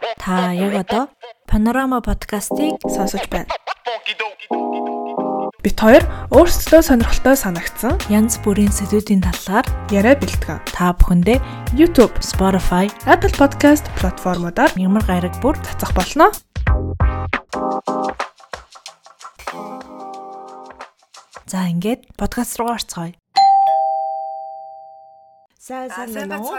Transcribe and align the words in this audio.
Та 0.00 0.52
яг 0.52 0.74
одоо 0.86 1.08
Panorama 1.46 2.00
подкастыг 2.00 2.80
сонсож 2.88 3.28
байна. 3.28 3.52
Бид 5.60 5.76
хоёр 5.76 6.04
өөрсдөө 6.32 6.80
сонирхолтой 6.80 7.36
санагдсан 7.36 8.00
янз 8.08 8.40
бүрийн 8.40 8.72
сэдвүүдийн 8.72 9.20
талаар 9.20 9.66
яриа 9.92 10.16
бэлтгэн. 10.16 10.64
Та 10.72 10.96
бүхэндээ 10.96 11.38
YouTube, 11.76 12.16
Spotify, 12.24 12.88
Apple 13.04 13.34
Podcast 13.36 13.84
платформудаар 14.00 14.72
ямар 14.80 15.04
гараг 15.04 15.36
бүр 15.44 15.60
цацах 15.60 15.92
болно. 15.92 16.32
За 21.44 21.68
ингээд 21.68 22.16
подкаст 22.16 22.56
руу 22.56 22.72
орцгоё. 22.72 23.12
Сайн 25.70 25.86
сайн 25.86 26.10
байна 26.18 26.42
уу? 26.42 26.50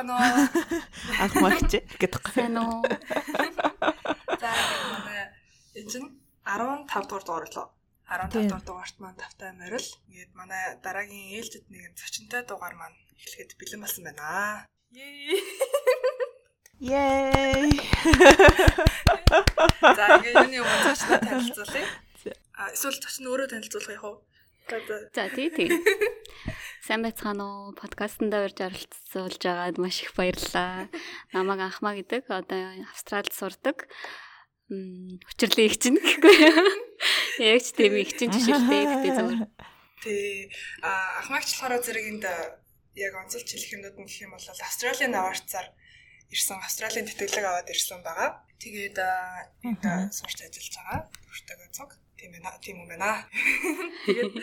Ах 1.19 1.33
магч 1.43 1.83
гэдэг. 1.99 2.23
Сайн 2.35 2.55
уу? 2.63 2.79
За 4.41 4.51
энэ 5.75 5.89
чинь 5.91 6.07
15 6.47 7.11
дугаар 7.11 7.23
дугаар 7.27 7.47
лөө. 7.51 7.67
15 8.07 8.47
дугаар 8.47 8.63
дугаарт 8.63 8.95
маань 9.03 9.19
тавтай 9.19 9.51
морил. 9.51 9.83
Ингээд 10.07 10.31
манай 10.31 10.79
дараагийн 10.79 11.35
ээлжид 11.35 11.67
нэгэн 11.67 11.99
зочинтой 11.99 12.47
дугаар 12.47 12.79
маань 12.79 12.95
эхлэхэд 13.19 13.59
бэлэн 13.59 13.83
болсон 13.83 14.07
байна. 14.07 14.63
Yay! 16.79 17.67
За 19.91 20.03
ингээд 20.23 20.39
юуны 20.39 20.57
өмнө 20.63 20.83
зочноо 20.87 21.19
танилцуулъя. 21.19 21.83
А 22.55 22.71
эсвэл 22.71 22.95
зочин 22.95 23.27
өөрөө 23.27 23.51
танилцуулах 23.51 23.91
яах 23.91 24.07
вэ? 24.07 25.11
За 25.11 25.27
тий 25.35 25.51
тий. 25.51 25.67
Сайн 26.81 27.05
байцгаана 27.05 27.45
уу? 27.45 27.77
Подкастт 27.77 28.25
орж 28.25 28.57
оролцуулж 28.57 29.37
байгаад 29.37 29.77
маш 29.77 30.01
их 30.01 30.17
баярлалаа. 30.17 30.89
Намайг 31.29 31.61
Анхмаа 31.61 31.93
гэдэг. 31.93 32.25
Одоо 32.25 32.73
Австралид 32.89 33.29
сурдаг. 33.37 33.85
Хүчрлийн 34.65 35.69
их 35.69 35.77
чинь 35.77 36.01
гэхгүй. 36.01 36.41
Яг 37.37 37.61
ч 37.61 37.77
тийм 37.77 38.01
их 38.01 38.17
чинь 38.17 38.33
жишээлтэй 38.33 38.81
гэдэг 38.97 39.13
зүгээр. 39.13 39.45
Тий. 40.01 40.49
А 40.81 41.21
Анхмаагч 41.21 41.53
болохоор 41.53 41.85
зэрэг 41.85 42.17
энд 42.17 42.25
яг 42.97 43.13
онцлж 43.13 43.45
хэлэх 43.45 43.77
юмнууд 43.77 44.01
нь 44.01 44.09
гэх 44.09 44.25
юм 44.25 44.33
бол 44.33 44.41
Австралийн 44.41 45.13
аварцаар 45.13 45.77
ирсэн 46.33 46.57
Австралийн 46.65 47.05
тэтгэлэг 47.05 47.45
аваад 47.45 47.69
ирсэн 47.69 48.01
байгаа. 48.01 48.41
Тэгээд 48.57 48.97
энд 49.69 49.85
сурч 50.17 50.49
ажиллаж 50.49 50.73
байгаа. 50.81 50.99
Бүртэйгээ 51.29 51.77
цог. 51.77 51.93
Тийм 52.17 52.33
ээ, 52.41 52.57
тийм 52.57 52.81
юм 52.81 52.89
байна. 52.89 53.29
Тэгээд 54.09 54.33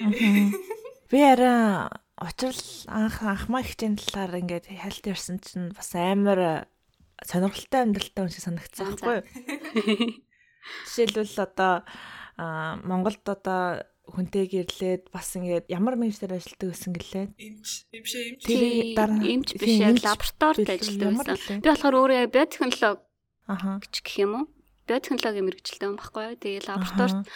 Би 1.10 1.18
арай 1.26 1.90
учрал 2.22 2.62
анх 2.86 3.18
анхмаа 3.26 3.66
хичээн 3.66 3.98
талаар 3.98 4.38
ингээд 4.38 4.70
хальт 4.70 5.04
ярьсан 5.10 5.42
чинь 5.42 5.74
бас 5.74 5.90
амар 5.98 6.70
сонирхолтой 7.26 7.80
амьдралтай 7.82 8.22
хүн 8.22 8.30
шиг 8.30 8.44
санагдсан 8.46 8.94
байхгүй 8.94 9.18
юу? 9.18 9.26
Жишээлбэл 10.86 11.42
одоо 11.42 11.82
Монголд 12.86 13.26
одоо 13.26 13.82
хүнтэй 14.06 14.46
гэрлээд 14.46 15.10
бас 15.10 15.34
ингээд 15.34 15.66
ямар 15.66 15.98
мэрэгчлэр 15.98 16.38
ажилладаг 16.38 16.68
гэсэн 16.78 16.92
гэлээ. 16.94 17.26
Эмч. 17.42 17.68
Тэр 18.46 18.94
дараа 18.94 19.18
эмч 19.18 19.48
биш 19.58 19.82
лабораторид 19.82 20.70
ажилладаг 20.70 21.26
байсан. 21.26 21.58
Би 21.58 21.68
болохоор 21.74 21.98
өөрөө 21.98 22.18
яг 22.22 22.30
биотехнологи 22.30 23.02
аха 23.50 23.82
гэж 23.82 23.94
гэх 24.02 24.16
юм 24.22 24.32
уу? 24.34 24.44
Биотехнологийн 24.86 25.46
мэрэгчлээ 25.46 25.88
юм 25.90 25.98
баггүй 25.98 26.22
юу? 26.26 26.38
Тэгээ 26.38 26.66
лабораторид 26.70 27.26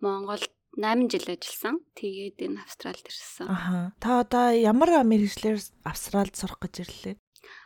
Монголд 0.00 0.52
8 0.76 1.08
жил 1.08 1.26
ажилласан. 1.32 1.76
Тэгээд 1.96 2.36
энэ 2.44 2.60
Австралид 2.62 3.06
ирсэн. 3.08 3.48
Аха. 3.48 3.92
Та 4.02 4.20
одоо 4.20 4.52
ямар 4.52 4.90
мэрэгчлэр 5.06 5.58
Австралид 5.88 6.36
сурах 6.36 6.60
гэж 6.60 6.74
ирлээ? 6.84 7.16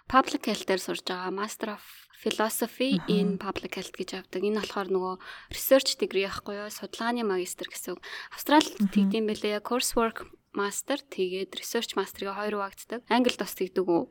Public 0.06 0.44
Health-ээр 0.46 0.80
сурж 0.80 1.02
байгаа 1.08 1.32
Master 1.32 1.74
of 1.74 1.84
Philosophy 2.22 3.00
in 3.08 3.38
Public 3.40 3.74
Health 3.80 3.96
гэж 3.96 4.10
авдаг. 4.22 4.42
Энэ 4.44 4.62
болохоор 4.62 4.88
нөгөө 4.92 5.14
research 5.50 5.98
degree 5.98 6.28
ахгүй 6.28 6.60
юу? 6.60 6.70
Судалгааны 6.70 7.26
магистр 7.26 7.66
гэсэн 7.66 7.98
үг. 7.98 8.00
Австралид 8.30 8.78
тэгдэм 8.78 9.26
байлээ. 9.26 9.64
Coursework 9.64 10.28
master 10.52 11.00
тэгээд 11.00 11.56
research 11.56 11.96
master-ыг 11.96 12.30
хоёр 12.30 12.60
хуваагддаг. 12.60 13.00
Англи 13.08 13.34
тус 13.34 13.56
тэгдэг 13.56 13.86
үү? 13.88 14.02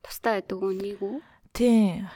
Тустай 0.00 0.40
байдаг 0.40 0.58
үү? 0.62 0.72
Нэг 0.78 0.98
үү? 1.02 1.18
Тийм. 1.52 2.06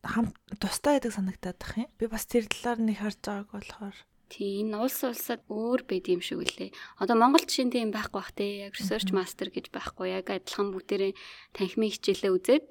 Хам 0.00 0.32
тустай 0.58 0.96
байдаг 0.96 1.12
санагдаад 1.12 1.58
бах 1.60 1.76
юм. 1.76 1.88
Би 2.00 2.08
бас 2.08 2.24
тэр 2.24 2.48
талаар 2.48 2.80
нэг 2.80 2.96
харж 2.98 3.20
байгааг 3.20 3.52
болохоор 3.52 3.96
Тийм 4.26 4.74
энэ 4.74 4.82
улс 4.82 4.98
улсад 5.06 5.46
өөр 5.46 5.86
байд 5.86 6.10
юм 6.10 6.18
шиг 6.18 6.42
үлээ. 6.42 6.74
Одоо 6.98 7.14
Монгол 7.14 7.46
жишээн 7.46 7.70
тийм 7.70 7.90
байхгүй 7.94 8.18
бах 8.18 8.34
те. 8.34 8.66
Яг 8.66 8.74
research 8.74 9.14
master 9.14 9.54
гэж 9.54 9.70
байхгүй. 9.70 10.18
Яг 10.18 10.26
адилхан 10.34 10.74
бүгдээрээ 10.74 11.12
танхимын 11.54 11.94
хичээлээ 11.94 12.34
үзээд 12.34 12.64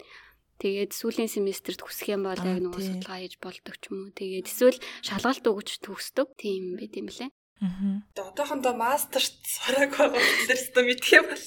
тэгээд 0.60 0.92
сүүлийн 0.92 1.32
семестрт 1.32 1.80
хүсэх 1.80 2.12
юм 2.12 2.28
бол 2.28 2.40
яг 2.44 2.60
нөгөө 2.60 2.84
судалгаа 2.84 3.24
хийж 3.24 3.36
болдог 3.40 3.76
ч 3.80 3.84
юм 3.88 3.96
уу. 4.04 4.12
Тэгээд 4.12 4.52
эсвэл 4.52 4.80
шалгалт 5.00 5.46
өгч 5.48 5.70
төгсдөг. 5.80 6.28
Тийм 6.36 6.76
байд 6.76 6.94
юм 7.00 7.08
лээ. 7.08 7.32
Аа. 7.64 8.04
Одоохондоо 8.20 8.76
мастерт 8.76 9.40
сураг 9.48 9.96
байгаа 9.96 10.20
учраас 10.20 10.68
мэдхээ 10.76 11.22
бол. 11.24 11.46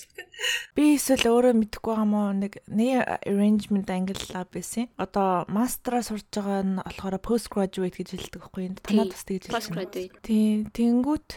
Би 0.73 0.97
эсвэл 0.97 1.29
өөрөө 1.29 1.55
мэдэхгүй 1.61 1.93
байгаа 1.93 2.09
мó 2.09 2.33
нэг 2.33 2.65
нэг 2.65 3.05
arrangement 3.29 3.89
ангиллаа 3.93 4.49
байсан. 4.49 4.89
Одоо 4.97 5.45
мастраа 5.53 6.01
сурж 6.01 6.25
байгаа 6.33 6.65
нь 6.65 6.81
болохоор 6.81 7.21
postgraduate 7.21 8.01
гэж 8.01 8.09
хэлдэг 8.17 8.41
байхгүй 8.41 8.63
юу? 8.73 8.81
Танад 8.81 9.13
бас 9.13 9.25
тэгж 9.29 9.53
хэлсэн. 9.53 10.25
Тийм, 10.25 10.73
тэнгүүт 10.73 11.29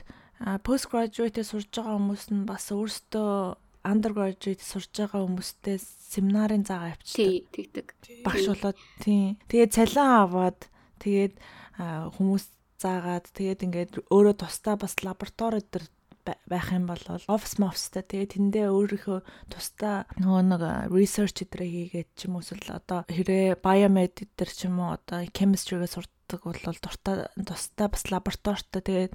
postgraduate 0.64 1.44
сурж 1.44 1.68
байгаа 1.76 2.00
хүмүүс 2.00 2.24
нь 2.32 2.48
бас 2.48 2.72
өөрсдөө 2.72 3.60
undergraduate 3.84 4.64
сурж 4.64 4.90
байгаа 4.96 5.26
хүмүүстээ 5.26 5.78
семинарын 5.82 6.64
заагаа 6.64 6.96
авчдаг. 6.96 7.18
Тий, 7.18 7.36
тэгдэг. 7.52 7.88
Багш 8.24 8.46
болоод 8.48 8.80
тий. 9.02 9.36
Тэгээд 9.50 9.76
цалин 9.76 10.06
аваад 10.06 10.60
тэгээд 11.02 11.36
хүмүүс 12.16 12.46
заагаад 12.84 13.26
тэгээд 13.38 13.66
ингээд 13.66 13.92
өөрөө 14.10 14.36
тусдаа 14.42 14.76
бас 14.82 14.94
лаборатори 15.06 15.62
дээр 15.62 15.86
байх 16.26 16.72
юм 16.72 16.86
бол 16.86 17.02
офис 17.28 17.58
мофстай 17.58 18.04
тэгээд 18.06 18.34
тэндээ 18.38 18.68
өөрийнхөө 18.70 19.20
тусдаа 19.50 20.06
нөгөө 20.22 20.42
нэг 20.54 20.64
research 20.94 21.42
дээр 21.50 21.66
хийгээд 21.66 22.10
ч 22.14 22.30
юм 22.30 22.38
уу 22.38 22.46
эсвэл 22.46 22.78
одоо 22.78 23.02
хэрэг 23.10 23.62
biomed 23.66 24.16
дээр 24.38 24.52
ч 24.54 24.70
юм 24.70 24.78
уу 24.82 24.94
одоо 24.98 25.26
chemistry-гээ 25.34 25.90
сурдаг 25.90 26.42
бол 26.46 26.62
дуртай 26.62 27.26
тусдаа 27.42 27.88
бас 27.90 28.04
лабораторитой 28.14 28.82
тэгээд 28.86 29.14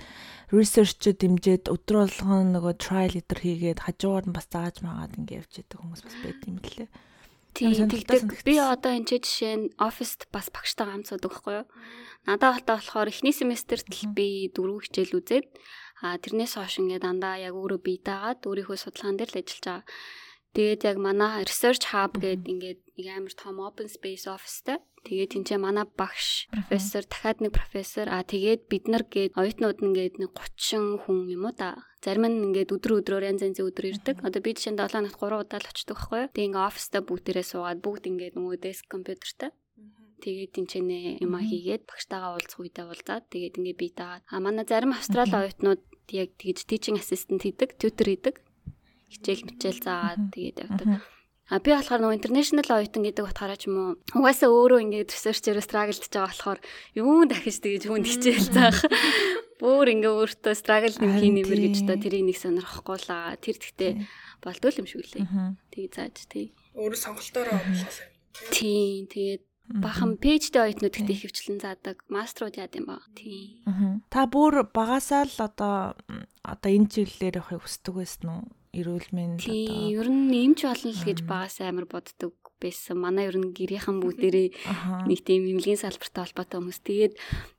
research 0.51 1.07
дэмжиж 1.15 1.71
өдрө 1.71 2.11
болгон 2.11 2.51
нөгөө 2.59 2.75
trial 2.83 3.15
дээр 3.15 3.41
хийгээд 3.43 3.85
хажуугаар 3.87 4.27
нь 4.27 4.37
бас 4.37 4.47
зааж 4.51 4.83
магаад 4.83 5.15
ингээд 5.15 5.39
явж 5.47 5.53
идэг 5.63 5.79
хүмүүс 5.79 6.03
бас 6.03 6.17
байд 6.27 6.41
юм 6.51 6.59
лээ. 6.59 6.91
Тийм 7.57 7.89
тэгдэг. 7.89 8.45
Би 8.45 8.61
одоо 8.61 8.93
энэ 8.93 9.09
ч 9.09 9.25
жишээ 9.25 9.55
нь 9.57 9.67
оффист 9.81 10.29
бас 10.29 10.53
багштай 10.53 10.85
хамт 10.85 11.09
суудаг 11.09 11.33
байхгүй 11.33 11.55
юу? 11.65 11.67
Надад 12.29 12.53
халтаа 12.61 12.77
болохоор 12.77 13.09
эхний 13.09 13.33
семестрт 13.33 13.89
л 13.89 14.13
би 14.13 14.53
дөрөв 14.53 14.85
хичээл 14.85 15.17
үзээд 15.17 15.47
а 16.05 16.21
тэрнээс 16.21 16.61
хойш 16.61 16.77
ингээд 16.85 17.09
дандаа 17.09 17.41
яг 17.41 17.57
өөрөө 17.57 17.81
бие 17.81 18.05
даагаад 18.05 18.45
өөрийнхөө 18.45 18.77
судалгаан 18.77 19.17
дээр 19.17 19.33
л 19.33 19.41
ажиллаж 19.41 19.65
байгаа. 19.65 19.85
Тэгээд 20.57 20.83
яг 20.89 20.97
манай 20.97 21.45
research 21.45 21.85
hub 21.93 22.17
гэдэг 22.17 22.49
ингээд 22.49 22.81
нэг 22.97 23.07
амар 23.13 23.35
том 23.37 23.61
open 23.61 23.89
space 23.93 24.25
officeтэй. 24.25 24.81
Тэгээд 25.05 25.33
тэнцээ 25.37 25.61
манай 25.61 25.85
багш, 25.85 26.49
профессор, 26.49 27.05
дахиад 27.05 27.45
нэг 27.45 27.53
профессор, 27.53 28.09
а 28.09 28.25
тэгээд 28.25 28.65
бид 28.73 28.85
нар 28.89 29.05
гээд 29.05 29.37
оюутнууд 29.37 29.79
нь 29.85 29.89
ингээд 29.93 30.17
нэг 30.17 30.33
30 30.33 31.05
хүн 31.05 31.29
юм 31.29 31.45
уу 31.45 31.55
да. 31.55 31.77
Зарим 32.07 32.31
нь 32.31 32.55
ингээд 32.55 32.71
өдөр 32.71 33.03
өдрөөр 33.03 33.25
янз 33.35 33.43
янзын 33.43 33.67
өдөр 33.67 33.87
ирдэг. 33.91 34.17
Одоо 34.23 34.39
би 34.39 34.55
жишээ 34.55 34.79
нь 34.79 34.79
7 34.79 34.95
хоногт 34.95 35.19
3 35.19 35.43
удаа 35.43 35.59
л 35.59 35.71
очдог 35.75 35.99
байхгүй 35.99 36.19
юу? 36.23 36.31
Тэгээд 36.31 36.49
ингээд 36.55 36.69
оффистаа 36.71 37.03
бүгдээрээ 37.03 37.47
суугаад 37.51 37.81
бүгд 37.83 38.05
ингээд 38.07 38.35
нөгөө 38.39 38.57
desk 38.63 38.85
компьютертэй 38.87 39.51
тэгээд 40.23 40.53
тэнчэнэ 40.57 40.99
юм 41.21 41.35
а 41.37 41.43
хийгээд 41.45 41.85
багштайгаа 41.85 42.39
уулзах 42.39 42.61
үедээ 42.61 42.87
уулзаад 42.89 43.25
тэгээд 43.29 43.59
ингээ 43.61 43.77
бие 43.77 43.93
даагаад 43.93 44.25
а 44.25 44.37
манай 44.41 44.65
зарим 44.65 44.97
австрал 44.97 45.29
оюутнууд 45.29 45.83
яг 46.15 46.31
тэгж 46.41 46.59
teaching 46.65 46.97
assistant 46.97 47.43
хийдэг, 47.45 47.77
tutor 47.77 48.07
хийдэг. 48.09 48.41
Хичээл 49.13 49.45
мичээл 49.45 49.81
заагаад 49.85 50.23
тэгээд 50.33 50.57
явдаг. 50.65 50.89
А 51.47 51.63
би 51.63 51.71
болохоор 51.71 52.03
нөгөө 52.03 52.19
international 52.19 52.67
оюутан 52.67 53.03
гэдэг 53.07 53.23
утгаараа 53.23 53.59
ч 53.61 53.71
юм 53.71 53.77
уу 53.79 53.91
угаасаа 54.19 54.51
өөрөө 54.51 54.83
ингээд 54.83 55.15
researcher 55.15 55.55
struggle 55.63 55.95
гэж 55.95 56.11
байгаа 56.11 56.27
болохоор 56.33 56.59
юун 56.99 57.29
дахиж 57.31 57.63
тэгэж 57.63 57.83
хүнд 57.87 58.07
хичээл 58.09 58.51
заах. 58.51 58.83
Бүр 59.57 59.89
ингээ 59.89 60.13
өөртөө 60.13 60.55
struggle 60.57 60.97
нэг 61.01 61.13
хий 61.17 61.33
нэмэр 61.33 61.61
гэж 61.65 61.77
та 61.89 61.97
тэрийг 61.97 62.29
нэг 62.29 62.37
сонирхохгүй 62.37 62.99
лаа. 63.09 63.37
Тэр 63.41 63.57
гэхдээ 63.57 63.93
болдгүй 64.45 64.73
юм 64.81 64.87
шиг 64.87 65.09
лээ. 65.17 65.25
Тэгээ 65.73 65.91
зааж 65.97 66.17
тий. 66.29 66.53
Өөрөө 66.77 67.01
сонголтоороо 67.01 67.57
болоо. 67.57 67.93
Тийм 68.53 69.09
тэгээд 69.09 69.43
Бахан 69.67 70.15
пэйжтэй 70.23 70.63
оюутнууд 70.63 70.95
ихтэй 70.95 71.17
хөвчлэн 71.19 71.59
заадаг. 71.59 72.07
Маструуд 72.07 72.55
яад 72.55 72.79
юм 72.79 72.87
ба. 72.87 73.03
Тий. 73.19 73.67
Та 74.15 74.31
бүр 74.31 74.63
багасаа 74.71 75.27
л 75.27 75.39
одоо 75.43 75.99
одоо 76.47 76.71
энэ 76.71 76.87
чиглэлээр 76.87 77.43
явахыг 77.43 77.67
хүсдэг 77.67 77.95
байсан 77.99 78.27
уу? 78.31 78.43
Эрүүл 78.71 79.11
мэнд 79.11 79.43
одоо. 79.43 79.51
Тий, 79.51 79.99
ер 79.99 80.07
нь 80.07 80.31
нэмж 80.31 80.71
болно 80.71 80.91
л 80.95 81.03
гэж 81.03 81.19
багасаа 81.27 81.67
амар 81.75 81.91
боддог 81.91 82.46
байсан. 82.61 82.97
Манай 83.01 83.29
ер 83.29 83.37
нь 83.37 83.55
гэрийнхэн 83.55 84.01
бүгдээрээ 84.05 84.49
нэг 85.09 85.21
тийм 85.25 85.47
эмнэлгийн 85.47 85.81
салбартай 85.81 86.23
холбоотой 86.27 86.59
хүмүүс. 86.61 86.81
Тэгээд 86.85 87.15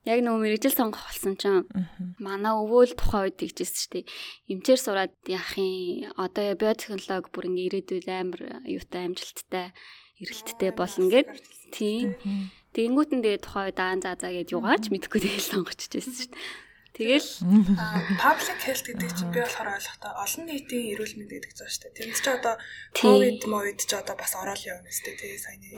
яг 0.06 0.18
нөгөө 0.22 0.40
мэрэгжил 0.42 0.74
сонгох 0.76 1.04
болсон 1.06 1.34
чинь 1.38 1.66
манай 2.18 2.54
өвөө 2.54 2.82
л 2.92 2.98
тухайн 2.98 3.24
үед 3.30 3.36
тэгжсэн 3.38 3.78
шүү 3.78 3.92
дээ. 3.94 4.04
Эмчээр 4.52 4.80
сураад 4.80 5.14
яах 5.30 5.52
юм? 5.58 6.10
Одоо 6.18 6.54
биотехнологи 6.58 7.28
бүр 7.30 7.44
ингээ 7.48 7.66
ирээдүйд 7.68 8.06
амар 8.08 8.40
юутай 8.66 9.02
амжилттай 9.06 9.66
эрэлттэй 10.18 10.70
болно 10.74 11.06
гэд. 11.10 11.28
Тийм. 11.70 12.18
Тэгэнгүүт 12.74 13.10
нь 13.14 13.22
тэгээ 13.22 13.42
тухай 13.42 13.70
даан 13.72 14.02
заа 14.02 14.18
заа 14.18 14.34
гэд 14.34 14.52
югаач 14.52 14.90
мэдхгүй 14.90 15.20
тэгэл 15.22 15.50
сонгоччихсэн 15.50 16.14
шүү 16.14 16.30
дээ. 16.34 16.67
Тэгэл 16.96 17.30
public 18.22 18.58
health 18.64 18.84
гэдэг 18.88 19.10
чинь 19.16 19.32
би 19.34 19.40
болохоор 19.44 19.76
ойлгохдоо 19.76 20.12
олон 20.24 20.44
нийтийн 20.48 20.90
эрүүл 20.92 21.14
мэнд 21.18 21.32
гэдэг 21.34 21.52
зүйл 21.54 21.72
шүү 21.72 21.82
дээ. 21.84 21.96
Тэрнээс 21.98 22.22
чи 22.24 22.30
одоо 22.32 22.54
ковид 22.96 23.40
мовид 23.46 23.78
ч 23.84 23.92
одоо 23.94 24.16
бас 24.18 24.32
ороод 24.34 24.62
явна 24.64 24.90
шүү 24.90 25.04
дээ. 25.06 25.20
Тэгээ 25.20 25.40
саяны 25.44 25.68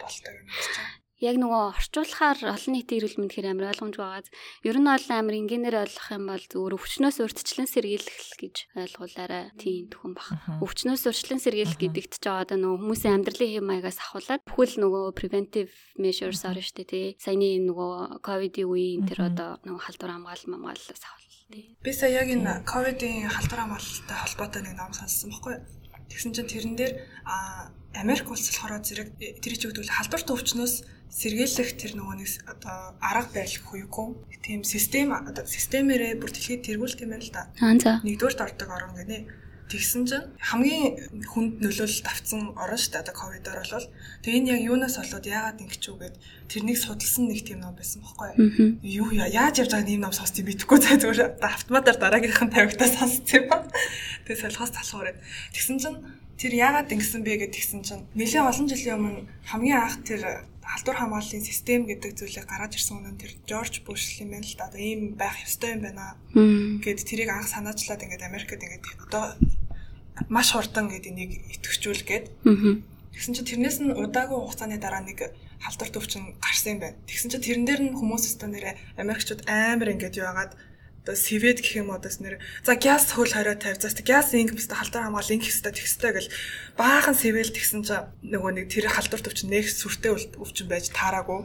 болтой 0.00 0.34
юм 0.40 0.48
чинь 0.48 1.03
яг 1.24 1.36
нөгөө 1.40 1.62
орчуулахаар 1.72 2.38
олон 2.52 2.72
нийтийн 2.76 2.98
эрүүл 3.00 3.18
мэнд 3.24 3.32
хэр 3.32 3.48
амар 3.50 3.72
ойлгомж 3.72 3.96
байгааз 3.96 4.28
ер 4.68 4.76
нь 4.76 4.88
бол 4.88 5.08
амар 5.08 5.34
инженеэр 5.40 5.76
ойлгох 5.88 6.08
юм 6.12 6.24
бол 6.28 6.44
зүгээр 6.44 6.76
өвчнөөс 6.76 7.16
урьдчилан 7.24 7.68
сэргийлэх 7.72 8.20
гэж 8.36 8.56
ойлгуулаарай. 8.76 9.44
Тийм 9.56 9.88
тхэн 9.88 10.12
бах. 10.12 10.28
Өвчнөөс 10.60 11.02
урьдчилан 11.08 11.40
сэргийлэх 11.40 11.80
гэдэгт 11.80 12.14
ч 12.20 12.26
одоо 12.28 12.56
нөгөө 12.60 12.78
хүмүүсийн 12.84 13.16
амьдралын 13.16 13.52
хэм 13.56 13.64
маягаас 13.64 13.98
ахуулаад 14.04 14.42
бүхэл 14.44 14.76
нөгөө 14.84 15.04
preventive 15.16 15.72
measures 15.96 16.44
орно 16.44 16.60
шүү 16.60 16.76
дээ 16.84 16.92
тий. 16.92 17.06
Саяны 17.16 17.64
нөгөө 17.64 18.20
ковидын 18.20 18.68
үеийн 18.68 19.08
тэр 19.08 19.32
одоо 19.32 19.56
нөгөө 19.64 19.82
халдвар 19.88 20.12
хамгаалал 20.12 20.52
мамгааллаас 20.52 21.02
ахвал 21.02 21.24
тий. 21.48 21.64
Би 21.80 21.90
сая 21.96 22.12
яг 22.20 22.28
энэ 22.28 22.62
ковидын 22.68 23.32
халдвар 23.32 23.60
хамгаалалтай 23.64 24.16
холбоотой 24.20 24.62
нэг 24.62 24.74
ном 24.76 24.92
сонссон 24.92 25.32
байхгүй 25.32 25.52
юу? 25.56 25.64
Тэгсэн 26.10 26.32
чинь 26.36 26.50
тэрэн 26.50 26.76
дээр 26.76 26.92
а 27.24 27.72
Америк 27.94 28.28
улс 28.30 28.46
болохоор 28.50 28.82
зэрэг 28.82 29.08
тэр 29.40 29.54
чинь 29.56 29.70
гэдэг 29.72 29.88
халдварт 29.88 30.28
өвчнөөс 30.30 30.74
сэргийлэх 31.14 31.78
тэр 31.78 31.94
нөгөө 31.94 32.16
нэг 32.18 32.30
одоо 32.50 32.98
арга 32.98 33.30
барил 33.38 33.62
хүйгүй 33.62 34.08
тийм 34.42 34.60
систем 34.66 35.14
одоо 35.14 35.46
системээрээ 35.46 36.18
бүр 36.18 36.34
дэлхийд 36.34 36.66
тэргүүл 36.66 36.98
тийм 36.98 37.14
байл 37.14 37.22
л 37.22 37.30
да. 37.30 37.46
Нэгдүгээрт 38.02 38.42
ордог 38.42 38.68
орон 38.74 38.98
гэнэ. 38.98 39.30
Тэгсэн 39.70 40.02
чинь 40.10 40.26
хамгийн 40.42 41.24
хүнд 41.30 41.62
нөлөөлөлт 41.62 42.04
авсан 42.10 42.52
орон 42.58 42.76
шүү 42.76 42.90
дээ 42.98 43.02
одоо 43.06 43.14
ковидоор 43.14 43.62
бол. 43.62 43.88
Тэгээ 44.26 44.38
энэ 44.42 44.50
яг 44.58 44.60
юунаас 44.66 44.98
болоод 44.98 45.24
яагаад 45.24 45.62
ингэж 45.62 45.82
үү 45.88 45.98
гэд 46.02 46.16
тэрнийг 46.50 46.78
судалсан 46.82 47.24
нэг 47.30 47.40
тийм 47.46 47.64
ном 47.64 47.72
байсан 47.78 48.04
байхгүй 48.04 48.28
юу? 48.84 49.08
Яаж 49.14 49.64
явж 49.64 49.72
байгааг 49.72 49.88
ийм 49.88 50.04
ном 50.04 50.12
сонсч 50.12 50.36
бидэхгүй 50.44 50.78
цаа 50.84 51.00
зүгээр 51.00 51.40
автоматар 51.40 51.96
дараагийнхан 51.96 52.52
тавигтаа 52.52 52.90
сонссон 52.92 53.24
юм 53.32 53.46
ба. 53.48 53.64
Тэгээ 54.28 54.42
солихоос 54.44 54.72
талхуураад. 54.76 55.18
Тэгсэн 55.56 55.78
чинь 55.80 55.98
тэр 56.36 56.52
яагаад 56.60 56.92
ингэсэн 56.92 57.22
бэ 57.24 57.48
гэд 57.48 57.56
тэгсэн 57.56 57.80
чинь 57.86 58.04
нэлээд 58.18 58.44
олон 58.44 58.66
жилийн 58.68 58.98
өмнө 59.00 59.22
хамгийн 59.48 59.80
анх 59.80 60.02
тэр 60.04 60.44
халдвар 60.74 60.96
хамгааллын 60.98 61.46
систем 61.46 61.86
гэдэг 61.86 62.18
зүйлийг 62.18 62.50
гаргаж 62.50 62.74
ирсэн 62.74 62.98
үнэн 62.98 63.16
тэр 63.22 63.32
Жорж 63.46 63.86
Буш 63.86 64.18
юм 64.18 64.34
байна 64.34 64.42
л 64.42 64.58
да. 64.58 64.66
Одоо 64.66 64.82
ийм 64.82 65.14
байх 65.14 65.38
ёстой 65.46 65.78
юм 65.78 65.86
байна 65.86 66.18
гэд 66.34 66.98
тэрийг 67.06 67.30
анх 67.30 67.46
санаачлаад 67.46 68.02
ингээд 68.02 68.26
Америкт 68.26 68.58
ингээд 68.58 68.82
одоо 69.06 69.38
маш 70.26 70.50
хурдан 70.50 70.90
гэд 70.90 71.06
энийг 71.14 71.46
итгэвчүүл 71.54 72.02
гэд. 72.02 72.26
Тэгсэн 73.14 73.34
чинь 73.38 73.48
тэрнээс 73.54 73.78
нь 73.86 73.94
удаагүй 73.94 74.34
хугацааны 74.42 74.82
дараа 74.82 75.06
нэг 75.06 75.30
халдвар 75.62 75.90
төвчин 75.94 76.34
гарсан 76.42 76.74
юм 76.74 76.80
байна. 76.82 76.98
Тэгсэн 77.06 77.30
чинь 77.30 77.46
тэрэн 77.46 77.66
дээр 77.70 77.82
нь 77.86 77.94
хүмүүс 77.94 78.26
өстө 78.34 78.50
нэрэ 78.50 78.74
Америкчууд 78.98 79.46
амар 79.46 79.94
ингээд 79.94 80.18
юу 80.18 80.26
яагаад 80.26 80.58
одоо 81.04 81.16
свет 81.20 81.60
гэх 81.60 81.84
юм 81.84 81.92
одоос 81.92 82.16
нэр 82.24 82.40
за 82.64 82.80
газ 82.80 83.12
хөл 83.12 83.28
хорио 83.28 83.52
тавь 83.60 83.76
за 83.76 83.92
газ 84.00 84.32
инг 84.32 84.56
хэвээр 84.56 84.72
халдвар 84.72 85.04
хамгаал 85.04 85.34
инг 85.36 85.44
хэвээр 85.44 85.76
тэгстэй 85.76 86.12
гэл 86.16 86.32
баахан 86.80 87.12
сэвэл 87.12 87.52
тэгсэн 87.52 87.84
чинь 87.84 88.08
нөгөө 88.24 88.52
нэг 88.56 88.66
тэр 88.72 88.88
халдвар 88.88 89.20
төвч 89.20 89.44
нэг 89.44 89.68
сүртэй 89.68 90.16
өвчин 90.40 90.64
байж 90.64 90.88
таараагүй. 90.96 91.44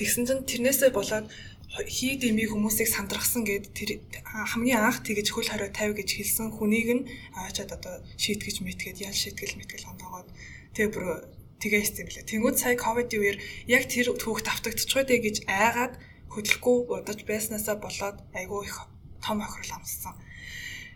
Тэгсэн 0.00 0.24
чинь 0.24 0.48
тэрнээсээ 0.48 0.96
болоод 0.96 1.28
хий 1.76 2.16
дэмий 2.16 2.48
хүмүүсийг 2.48 2.88
сандрахсан 2.88 3.44
гэд 3.44 3.68
тэр 3.76 4.00
хамгийн 4.24 4.80
анх 4.80 5.04
тэгэж 5.04 5.28
хөл 5.28 5.52
хорио 5.52 5.68
тавь 5.68 5.92
гэж 5.92 6.16
хэлсэн 6.16 6.48
хүнийг 6.56 6.88
нь 6.88 7.06
аачаад 7.36 7.76
одоо 7.76 8.00
шийтгэж 8.16 8.64
мэтгээд 8.64 9.04
ял 9.04 9.12
шийтгэл 9.12 9.60
мэтгэл 9.60 9.92
хондоогоод. 9.92 10.28
Тэг 10.72 10.96
бүр 10.96 11.28
тгээс 11.60 12.00
юм 12.00 12.08
лээ. 12.08 12.24
Тэнгүүд 12.24 12.56
сая 12.56 12.74
ковидын 12.80 13.20
үеэр 13.20 13.38
яг 13.68 13.84
тэр 13.92 14.16
түүх 14.16 14.40
давтагдчихгүй 14.40 15.04
дээ 15.04 15.20
гэж 15.20 15.36
айгаад 15.44 15.94
хөдөлгөхгүй 16.30 17.02
удаж 17.02 17.20
байснаасаа 17.26 17.76
болоод 17.82 18.18
айгүй 18.34 18.66
их 18.66 18.76
том 19.20 19.38
охирол 19.42 19.76
амссан 19.76 20.14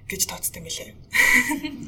гэж 0.08 0.22
тооцсон 0.28 0.62
юм 0.62 0.68
лээ. 0.68 0.90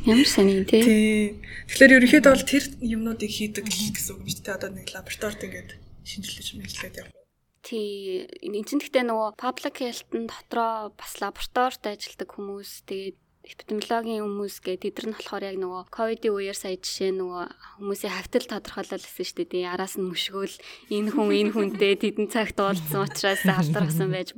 Ямар 0.08 0.28
сони 0.28 0.64
тий. 0.64 1.36
Тэгэхээр 1.68 1.96
ерөнхийдөө 2.00 2.32
бол 2.32 2.48
тэр 2.48 2.64
юмнуудыг 2.80 3.30
хийдэг 3.30 3.64
гэсэн 3.68 4.16
үг 4.16 4.24
дээ. 4.24 4.56
Одоо 4.56 4.70
нэг 4.72 4.88
лабораторид 4.90 5.44
ингээд 5.44 5.70
шинжилж 6.02 6.48
мэдлээд 6.56 6.98
явах. 7.04 7.14
Тий. 7.60 8.24
Энд 8.40 8.66
чинь 8.66 8.80
гэхдээ 8.80 9.04
нөгөө 9.04 9.36
public 9.36 9.76
health-ын 9.84 10.24
дотроо 10.32 10.94
бас 10.96 11.12
лабораторид 11.20 11.84
ажилладаг 11.84 12.30
хүмүүс 12.32 12.72
тэгээд 12.88 13.18
эпидемиологийн 13.46 14.26
хүмүүс 14.26 14.56
гэ 14.66 14.74
тэд 14.82 14.94
нар 14.98 15.06
нь 15.06 15.16
болохоор 15.16 15.44
яг 15.46 15.56
нөгөө 15.62 15.82
ковидын 15.94 16.34
үеэр 16.34 16.58
сая 16.58 16.74
жишээ 16.74 17.14
нөгөө 17.14 17.44
хүмүүсийн 17.78 18.14
хавтал 18.18 18.46
тодорхойлол 18.50 19.06
гэсэн 19.06 19.26
шүү 19.26 19.46
дээ. 19.46 19.70
Араас 19.70 19.94
нь 19.94 20.08
мөшгөөл 20.10 20.56
энэ 20.90 21.10
хүн 21.14 21.30
энэ 21.30 21.52
хүнтэй 21.54 21.94
тэдэн 21.94 22.26
цагт 22.26 22.58
уулзсан 22.58 23.06
учраас 23.06 23.42
алдаргасан 23.46 24.10
байж 24.10 24.34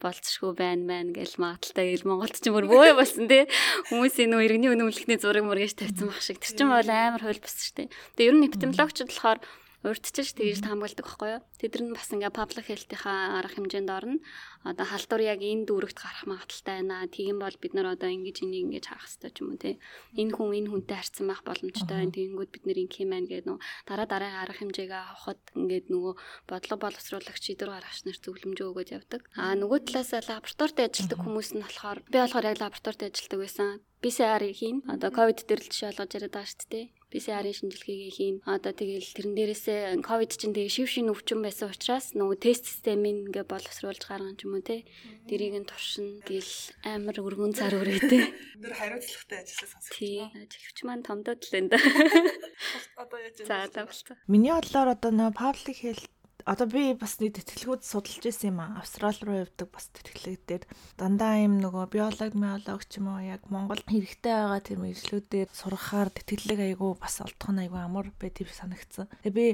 болцшгүй 0.00 0.52
байна 0.56 0.84
мэн 0.84 1.16
гэл 1.16 1.40
магадaltaй 1.40 1.86
гэл 1.96 2.08
Монголд 2.08 2.36
ч 2.36 2.46
мөр 2.52 2.68
бөөе 2.68 2.92
болсон 2.96 3.28
тий. 3.28 3.48
Хүмүүсийн 3.88 4.28
нөгөө 4.28 4.44
иргэний 4.44 4.70
үнэмлэхний 4.76 5.18
зураг 5.20 5.44
мөргэж 5.48 5.80
тавьсан 5.80 6.12
баг 6.12 6.20
шиг. 6.20 6.40
Тэр 6.40 6.56
чинь 6.56 6.72
бол 6.72 6.88
амар 6.88 7.24
хөл 7.24 7.40
бас 7.40 7.56
шүү 7.56 7.88
дээ. 7.88 7.88
Тэгээ 8.16 8.28
ер 8.28 8.36
нь 8.36 8.46
эпидемиологчд 8.48 9.08
болохоор 9.08 9.40
урдчилж 9.80 10.36
тэгж 10.36 10.60
хамгаалдаг 10.60 11.06
байхгүй 11.08 11.30
юу. 11.40 11.42
Тэд 11.56 11.80
нар 11.80 11.96
бас 11.96 12.12
ингээ 12.12 12.36
public 12.36 12.66
health-ийнхаа 12.68 13.40
арга 13.40 13.56
хэмжээнд 13.56 13.88
орно. 13.88 14.20
Одоо 14.68 14.84
халдвар 14.84 15.22
яг 15.24 15.40
энэ 15.40 15.64
дүүрэгт 15.64 15.96
гарах 15.96 16.24
магадaltaй 16.28 16.84
байна. 16.84 17.08
Тийм 17.08 17.40
бол 17.40 17.56
бид 17.56 17.72
нар 17.72 17.96
одоо 17.96 18.12
ингэж 18.12 18.44
энийг 18.44 18.68
ингэж 18.68 18.84
харах 18.92 19.08
хэрэгтэй 19.08 19.32
ч 19.32 19.36
юм 19.40 19.48
уу 19.52 19.60
те. 19.60 19.80
Энэ 20.20 20.36
хүн 20.36 20.52
энэ 20.52 20.68
хүнтэй 20.68 20.96
харьцан 21.00 21.26
байх 21.32 21.42
боломжтой. 21.48 22.12
Тэгэнгүүт 22.12 22.50
бид 22.52 22.64
нэр 22.68 22.78
ингэх 22.84 23.00
юм 23.00 23.10
байна 23.16 23.28
гэдэг 23.32 23.48
нөө 23.48 23.58
дараа 23.88 24.06
дараагийн 24.10 24.42
арга 24.44 24.60
хэмжээгээ 24.60 25.00
авахд 25.00 25.44
ингээд 25.56 25.86
нөгөө 25.88 26.12
бодлого 26.44 26.80
боловсруулагч 26.84 27.40
шийдвэр 27.40 27.72
гаргагч 27.72 28.00
нар 28.04 28.18
зөвлөмжөө 28.20 28.68
өгөөд 28.68 28.90
явдаг. 29.00 29.20
Аа 29.32 29.56
нөгөө 29.56 29.78
талаас 29.88 30.12
лабораторид 30.12 30.78
ажилладаг 30.84 31.18
хүмүүс 31.24 31.48
нь 31.56 31.64
болохоор 31.64 31.98
би 32.04 32.18
болохоор 32.20 32.50
яг 32.52 32.58
лабораторид 32.60 33.08
ажилладаг 33.08 33.40
байсан. 33.40 33.80
PCR-ийг 34.00 34.56
хийн. 34.56 34.78
Одоо 34.88 35.10
ковид 35.12 35.44
дээр 35.44 35.60
л 35.60 35.68
жишээ 35.72 35.92
олгож 35.92 36.12
яриад 36.16 36.32
байгаа 36.36 36.52
шүү 36.52 36.68
дээ. 36.72 36.86
PCR-ийн 37.10 37.56
шинжилгээгээ 37.58 38.12
хийн. 38.14 38.36
Одоо 38.46 38.72
тэгэл 38.72 39.04
тэрэн 39.04 39.34
дээрээсээ 39.34 39.80
ковид 40.00 40.32
чинь 40.38 40.54
тэгээ 40.54 40.70
шив 40.70 40.88
шин 40.88 41.10
өвчин 41.10 41.42
байсан 41.42 41.74
учраас 41.74 42.14
нөгөө 42.14 42.36
тест 42.38 42.64
системийг 42.70 43.28
ингээ 43.28 43.44
боловсруулж 43.50 44.02
гаргана 44.06 44.38
ч 44.38 44.46
юм 44.46 44.56
уу 44.56 44.64
те. 44.64 44.86
Дэрийг 45.26 45.54
нь 45.60 45.68
туршина 45.68 46.22
гэл 46.22 46.52
амар 46.86 47.16
өргөн 47.18 47.52
цар 47.58 47.74
өрөөтэй. 47.74 48.22
Тэр 48.62 48.74
хариуцлагатай 48.78 49.38
ажиллаж 49.42 49.68
сонсох. 49.74 49.92
Тий. 49.92 50.22
Ажилч 50.30 50.78
маань 50.86 51.02
томдоод 51.02 51.42
л 51.42 51.58
энэ. 51.58 51.74
Одоо 53.02 53.18
яаж 53.18 53.36
вэ? 53.42 53.46
За 53.50 53.66
тавлаа. 53.66 54.16
Миний 54.30 54.54
бодлоор 54.54 54.94
одоо 54.94 55.10
нөө 55.10 55.30
public 55.34 55.78
health 55.82 56.06
одоо 56.44 56.66
би 56.66 56.92
бас 56.94 57.18
нэг 57.20 57.36
тэтгэлгүүд 57.36 57.82
судалж 57.84 58.24
ирсэн 58.24 58.54
юм 58.54 58.60
аа. 58.60 58.80
Австрал 58.80 59.16
руу 59.24 59.44
явдаг 59.44 59.68
бас 59.72 59.90
тэтгэлэгдээд 59.92 60.64
дандаа 60.96 61.40
юм 61.42 61.60
нөгөө 61.60 61.86
биолог, 61.92 62.32
биолог 62.32 62.82
ч 62.88 63.00
юм 63.00 63.12
уу 63.12 63.20
яг 63.20 63.44
Монголд 63.52 63.84
хэрэгтэй 63.84 64.32
байгаа 64.32 64.60
тэр 64.60 64.78
мэдлэгүүдээр 64.80 65.48
сурахаар 65.52 66.08
тэтгэлэг 66.14 66.60
айгу 66.72 66.96
бас 66.96 67.20
олдох 67.20 67.50
нь 67.52 67.62
айгу 67.66 67.76
амар 67.76 68.08
юм 68.08 68.50
санагдсан. 68.50 69.06
Тэгээ 69.24 69.36
би 69.36 69.46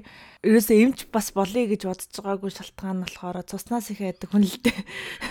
ерөөсөө 0.47 0.77
эмч 0.83 0.99
бас 1.11 1.33
болъё 1.35 1.67
гэж 1.71 1.83
бодож 1.87 2.13
байгаагүй 2.15 2.51
шалтгаан 2.55 2.97
нь 3.01 3.05
болохоор 3.07 3.43
цуснаас 3.47 3.91
их 3.91 4.01
байдаг 4.03 4.29
хүн 4.31 4.45
л 4.47 4.59
дээ. 4.63 4.81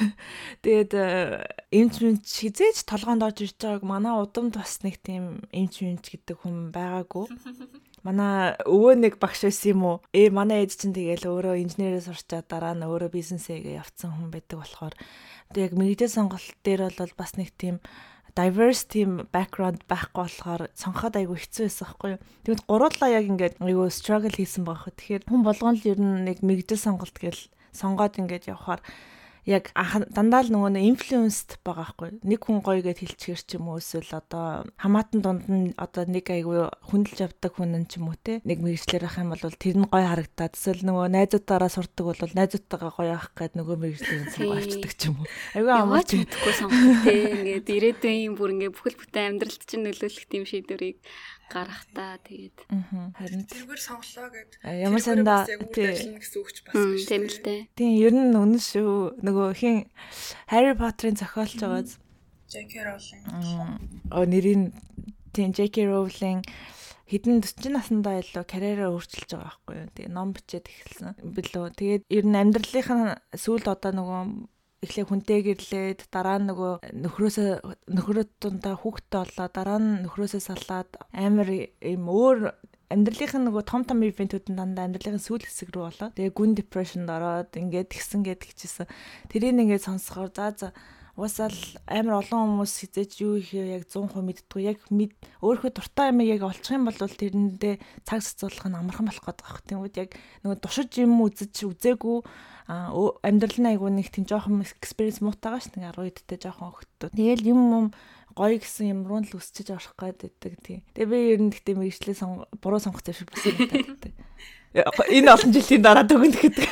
Тэгээд 0.64 0.92
э, 0.96 1.06
эмч 1.72 1.96
мэнч 2.04 2.26
хизээж 2.26 2.88
толгоонд 2.88 3.24
орж 3.24 3.44
ирж 3.46 3.58
байгааг 3.60 3.84
манай 3.84 4.14
удамд 4.16 4.56
бас 4.60 4.84
нэг 4.84 5.00
тийм 5.04 5.46
эмч 5.52 5.84
мэнч 5.84 6.06
гэдэг 6.12 6.38
хүн 6.42 6.72
байгаагүй. 6.76 7.26
Манай 8.06 8.54
өвөө 8.70 8.94
нэг 9.02 9.14
багш 9.18 9.50
байсан 9.50 9.74
юм 9.74 9.82
уу? 9.82 9.98
Ээ 10.14 10.30
манай 10.30 10.62
ээж 10.62 10.78
чинь 10.78 10.94
тэгэл 10.94 11.26
өөрөө 11.26 11.58
инженерээ 11.66 12.06
сурчаад 12.06 12.46
дараа 12.46 12.78
нь 12.78 12.86
өөрөө 12.86 13.10
бизнесээ 13.10 13.82
явцсан 13.82 14.14
хүн 14.14 14.30
байдаг 14.30 14.62
болохоор 14.62 14.94
яг 15.58 15.72
мэрэгдэл 15.74 16.14
сонголт 16.14 16.54
дээр 16.62 16.94
бол 16.94 17.14
бас 17.18 17.34
нэг 17.34 17.50
тийм 17.58 17.82
diverse 18.38 18.86
team 18.86 19.26
background 19.34 19.82
байхгүй 19.90 20.22
болохоор 20.22 20.62
сонгоход 20.78 21.18
айгүй 21.18 21.38
хэцүү 21.40 21.66
байсан 21.66 21.86
байхгүй 21.90 22.10
юу. 22.14 22.22
Тэгвэл 22.46 22.68
гуруулаа 22.70 23.10
яг 23.10 23.26
ингээд 23.26 23.56
айгүй 23.64 23.90
struggle 23.90 24.38
хийсэн 24.38 24.70
байгаа 24.70 24.86
хөө. 24.86 24.96
Тэгэхээр 25.02 25.24
хүн 25.26 25.42
болгон 25.42 25.76
л 25.80 25.90
ер 25.90 25.98
нь 25.98 26.30
нэг 26.30 26.38
мэрэгдэл 26.46 26.86
сонголт 26.86 27.16
гэл 27.18 27.42
сонгоод 27.74 28.20
ингээд 28.22 28.52
явхаар 28.52 28.86
яг 29.46 29.70
дандаа 29.78 30.42
л 30.42 30.50
нөгөө 30.50 30.72
нэг 30.74 30.84
инфлюенсд 30.98 31.62
байгаа 31.62 31.94
хгүй. 31.94 32.10
Нэг 32.26 32.42
хүн 32.42 32.66
гоё 32.66 32.82
гэд 32.82 33.06
хэлчихэр 33.06 33.42
ч 33.46 33.50
юм 33.62 33.70
уу 33.70 33.78
эсвэл 33.78 34.10
одоо 34.18 34.66
хамаатан 34.82 35.22
дунд 35.22 35.46
нь 35.46 35.78
одоо 35.78 36.10
нэг 36.10 36.26
айгүй 36.34 36.66
хүндэлж 36.90 37.30
явдаг 37.30 37.54
хүн 37.54 37.78
нь 37.78 37.86
ч 37.86 38.02
юм 38.02 38.10
уу 38.10 38.18
те. 38.18 38.42
Нэг 38.42 38.66
мэрэгчлэр 38.66 39.06
ах 39.06 39.22
юм 39.22 39.38
бол 39.38 39.46
тэр 39.46 39.78
нь 39.78 39.86
гоё 39.86 40.06
харагдаад 40.10 40.58
эсвэл 40.58 40.82
нөгөө 40.82 41.06
найзуудаараа 41.14 41.70
сурдаг 41.70 42.06
бол 42.10 42.34
найзуудтайгаа 42.34 42.92
гоё 42.98 43.14
авах 43.14 43.32
гээд 43.38 43.54
нөгөө 43.54 43.76
мэрэгчлэрийн 43.86 44.30
цэг 44.34 44.50
авчдаг 44.50 44.94
ч 44.98 45.02
юм 45.14 45.16
уу. 45.22 45.30
Айгүй 45.54 45.74
амарч 45.78 46.10
мэдхгүй 46.18 46.54
сонгох 46.58 47.06
те. 47.06 47.14
Ингээд 47.38 47.68
ирээдүйн 47.70 48.34
бүр 48.34 48.50
ингээд 48.58 48.74
бүхэл 48.74 48.98
бүтэн 48.98 49.38
амьдралд 49.38 49.62
чинь 49.62 49.86
нөлөөлөх 49.86 50.26
тийм 50.26 50.44
шийдвэрийг 50.50 50.98
гарахтаа 51.52 52.18
тэгээд 52.26 52.58
харин 53.16 53.44
тэргээр 53.46 53.82
сонглоо 53.82 54.28
гэд 54.34 54.52
ямар 54.66 55.02
санда 55.02 55.46
тийм 55.46 56.18
гэсэн 56.18 56.40
үгч 56.42 56.58
бас 56.66 56.74
гэж 56.74 57.04
тийм 57.06 57.24
л 57.30 57.40
дээ. 57.46 57.60
Тийм 57.78 57.92
ер 58.02 58.14
нь 58.14 58.34
үнэн 58.34 58.62
шүү. 58.62 59.22
Нөгөө 59.22 59.48
хин 59.54 59.76
Harry 60.50 60.74
Potter-ын 60.74 61.20
зохиолч 61.20 61.62
байгааз 61.62 62.02
J.K. 62.50 62.74
Rowling. 62.86 63.24
Оо 64.14 64.24
нэрийн 64.26 64.74
тийм 65.34 65.54
J.K. 65.54 65.86
Rowling 65.90 66.42
хэдэн 67.06 67.42
40 67.46 67.78
наснда 67.78 68.18
илүү 68.18 68.46
карьераа 68.50 68.90
өөрчилж 68.90 69.30
байгаа 69.38 69.46
байхгүй 69.46 69.76
юу. 69.78 69.90
Тэгээ 69.94 70.14
ном 70.14 70.30
бичээд 70.34 70.66
эхэлсэн 70.66 71.14
билүү. 71.38 71.66
Тэгээд 71.78 72.04
ер 72.10 72.26
нь 72.26 72.40
амьдралынхаа 72.42 73.22
сүүлд 73.38 73.70
одоо 73.70 73.92
нөгөө 73.94 74.22
эхлээ 74.86 75.06
хүнтэй 75.10 75.40
гэрлээд 75.44 76.00
дараа 76.14 76.38
нь 76.40 76.48
нөгөө 76.50 76.74
нөхрөөсөө 77.04 77.50
нөхрөө 77.90 78.26
дундаа 78.40 78.76
хүүхдтэй 78.78 79.20
болоо 79.26 79.48
дараа 79.50 79.80
нь 79.82 79.90
нөхрөөсөө 80.06 80.42
салаад 80.46 80.90
амар 81.12 81.50
юм 81.82 82.06
өөр 82.06 82.54
амьдралынх 82.94 83.34
нь 83.34 83.46
нөгөө 83.50 83.64
том 83.66 83.82
том 83.84 84.00
ивентүүд 84.06 84.54
нь 84.54 84.58
дандаа 84.62 84.86
амьдралын 84.86 85.18
сүүл 85.18 85.42
хэсэг 85.42 85.74
рүү 85.74 85.84
болоо. 85.90 86.10
Тэгээ 86.14 86.38
гүн 86.38 86.52
депрешнд 86.54 87.10
ороод 87.10 87.52
ингээд 87.58 87.90
гисэн 87.90 88.22
гэд 88.22 88.46
гिचсэн. 88.46 88.86
Тэрийг 89.34 89.58
ингээд 89.58 89.88
сонсохоор 89.90 90.30
за 90.30 90.54
за 90.54 90.68
уусаал 91.16 91.56
амар 91.88 92.20
олон 92.20 92.60
хүмүүс 92.60 92.74
хизээж 92.84 93.12
юу 93.24 93.40
ихээ 93.40 93.80
яг 93.80 93.88
100% 93.88 94.20
мэддэггүй. 94.20 94.62
Яг 94.68 94.84
мэд 94.92 95.16
өөрөө 95.40 95.72
дуртай 95.72 96.12
юм 96.12 96.20
яг 96.28 96.44
олчих 96.44 96.76
юм 96.76 96.92
бол 96.92 97.00
тэрэндээ 97.00 97.80
цаг 98.04 98.20
зацуулах 98.20 98.68
нь 98.68 98.76
амархан 98.76 99.08
болох 99.08 99.24
гэдэг 99.24 99.48
байна. 99.48 99.64
Тэгмүүд 99.64 99.96
яг 99.96 100.12
нөгөө 100.44 100.60
душиж 100.60 100.92
юм 101.00 101.24
үзэж 101.24 101.56
үзээгүй 101.72 102.18
амьдрал 102.68 103.60
нь 103.64 103.70
айгуу 103.72 103.92
нэг 103.96 104.12
тийм 104.12 104.28
жоохон 104.28 104.68
experience 104.68 105.24
муутайгаа 105.24 105.64
ш 105.64 105.72
нэг 105.80 105.96
10 105.96 106.12
эдтэй 106.12 106.40
жоохон 106.44 106.76
хөлтөө. 106.76 107.16
Тэгэл 107.16 107.48
юм 107.48 107.62
юм 107.72 107.88
гоё 108.36 108.60
гэсэн 108.60 108.92
юм 108.92 109.00
руу 109.08 109.24
л 109.24 109.38
үсчиж 109.40 109.72
орох 109.72 109.96
байдаг 109.96 110.36
тийм. 110.60 110.84
Тэгээ 110.92 111.08
би 111.08 111.18
ер 111.32 111.42
нь 111.46 111.52
гэхдээ 111.56 111.80
мэрэгчлээ 111.80 112.60
буруу 112.60 112.84
сонгох 112.84 113.08
зүйл 113.08 113.24
биш 113.32 113.48
байдаг. 113.56 114.12
Энэ 114.76 115.32
олон 115.32 115.52
жилийн 115.56 115.80
дараа 115.80 116.04
дүгнэх 116.04 116.44
гэдэг. 116.44 116.68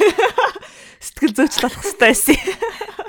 Сэтгэл 1.08 1.36
зүйч 1.40 1.56
болох 1.64 1.80
хэрэгтэй 1.80 2.12
байсан. 2.12 3.00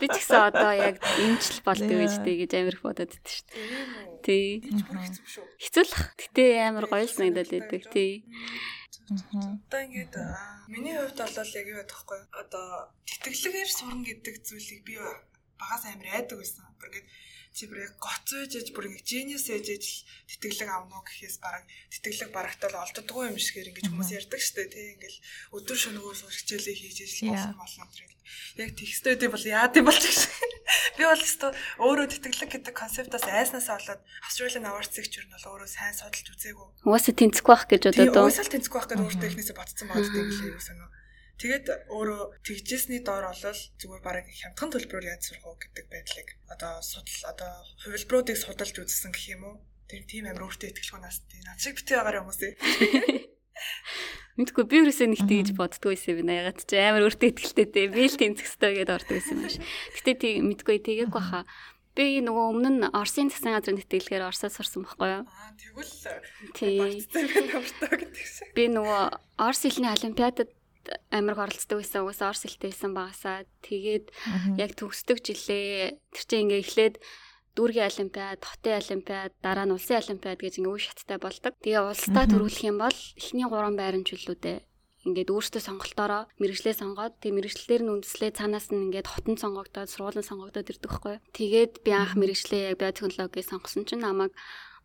Би 0.00 0.06
ч 0.08 0.14
гэсэн 0.16 0.40
одоо 0.50 0.72
яг 0.72 0.96
эмчл 1.20 1.60
болдгоо 1.64 1.98
гэж 2.04 2.14
тий 2.24 2.36
гэж 2.40 2.50
амар 2.56 2.76
их 2.76 2.82
бодоод 2.84 3.12
байдаг 3.12 3.32
шүү 3.32 3.46
дээ. 3.52 3.68
Тий. 4.24 4.48
Хэцүүлэх. 5.60 6.02
Гэтэ 6.16 6.44
амар 6.64 6.86
гоё 6.88 7.06
санагдаад 7.08 7.50
байдаг 7.52 7.82
тий. 7.92 8.24
Одоо 9.06 9.80
ингээд 9.84 10.14
миний 10.72 10.96
хувьд 10.96 11.20
бол 11.20 11.52
яг 11.60 11.66
юу 11.68 11.78
гэдэгхгүй 11.84 12.20
одоо 12.32 12.66
тэтгэлгээр 13.06 13.70
сурна 13.70 14.02
гэдэг 14.02 14.34
зүйлийг 14.42 14.80
би 14.82 14.94
багаас 15.60 15.84
амар 15.86 16.08
айдаг 16.10 16.36
байсан. 16.40 16.64
Ингээд 16.80 17.06
чи 17.56 17.64
бүр 17.72 17.88
яг 17.88 17.96
гоцойж 17.96 18.52
ээж 18.52 18.68
бүр 18.76 18.92
ингэ 18.92 19.00
genius 19.00 19.48
ээж 19.48 19.66
ээж 19.72 19.84
тэтгэлэг 20.28 20.68
авна 20.68 21.00
уу 21.00 21.04
гэхээс 21.08 21.40
бараг 21.40 21.64
тэтгэлэг 21.88 22.28
барагтал 22.28 22.76
олддоггүй 22.84 23.32
юм 23.32 23.40
шигээр 23.40 23.72
ингэж 23.72 23.86
хүмүүс 23.88 24.12
ярьдаг 24.12 24.40
штэ 24.44 24.68
тий 24.68 24.92
ингээл 24.92 25.18
өдөр 25.56 25.78
шөнөгөө 25.80 26.36
хичээлээ 26.36 26.76
хийж 26.76 26.98
ээж 27.00 27.16
болсон 27.56 27.56
болно 27.56 27.88
гэдэг. 27.88 28.20
Яг 28.60 28.70
текстүүд 28.76 29.24
юм 29.24 29.32
бол 29.32 29.46
яад 29.48 29.72
юм 29.72 29.88
болж 29.88 30.04
гэж. 30.04 30.20
Би 31.00 31.04
бол 31.08 31.22
өстө 31.24 31.56
өөрөө 31.80 32.06
тэтгэлэг 32.12 32.50
гэдэг 32.60 32.74
концептаас 32.76 33.24
айснасаа 33.24 33.80
болоод 33.80 34.02
Australian 34.28 34.68
Awards-ыг 34.68 35.06
ч 35.08 35.22
юу 35.22 35.24
нь 35.24 35.32
бол 35.32 35.48
өөрөө 35.56 35.70
сайн 35.72 35.96
судалж 35.96 36.26
үзээгүй. 36.36 36.68
Угаасаа 36.84 37.14
тэнцэхгүй 37.16 37.54
байх 37.56 37.66
гэж 37.72 37.82
бодоод. 37.88 38.16
Угаасаа 38.20 38.52
тэнцэхгүй 38.52 38.78
байх 38.84 38.90
гэж 38.92 39.00
өөртөө 39.00 39.28
ихнээсээ 39.32 39.56
бодсон 39.56 39.86
байдаг 39.88 40.12
юм 40.12 40.28
лээ 40.28 40.52
юу 40.52 40.60
санаа. 40.60 40.90
Тэгээд 41.36 41.92
өөрөө 41.92 42.40
тэгжсэний 42.40 43.04
доор 43.04 43.28
олол 43.28 43.60
зүгээр 43.76 44.00
бараг 44.00 44.26
хямдхан 44.32 44.72
төлбөрөөр 44.72 45.10
яаж 45.12 45.22
сурах 45.28 45.44
уу 45.44 45.60
гэдэг 45.60 45.86
байдлыг 45.92 46.28
одоо 46.48 46.80
судал 46.80 47.20
одоо 47.28 47.52
хувилбаруудыг 47.84 48.36
судалж 48.40 48.76
үзсэн 48.80 49.12
гэх 49.12 49.36
юм 49.36 49.42
уу? 49.44 49.56
Тэр 49.84 50.08
тийм 50.08 50.24
амар 50.32 50.48
өөртөө 50.48 50.72
ихтгэл 50.72 50.96
хунаас 50.96 51.20
тийм 51.28 51.44
над 51.44 51.60
шиг 51.60 51.76
битээ 51.76 52.00
байгаараа 52.00 52.24
хүмүүсээ. 52.24 52.52
Мэдгүй 54.40 54.64
би 54.64 54.76
юусэн 54.80 55.12
нэг 55.12 55.22
тэгж 55.28 55.52
боддгоо 55.56 55.92
байсан 55.92 56.20
юм 56.20 56.28
ягаад 56.32 56.60
ч 56.64 56.72
амар 56.76 57.04
өөртөө 57.04 57.28
ихтгэлтэй 57.32 57.68
дээ. 57.68 57.92
Би 57.92 58.04
л 58.08 58.16
тэнцэхтэй 58.16 58.72
гэдээ 58.80 58.96
ордог 58.96 59.14
байсан 59.16 59.36
юм 59.36 59.44
биш. 59.44 59.56
Гэтэ 59.96 60.12
тийм 60.16 60.48
мэдгүй 60.52 60.76
тэгээгүй 60.84 61.12
баха. 61.12 61.44
Би 61.96 62.20
нөгөө 62.20 62.44
өмнө 62.52 62.70
нь 62.76 62.84
Оросын 62.92 63.32
засгийн 63.32 63.56
газрын 63.56 63.80
тэтгэлгээр 63.80 64.28
Оросоос 64.28 64.60
сурсан 64.60 64.84
байхгүй 64.84 65.08
юу? 65.16 65.24
Аа 65.24 65.56
тэгвэл 65.56 65.92
тийм. 66.52 67.00
Би 68.52 68.64
нөгөө 68.68 69.00
Орос 69.40 69.64
хэлний 69.64 69.88
олимпиадад 69.88 70.52
амирх 71.10 71.40
оролцдог 71.42 71.78
байсан 71.80 72.02
угаасаа 72.02 72.30
орс 72.32 72.42
хэлтэй 72.44 72.70
байсан 72.70 72.92
багасаа 72.94 73.36
тэгээд 73.66 74.06
яг 74.60 74.70
төгсдөг 74.78 75.18
жилээ 75.22 75.98
тэр 76.14 76.24
чинь 76.26 76.44
ингээ 76.46 76.62
эхлээд 76.64 76.94
дүүргийн 77.56 77.88
олимпиад, 77.88 78.40
хотын 78.44 78.76
олимпиад, 78.84 79.32
дараа 79.40 79.64
нь 79.64 79.72
улсын 79.72 80.04
олимпиад 80.04 80.38
гэж 80.44 80.60
ингээ 80.60 80.74
үе 80.76 80.82
шаттай 80.84 81.16
болдог. 81.16 81.56
Тэгээ 81.64 81.88
улсдаа 81.88 82.28
төрүүлэх 82.28 82.68
юм 82.68 82.76
бол 82.84 82.98
эхний 83.16 83.48
3 83.48 83.80
байран 83.80 84.04
чөлөөдөө 84.04 84.56
ингээд 85.06 85.30
өөртөө 85.30 85.62
сонголтоороо 85.62 86.22
мэрэгчлээ 86.42 86.74
сонгоод 86.82 87.14
тэг 87.22 87.32
мэрэгчлэлээр 87.38 87.82
нь 87.86 87.92
үндэслээ 87.94 88.30
цаанаас 88.36 88.74
нь 88.74 88.90
ингээд 88.90 89.06
хотон 89.06 89.38
сонгогдоод 89.38 89.88
сургуулийн 89.88 90.26
сонгогдоод 90.26 90.66
ирдэг 90.66 90.90
байхгүй. 90.90 91.16
Тэгээд 91.30 91.72
би 91.86 91.90
анх 91.94 92.18
мэрэгчлээ 92.18 92.74
яг 92.74 92.76
биотехнологи 92.82 93.40
сонгосон 93.46 93.86
чинь 93.86 94.02
намайг 94.02 94.34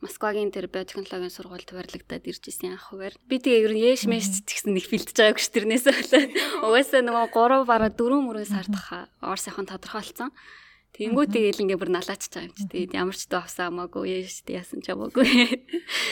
Москвагийн 0.02 0.50
тэр 0.50 0.66
биотехнологийн 0.66 1.30
сургуульд 1.30 1.70
барилгадаад 1.70 2.26
ирж 2.26 2.44
исэн 2.50 2.74
анх 2.74 2.90
хуваар. 2.90 3.14
Би 3.30 3.38
тэгээ 3.38 3.66
ер 3.70 3.74
нь 3.78 3.86
яэш 3.86 4.10
мэш 4.10 4.42
гэсэн 4.42 4.74
нэг 4.74 4.90
бэлдэж 4.90 5.14
байгаагүй 5.14 5.42
ш 5.46 5.50
тэрнээс 5.54 5.86
болоод 5.86 6.32
угаасаа 6.66 7.02
нөгөө 7.06 7.30
3 7.30 7.70
бараг 7.70 7.94
4 7.94 8.26
мөрөө 8.26 8.46
сардах 8.50 9.14
Орсынхон 9.22 9.70
тодорхойлцсон. 9.70 10.34
Тэнгүү 10.92 11.26
тэгээл 11.32 11.64
ингээ 11.64 11.80
бүр 11.80 11.92
налаач 11.94 12.28
байгаа 12.28 12.52
юм 12.52 12.56
чи. 12.58 12.68
Тэгээд 12.68 12.98
ямар 13.00 13.16
ч 13.16 13.24
дөө 13.32 13.42
авсан 13.48 13.72
хамаагүй 13.72 14.06
яаш 14.12 14.44
тэ 14.44 14.60
яасан 14.60 14.84
ч 14.84 14.92
хамаагүй. 14.92 15.24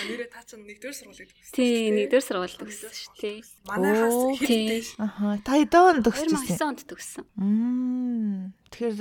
Нэрээ 0.08 0.30
та 0.32 0.40
чинь 0.48 0.64
нэгдүгээр 0.64 0.96
сургуулийг 0.96 1.30
төгссөн. 1.36 1.52
Тий, 1.52 1.92
нэгдүгээр 1.92 2.24
сургууль 2.24 2.58
төгссөн 2.64 2.94
шүү 2.96 3.14
дээ. 3.20 3.38
Манайхаас 3.68 4.20
хэрэгтэй. 4.40 4.82
Аха. 5.04 5.36
Та 5.44 5.52
хэдэн 5.60 5.84
онд 5.84 6.04
төгссөн? 6.08 6.32
2009 6.48 6.64
онд 6.64 6.82
төгссөн. 6.88 7.26
Мм. 7.36 8.56
Тэгэхээр 8.72 8.96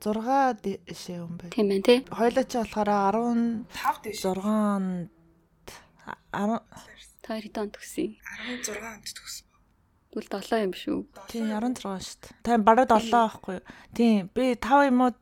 6 0.00 0.62
дэшээ 0.64 1.16
юм 1.20 1.36
байна. 1.36 1.52
Тийм 1.52 1.66
байна 1.68 1.84
тий. 1.84 1.98
Хоёлаа 2.08 2.44
чи 2.48 2.56
болохоор 2.58 2.88
15 3.72 4.02
дэш. 4.04 4.16
6 4.22 4.40
онд 4.40 5.10
10 6.32 6.60
та 7.22 7.38
хэд 7.38 7.56
онд 7.58 7.72
төгсөн? 7.76 8.10
16 8.64 8.80
онд 8.80 9.06
төгсөн. 9.06 9.46
Тэгвэл 10.12 10.44
7 10.44 10.64
юм 10.68 10.74
шүү. 10.76 10.98
Тийм 11.32 11.44
16 11.48 11.80
шүү 11.80 12.18
дээ. 12.20 12.34
Та 12.44 12.58
бараг 12.60 12.88
7 12.92 13.08
байхгүй 13.08 13.54
юу? 13.56 13.64
Тийм 13.96 14.28
би 14.36 14.44
5 14.60 14.92
юм 14.92 14.98
уу 15.08 15.12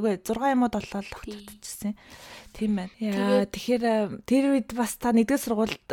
үгүй 0.00 0.14
6 0.24 0.52
юм 0.54 0.64
уу 0.64 0.72
7 0.72 1.04
л 1.04 1.10
тогтчихсэн. 1.12 1.92
Тийм 2.56 2.78
байна. 2.78 2.94
Яа 3.02 3.44
тэгэхээр 3.50 4.24
тэр 4.24 4.44
үед 4.54 4.72
бас 4.78 4.94
та 4.96 5.12
нэгдүгээр 5.12 5.42
сургуульд 5.44 5.88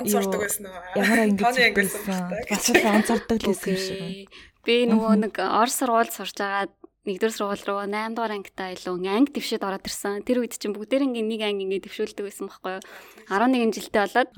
онцордог 0.00 0.40
байсан 0.40 0.66
уу? 0.66 0.82
Ямар 0.96 1.18
англи 1.28 1.44
байсан. 1.76 2.26
Бас 2.48 2.66
л 2.72 2.82
онцордог 2.88 3.38
л 3.38 3.48
байсан 3.52 3.70
юм 3.70 3.78
шиг. 3.78 4.32
Би 4.66 4.88
нөгөө 4.88 5.14
нэг 5.28 5.34
Орос 5.38 5.76
сургуульд 5.78 6.10
сурч 6.10 6.40
агаад 6.40 6.72
нэгдүгээр 7.10 7.34
сургууль 7.34 7.66
руу 7.66 7.82
8 7.82 8.14
дугаар 8.14 8.38
ангитаа 8.38 8.70
илүү 8.72 8.94
анги 9.10 9.34
дэвшээд 9.34 9.66
ороод 9.66 9.84
ирсэн. 9.84 10.22
Тэр 10.22 10.46
үед 10.46 10.54
чинь 10.54 10.72
бүгдээрээ 10.72 11.10
нэг 11.10 11.42
анги 11.42 11.66
ингэ 11.66 11.90
дэвшүүлдэг 11.90 12.24
байсан 12.24 12.46
байхгүй 12.46 12.78
юу? 12.78 12.82
11 13.26 13.74
жилдээ 13.74 14.02
болоод. 14.06 14.30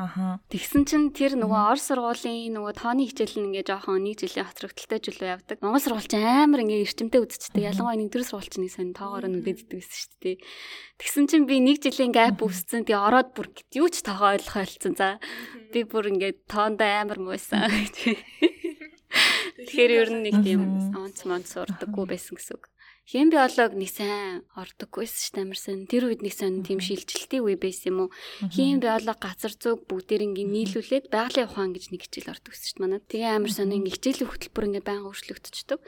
Тэгсэн 0.48 0.82
чинь 0.88 1.12
тэр 1.12 1.36
нөгөө 1.36 1.60
Орос 1.72 1.84
сургуулийн 1.88 2.52
нөгөө 2.56 2.72
тооны 2.80 3.04
хичээл 3.08 3.36
нь 3.40 3.48
ингээ 3.52 3.68
жоохон 3.68 4.04
нэг 4.04 4.16
жилийн 4.20 4.48
хоцрогдолтой 4.48 5.00
жилөө 5.00 5.28
явдаг. 5.36 5.56
Монгол 5.60 5.84
сургууль 5.84 6.08
чинь 6.08 6.24
амар 6.24 6.60
ингээ 6.64 6.84
эрчимтэй 6.84 7.20
үзчихдэг. 7.20 7.68
Ялангуяа 7.72 8.00
нэгдүгээр 8.00 8.28
сургууль 8.28 8.52
чинь 8.52 8.68
сайн 8.68 8.92
тоогоор 8.96 9.28
нь 9.28 9.38
үдээддэг 9.40 9.76
байсан 9.76 9.96
шүү 9.96 10.16
дээ. 10.20 10.36
Тэгсэн 11.00 11.24
чинь 11.28 11.48
би 11.48 11.56
нэг 11.60 11.80
жилийн 11.80 12.12
гап 12.12 12.40
үсцэн. 12.40 12.84
Тэгээ 12.88 13.00
ороод 13.00 13.32
бүр 13.36 13.48
юу 13.76 13.88
ч 13.88 14.04
тоогоо 14.04 14.36
ойлгох 14.36 14.60
ойлцсон. 14.60 14.94
За 14.96 15.16
би 15.72 15.84
бүр 15.88 16.12
ингээ 16.12 16.46
тоондоо 16.48 16.88
амар 16.88 17.18
муусан. 17.20 17.68
Тэгэхээр 19.66 19.92
ер 19.92 20.10
нь 20.10 20.22
нэг 20.26 20.36
тийм 20.42 20.60
онц 20.98 21.22
монц 21.28 21.54
урдаггүй 21.56 22.06
байсан 22.10 22.34
гэсэн 22.36 22.54
үг. 22.58 22.72
Хим 23.02 23.34
биолог 23.34 23.74
нэг 23.74 23.90
сайн 23.90 24.46
ордоггүйсэн 24.54 25.20
ш 25.26 25.34
тамирсан. 25.34 25.90
Тэр 25.90 26.06
үед 26.06 26.22
нэг 26.22 26.34
сайн 26.38 26.62
тийм 26.62 26.78
шилжилтийн 26.78 27.42
үе 27.42 27.58
байсан 27.58 27.90
юм 27.90 27.98
уу? 28.06 28.10
Хим 28.46 28.78
биолог 28.78 29.18
газар 29.18 29.50
зүг 29.58 29.90
бүгдээр 29.90 30.22
ингээ 30.30 30.46
нийлүүлээд 30.46 31.10
байгалийн 31.10 31.50
ухаан 31.50 31.74
гэж 31.74 31.90
нэг 31.90 32.06
хичээл 32.06 32.30
ордог 32.30 32.54
ш 32.54 32.78
манад. 32.78 33.02
Тэгээ 33.10 33.34
амар 33.42 33.50
сайн 33.50 33.74
ингээ 33.74 33.98
хичээлийн 33.98 34.30
хөтөлбөр 34.30 34.66
ингээ 34.70 34.86
байнга 34.86 35.10
өөрчлөгдчихдөг. 35.10 35.80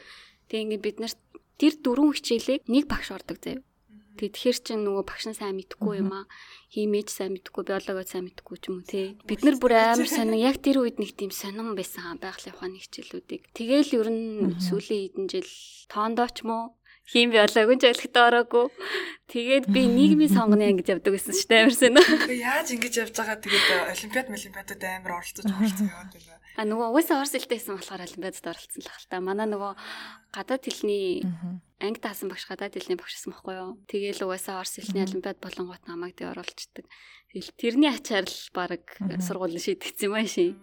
Тэгээ 0.50 0.64
ингээ 0.66 0.82
бид 0.82 0.98
нар 0.98 1.14
тэр 1.54 1.74
дөрвөн 1.78 2.18
хичээлийг 2.18 2.62
нэг 2.66 2.84
багш 2.90 3.08
ордог 3.14 3.38
заяа. 3.38 3.62
Тэгэхээр 4.14 4.58
чин 4.62 4.80
нөгөө 4.86 5.04
багш 5.10 5.24
нь 5.26 5.38
сайн 5.38 5.58
мэдхгүй 5.58 6.02
юм 6.02 6.14
аа. 6.14 6.24
Химэж 6.70 7.08
сайн 7.10 7.34
мэдхгүй, 7.34 7.62
биологоо 7.66 8.06
сайн 8.06 8.30
мэдхгүй 8.30 8.56
ч 8.62 8.64
юм 8.70 8.78
уу 8.78 8.86
тий. 8.86 9.18
Бид 9.26 9.42
нар 9.42 9.58
бүр 9.58 9.74
амар 9.74 10.06
сонин 10.06 10.38
яг 10.38 10.62
тэр 10.62 10.86
үед 10.86 11.02
нэг 11.02 11.18
тийм 11.18 11.34
сонин 11.34 11.74
байсан 11.74 12.22
байгалийн 12.22 12.54
ухааны 12.54 12.78
хичээлүүдийг. 12.78 13.50
Тэгээл 13.58 13.90
ер 13.98 14.08
нь 14.14 14.54
сүүлийн 14.62 15.02
хэдэн 15.10 15.26
жил 15.26 15.50
тоондооч 15.90 16.46
мó 16.46 16.78
хим 17.04 17.28
биологийн 17.30 17.80
ч 17.80 17.84
ойлгохтой 17.92 18.24
ороогүй. 18.28 18.66
Тэгээд 19.28 19.66
би 19.68 19.88
нийгмийн 19.88 20.32
сонгоны 20.32 20.64
ангид 20.68 20.88
явдаг 20.88 21.12
гэсэн 21.12 21.36
шүү 21.36 21.48
дээ 21.48 21.62
амарсан. 21.68 21.96
Тэгээ 22.00 22.44
яаж 22.44 22.68
ингэж 22.72 22.94
явж 23.04 23.14
байгаа 23.16 23.38
тэгээд 23.40 23.68
олимпиад 23.92 24.28
олимпиадад 24.32 24.80
амар 24.84 25.12
оролцож 25.20 25.44
оролцсон 25.44 25.88
яваад 25.88 26.12
байна. 26.12 26.40
А 26.54 26.62
нөгөө 26.64 26.86
угаасаа 26.94 27.20
орс 27.24 27.34
хэлтэйсэн 27.34 27.74
болохоор 27.76 28.04
олимпиадад 28.04 28.46
оролцсон 28.52 28.80
л 28.84 28.92
хальта. 28.92 29.20
Манай 29.20 29.48
нөгөө 29.50 29.72
гадаад 30.32 30.62
хэлний 30.64 31.24
анги 31.82 32.00
таасан 32.00 32.28
багш 32.30 32.44
гадаад 32.46 32.76
хэлний 32.78 32.96
багшсан 33.00 33.32
байхгүй 33.32 33.54
юу. 33.58 33.70
Тэгээл 33.90 34.24
угаасаа 34.24 34.62
орс 34.62 34.78
хэлний 34.78 35.02
олимпиад 35.02 35.42
болонгот 35.42 35.84
намайг 35.90 36.14
дэ 36.14 36.30
оруулцдаг. 36.30 36.86
Тэрний 37.58 37.90
ачаар 37.90 38.28
л 38.28 38.48
баг 38.54 38.86
сургууль 39.18 39.58
шийдэгцсэн 39.58 40.08
юм 40.08 40.28
шин. 40.30 40.54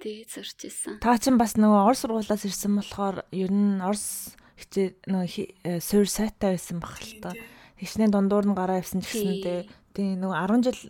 Тэгээд 0.00 0.30
сурч 0.32 0.58
ирсэн. 0.64 0.96
Та 1.04 1.20
чинь 1.20 1.36
бас 1.36 1.60
нөгөө 1.60 1.92
орс 1.92 2.08
сургуулиас 2.08 2.48
ирсэн 2.48 2.72
болохоор 2.80 3.28
ер 3.28 3.52
нь 3.52 3.84
орс 3.84 4.32
хичээ 4.58 4.88
нөгөө 5.08 5.80
суурь 5.80 6.10
сайтай 6.10 6.56
байсан 6.56 6.78
баг 6.82 6.98
л 7.00 7.20
та. 7.22 7.32
Хичнээн 7.78 8.12
дундуур 8.12 8.46
нь 8.46 8.56
гараа 8.56 8.80
явсан 8.82 9.00
гэсэндээ 9.02 9.60
тий 9.96 10.16
нөгөө 10.16 10.36
10 10.36 10.70
жил 10.70 10.80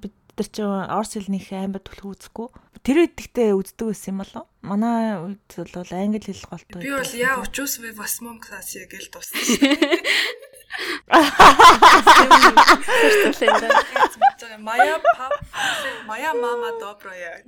бид 0.00 0.14
нар 0.40 0.48
чи 0.48 0.62
орс 0.64 1.12
хэлнийх 1.14 1.52
амар 1.52 1.84
түлхүү 1.84 2.10
үзэхгүй. 2.16 2.48
Тэр 2.80 3.04
үед 3.04 3.20
ихтэй 3.20 3.52
үздэг 3.52 3.92
байсан 3.92 4.16
юм 4.16 4.20
болов. 4.24 4.48
Манай 4.64 5.20
үед 5.20 5.44
бол 5.52 5.92
англи 5.92 6.20
хэл 6.24 6.48
голтой. 6.48 6.80
Би 6.80 6.90
бол 6.96 7.12
яа 7.12 7.36
учус 7.44 7.76
ви 7.76 7.92
восьмом 7.92 8.40
класс 8.40 8.72
я 8.72 8.88
гэл 8.88 9.12
туссан. 9.12 9.36
Мая 14.60 14.96
пап 15.16 15.32
Мая 16.06 16.32
мама 16.34 16.72
добрая. 16.80 17.42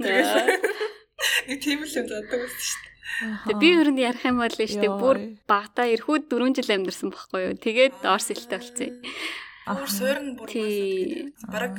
Нэг 1.48 1.58
тийм 1.62 1.82
л 1.82 1.90
юм 1.90 2.06
заддаг 2.08 2.40
байсан 2.42 2.62
шүү 2.62 2.80
дээ. 2.82 2.92
Тэгээ 3.22 3.60
би 3.60 3.68
ер 3.76 3.88
нь 3.92 4.02
ярих 4.02 4.24
юм 4.26 4.38
бол 4.40 4.54
шүү 4.56 4.80
дээ 4.82 4.94
бүр 4.98 5.18
багтаа 5.46 5.86
эрхүүд 5.94 6.22
4 6.32 6.56
жил 6.58 6.74
амьдарсан 6.74 7.08
байхгүй 7.12 7.40
юу. 7.46 7.54
Тэгээд 7.60 7.96
орс 8.02 8.26
хэлтэй 8.32 8.58
болцсон. 8.58 8.90
Өөр 9.62 9.90
суурн 9.94 10.28
бүр 10.34 10.50
бараг 11.46 11.78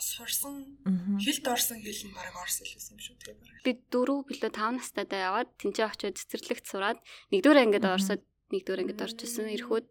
сурсан 0.00 0.80
хэлд 1.20 1.44
орсон 1.52 1.78
хэл 1.84 2.02
нь 2.08 2.16
бараг 2.16 2.34
орс 2.40 2.64
хэл 2.64 2.72
байсан 2.80 2.96
юм 2.96 3.02
шүү 3.04 3.16
тэгээ 3.20 3.36
бараг. 3.44 3.60
Би 3.66 3.72
4 3.92 4.24
билүү 4.24 4.50
5 4.56 4.78
настайдаа 4.80 5.20
яваад 5.28 5.50
тэнцээ 5.60 5.84
очиод 5.84 6.16
цэцэрлэгт 6.16 6.64
сураад 6.64 6.98
нэгдүгээр 7.28 7.60
ангид 7.60 7.84
орсод 7.84 8.22
нэгдүгээр 8.56 8.82
ангид 8.88 9.04
орж 9.04 9.18
исэн 9.20 9.52
эрхүүд. 9.52 9.86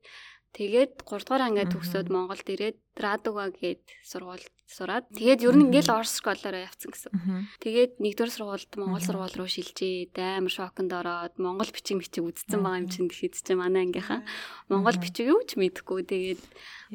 Тэгээд 0.57 0.91
3 1.05 1.25
дугаар 1.25 1.43
ангиа 1.49 1.65
төгсөөд 1.69 2.07
Монголд 2.13 2.47
ирээд 2.49 2.77
Радуга 2.97 3.49
гээд 3.49 3.85
сургуульд 4.05 4.52
сураад. 4.67 5.05
Тэгээд 5.11 5.43
ер 5.43 5.55
нь 5.57 5.65
ингээл 5.69 5.91
орс 5.93 6.19
школоор 6.19 6.55
явцсан 6.65 6.89
гэсэн. 6.93 7.11
Тэгээд 7.59 7.99
1-р 7.99 8.29
сургуульд 8.31 8.71
Монгол 8.79 9.03
сургууль 9.03 9.37
руу 9.37 9.49
шилжээ. 9.49 10.13
Амар 10.15 10.53
шоконд 10.53 10.91
ороод 10.93 11.35
Монгол 11.37 11.69
бичиг 11.69 11.99
бичиг 11.99 12.23
үзсэн 12.23 12.63
байгаа 12.63 12.81
юм 12.81 12.89
чинь 12.89 13.09
гэхэд 13.11 13.33
чи 13.43 13.53
манай 13.53 13.89
ангийнхаа. 13.89 14.23
Монгол 14.71 14.97
бичиг 14.97 15.27
юу 15.27 15.43
ч 15.43 15.59
мэдэхгүй. 15.59 16.07
Тэгээд 16.07 16.41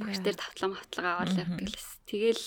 багш 0.00 0.18
дээр 0.24 0.36
тавтлан 0.38 0.72
хавтлага 0.74 1.10
аваад 1.22 1.36
явчихлаа. 1.36 1.84
Тэгэл 2.08 2.44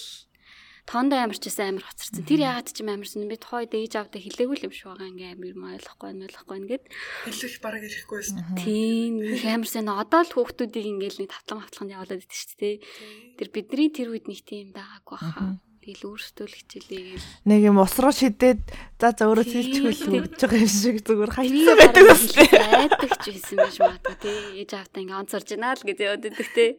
тоондоо 0.91 1.23
ямарчсан 1.23 1.79
амар 1.79 1.87
хоцорсон. 1.87 2.27
Тэр 2.27 2.43
яагаад 2.43 2.67
ч 2.67 2.83
юм 2.83 2.91
амарсан 2.91 3.31
би 3.31 3.39
тухайд 3.39 3.71
ээж 3.71 3.93
авдаа 3.95 4.19
хэлээгүй 4.19 4.57
л 4.59 4.65
юм 4.67 4.73
шиг 4.75 4.91
байгаа 4.91 5.07
ингээм 5.07 5.39
амар 5.39 5.51
юм 5.55 5.63
ойлгохгүй 5.71 6.09
ойлгохгүй 6.27 6.57
ингээд 6.59 6.85
хэлэх 7.31 7.55
бараг 7.63 7.83
ирэхгүй 7.87 8.17
байсан. 8.19 8.43
Тийм 8.59 9.13
амарсан. 9.23 9.87
Одоо 9.87 10.21
л 10.27 10.35
хүүхдүүдийг 10.35 10.87
ингээл 10.91 11.19
нэг 11.23 11.31
тавтлан 11.31 11.63
хавтлаханд 11.63 11.95
явуулаад 11.95 12.23
идэв 12.27 12.35
шүү 12.35 12.59
дээ. 12.59 12.75
Тэр 13.39 13.49
бидний 13.55 13.89
тэр 13.95 14.07
үед 14.11 14.27
нэг 14.27 14.39
тийм 14.43 14.75
байгаагүй 14.75 15.15
баха. 15.15 15.63
Тэгэл 15.81 16.13
өөрсдөө 16.13 16.45
л 16.45 16.57
хичээлээ. 16.61 17.49
Нэг 17.49 17.59
юм 17.65 17.81
ус 17.81 17.97
руу 17.97 18.13
шидээд 18.13 18.61
за 19.01 19.17
за 19.17 19.25
өөрөө 19.25 19.47
цэлчихвэл 19.49 20.29
өгч 20.29 20.37
байгаа 20.37 20.61
юм 20.61 20.69
шиг 20.69 20.97
зүгээр 21.01 21.31
хайцсан 21.33 21.73
байдаг 21.73 22.05
үстэй. 22.05 22.49
Айдаг 22.53 23.11
ч 23.17 23.25
байсан 23.33 23.57
байж 23.57 23.77
магадгүй 23.81 24.17
тий. 24.21 24.37
Ээж 24.61 24.71
автаа 24.77 25.01
ингээ 25.01 25.21
онцорж 25.25 25.47
байна 25.57 25.73
л 25.73 25.81
гэж 25.81 25.97
яваад 26.05 26.29
идэг 26.29 26.49
тий. 26.53 26.71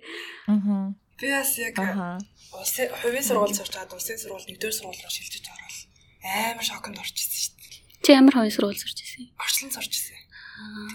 Аа. 0.46 0.94
Би 1.22 1.30
бас 1.30 1.54
яг 1.54 1.78
улсын 1.78 2.90
хувийн 2.98 3.22
сургууль 3.22 3.54
сурч 3.54 3.70
чад 3.70 3.94
улсын 3.94 4.18
сургууль 4.18 4.42
нэгдүгээр 4.42 4.74
сургууль 4.74 4.98
руу 4.98 5.14
шилжиж 5.14 5.46
орвол 5.46 5.78
амар 6.26 6.66
шоконд 6.66 6.98
орчихсон 6.98 7.38
шүү 7.38 7.54
дээ. 7.62 8.02
Чи 8.02 8.10
ямар 8.18 8.34
хувийн 8.34 8.50
сургууль 8.50 8.82
сурч 8.82 8.98
ирсэн? 9.06 9.30
Орчлон 9.38 9.70
сурч 9.70 9.92
ирсэн. 9.94 10.18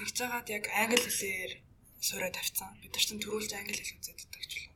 Тэгж 0.03 0.15
жагаад 0.19 0.47
яг 0.51 0.67
англи 0.75 0.99
хэлээр 0.99 1.51
суурай 2.03 2.31
тавьсан. 2.35 2.75
Бид 2.83 2.91
нар 2.91 3.05
чинь 3.07 3.23
төрүүлж 3.23 3.51
англи 3.55 3.79
хэл 3.79 3.95
үзээд 4.03 4.19
байдаг 4.19 4.43
ч 4.51 4.53
үлээ. 4.59 4.75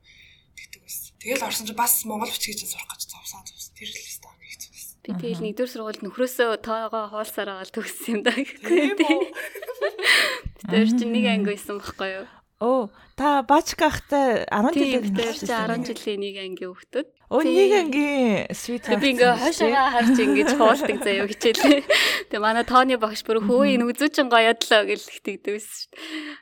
Тэгдэг 0.55 0.81
байсан. 0.88 1.12
Тэгэл 1.20 1.43
орсон 1.43 1.65
чинь 1.67 1.81
бас 1.84 1.93
монгол 2.08 2.31
бичгийг 2.31 2.55
чинь 2.55 2.72
сурах 2.72 2.88
гэж 2.88 3.01
зовсон 3.12 3.43
зовсон. 3.43 3.75
Тэр 3.75 3.91
л 3.91 3.96
хэвээр 4.00 4.48
хэцүү 4.55 4.72
байсан. 4.72 4.96
Би 5.03 5.10
тэгэл 5.20 5.43
нэгдүгээр 5.51 5.74
сургуульд 5.75 6.03
нөхрөөсөө 6.08 6.50
тоогоо 6.63 7.05
хуулсараа 7.12 7.60
гал 7.60 7.75
төгссөн 7.75 8.12
юм 8.15 8.22
да 8.24 8.31
гэхгүй. 8.31 8.96
Тэр 10.72 10.88
чинь 10.96 11.12
нэг 11.12 11.25
анги 11.27 11.51
байсан 11.51 11.75
байхгүй 11.75 12.10
юу? 12.24 12.27
Оо, 12.61 12.93
та 13.17 13.41
бачка 13.41 13.89
ахтай 13.89 14.45
10 14.45 14.69
жилийн 14.77 15.17
дээр 15.17 15.33
чи 15.33 15.49
10 15.49 15.81
жилийн 15.81 16.21
нэг 16.21 16.35
ангийн 16.45 16.69
хүүхдүүд. 16.69 17.07
Оо, 17.33 17.41
нэг 17.41 17.73
ангийн 17.73 18.53
sweet 18.53 18.85
heart. 18.85 19.01
Би 19.01 19.17
ингээ 19.17 19.33
хойшоо 19.33 19.73
харж 19.73 20.13
ингэж 20.21 20.49
хуулдаг 20.61 20.97
заяа 21.01 21.25
хичээлээ. 21.25 21.81
Тэгээ 22.29 22.37
манай 22.37 22.61
тооны 22.61 23.01
багш 23.01 23.25
бүр 23.25 23.41
хөөе 23.41 23.81
нүзүүчин 23.81 24.29
гоёдлоо 24.29 24.85
гэж 24.85 25.01
тэгдэг 25.25 25.57
байсан 25.57 25.74
шүү 25.74 25.89
дээ. 25.89 26.37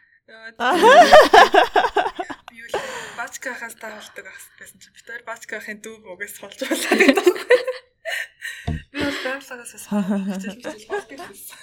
Юу 2.52 2.68
л 2.68 2.76
бачка 3.16 3.56
хаас 3.56 3.80
таалдаг 3.80 4.28
байсан 4.60 4.76
чи 4.76 4.92
бид 4.92 5.08
хоёр 5.08 5.24
бачка 5.24 5.64
ахын 5.64 5.80
дүү 5.80 6.04
бөгөөс 6.04 6.36
болж 6.44 6.60
байлаа 6.68 6.96
гэдэг. 7.00 7.32
Би 8.92 8.98
бол 9.08 9.20
байгалагаас 9.24 9.72
хичээл 10.36 10.60
хичээл 10.60 10.84
болдог 10.92 11.20
байсан. 11.32 11.56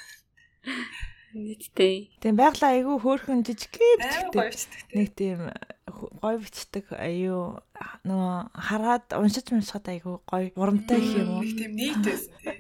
Нийтдээ. 1.34 2.22
Тийм 2.22 2.34
байглаа 2.38 2.70
айгүй 2.76 2.96
хөөхөн 3.02 3.42
жижигхэн 3.42 4.30
бичдэг. 4.30 4.54
Нэг 4.94 5.08
тийм 5.18 5.50
гой 6.22 6.36
бичдэг 6.38 6.92
аюу 6.94 7.60
нөгөө 8.06 8.34
хараад 8.54 9.06
уншиж 9.16 9.50
уншихад 9.50 9.90
айгүй 9.90 10.16
гой 10.22 10.44
урамтай 10.54 11.00
гэх 11.02 11.18
юм 11.18 11.30
уу. 11.36 11.42
Нэг 11.42 11.56
тийм 11.58 11.72
нийт 11.74 12.00
байсан 12.04 12.34
тий. 12.44 12.58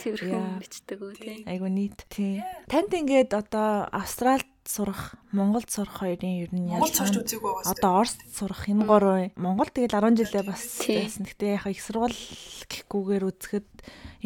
Цэвэрхэн 0.00 0.44
бичдэг 0.62 0.98
үү 1.02 1.12
тий. 1.20 1.36
Айгүй 1.44 1.70
нийт 1.70 1.98
тий. 2.08 2.40
Танд 2.70 2.94
ингээд 2.96 3.36
одоо 3.36 3.86
Австралид 3.92 4.48
сурах, 4.68 5.16
Монголд 5.32 5.70
сурах 5.70 6.02
хоёрын 6.02 6.44
ер 6.44 6.50
нь 6.52 6.70
яаж. 6.70 6.98
Одоо 7.64 8.02
Оросд 8.02 8.20
сурах 8.30 8.68
энэ 8.68 8.84
гурван 8.84 9.30
Монгол 9.38 9.70
тэгэл 9.70 9.94
10 9.94 10.20
жилээ 10.20 10.44
бас 10.46 10.62
байсан. 10.84 11.24
Гэтэ 11.24 11.56
яг 11.56 11.66
их 11.70 11.80
сургууль 11.80 12.18
гэхгүйгээр 12.68 13.24
үзэхэд 13.30 13.68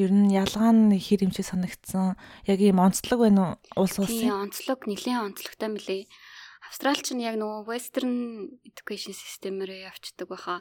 ер 0.01 0.11
нь 0.11 0.33
ялгаа 0.33 0.73
нь 0.73 0.97
хэр 0.97 1.29
юм 1.29 1.33
шиг 1.33 1.47
санагдсан. 1.47 2.17
Яг 2.49 2.59
ийм 2.61 2.81
онцлог 2.81 3.21
байна 3.21 3.61
уу 3.77 3.85
улс 3.85 4.01
улсын? 4.01 4.33
Тийм 4.33 4.51
онцлог, 4.51 4.81
нэлийн 4.89 5.31
онцлогтой 5.31 5.71
мөлий. 5.71 6.03
Австралч 6.67 7.13
нь 7.13 7.25
яг 7.25 7.37
нөгөө 7.39 7.69
western 7.69 8.15
education 8.65 9.13
system-ээр 9.13 9.93
явцдаг 9.93 10.29
байхаа. 10.31 10.61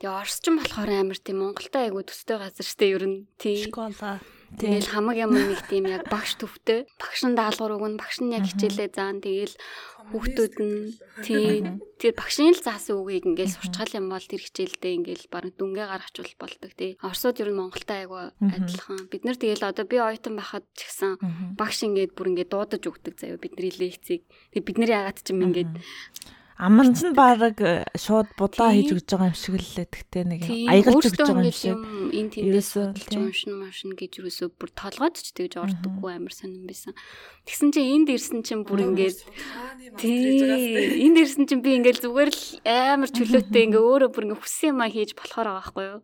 Тэгээ 0.00 0.16
орсч 0.16 0.44
нь 0.48 0.56
болохоор 0.56 0.90
амар 0.90 1.18
тийм 1.20 1.44
Монголтай 1.44 1.92
айгу 1.92 2.00
төстэй 2.06 2.40
газар 2.40 2.64
штэ 2.64 2.86
ер 2.96 3.04
нь 3.04 3.18
тий. 3.36 3.68
Школа 3.68 4.20
Тэгэл 4.58 4.88
хамаг 4.90 5.16
юм 5.20 5.30
нэг 5.36 5.62
тийм 5.70 5.86
яг 5.86 6.10
багш 6.10 6.34
төвтэй. 6.40 6.88
Багш 6.98 7.22
нь 7.22 7.38
даалгавар 7.38 7.78
өгнө, 7.78 8.00
багш 8.02 8.18
нь 8.18 8.34
яг 8.34 8.48
хичээлээ 8.50 8.90
заан. 8.90 9.22
Тэгэл 9.22 9.54
хүүхдүүд 10.10 10.54
нь 10.58 10.78
тий 11.22 11.62
тэр 12.02 12.12
багшийн 12.18 12.58
л 12.58 12.64
заасан 12.64 12.98
үгийг 12.98 13.30
ингээл 13.30 13.54
сурчгал 13.54 13.94
юм 13.94 14.10
бол 14.10 14.26
тэр 14.26 14.42
хичээлдээ 14.42 14.92
ингээл 14.98 15.30
бараг 15.30 15.54
дүнгээ 15.54 15.86
гаргачвал 15.86 16.34
болдог 16.40 16.72
тий. 16.74 16.98
Орсууд 16.98 17.38
ер 17.38 17.54
нь 17.54 17.58
Монголтай 17.60 18.08
айгу 18.08 18.34
адилхан. 18.42 19.06
Бид 19.06 19.22
нар 19.22 19.38
тэгэл 19.38 19.70
одоо 19.70 19.84
би 19.86 19.96
оюутан 20.02 20.34
байхад 20.34 20.66
ч 20.74 20.90
гэсэн 20.90 21.54
багш 21.54 21.86
ингээд 21.86 22.18
бүр 22.18 22.34
ингээд 22.34 22.50
дуудаж 22.50 22.82
өгдөг 22.82 23.14
заяа 23.22 23.38
бидний 23.38 23.70
лекцийг. 23.70 24.26
Тэг 24.50 24.66
бид 24.66 24.76
нар 24.82 24.90
ягаад 24.90 25.22
ч 25.22 25.30
юм 25.30 25.46
ингээд 25.46 25.72
Аманд 26.60 27.00
нь 27.00 27.16
баг 27.16 27.56
э, 27.64 27.88
шууд 27.96 28.36
будаа 28.36 28.76
хийж 28.76 28.92
өгч 28.92 29.08
байгаа 29.08 29.32
юм 29.32 29.38
шиг 29.40 29.56
л 29.56 29.88
тэгтээ 29.88 30.24
нэг 30.28 30.42
аягалж 30.44 31.08
өгч 31.08 31.16
байгаа 31.16 31.48
юм 31.48 31.56
шиг. 31.56 31.80
Энэ 32.12 32.30
тэндээс 32.36 32.70
уншин 33.16 33.54
машин 33.56 33.96
гэж 33.96 34.20
юусоо 34.20 34.52
бүр 34.52 34.68
толгойд 34.76 35.16
ч 35.16 35.32
тэгж 35.32 35.56
ордоггүй 35.56 36.20
амар 36.20 36.36
сонирн 36.36 36.68
байсан. 36.68 36.92
Тэгсэн 37.48 37.72
чинь 37.72 38.04
энд 38.04 38.12
ирсэн 38.12 38.44
чинь 38.44 38.68
бүр 38.68 38.92
ингээд 38.92 39.24
энд 40.04 41.16
ирсэн 41.16 41.48
чинь 41.48 41.64
би 41.64 41.80
ингээд 41.80 42.04
зүгээр 42.04 42.28
л 42.28 42.44
амар 42.68 43.08
чөлөөтэй 43.08 43.64
ингээ 43.64 43.80
өөрөө 43.80 44.10
бүр 44.12 44.24
ингээ 44.28 44.40
хүссэн 44.44 44.76
юм 44.76 44.84
а 44.84 44.92
хийж 44.92 45.16
болохоор 45.16 45.48
байгаа 45.48 45.64
байхгүй 45.64 45.84
юу. 45.96 46.00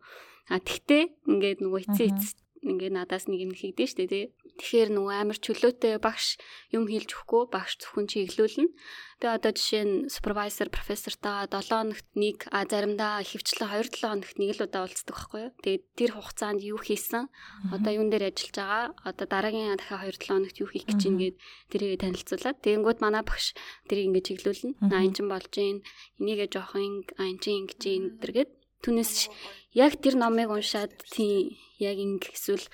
А 0.49 0.57
тэгтээ 0.57 1.03
ингээд 1.37 1.61
нөгөө 1.61 1.81
эцээ 1.85 2.09
эцэст 2.16 2.45
ингээ 2.66 2.90
надаас 2.90 3.31
нэг 3.31 3.40
юм 3.46 3.52
хийдэж 3.55 3.88
штэ 3.94 4.07
тий. 4.11 4.24
Тэгэхээр 4.57 4.90
нөгөө 4.96 5.14
амар 5.20 5.38
чөлөөтэй 5.38 6.00
багш 6.00 6.40
юм 6.72 6.88
хийлж 6.88 7.12
өгөхгүй 7.12 7.42
багш 7.52 7.76
зөвхөн 7.76 8.09
чиглүүлнэ. 8.09 8.72
Би 9.20 9.26
одоо 9.29 9.52
жишээ 9.52 9.85
нь 9.85 9.94
супервайзер 10.12 10.68
профессортаа 10.72 11.48
7 11.48 11.72
хоногт 11.72 12.09
нэг 12.16 12.48
а 12.52 12.64
заримдаа 12.64 13.20
хөвчлэн 13.24 13.68
2-7 13.68 14.00
хоногт 14.00 14.37
нэг 14.40 14.50
л 14.57 14.64
удаа 14.64 14.85
уулздаг 14.85 15.12
байхгүй 15.12 15.40
юу. 15.44 15.52
Тэгээд 15.61 15.85
тэр 15.96 16.11
хугацаанд 16.16 16.61
юу 16.64 16.81
хийсэн? 16.81 17.24
Одоо 17.72 17.92
юун 17.96 18.09
дээр 18.12 18.29
ажиллаж 18.33 18.57
байгаа? 18.61 18.85
Одоо 19.09 19.26
дараагийн 19.29 19.76
дахиад 19.76 20.20
2-7 20.20 20.29
хоногт 20.29 20.57
юу 20.61 20.68
хийх 20.68 20.85
гэж 20.88 20.98
чинь 21.00 21.20
гээд 21.20 21.37
тэрийг 21.72 22.00
танилцуулаад 22.00 22.61
тэгэнгүүт 22.61 22.98
манай 23.00 23.24
багш 23.24 23.57
тэрийг 23.88 24.09
ингэ 24.12 24.24
чиглүүлнэ. 24.24 24.72
Айн 24.92 25.12
чин 25.16 25.29
болж 25.33 25.48
гин, 25.48 25.81
энийгээ 26.20 26.48
жоохон 26.52 27.05
айн 27.16 27.37
чин 27.40 27.64
ингэж 27.64 27.81
гин 27.81 28.05
тэргээд 28.20 28.50
түнэс 28.84 29.30
яг 29.76 30.00
тэр 30.00 30.16
номыг 30.16 30.50
уншаад 30.50 30.92
тийм 31.08 31.56
яг 31.78 31.96
ингэ 31.96 32.32
эсвэл 32.32 32.66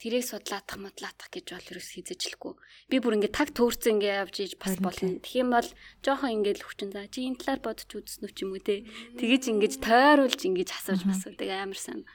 тэрийг 0.00 0.24
судлаадах 0.24 0.80
модлаадах 0.80 1.28
гэж 1.28 1.46
бол 1.52 1.70
ерөөс 1.76 1.90
хийзэжлэхгүй. 1.92 2.54
Би 2.88 2.96
бүр 3.04 3.20
ингээд 3.20 3.36
таг 3.36 3.52
төөрцөн 3.52 4.00
ингээд 4.00 4.20
явж 4.24 4.36
иж 4.40 4.52
бас 4.56 4.80
болно. 4.80 5.20
Тэгэх 5.20 5.40
юм 5.44 5.52
бол 5.52 5.68
жоохон 6.00 6.34
ингээд 6.40 6.58
л 6.60 6.64
хүчин 6.64 6.90
за 6.96 7.04
чи 7.12 7.28
энэ 7.28 7.36
талаар 7.36 7.60
бодож 7.60 7.90
үзсэн 7.92 8.24
үү 8.24 8.32
ч 8.32 8.38
юм 8.40 8.56
уу 8.56 8.64
те. 8.64 8.88
Тэгэж 9.20 9.42
ингээд 9.52 9.74
тойруулж 9.84 10.40
ингээд 10.40 10.72
асууж 10.72 11.04
масуудаг 11.04 11.48
амар 11.52 11.76
сайн. 11.76 12.08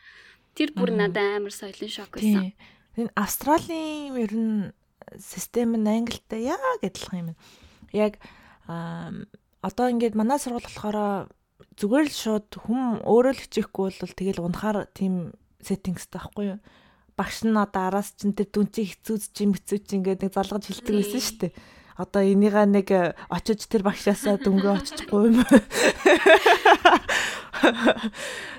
Тэр 0.57 0.73
бүр 0.73 0.97
надад 0.97 1.45
амар 1.45 1.53
соёлын 1.53 1.93
шок 1.93 2.17
байсан. 2.17 2.57
Энэ 2.97 3.13
Австралийн 3.13 4.17
ер 4.17 4.33
нь 4.33 4.73
систем 5.21 5.77
нь 5.77 5.85
англитай 5.85 6.41
яг 6.41 6.81
адилхан 6.81 7.21
юм. 7.21 7.29
Яг 7.93 8.17
одоо 8.65 9.85
ингээд 9.93 10.17
манай 10.17 10.41
сургууль 10.41 10.65
болохоор 10.65 11.29
зүгээр 11.79 12.05
л 12.07 12.15
шууд 12.15 12.49
хүм 12.55 12.81
өөрөө 13.03 13.33
л 13.35 13.43
хичээхгүй 13.43 13.85
бол 13.99 14.13
тэгэл 14.15 14.45
унахаар 14.45 14.87
тийм 14.91 15.35
сеттингстэй 15.63 16.19
байхгүй 16.19 16.45
юу? 16.55 16.59
багш 17.15 17.47
нь 17.47 17.55
одоо 17.55 17.87
араас 17.87 18.11
чин 18.19 18.35
тэр 18.35 18.51
дүнчийг 18.51 18.99
хэцүүц 18.99 19.31
чин 19.31 19.55
хэцүүч 19.55 19.95
ингээд 19.95 20.27
нэг 20.27 20.35
залгаж 20.35 20.67
хэлдэг 20.67 20.95
байсан 20.99 21.23
шүү 21.23 21.39
дээ. 21.47 21.53
Одоо 21.95 22.21
энийга 22.27 22.67
нэг 22.67 22.91
э, 22.91 23.15
очиж 23.31 23.71
тэр 23.71 23.87
багшаасаа 23.87 24.35
дүнгээ 24.43 24.75
очихгүй 24.83 25.31
юм. 25.31 25.39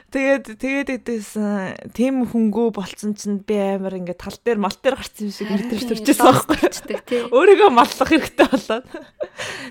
Тэгээд 0.07 0.57
тэгээд 0.57 0.89
идэсэн 1.05 1.93
тийм 1.93 2.25
хөнгөө 2.25 2.73
болцсон 2.73 3.13
чинь 3.13 3.45
би 3.45 3.61
амар 3.61 4.01
ингээд 4.01 4.25
тал 4.25 4.39
дээр 4.41 4.57
мал 4.57 4.73
дээр 4.73 4.97
гарсан 4.97 5.29
юм 5.29 5.35
шиг 5.37 5.53
мэдэрч 5.53 5.85
төрчихсөн 5.85 6.33
байхгүй. 6.33 7.29
Өөрийгөө 7.29 7.71
маллах 7.77 8.09
хэрэгтэй 8.09 8.49
болоод. 8.49 8.89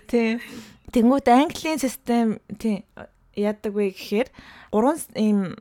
Тийм. 0.06 0.38
Тэнгүүд 0.94 1.28
Английн 1.34 1.82
систем 1.82 2.38
тийм 2.62 2.86
яадаг 3.36 3.71
вэ 3.76 3.91
гэхээр 3.93 4.30
гурван 4.71 5.00
ийм 5.15 5.56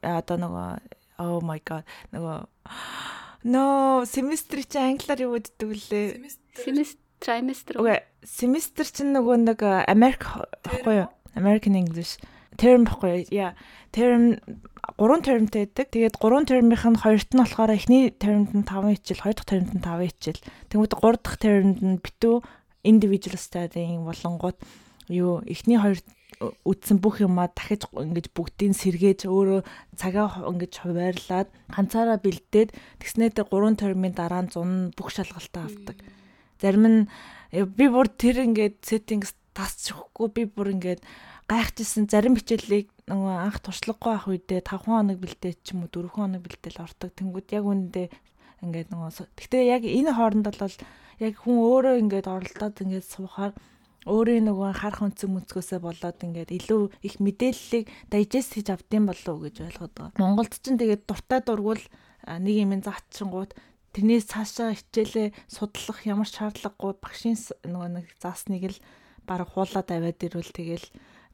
одоо 0.00 0.36
нөгөө 0.36 0.68
oh 1.18 1.40
my 1.40 1.60
god 1.64 1.84
нөгөө 2.12 2.46
No, 3.42 4.04
семестр 4.06 4.62
чи 4.62 4.78
англиар 4.78 5.18
юу 5.18 5.34
гэдэг 5.34 5.66
вүлээ? 5.66 6.30
Семестр, 6.54 7.02
trimester. 7.18 7.74
Үгүй, 7.74 7.98
семестр 8.22 8.86
чинь 8.86 9.10
нөгөө 9.18 9.36
нэг 9.42 9.66
Америк 9.90 10.30
баггүй 10.62 11.02
юу? 11.02 11.08
American 11.34 11.74
English 11.74 12.22
term 12.54 12.86
баггүй? 12.86 13.26
Яа, 13.34 13.58
term 13.90 14.38
гурван 14.94 15.26
termтэй 15.26 15.66
байдаг. 15.66 15.90
Тэгээд 15.90 16.22
гурван 16.22 16.46
termийнх 16.46 16.86
нь 16.86 17.02
хоёрт 17.02 17.34
нь 17.34 17.42
болохоор 17.42 17.74
эхний 17.74 18.14
termд 18.14 18.54
нь 18.54 18.62
5 18.62 18.94
хичээл, 18.94 19.22
хоёр 19.26 19.34
дахь 19.34 19.50
termд 19.50 19.74
нь 19.74 19.82
5 19.82 20.06
хичээл. 20.06 20.42
Тэгмүүд 20.70 20.92
гурав 21.02 21.18
дахь 21.22 21.38
termд 21.42 21.78
нь 21.82 21.98
битүү 21.98 22.46
individual 22.86 23.38
studying 23.38 24.06
болонгууд 24.06 24.58
юу 25.10 25.42
эхний 25.46 25.78
хоёр 25.78 25.98
үтсэн 26.66 26.98
бүх 26.98 27.22
юмаа 27.22 27.48
дахиж 27.52 27.86
ингэж 27.92 28.34
бүгдийг 28.34 28.74
сэргээж 28.74 29.30
өөрөө 29.30 29.60
цагаа 29.94 30.42
ингэж 30.50 30.72
хуваарлаад 30.82 31.48
ганцаараа 31.70 32.18
бэлдээд 32.18 32.74
тэгснээр 32.98 33.32
тэр 33.36 33.46
3 33.46 33.78
термийн 33.78 34.14
дараа 34.16 34.42
100 34.48 34.96
бүх 34.98 35.08
шалгалтаа 35.14 35.70
авдаг. 35.70 35.96
Зарим 36.58 36.84
нь 36.86 37.00
э, 37.54 37.66
би 37.66 37.86
бүр 37.86 38.10
тэр 38.10 38.42
ингээд 38.46 38.82
сеттингс 38.82 39.34
тасчихгүй 39.54 40.28
би 40.34 40.42
бүр 40.48 40.74
ингээд 40.74 41.00
гайхажсэн 41.46 42.08
зарим 42.08 42.38
хичээлийг 42.38 42.88
нөгөө 43.06 43.34
анх 43.44 43.58
туршлагагүй 43.60 44.12
ах 44.14 44.26
үедээ 44.30 44.60
5 44.64 44.88
хоног 44.88 45.18
бэлдээ 45.20 45.52
ч 45.60 45.76
юм 45.76 45.84
уу 45.84 45.90
4 45.92 46.08
хоног 46.08 46.40
бэлдээл 46.42 46.84
ордог. 46.86 47.10
Тэнгүүд 47.12 47.48
яг 47.52 47.64
үүндээ 47.66 48.06
ингээд 48.62 48.88
нөгөө 48.94 49.10
гэхдээ 49.36 49.62
яг 49.68 49.82
энэ 49.84 50.12
хооронд 50.16 50.46
бол 50.48 50.76
яг 51.20 51.34
хүн 51.42 51.56
өөрөө 51.60 51.94
ингээд 52.02 52.26
оролдоод 52.30 52.76
ингээд 52.82 53.06
суухаар 53.06 53.52
өөрийн 54.06 54.48
нөгөө 54.50 54.70
харах 54.74 55.02
өнцөг 55.06 55.30
мүцгөөсөө 55.30 55.80
болоод 55.82 56.18
ингээд 56.22 56.50
илүү 56.50 56.82
их 57.06 57.14
мэдээллийг 57.22 57.84
дайжест 58.10 58.58
хийж 58.58 58.68
авдсан 58.74 59.06
болов 59.06 59.30
уу 59.30 59.44
гэж 59.46 59.56
ойлгоод 59.62 59.92
байгаа. 59.94 60.18
Монголд 60.18 60.52
ч 60.54 60.66
тэгээд 60.66 61.02
дуртай 61.06 61.40
дургуул 61.42 61.84
нэг 62.26 62.56
юм 62.58 62.72
заачингууд 62.82 63.54
тэрнээс 63.94 64.26
цаашаа 64.32 64.74
хичээлээ 64.74 65.28
судлах 65.46 66.02
ямар 66.08 66.26
шаардлагагүй 66.26 66.98
багшийн 66.98 67.38
нөгөө 67.68 67.88
нэг 68.02 68.06
заасныг 68.18 68.74
л 68.74 68.78
баг 69.28 69.46
хуулаад 69.46 69.88
аваад 69.90 70.18
ирвэл 70.18 70.50
тэгэл 70.50 70.86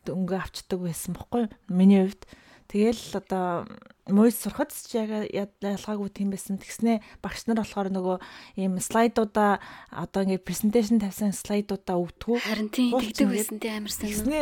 өнгө 0.09 0.37
авчдаг 0.37 0.81
байсан 0.81 1.13
бохгүй 1.17 1.49
миний 1.69 2.05
хувьд 2.05 2.25
Тэгэл 2.69 3.17
одоо 3.17 3.65
мууж 4.09 4.35
сурахад 4.35 4.73
ч 4.73 4.97
яг 4.97 5.29
ялгаагүй 5.33 6.11
тийм 6.11 6.33
байсан. 6.33 6.59
Тэгснэ 6.59 7.01
багш 7.23 7.47
нар 7.47 7.61
болохоор 7.62 7.88
нөгөө 7.92 8.16
ийм 8.59 8.81
слайдуудаа 8.81 9.61
одоо 9.92 10.21
ингээд 10.25 10.44
презентацийн 10.49 11.01
тавьсан 11.01 11.37
слайдуудаа 11.37 11.97
өвдгүү. 12.01 12.37
Харин 12.40 12.68
тийм 12.73 12.97
тэгдэг 12.97 13.29
байсан 13.29 13.59
тийм 13.61 13.75
амар 13.85 13.92
сонио. 13.92 14.09
Тэгснэ 14.09 14.38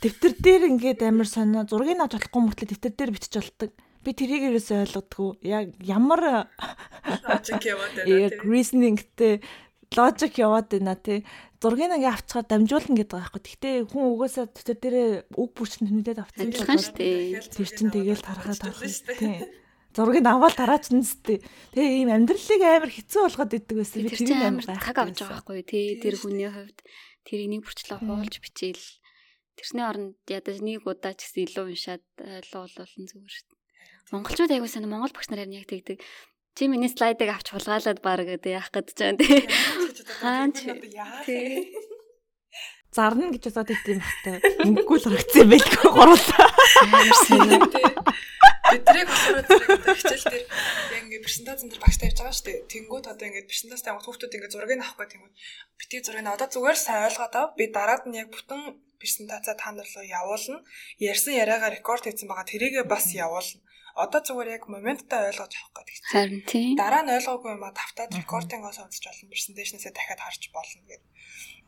дэвтэр 0.00 0.32
дээр 0.38 0.62
ингээд 0.76 1.00
амар 1.02 1.28
сонио 1.28 1.62
зургийг 1.64 1.98
авч 1.98 2.14
болохгүй 2.20 2.40
мөртлөө 2.44 2.68
дэвтэр 2.68 2.92
дээр 2.92 3.12
бичиж 3.16 3.34
болдог. 3.40 3.70
Би 4.02 4.10
тэрийг 4.18 4.42
ерөөсөй 4.50 4.82
ойлгодгүй. 4.82 5.30
Яг 5.46 5.78
ямар 5.78 6.50
логик 7.06 7.62
яваад 7.62 7.92
байна. 8.02 8.18
Яг 8.18 8.42
reasoning-тэй 8.42 9.38
логик 9.96 10.34
яваад 10.38 10.68
байна 10.72 10.96
тий 10.96 11.24
зургийг 11.62 11.94
ингээ 11.94 12.10
авчгаад 12.10 12.48
дамжуулна 12.50 12.96
гэдэг 12.98 13.14
байгаа 13.14 13.30
байхгүй. 13.30 13.42
Гэхдээ 13.46 13.74
хүн 13.94 14.04
угаасаа 14.18 14.46
тэр 14.50 14.78
дээрээ 14.82 15.08
үг 15.38 15.50
бүрчэнд 15.54 15.90
нүдэд 15.94 16.18
авцсан 16.18 16.50
юм 16.50 16.58
байна 16.58 16.82
шүү 16.82 16.96
дээ. 16.98 17.38
Тэр 17.54 17.68
чинь 17.70 17.94
тэгээл 17.94 18.26
тарахад 18.26 18.58
тарах 18.58 18.82
шүү 18.82 19.14
дээ. 19.14 19.38
Зургийг 19.94 20.26
аваад 20.26 20.56
тараачна 20.58 21.06
зү. 21.06 21.38
Тэгээ 21.70 22.02
ийм 22.02 22.10
амьдралыг 22.10 22.62
амар 22.66 22.90
хэцүү 22.90 23.20
болгоод 23.22 23.52
идэг 23.54 23.76
байсан. 23.78 24.02
Би 24.02 24.10
тэрийг 24.10 24.42
амар 24.42 24.66
таг 24.66 24.96
авч 24.98 25.18
байгаа 25.22 25.38
байхгүй 25.38 25.62
тий. 25.62 25.86
Тэр 26.02 26.14
хүний 26.18 26.50
хувьд 26.50 26.78
тэрийг 27.22 27.48
нэг 27.54 27.62
бүрчлээ 27.62 27.98
хуулж 28.02 28.34
бичээл 28.42 28.84
тэрсний 29.54 29.86
оронд 29.86 30.18
ядаж 30.26 30.58
нэг 30.64 30.82
удаа 30.82 31.14
ч 31.14 31.28
гэсэн 31.30 31.46
илүү 31.46 31.64
уншаад 31.70 32.04
ойлгуулуулсан 32.18 33.04
зүгээр 33.06 33.32
шүү 33.36 33.46
дээ. 33.52 33.60
Монголчууд 34.10 34.52
аягүй 34.52 34.70
сайн 34.72 34.88
Монгол 34.88 35.14
багш 35.14 35.28
нар 35.30 35.44
яг 35.44 35.68
тэгдэг 35.68 36.00
Чи 36.52 36.68
миний 36.68 36.92
слайдыг 36.92 37.32
авч 37.32 37.48
хулгаалаад 37.56 38.04
баг 38.04 38.28
гэдэг 38.28 38.52
яах 38.52 38.68
гэж 38.68 38.92
байна 38.92 39.16
тий. 39.24 39.48
Хаан 40.20 40.52
чи. 40.52 40.68
Зарна 42.92 43.32
гэж 43.32 43.48
бодоод 43.48 43.72
идэм 43.72 44.04
бахтай. 44.04 44.36
Мөнгөгүй 44.60 44.98
л 45.00 45.06
харагдсан 45.08 45.48
байлгүй 45.48 45.90
гурлаа. 45.96 46.48
Бидрийг 48.68 49.08
болохоор 49.08 49.48
зэрэг 49.48 49.96
хичээл 49.96 50.28
дээр 50.28 50.44
яг 50.92 51.02
ингээд 51.08 51.24
презентацийн 51.24 51.68
дээр 51.72 51.80
багш 51.80 51.96
тавьж 51.96 52.16
байгаа 52.20 52.36
шүү 52.36 52.44
дээ. 52.44 52.68
Тэнгүүд 52.68 53.06
одоо 53.08 53.26
ингээд 53.32 53.48
презентацтай 53.48 53.90
авах 53.96 54.04
хүүхдүүд 54.04 54.34
ингээд 54.36 54.52
зургийг 54.52 54.80
авах 54.84 54.96
гэх 55.00 55.12
тэнгүүд 55.16 55.34
бити 55.80 56.04
зургийг 56.04 56.36
одоо 56.36 56.48
зүгээр 56.52 56.78
сайн 56.84 57.08
ойлгоод 57.08 57.34
ав. 57.40 57.48
Би 57.56 57.64
дараад 57.72 58.04
нь 58.04 58.20
яг 58.20 58.28
бүтэн 58.28 58.60
презентацаа 59.00 59.56
та 59.56 59.72
нар 59.72 59.88
руу 59.88 60.04
явуулна. 60.04 60.60
Ярьсан 61.00 61.32
яриагаа 61.32 61.72
рекорд 61.72 62.04
хийсэн 62.04 62.28
байгаа. 62.28 62.44
Тэрийгээ 62.44 62.84
бас 62.84 63.08
явуулна 63.16 63.64
одоо 63.94 64.20
зүгээр 64.24 64.56
яг 64.56 64.64
моменттай 64.72 65.28
ойлгож 65.28 65.52
авах 65.52 65.72
гэдэг 65.76 65.94
чинь. 66.00 66.08
Харин 66.08 66.42
тийм. 66.48 66.76
Дараа 66.80 67.02
нь 67.04 67.12
ойлгоогүй 67.12 67.50
юм 67.52 67.64
а 67.68 67.76
тавтаад 67.76 68.16
рекордингоос 68.16 68.80
онцож 68.80 69.04
болно, 69.04 69.28
презентацнээсээ 69.28 69.92
дахиад 69.92 70.20
харж 70.24 70.42
болно 70.48 70.82
гэдэг. 70.88 71.10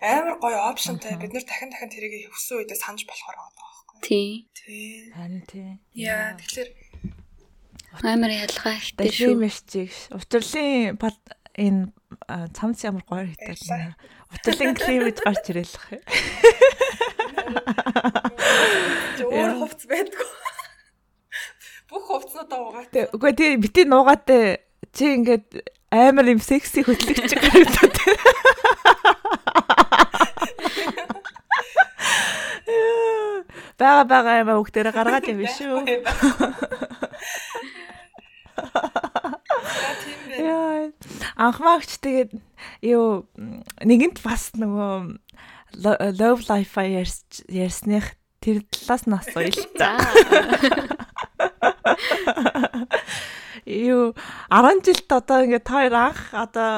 Амар 0.00 0.36
гоё 0.40 0.58
опшнтай 0.72 1.14
бид 1.20 1.32
нэр 1.36 1.44
дахин 1.44 1.68
дахин 1.68 1.92
тэрийг 1.92 2.32
хүссэн 2.32 2.64
үедээ 2.64 2.80
санаж 2.80 3.04
болохоор 3.04 3.36
байгаа 3.36 3.52
байхгүй. 3.60 3.98
Тийм. 4.08 4.48
Тийм. 4.56 5.04
Харин 5.12 5.44
тийм. 5.44 5.74
Яа, 5.92 6.32
тэгэхээр 6.40 6.70
амар 8.08 8.32
ялгаа 8.32 8.74
ихтэй 8.80 9.10
шүү. 9.12 9.36
Мэрчиг. 9.36 9.92
Утрлын 10.16 10.96
энэ 11.60 11.92
цамц 12.56 12.88
ямар 12.88 13.04
гоё 13.04 13.28
хийдэг. 13.28 13.60
Утрлын 14.32 14.74
климж 14.80 15.20
гарч 15.20 15.44
ирэлэх. 15.52 15.86
Өөр 19.24 19.52
хувц 19.60 19.86
байдгүй 19.86 20.53
бүх 21.94 22.10
хувцнуудаа 22.10 22.58
угаатай. 22.58 23.06
Үгүй 23.14 23.32
тий 23.38 23.54
бити 23.54 23.86
нуугаатай 23.86 24.66
чи 24.90 25.14
ингээд 25.14 25.46
амар 25.94 26.26
юм 26.34 26.42
секси 26.42 26.82
хөтлөгч 26.82 27.38
гарагдаад. 27.38 27.96
Бага 33.78 34.02
бага 34.10 34.38
юм 34.42 34.50
өгтөрө 34.58 34.90
гаргаад 34.90 35.30
юм 35.30 35.38
биш 35.44 35.58
үү? 35.62 36.02
Яа. 40.40 40.90
Анхмаагч 41.38 42.02
тэгээд 42.02 42.34
юу 42.90 43.30
нэгэнт 43.86 44.18
бас 44.26 44.50
нөгөө 44.58 45.22
love 46.18 46.42
life 46.50 46.74
ярьсных 47.50 48.14
тэр 48.42 48.62
талаас 48.70 49.06
нь 49.06 49.14
асууя 49.14 49.50
л 49.50 49.62
та. 49.78 49.94
Юу 53.64 54.12
10 54.50 54.84
жилд 54.84 55.08
одоо 55.08 55.38
ингээд 55.44 55.64
та 55.64 55.72
хоёр 55.80 55.94
анх 55.94 56.20
одоо 56.32 56.70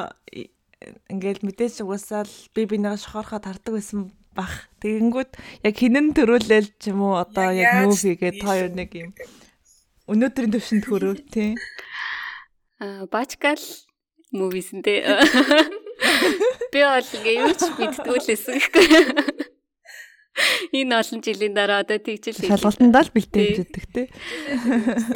ингээд 1.11 1.43
мэдээж 1.43 1.83
угсаал 1.83 2.31
би 2.55 2.63
бинийгээ 2.67 3.03
шохорхоо 3.03 3.41
тардаг 3.43 3.75
байсан 3.75 4.13
бах. 4.37 4.69
Тэгэнгүүт 4.85 5.33
яг 5.67 5.75
хинэн 5.75 6.15
төрүүлэл 6.15 6.69
ч 6.79 6.93
юм 6.93 7.03
уу 7.03 7.19
одоо 7.19 7.51
яг 7.51 7.89
мөв 7.89 7.97
хийгээд 7.97 8.45
та 8.45 8.47
хоёр 8.55 8.71
нэг 8.77 8.91
юм 8.95 9.11
өнөөдрийн 10.07 10.53
төвшөнд 10.55 10.85
хөрөв 10.87 11.19
тий. 11.35 11.59
Аа 12.79 13.11
бачкал 13.11 13.63
мувисэн 14.31 14.87
тий. 14.87 15.03
Би 16.73 16.81
бол 16.87 17.11
ингээ 17.17 17.41
юу 17.43 17.55
ч 17.57 17.67
мэдтгүү 17.75 18.17
л 18.21 18.31
эсэх 18.31 18.71
гэхгүй. 18.71 19.51
Энэ 20.73 21.01
олон 21.01 21.21
жилийн 21.25 21.57
дараа 21.57 21.81
одоо 21.85 21.97
тэгжил 21.97 22.37
шалгалтандаа 22.37 23.09
л 23.09 23.15
бэлтээждэг 23.17 23.85
тий. 23.93 24.07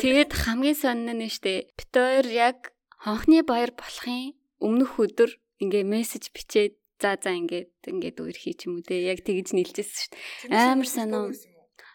Тэгээд 0.00 0.32
хамгийн 0.32 0.78
сонин 0.78 1.20
нь 1.20 1.28
штэ. 1.28 1.68
Бит 1.76 1.92
хоёр 1.92 2.26
яг 2.28 2.72
хонхны 2.96 3.44
баяр 3.44 3.76
болохын 3.76 4.32
өмнөх 4.60 4.96
өдөр 4.96 5.30
ингээ 5.60 5.84
мессеж 5.84 6.32
бичээд 6.32 6.80
за 7.00 7.16
за 7.20 7.36
ингээд 7.36 7.88
ингээд 7.88 8.20
үерхий 8.20 8.56
ч 8.56 8.68
юм 8.68 8.80
уу 8.80 8.84
те 8.84 9.00
яг 9.04 9.20
тэгж 9.24 9.52
нийлжсэн 9.56 10.12
дээ. 10.48 10.56
Амар 10.56 10.88
сонио. 10.88 11.32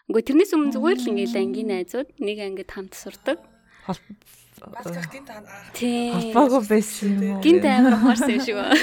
Үгүй 0.06 0.22
тэрнээс 0.22 0.54
өмнө 0.54 0.74
зүгээр 0.74 0.98
л 1.02 1.10
ингээд 1.10 1.34
ангийн 1.34 1.70
найзууд 1.70 2.08
нэг 2.22 2.38
ангид 2.42 2.70
хамт 2.70 2.94
сурдаг. 2.94 3.42
Холбоогүй 3.86 6.62
байсан 6.66 7.10
юм 7.10 7.38
уу? 7.38 7.42
Гинт 7.42 7.64
амар 7.66 7.94
ухаарсан 7.98 8.30
юм 8.34 8.42
шиг 8.42 8.58
ба. 8.58 8.74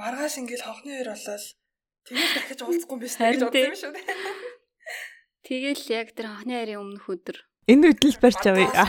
Маргааш 0.00 0.34
ингээд 0.40 0.64
хонхны 0.64 0.90
хоёр 0.92 1.08
болол 1.12 1.44
Тэгээд 2.08 2.32
дахиж 2.34 2.60
уулзахгүй 2.64 2.94
юм 2.96 3.02
биш 3.04 3.14
гэж 3.20 3.42
бодсон 3.44 3.68
юм 3.68 3.76
шүү 3.76 3.92
дээ. 3.92 4.06
Тэгэл 5.44 5.84
яг 5.92 6.08
тэр 6.16 6.26
анхны 6.32 6.54
харийн 6.56 6.80
өмнөх 6.80 7.06
өдөр. 7.08 7.36
Энэ 7.68 7.92
үдэл 7.92 8.18
барьж 8.20 8.42
авъя. 8.48 8.88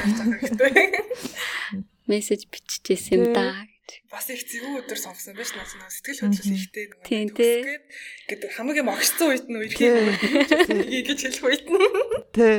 Мессеж 2.07 2.47
биччихсэн 2.47 3.15
юм 3.19 3.35
да 3.35 3.67
бас 4.09 4.29
их 4.29 4.41
зэвүү 4.45 4.81
өдөр 4.83 4.97
сонгосон 4.97 5.35
байж 5.37 5.51
наас 5.53 5.73
нөө 5.77 5.89
сэтгэл 5.93 6.21
хөдлөл 6.29 6.57
ихтэй 6.57 6.85
нэг 7.25 7.33
тэгээд 7.37 7.83
гэдэг 8.29 8.49
хамгийн 8.57 8.89
огцсон 8.89 9.27
үед 9.33 9.45
нь 9.49 9.57
үерхий 9.57 9.89
гэж 11.09 11.19
хэлэх 11.25 11.45
үед 11.45 11.65
нь. 11.69 11.81
Тий. 12.33 12.57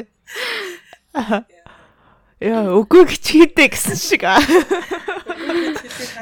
Яа, 2.40 2.72
үгүй 2.72 3.02
хичээдэ 3.04 3.66
гэсэн 3.66 3.98
шиг. 3.98 4.22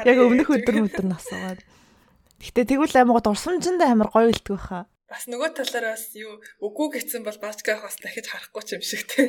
Яг 0.05 0.17
өмнөх 0.17 0.49
өдөр 0.49 0.85
өдөр 0.85 1.05
насаагаад. 1.09 1.61
Гэтэ 2.39 2.71
тэгвэл 2.71 2.95
амар 3.03 3.21
дурсамжинд 3.21 3.83
амар 3.83 4.09
гоё 4.09 4.31
илтгэх 4.31 4.71
хаа. 4.71 4.83
Бас 5.09 5.25
нөгөө 5.25 5.57
талаараа 5.57 5.97
бас 5.97 6.13
юу 6.13 6.37
үгүй 6.61 7.01
гэсэн 7.01 7.25
бол 7.25 7.37
баачках 7.41 7.81
бас 7.81 7.97
дахиж 7.97 8.29
харахгүй 8.29 8.63
ч 8.63 8.69
юм 8.77 8.83
шиг 8.85 9.03
тий. 9.09 9.25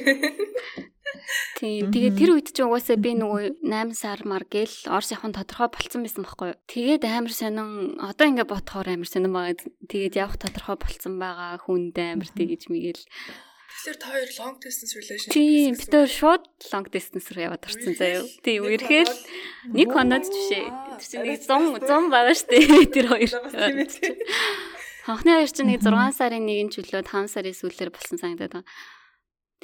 Тийм. 1.57 1.89
Тэгээд 1.93 2.17
тэр 2.17 2.31
үед 2.37 2.49
чинь 2.53 2.69
угаасаа 2.69 2.97
би 3.01 3.17
нөгөө 3.17 3.65
8 3.65 3.97
сар 3.97 4.21
мар 4.25 4.45
гэл 4.45 4.73
Орос 4.89 5.13
явахын 5.13 5.37
тодорхой 5.37 5.69
болцсон 5.73 6.05
байсан 6.05 6.25
байхгүй 6.25 6.49
юу. 6.53 6.61
Тэгээд 6.69 7.03
амар 7.09 7.33
сонин 7.33 8.01
одоо 8.01 8.27
ингээ 8.29 8.49
бодохоор 8.49 8.89
амар 8.89 9.09
сонин 9.09 9.33
байгаа. 9.33 9.57
Тэгээд 9.89 10.15
явах 10.21 10.37
тодорхой 10.41 10.77
болцсон 10.81 11.15
байгаа 11.21 11.61
хүнд 11.65 11.97
амар 11.97 12.29
тэгэж 12.29 12.63
мэгэл. 12.73 13.05
Тэгэхээр 13.81 13.97
та 13.97 14.09
хоёр 14.13 14.31
long 14.37 14.57
distance 14.61 14.93
relationship 14.93 15.33
Тийм, 15.33 15.73
бид 15.73 15.89
хоёр 15.89 16.13
шууд 16.13 16.45
long 16.69 16.87
distance 16.93 17.33
руу 17.33 17.49
яваад 17.49 17.65
орсон 17.65 17.97
заяа. 17.97 18.29
Тийм, 18.45 18.69
үерхэл 18.69 19.09
нэг 19.73 19.89
хоноод 19.89 20.29
ч 20.29 20.37
бишээ. 20.37 20.69
Тэр 21.01 21.09
чинь 21.09 21.25
нэг 21.25 21.41
100 21.49 21.81
100 21.89 22.13
байгаа 22.13 22.37
штэ 22.37 22.61
тэр 22.93 23.07
хоёр. 23.09 23.33
Хонхны 25.09 25.31
хоёр 25.33 25.49
чинь 25.49 25.73
нэг 25.73 25.81
6 25.81 26.13
сарын 26.13 26.45
1-ний 26.45 26.69
чөлөөд 26.69 27.09
5 27.09 27.33
сарын 27.33 27.57
сүүлээр 27.57 27.89
болсон 27.89 28.21
санагдаад 28.21 28.61
байгаа. 28.61 28.69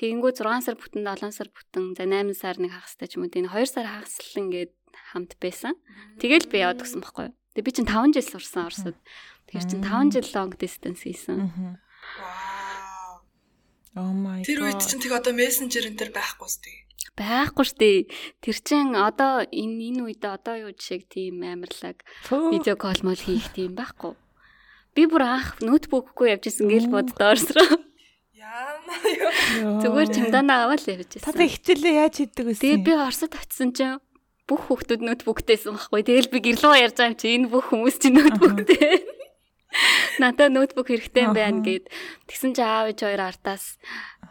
Тэгэнгүү 0.00 0.32
6 0.32 0.64
сар 0.64 0.76
бүтэн 0.80 1.04
7 1.04 1.36
сар 1.36 1.48
бүтэн 1.52 1.84
за 1.92 2.08
8 2.08 2.32
сар 2.40 2.56
нэг 2.56 2.72
хагастай 2.72 3.12
ч 3.12 3.20
юм 3.20 3.28
уу 3.28 3.32
тийм 3.32 3.52
2 3.52 3.68
сар 3.68 3.84
хагаслал 3.84 4.40
ингээд 4.48 4.72
хамт 5.12 5.36
байсан. 5.36 5.76
Тэгэл 6.16 6.48
би 6.48 6.64
яваад 6.64 6.80
гисэн 6.80 7.04
байхгүй. 7.04 7.36
Тэгээ 7.52 7.68
би 7.68 7.72
чинь 7.76 7.88
5 7.88 8.16
жил 8.16 8.28
сурсан 8.32 8.72
Оросод. 8.72 8.96
Тэгэхээр 9.52 9.68
чинь 9.68 9.84
5 9.84 10.16
жил 10.16 10.28
long 10.32 10.52
distance 10.56 11.04
хийсэн. 11.04 11.52
Oh 13.96 14.12
my 14.12 14.44
god. 14.44 14.46
Тэр 14.46 14.60
үед 14.60 14.80
чинь 14.84 15.00
тэг 15.00 15.16
одоо 15.16 15.32
мессенжер 15.32 15.88
энэ 15.88 15.96
төр 15.96 16.10
байхгүй 16.12 16.48
сте. 16.52 16.72
Байхгүй 17.16 17.64
штэ. 17.64 17.90
Тэр 18.44 18.56
чин 18.60 18.92
одоо 18.92 19.40
энэ 19.48 19.88
энэ 19.88 20.00
үед 20.04 20.20
одоо 20.20 20.68
юу 20.68 20.76
жишээ 20.76 21.08
тийм 21.08 21.40
амарлаг 21.40 22.04
видео 22.28 22.76
кол 22.76 23.00
мол 23.00 23.16
хийх 23.16 23.48
тийм 23.56 23.72
байхгүй. 23.72 24.12
Би 24.92 25.08
бүр 25.08 25.24
анх 25.24 25.56
ноутбукгүй 25.64 26.36
явжсэн 26.36 26.68
гэл 26.68 26.92
боддоорсроо. 26.92 27.80
Яана 28.36 28.94
юу. 29.16 29.80
Зүгээр 29.80 30.08
чамдаанаа 30.12 30.68
аваад 30.68 30.84
л 30.84 30.92
явжсэн. 30.92 31.24
Та 31.24 31.32
хичээлээ 31.32 31.94
яаж 32.04 32.14
хийдэг 32.20 32.44
вэ? 32.44 32.60
Тэгээ 32.60 32.84
би 32.84 32.92
Оросд 33.00 33.32
очисон 33.32 33.72
чинь 33.72 33.96
бүх 34.44 34.68
хүүхдүүд 34.68 35.00
ноутбуктайсэн 35.00 35.72
байхгүй. 35.72 36.04
Тэгэл 36.04 36.32
би 36.36 36.38
гэрлөө 36.44 36.84
ярьж 36.84 37.00
байгаа 37.00 37.10
юм 37.10 37.16
чи 37.16 37.26
энэ 37.32 37.48
бүх 37.48 37.64
хүмүүс 37.72 37.96
чи 37.96 38.08
ноутбуктэй. 38.12 39.15
Надад 40.22 40.52
ноутбук 40.52 40.88
хэрэгтэй 40.88 41.28
байна 41.32 41.60
гэд. 41.60 41.88
Тэгсэн 42.28 42.56
чи 42.56 42.62
аав 42.64 42.88
ээж 42.92 43.00
хоёр 43.04 43.22
артаас 43.22 43.76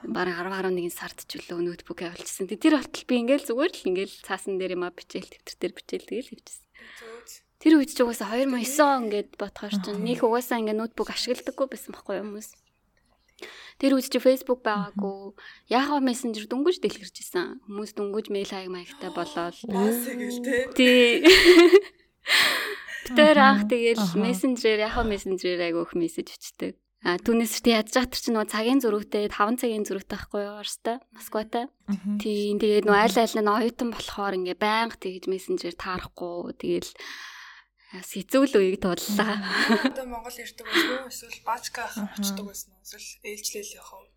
бараг 0.06 0.38
10 0.42 0.74
11 0.74 0.90
сард 0.94 1.18
ч 1.26 1.38
үлээ 1.38 1.62
ноутбук 1.62 2.02
явуулчихсан. 2.02 2.50
Тэр 2.50 2.82
болтол 2.82 3.06
би 3.06 3.16
ингээл 3.22 3.48
зүгээр 3.50 3.74
л 3.74 3.88
ингээл 3.94 4.16
цаасан 4.26 4.58
дээр 4.58 4.76
юм 4.78 4.86
а 4.86 4.94
бичээл 4.94 5.30
тэмдэр 5.30 5.58
дээр 5.62 5.74
бичээл 5.78 6.10
тэгэл 6.10 6.32
хийчихсэн. 6.34 6.66
Тэр 7.62 7.74
үед 7.82 7.92
ч 7.94 8.00
угаасаа 8.02 8.38
2009 8.38 8.82
он 8.82 9.06
гэд 9.10 9.30
бодохоор 9.40 9.76
чинь 9.82 10.02
нэг 10.04 10.22
угаасаа 10.26 10.62
ингээ 10.62 10.78
ноутбук 10.78 11.10
ашигладаггүй 11.14 11.68
байсан 11.70 11.92
байхгүй 11.94 12.22
хүмүүс. 12.22 12.50
Тэр 13.82 14.00
үед 14.00 14.08
чи 14.08 14.20
Facebook 14.24 14.64
байгаагүй. 14.64 15.36
Яхаа 15.68 16.00
мессенжер 16.00 16.48
дүнгүйж 16.48 16.80
дэлгэрч 16.80 17.18
исэн. 17.20 17.60
Хүмүүс 17.68 17.92
дүнгүйж 18.00 18.32
мэйл 18.32 18.48
хаяг 18.48 18.72
маягтай 18.72 19.12
болоод. 19.12 19.56
Тий. 20.78 21.20
Тэр 23.14 23.38
анх 23.38 23.70
тэгэл 23.70 24.18
мессенжерээр 24.18 24.90
яхаа 24.90 25.06
мессенжерээр 25.06 25.70
айгүйх 25.70 25.94
мессеж 25.94 26.34
өчтдөг. 26.34 26.74
А 27.06 27.22
түүнээс 27.22 27.62
чи 27.62 27.70
ядж 27.70 27.94
хатар 27.94 28.18
чи 28.18 28.34
нөгөө 28.34 28.50
цагийн 28.50 28.82
зөрүүтэй 28.82 29.30
5 29.30 29.62
цагийн 29.62 29.86
зөрүүтэй 29.86 30.10
байхгүй 30.10 30.42
юу 30.42 30.58
Оростой 30.58 30.98
Москватай. 31.14 31.70
Тийм 32.18 32.58
тэгээд 32.58 32.90
нөгөө 32.90 32.98
айл 33.06 33.18
айл 33.22 33.36
нь 33.38 33.54
оюутан 33.54 33.90
болохоор 33.94 34.34
ингээ 34.42 34.58
байнга 34.58 34.98
тэгж 34.98 35.30
мессенжер 35.30 35.78
таарахгүй 35.78 36.58
тэгэл 36.58 36.90
сэцүүл 38.02 38.58
үеиг 38.58 38.82
туллаа. 38.82 39.38
Одоо 39.86 40.06
Монгол 40.10 40.34
ирдэг 40.34 40.66
уу? 40.66 41.06
Эсвэл 41.06 41.46
бачка 41.46 41.86
очдог 41.94 42.50
байсан 42.50 42.74
уу? 42.74 42.82
Эсвэл 42.82 43.22
ээлжлэл 43.22 43.78
явах 43.78 43.94
уу? 44.02 44.10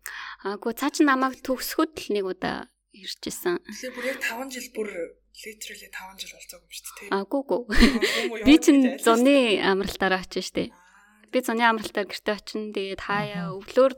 Аагүй 0.49 0.73
цаа 0.73 0.89
чи 0.89 1.05
намайг 1.05 1.37
төгсөхөд 1.45 1.93
л 1.93 2.09
нэг 2.17 2.25
удаа 2.25 2.73
иржсэн. 2.89 3.61
Тэгэхээр 3.69 3.93
бүр 3.93 4.05
яг 4.09 4.19
5 4.25 4.49
жил 4.49 4.69
бүр 4.73 4.89
literally 5.37 5.89
5 5.89 6.19
жил 6.19 6.33
болцоогүй 6.35 6.65
юм 6.65 6.73
шүү 6.73 6.93
дээ. 6.99 7.09
Аагүй 7.15 7.41
гоо. 7.47 7.61
Би 8.47 8.55
чинь 8.59 8.83
зуны 8.99 9.59
амралтаараа 9.63 10.23
очив 10.25 10.43
штэ. 10.43 10.73
Би 11.31 11.39
зуны 11.45 11.63
амралтаар 11.63 12.09
гэрте 12.09 12.33
очин. 12.33 12.73
Тэгээд 12.73 13.01
хаяа 13.05 13.53
өвлөөр 13.55 13.93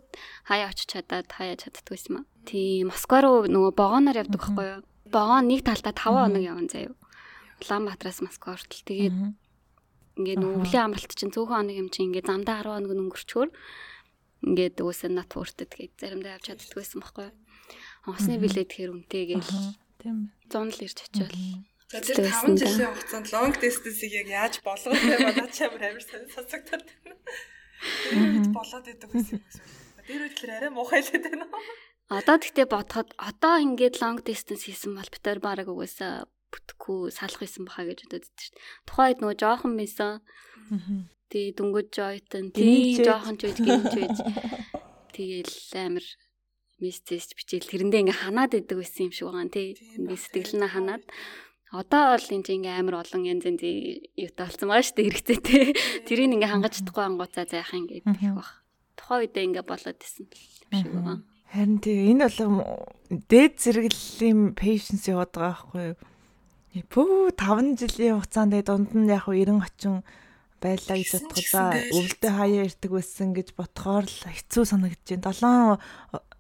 хаяа 0.46 0.70
очиж 0.70 0.88
чадаад 0.92 1.32
хаяа 1.32 1.58
чаддгүй 1.58 1.98
юм 2.12 2.16
аа. 2.22 2.26
Тийм 2.46 2.92
Москва 2.92 3.22
руу 3.24 3.48
нөгөө 3.48 3.74
богоноор 3.74 4.22
явдаг 4.22 4.40
байхгүй 4.42 4.68
юу? 4.68 4.82
Богоон 5.08 5.48
нэг 5.48 5.64
талдаа 5.66 5.96
5 5.96 6.28
хоног 6.28 6.44
явна 6.44 6.68
заяа. 6.70 6.94
Улаанбаатараас 7.62 8.22
Москва 8.22 8.58
хүртэл 8.58 8.86
тэгээд 8.86 9.18
ингээд 10.20 10.42
өвлийн 10.44 10.86
амралт 10.92 11.14
чинь 11.16 11.34
цөөхөн 11.34 11.72
хоног 11.72 11.78
юм 11.78 11.90
чинь 11.90 12.12
ингээд 12.12 12.28
замдаа 12.28 12.62
10 12.62 12.86
хоног 12.86 12.92
өнгөрчөөр 12.92 13.50
ингээд 14.42 14.76
үсээ 14.82 15.12
нат 15.14 15.32
хүртэ 15.32 15.70
тэгээд 15.70 15.94
заримдаа 16.02 16.36
явж 16.36 16.46
чаддгүйсэн 16.50 17.00
байхгүй 17.00 17.26
юу? 17.30 17.36
Хонсны 18.10 18.42
билет 18.42 18.68
тэгэхээр 18.68 18.92
үнэтэй 18.92 19.24
гээл 19.38 19.52
Тийм. 20.02 20.34
100 20.50 20.74
л 20.74 20.82
ирж 20.82 20.98
очивол. 21.06 21.38
За 21.92 22.00
тэр 22.02 22.26
5 22.26 22.58
жилийн 22.58 22.90
хугацаанд 22.90 23.28
long 23.36 23.54
distance-ийг 23.54 24.14
яг 24.26 24.28
яаж 24.32 24.56
болгох 24.66 24.98
вэ? 24.98 25.16
Надад 25.22 25.52
ч 25.54 25.68
амар 25.70 25.84
амар 25.94 26.02
сонсогдоод 26.02 26.84
байна. 26.90 27.16
Үед 28.18 28.48
болоод 28.50 28.86
идэг 28.90 29.10
гэсэн 29.14 29.38
юм 29.38 29.46
эсвэл. 29.46 29.76
Тэр 30.08 30.22
үед 30.26 30.36
тэр 30.40 30.52
арай 30.58 30.72
муухай 30.74 31.02
л 31.06 31.12
байдаг 31.14 31.34
нөө. 31.38 31.52
Одоо 32.12 32.36
тэгтээ 32.42 32.68
бодоход 32.68 33.10
одоо 33.16 33.56
ингээд 33.62 34.02
long 34.04 34.20
distance 34.26 34.68
хийсэн 34.68 34.98
бол 34.98 35.08
битэр 35.08 35.40
бараг 35.40 35.68
угаасаа 35.72 36.28
бүтэхгүй 36.52 37.14
салах 37.16 37.40
байсан 37.40 37.64
баха 37.64 37.88
гэж 37.88 38.00
бодод 38.10 38.26
шүү 38.28 38.52
дээ. 38.52 38.64
Тухайд 38.88 39.18
нөгөө 39.24 39.38
жоохон 39.40 39.74
байсан. 39.80 40.20
Тэгээ 41.32 41.56
дүнгууд 41.56 41.90
жойтон 41.96 42.52
тий 42.52 43.00
жоохон 43.00 43.36
ч 43.40 43.48
үед 43.48 43.60
гинж 43.64 43.94
байж. 43.96 44.18
Тэгээл 45.16 45.56
амар 45.88 46.06
мессеж 46.82 47.38
бичээл 47.38 47.70
тэрэндээ 47.70 48.02
ингээ 48.04 48.22
ханаад 48.26 48.58
идэг 48.58 48.78
байсан 48.82 49.08
юм 49.08 49.14
шиг 49.14 49.30
байгаа 49.30 49.54
тий. 49.54 49.78
Ингээ 50.02 50.20
сэтгэлнээ 50.20 50.72
ханаад 50.74 51.04
Одоо 51.72 52.20
бол 52.20 52.28
энэ 52.36 52.44
чинь 52.44 52.68
ингээ 52.68 52.84
амар 52.84 53.00
олон 53.00 53.24
янз 53.24 53.48
янзын 53.48 54.04
юутай 54.20 54.44
болсон 54.44 54.68
байгаа 54.68 54.84
шүү 54.84 54.96
дээ 55.00 55.08
хэрэгцээтэй. 55.08 55.64
Тэрийг 56.04 56.36
ингээ 56.36 56.52
хангаж 56.52 56.74
чадахгүй 56.84 57.06
ангууцаа 57.08 57.48
заах 57.48 57.72
ингээ 57.72 58.04
гэх 58.04 58.36
бах. 58.36 58.60
Тухайн 59.00 59.24
үедээ 59.24 59.46
ингээ 59.48 59.64
болоод 59.64 60.00
исэн 60.04 60.28
юм 60.28 60.36
шиг 60.76 60.92
байгаа. 60.92 61.18
Харин 61.48 61.80
тий 61.80 61.96
энэ 62.12 62.28
бол 62.28 62.60
дээд 63.32 63.54
зэрэглэлийн 63.64 64.40
patience 64.60 65.08
яваад 65.08 65.32
байгаа 65.32 65.48
байхгүй 65.64 65.84
юу? 65.96 65.98
Пүү 66.92 67.40
5 67.40 67.80
жилийн 67.80 68.20
хугацаанд 68.20 68.56
дунд 68.68 68.92
нь 68.92 69.08
яг 69.08 69.32
90 69.32 69.64
очин 69.64 70.04
байлаа 70.60 70.96
гэж 71.00 71.10
бодоход 71.24 71.48
за 71.56 71.64
өвөлдөө 71.88 72.32
хаяа 72.36 72.68
ирдэг 72.68 72.92
байсан 72.92 73.32
гэж 73.32 73.48
бодохоор 73.56 74.06
л 74.12 74.20
хэцүү 74.28 74.64
санагдаж 74.68 75.08
байна. 75.24 75.80
7 75.80 76.31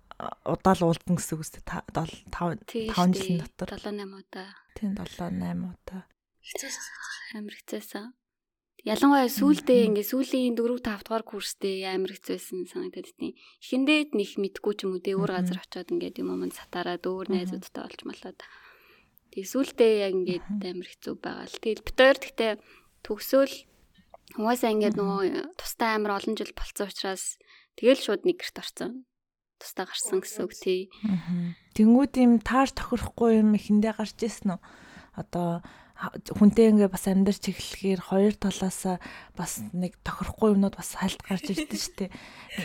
удаа 0.45 0.73
л 0.77 0.85
уулдан 0.85 1.15
гэсэн 1.17 1.35
үг 1.37 1.43
үстэй 1.45 1.63
5 1.65 2.29
5 2.29 3.17
жилийн 3.17 3.45
дотор 3.57 3.79
7 3.79 4.05
8 4.05 4.21
удаа. 4.21 4.49
Тийм 4.77 4.93
7 4.97 5.33
8 5.41 5.73
удаа. 5.73 6.01
Амар 7.37 7.55
хэцээсэн. 7.57 8.13
Ялангуяа 8.81 9.29
сүүлдээ 9.29 9.93
ингээ 9.93 10.09
сүүлийн 10.09 10.57
4 10.57 10.81
5 10.81 11.05
дугаар 11.05 11.25
курстэй 11.25 11.85
амар 11.85 12.17
хэцээсэн 12.17 12.65
санагдаад 12.65 13.13
тийм. 13.13 13.37
Эхэндээ 13.61 14.17
нэг 14.17 14.29
мэдгүй 14.41 14.73
ч 14.73 14.79
юм 14.89 14.97
уу 14.97 15.03
дээ 15.05 15.17
өөр 15.21 15.31
газар 15.37 15.61
очиод 15.61 15.93
ингээд 15.93 16.17
юм 16.17 16.33
юм 16.33 16.49
сатараад 16.49 17.05
өөр 17.05 17.29
найзуудтай 17.29 17.85
олж 17.85 18.01
малаад. 18.09 18.41
Тэг 19.29 19.45
сүүлдээ 19.45 19.93
яг 20.01 20.13
ингээд 20.17 20.45
амар 20.65 20.89
хэцүү 20.89 21.13
байгаа 21.13 21.45
л. 21.45 21.61
Тэгэл 21.61 21.85
битээр 21.85 22.17
гэхдээ 22.25 22.51
төгсөөл 23.05 23.55
угаасаа 24.41 24.73
ингээд 24.73 24.97
нөгөө 24.97 25.21
тустай 25.61 25.93
амар 25.93 26.17
олон 26.17 26.33
жил 26.33 26.53
болцсон 26.57 26.89
учраас 26.89 27.37
тэгэл 27.77 28.01
шууд 28.01 28.25
нэг 28.25 28.41
гэрт 28.41 28.57
орсон 28.65 29.05
тусдаа 29.61 29.85
гарсан 29.85 30.19
гэсэн 30.25 30.41
үг 30.49 30.53
тий. 30.57 30.89
Тэнгүүд 31.77 32.13
юм 32.17 32.33
таарч 32.41 32.73
тохирохгүй 32.73 33.45
юм 33.45 33.53
ихэндээ 33.53 33.93
гарч 33.93 34.17
ирсэн 34.25 34.57
үү? 34.57 34.61
Одоо 35.21 35.61
хүнтэй 36.01 36.73
ингээ 36.73 36.89
бас 36.89 37.05
амьдарч 37.05 37.53
эхлэхээр 37.53 38.01
хоёр 38.01 38.33
талаас 38.33 38.97
бас 39.37 39.61
нэг 39.69 40.01
тохирохгүй 40.01 40.57
юмнууд 40.57 40.73
бас 40.73 40.97
хальт 40.97 41.21
гарч 41.21 41.53
ирдэ 41.53 41.77
штэ. 41.77 42.05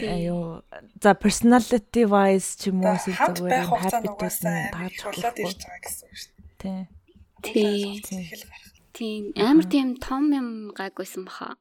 Аюу 0.01 0.65
за 1.05 1.13
personality 1.13 2.09
wise 2.09 2.57
ч 2.57 2.73
юм 2.73 2.81
уу 2.81 2.97
зүгээр 2.97 3.69
habit-ууд 3.69 4.41
нь 4.41 4.73
таарч 4.73 4.99
болоод 5.05 5.37
ирж 5.37 5.61
байгаа 5.69 5.85
гэсэн 5.85 6.07
үг 6.09 6.17
штэ. 6.17 6.33
Тий. 7.45 7.93
Тийм 8.97 9.37
амар 9.37 9.69
тийм 9.69 10.01
том 10.01 10.33
юм 10.33 10.49
гайгүйсэн 10.73 11.29
баха 11.29 11.61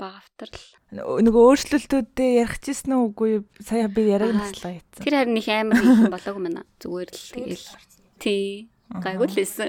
багавтарл. 0.00 0.64
Нөгөө 0.96 1.42
өөрчлөлтүүдээ 1.52 2.30
ярих 2.40 2.56
чийсэн 2.64 2.96
үү 2.96 3.04
үгүй 3.12 3.32
сая 3.60 3.92
би 3.92 4.08
яриаг 4.08 4.32
наслаа 4.32 4.80
яцсан. 4.80 5.04
Тэр 5.04 5.14
харин 5.20 5.36
их 5.36 5.48
амар 5.52 5.76
их 5.76 6.08
болоогүй 6.08 6.42
мэнэ. 6.48 6.64
Зүгээр 6.80 7.10
л 7.12 7.28
тэгэл. 7.36 7.68
Тий. 8.16 8.72
Гайгүй 8.90 9.28
л 9.28 9.36
лээсэн. 9.36 9.68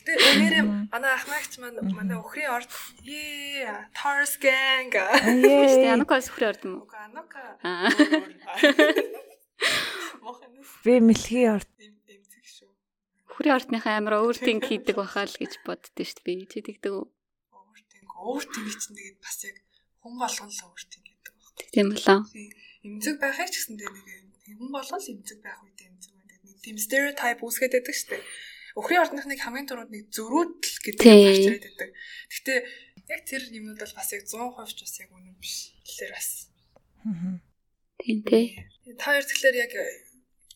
Гэтэ 0.00 0.16
өнөөдөр 0.16 0.64
манай 0.88 1.12
ахмагч 1.12 1.52
маань 1.60 1.76
манай 1.92 2.16
өхрийн 2.16 2.56
орд 2.56 2.70
ээ 3.04 3.92
Tars 3.92 4.40
gang. 4.40 4.88
Ээ. 4.96 5.92
Анука 5.92 6.16
өхрийн 6.16 6.50
орд 6.56 6.62
юм 6.64 6.72
уу? 6.80 6.88
Анука. 6.88 7.60
Би 10.84 10.96
мэлхий 11.04 11.44
орд 11.52 11.68
эмзэг 11.76 12.44
шүү. 12.48 12.72
Хүрээ 13.36 13.60
ортныхаа 13.60 14.00
амар 14.00 14.24
өөртинг 14.24 14.64
хийдэг 14.64 14.96
бахаа 14.96 15.28
л 15.28 15.36
гэж 15.36 15.60
боддөө 15.68 16.04
шүү 16.08 16.24
дээ. 16.24 16.48
Чи 16.48 16.64
тэгдэг 16.64 16.92
үү? 16.96 17.04
Overthink 18.20 18.76
чинь 18.76 18.96
тэгээд 19.00 19.18
бас 19.24 19.38
яг 19.48 19.56
хүн 20.04 20.14
болгон 20.20 20.50
л 20.52 20.64
overthink 20.68 21.04
гэдэг 21.08 21.32
байна. 21.32 21.72
Тийм 21.72 21.88
болоо. 21.96 22.18
Эмзэг 22.84 23.16
байхыг 23.16 23.48
ч 23.48 23.54
гэсэн 23.56 23.76
тэгээд 23.80 23.96
нэг 24.44 24.56
хүн 24.60 24.70
болгон 24.70 25.00
л 25.00 25.12
эмзэг 25.16 25.38
байх 25.40 25.58
үед 25.64 25.80
эмзэг 25.80 26.12
байна. 26.12 26.34
Нэг 26.44 26.58
тийм 26.60 26.76
stereotype 26.76 27.40
үүсгээд 27.40 27.74
байдаг 27.80 27.96
шүү 27.96 28.10
дээ. 28.12 28.24
Өхрийн 28.78 29.02
ордныхныг 29.02 29.40
хамгийн 29.42 29.68
түрүүнд 29.68 29.92
нэг 29.92 30.04
зөрүүдл 30.14 30.76
гэдэг 30.84 31.04
ирээд 31.04 31.64
байдаг. 31.66 31.90
Гэхдээ 32.30 32.58
яг 33.10 33.22
тэр 33.26 33.42
юмнууд 33.50 33.80
бол 33.82 33.96
бас 33.98 34.08
яг 34.14 34.22
100% 34.28 34.76
ч 34.76 34.80
бас 34.86 34.94
яг 35.02 35.10
үнэн 35.10 35.36
биш. 35.42 35.74
Тэгэхээр 35.82 36.12
бас. 36.14 36.28
Тийм 37.98 38.18
тий. 38.24 38.46
Та 39.00 39.10
хоёр 39.10 39.24
тэгэхээр 39.26 39.56
яг 39.64 39.72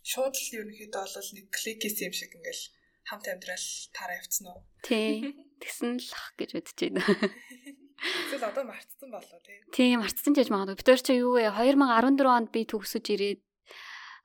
шууд 0.05 0.35
л 0.37 0.55
ерөнхийдөө 0.62 1.05
бол 1.05 1.31
нэг 1.35 1.46
клик 1.50 1.81
хийсэн 1.83 2.07
юм 2.09 2.14
шиг 2.14 2.33
ингээл 2.37 2.64
хамт 3.09 3.27
амьдрал 3.29 3.68
тараа 3.96 4.16
явцсан 4.20 4.46
уу? 4.53 4.61
Тий. 4.85 5.35
Тэгсэн 5.61 5.99
л 6.01 6.11
ах 6.14 6.33
гэж 6.38 6.51
бодож 6.57 6.79
байна. 6.79 7.03
Эсвэл 8.05 8.45
одоо 8.45 8.64
мартсан 8.69 9.09
болоо 9.09 9.38
тий. 9.40 9.59
Тийм 9.73 10.03
мартсан 10.03 10.35
ч 10.35 10.45
гэж 10.45 10.51
магадгүй. 10.53 10.77
Бид 10.77 10.90
ч 11.01 11.09
юу 11.17 11.38
вэ? 11.38 11.49
2014 11.55 12.27
онд 12.27 12.49
би 12.53 12.67
төгсөж 12.69 13.05
ирээд 13.14 13.40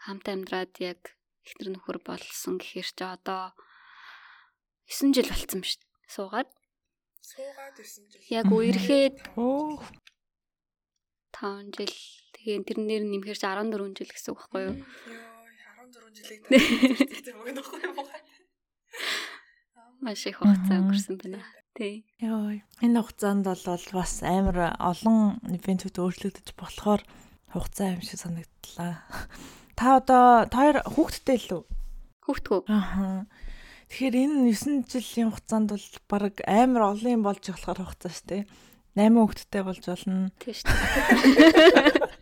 хамт 0.04 0.26
амьдраад 0.28 0.74
яг 0.84 1.16
ихтер 1.46 1.72
нөхөр 1.72 2.02
болсон 2.04 2.60
гэхээр 2.60 2.90
ч 2.92 3.00
одоо 3.06 3.56
9 4.90 5.16
жил 5.16 5.30
болцсон 5.30 5.62
шүү 5.64 5.80
дээ. 5.80 5.90
Суугаад. 6.10 6.50
Суугаад 7.24 7.76
9 7.78 8.10
жил. 8.10 8.22
Яг 8.34 8.48
үерхэд 8.50 9.16
Оо 9.38 9.80
5 11.32 11.78
жил. 11.78 11.96
Тэгээ 12.36 12.68
тэрнээр 12.68 13.04
нэмэхээр 13.06 13.40
ч 13.40 13.46
14 13.46 13.96
жил 13.96 14.12
гэсэн 14.12 14.32
үг 14.34 14.40
байхгүй 14.44 14.62
юу? 14.66 14.76
Йоо 14.76 15.40
14 15.88 16.18
жилийг 16.18 16.42
таарсан 16.50 17.36
юм 17.48 17.56
байхгүй 17.56 17.80
юу? 17.86 18.19
Маш 20.00 20.24
их 20.28 20.40
хугацаа 20.40 20.80
өнгөрсөн 20.80 21.16
байна. 21.20 21.44
Тий. 21.76 22.08
Йоо. 22.24 22.64
Энэ 22.80 23.00
хугацаанд 23.04 23.44
бол 23.44 23.86
бас 23.96 24.14
амар 24.24 24.76
олон 24.80 25.44
ивентүүд 25.44 26.00
өөрчлөгдөж 26.00 26.56
болохоор 26.56 27.04
хугацаа 27.52 28.00
юм 28.00 28.02
шиг 28.04 28.20
санагдлаа. 28.24 29.04
Та 29.76 30.00
одоо 30.00 30.48
та 30.48 30.58
хоёр 30.60 30.78
хүүхэдтэй 30.88 31.38
л 31.40 31.52
үү? 31.60 31.64
Хүүхдгүү. 32.24 32.60
Аа. 32.68 33.28
Тэгэхээр 33.92 34.16
энэ 34.24 34.56
9 34.56 34.88
жилийн 34.92 35.32
хугацаанд 35.32 35.68
бол 35.76 35.88
баг 36.08 36.36
амар 36.48 36.84
олон 36.96 37.16
юм 37.20 37.24
болж 37.28 37.44
болохоор 37.48 37.80
хугацаа 37.84 38.12
шүү 38.12 38.28
дээ. 38.28 38.44
8 38.96 39.20
хүүхэдтэй 39.20 39.64
болж 39.68 39.84
болно. 39.84 40.32
Тийм 40.40 40.56
шүү 40.56 40.68
дээ. 40.68 42.20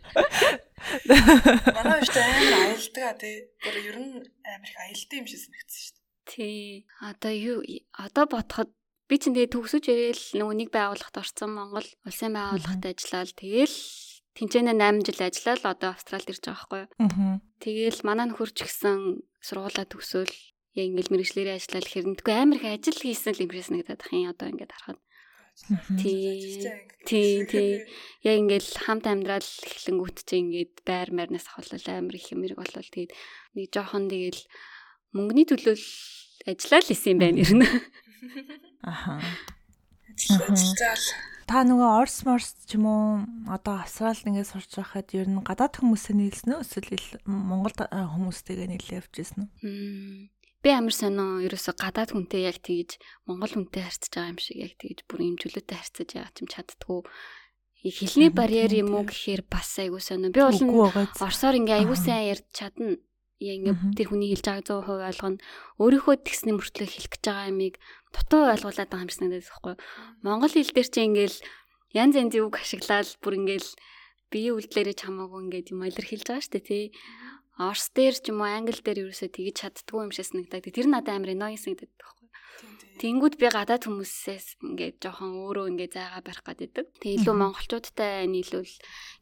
Манай 1.76 1.98
өштэй 2.02 2.24
амар 2.24 2.54
аялдаг 2.62 3.04
а 3.04 3.14
тий. 3.20 3.36
Тэр 3.60 3.76
ер 3.84 3.96
нь 4.00 4.22
амар 4.46 4.68
их 4.70 4.76
аялдаг 4.78 5.16
юм 5.18 5.26
шиг 5.28 5.40
санагдсан 5.44 5.82
шүү 5.82 5.92
дээ. 5.92 5.97
Тий. 6.28 6.84
Одоо 7.00 7.32
юу 7.32 7.58
одоо 7.96 8.28
бодоход 8.28 8.68
би 9.08 9.16
чинь 9.16 9.32
тэгээ 9.32 9.54
төгсөж 9.56 9.84
ирээл 9.88 10.24
нөгөө 10.36 10.56
нэг 10.60 10.68
байгууллагт 10.68 11.16
орсон 11.16 11.56
Монгол 11.56 11.88
улсын 12.04 12.36
байгууллагт 12.36 12.84
ажиллаад 12.84 13.32
тэгээл 13.32 13.78
тэнцэнэ 14.36 14.76
8 14.76 15.08
жил 15.08 15.20
ажиллаад 15.24 15.64
одоо 15.64 15.90
Австралид 15.96 16.28
ирж 16.28 16.44
байгаа 16.44 16.60
байхгүй 16.60 16.80
юу. 16.84 16.90
Аа. 17.00 17.40
Тэгээл 17.64 18.00
манай 18.04 18.26
нөхөр 18.28 18.50
ч 18.52 18.68
гэсэн 18.68 19.24
сургуулаа 19.40 19.86
төгсөөл 19.88 20.36
яг 20.76 20.86
ингээл 20.92 21.12
мэрэгчлэрээ 21.16 21.56
ажиллаад 21.56 21.88
хэрнэдгүй 21.88 22.34
амар 22.36 22.60
их 22.60 22.68
ажил 22.68 23.00
хийсэн 23.00 23.32
л 23.34 23.42
юм 23.48 23.50
шиг 23.50 23.64
санагдаад 23.66 24.04
ах 24.04 24.12
юм 24.12 24.28
одоо 24.28 24.46
ингээд 24.52 24.72
харахад. 24.76 25.00
Тий. 25.98 26.70
Тий, 27.02 27.42
тий. 27.50 27.70
Яг 28.22 28.36
ингээл 28.38 28.70
хамт 28.84 29.10
амьдрал 29.10 29.42
эхлэнгүүт 29.42 30.18
чи 30.22 30.38
ингээд 30.38 30.86
байр 30.86 31.10
марнаас 31.10 31.50
ахвал 31.50 31.82
амар 31.90 32.14
их 32.14 32.30
юм 32.30 32.46
хэрэг 32.46 32.62
болол 32.62 32.92
тэгээд 32.94 33.12
нэг 33.58 33.66
жоохон 33.74 34.06
тэгэл 34.06 34.38
мөнгөний 35.14 35.46
төлөө 35.48 35.76
ажиллаа 36.48 36.80
л 36.84 36.92
исэн 36.92 37.12
юм 37.14 37.18
байна 37.22 37.40
ер 37.40 37.52
нь. 37.54 37.64
Аха. 38.82 39.20
Ажиллаад 40.18 41.28
Та 41.48 41.64
нөгөө 41.64 42.04
Орс 42.04 42.28
Морс 42.28 42.52
ч 42.68 42.76
юм 42.76 42.84
уу 42.84 43.24
одоо 43.48 43.80
Австралид 43.80 44.20
ингээд 44.20 44.52
сурч 44.52 44.68
байхад 44.76 45.08
ер 45.16 45.32
нь 45.32 45.40
гадаад 45.40 45.80
хүмүүсээ 45.80 46.12
нийлсэн 46.20 46.52
үү 46.52 46.60
эсвэл 46.60 47.24
Монгол 47.24 47.72
хүмүүстэйгээ 47.72 48.68
нийлээ 48.68 49.00
явжсэн 49.00 49.48
үү? 49.48 50.28
Би 50.60 50.68
амар 50.76 50.92
сонио 50.92 51.40
ерөөсө 51.48 51.72
гадаад 51.72 52.12
хүнтэй 52.12 52.52
яг 52.52 52.60
тэгж 52.60 53.00
Монгол 53.24 53.64
хүнтэй 53.64 53.80
харьцаж 53.80 54.12
байгаа 54.12 54.32
юм 54.36 54.40
шиг 54.44 54.56
яг 54.60 54.76
тэгж 54.76 54.98
бүр 55.08 55.20
имжүүлэлтэй 55.24 55.78
харьцаж 55.80 56.08
байгаа 56.12 56.32
ч 56.36 56.38
юм 56.44 56.48
чаддгүй. 56.52 57.00
Хэлний 57.96 58.28
барьер 58.28 58.72
юм 58.84 58.92
уу 58.92 59.08
гэхээр 59.08 59.48
бас 59.48 59.72
айгуу 59.80 60.04
сонио. 60.04 60.28
Би 60.28 60.44
бол. 60.44 61.08
Орсоор 61.16 61.56
ингээ 61.56 61.80
айгуу 61.80 61.96
сайн 61.96 62.28
ярьж 62.36 62.44
чадна. 62.52 63.00
Яа 63.38 63.54
ингээ 63.54 63.74
Мгм. 63.74 63.94
тэр 63.94 64.06
хүний 64.10 64.34
хэлж 64.34 64.44
байгаа 64.50 64.66
100% 64.66 65.06
ойлгоно. 65.14 65.38
Өөрийнхөө 65.78 66.14
тэгсний 66.26 66.54
мөртлөө 66.58 66.88
хэлэх 66.90 67.10
гэж 67.14 67.22
байгаа 67.22 67.46
ямиг 67.54 67.74
дутуу 68.10 68.42
ойлгуулад 68.50 68.90
байгаа 68.90 69.06
юм 69.06 69.12
шиг 69.14 69.22
надад 69.22 69.46
байхгүй. 69.46 69.74
Монгол 70.26 70.54
хэл 70.58 70.74
дээр 70.74 70.88
чи 70.90 71.00
ингээл 71.06 71.38
янз 71.94 72.14
янзын 72.18 72.42
үг 72.42 72.56
ашиглаад 72.58 73.08
бүр 73.22 73.34
ингээл 73.38 73.70
бие 74.34 74.50
үйлдэлэрээ 74.58 74.96
ч 74.98 75.00
хамаагүй 75.06 75.40
ингээд 75.46 75.70
юм 75.70 75.86
илэрхийлж 75.86 76.26
байгаа 76.26 76.42
штэ 76.42 76.60
тий. 76.66 76.84
Орс 77.62 77.86
дээр 77.94 78.16
ч 78.18 78.24
юм 78.34 78.42
уу 78.42 78.50
англи 78.50 78.82
дээр 78.82 79.06
ерөөсөө 79.06 79.30
тэгж 79.30 79.54
чаддгүй 79.54 80.00
юм 80.02 80.12
шиг 80.12 80.26
санагдаад. 80.26 80.66
Тэр 80.74 80.86
надад 80.90 81.14
амар 81.14 81.32
ноён 81.38 81.62
санагдаад 81.62 81.94
байхгүй. 81.94 82.28
Тэнгүүд 82.98 83.34
би 83.38 83.46
гадаад 83.46 83.86
хүмүүсээс 83.86 84.58
ингээд 84.66 84.98
жоохон 84.98 85.38
өөрөө 85.46 85.70
ингээд 85.70 85.94
зайгаа 85.94 86.22
барих 86.26 86.42
гэдэг. 86.42 86.86
Тэгээ 86.98 87.16
илүү 87.22 87.34
монголчуудтай 87.38 88.26
нийлүүл 88.26 88.74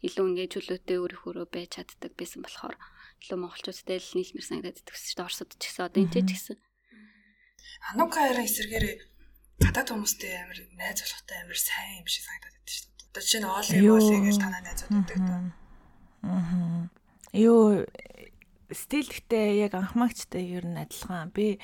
илүү 0.08 0.24
ингээд 0.32 0.52
чөлөөтэй 0.56 0.96
өөрийнхөө 0.96 1.44
байж 1.52 1.70
чаддаг 1.76 2.12
байсан 2.16 2.40
болохоор 2.40 2.76
илүү 3.22 3.38
монголчуудтай 3.40 3.98
л 4.00 4.14
нийлмэр 4.16 4.44
санагдаад 4.44 4.78
төгссөн 4.84 5.08
шүү 5.08 5.16
дээ. 5.16 5.26
Оросд 5.26 5.52
ч 5.56 5.64
гэсэн 5.64 5.86
одоо 5.86 6.00
энэ 6.02 6.12
ч 6.12 6.30
гэсэн. 6.32 6.56
Анука 7.94 8.18
хараа 8.20 8.44
эсэргээрээ 8.44 8.96
гадаад 9.62 9.88
хүмүүстэй 9.88 10.32
амар 10.36 10.58
найз 10.76 11.00
болохтой 11.00 11.36
амар 11.40 11.58
сайн 11.60 12.00
юм 12.02 12.08
шиг 12.08 12.24
санагдаад 12.26 12.54
байдаг 12.56 12.74
шүү 12.76 12.84
дээ. 12.86 12.96
Одоо 13.16 13.22
чинь 13.24 13.48
оол 13.48 13.68
юм 13.72 13.84
оол 13.96 14.10
гэж 14.28 14.36
танаа 14.36 14.62
найзууд 14.62 14.92
байдаг 14.92 15.20
даа. 15.24 15.40
Аа. 16.26 16.88
Юу 17.32 17.86
стил 18.72 19.08
гэхдээ 19.08 19.64
яг 19.64 19.72
анхмаагчтай 19.72 20.44
ер 20.44 20.66
нь 20.66 20.76
адилхан. 20.76 21.32
Би 21.32 21.60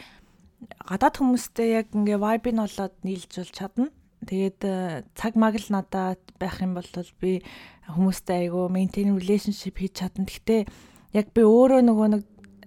гадаад 0.87 1.19
хүмүүстэй 1.19 1.69
яг 1.83 1.93
ингээ 1.93 2.19
vibe 2.19 2.51
нь 2.55 2.63
болоод 2.63 2.95
нийлж 3.03 3.31
бол 3.37 3.53
чадна. 3.53 3.89
Тэгээд 4.23 4.61
э, 4.63 5.03
цаг 5.19 5.35
маг 5.35 5.59
л 5.59 5.69
надад 5.75 6.23
байх 6.39 6.63
юм 6.63 6.79
бол 6.79 6.87
би 7.19 7.43
хүмүүстэй 7.91 8.47
айгу 8.47 8.71
maintain 8.71 9.19
relationship 9.19 9.83
хийж 9.83 9.99
чадна. 9.99 10.25
Гэхдээ 10.25 10.71
яг 11.17 11.33
би 11.37 11.45
өөрөө 11.45 11.83
нөгөө 11.89 12.09
нэг 12.17 12.23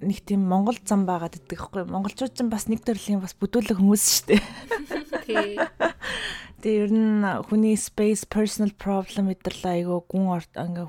нэг 0.05 0.19
тийм 0.27 0.45
монгол 0.49 0.77
зам 0.85 1.05
байгаад 1.07 1.39
иддэг 1.39 1.57
байхгүй. 1.57 1.87
Монголчууд 1.89 2.35
ч 2.35 2.43
бас 2.45 2.67
нэг 2.67 2.83
төрлийн 2.83 3.23
бас 3.23 3.33
бүдүүлэг 3.39 3.79
хүмүүс 3.79 4.03
шүү 4.05 4.25
дээ. 4.35 4.43
Тий. 5.25 5.55
Тэгээ 6.65 6.81
ер 6.81 6.93
нь 6.97 7.21
хүний 7.45 7.77
space 7.77 8.25
personal 8.25 8.73
problem 8.73 9.29
мэдэрлээ 9.29 9.85
айгу 9.85 10.01
гүн 10.09 10.41
ингээ 10.41 10.87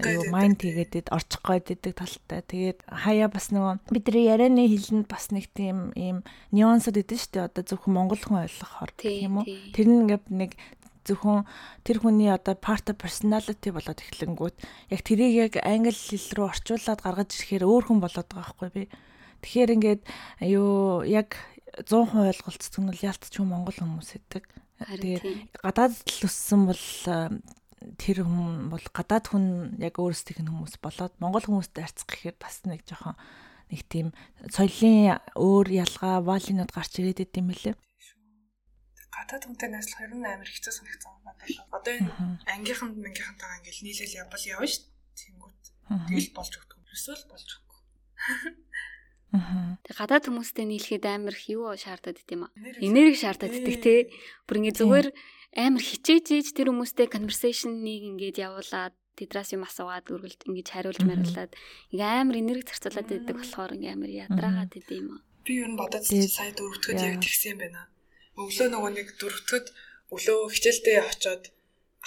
гээд 0.00 0.32
mind 0.32 0.56
тэгээд 0.56 1.12
орчих 1.12 1.44
гээд 1.44 1.76
идэг 1.76 2.00
талтай. 2.00 2.40
Тэгээд 2.48 2.78
хаяа 2.88 3.28
бас 3.28 3.52
нөгөө 3.52 3.92
бидний 3.92 4.24
ярианы 4.24 4.64
хэлэнд 4.64 5.04
бас 5.04 5.28
нэг 5.28 5.52
тийм 5.52 5.92
ийм 6.00 6.24
нюансууд 6.48 6.96
идэв 7.04 7.20
шүү 7.20 7.44
дээ. 7.44 7.44
Одоо 7.44 7.60
зөвхөн 7.60 7.92
монгол 7.92 8.16
хүн 8.24 8.48
ойлгохоор 8.48 8.90
Тий, 8.96 9.28
тийм 9.28 9.44
үү? 9.44 9.76
Тэр 9.76 9.86
нь 9.92 10.00
ингээ 10.08 10.20
нэг 10.32 10.56
зөвхөн 11.06 11.46
тэр 11.84 11.98
хүний 12.02 12.30
одоо 12.32 12.54
part 12.58 12.88
of 12.90 12.98
personality 12.98 13.70
болоод 13.70 14.00
эхлэнгүүт 14.00 14.56
яг 14.90 15.00
тэрийг 15.04 15.34
яг 15.34 15.52
англи 15.62 15.94
хэл 15.94 16.34
рүү 16.34 16.46
орчуулад 16.50 17.00
гаргаж 17.04 17.30
ирэхээр 17.34 17.64
өөр 17.66 17.84
хүн 17.86 18.00
болоод 18.02 18.28
байгаа 18.30 18.54
байхгүй 18.58 18.70
би. 18.74 18.82
Тэгэхээр 19.42 19.74
ингээд 19.76 20.02
юу 20.50 21.06
яг 21.06 21.38
100% 21.86 22.26
ойлголцдог 22.26 22.80
нь 22.82 22.90
бол 22.90 23.06
ялтч 23.06 23.32
хүн 23.38 23.48
монгол 23.50 23.78
хүмүүс 23.78 24.10
гэдэг. 24.18 24.44
Тэгээ 24.78 25.18
тий. 25.22 25.50
гадаад 25.58 25.94
л 25.94 26.26
өссөн 26.26 26.66
бол 26.66 26.86
а, 27.10 27.30
тэр 27.98 28.26
хүн 28.26 28.70
бол 28.70 28.86
гадаад 28.94 29.26
хүн 29.30 29.44
яг 29.78 29.98
өөрсдийнх 29.98 30.42
нь 30.42 30.50
хүмүүс 30.50 30.78
болоод 30.82 31.14
монгол 31.22 31.46
хүмүүстэй 31.46 31.82
харьцах 31.86 32.06
гэхээр 32.10 32.36
бас 32.38 32.62
нэг 32.66 32.82
жоохон 32.86 33.14
нэг 33.70 33.82
тийм 33.86 34.06
соёлын 34.50 35.22
өөр 35.38 35.66
ялгаа 35.82 36.22
валинууд 36.22 36.70
гарч 36.72 36.98
ирээд 36.98 37.26
идэм 37.26 37.50
билээ. 37.50 37.74
Гадаад 39.18 39.42
хүнтэй 39.50 39.68
найзлах 39.74 40.00
ер 40.06 40.12
нь 40.14 40.22
амар 40.22 40.46
хэцүү 40.46 40.72
санагдсан 40.78 41.12
надад. 41.26 41.50
Одоо 41.74 41.92
энэ 41.98 42.10
ангийнханд 42.54 42.94
мангийнхантайгаа 43.02 43.58
ингээл 43.58 43.82
нийлэл 43.82 44.18
явбал 44.22 44.44
явна 44.46 44.68
шүү 44.70 44.84
дээ. 44.86 45.18
Тэнгүүт 45.18 45.62
тэгэл 46.06 46.30
болж 46.38 46.52
өгдөг. 46.54 46.78
Эсвэл 46.94 47.24
болж 47.26 47.48
өгөхгүй. 47.58 47.80
Тэг 49.84 49.94
гадаад 49.98 50.24
хүмүүстэй 50.24 50.64
нийлэхэд 50.70 51.04
амар 51.04 51.34
их 51.36 51.44
юу 51.52 51.68
шаардаад 51.76 52.16
юм 52.32 52.48
аа. 52.48 52.52
Энерги 52.80 53.18
шаардаад 53.18 53.52
Тий. 53.52 53.76
тий. 53.76 54.00
Бүр 54.48 54.56
ингээ 54.62 54.78
зүгээр 54.80 55.08
амар 55.58 55.82
хичээж 55.84 56.26
ийж 56.32 56.48
тэр 56.56 56.70
хүмүүстэй 56.72 57.10
conversation-ыг 57.12 58.02
ингээд 58.08 58.40
явуулаад 58.40 58.94
тэдрээс 59.20 59.52
юм 59.58 59.66
асуугаад 59.68 60.06
үргэлж 60.08 60.46
ингэж 60.48 60.68
хариулж 60.72 61.02
Мгм. 61.02 61.10
мариулаад 61.10 61.52
ингээ 61.92 62.08
амар 62.22 62.36
энерги 62.40 62.70
зарцуулаад 62.70 63.08
идэг 63.12 63.36
болохоор 63.36 63.74
ингээ 63.76 63.92
амар 63.98 64.10
ядраагаад 64.30 64.72
идэв 64.78 64.96
юм 64.96 65.08
аа. 65.18 65.20
Би 65.44 65.52
ер 65.60 65.68
нь 65.68 65.76
Тэгээд- 65.76 66.32
сая 66.32 66.52
дөрөвдөгд 66.56 67.02
яг 67.02 67.18
тэгсэн 67.20 67.50
юм 67.52 67.58
байна. 67.66 67.80
Өглөө 68.38 68.68
нөгөө 68.70 68.90
нэг 68.94 69.08
дөрөвдөгд 69.18 69.68
өглөө 70.14 70.38
хичээлдээ 70.54 70.98
очоод 71.10 71.44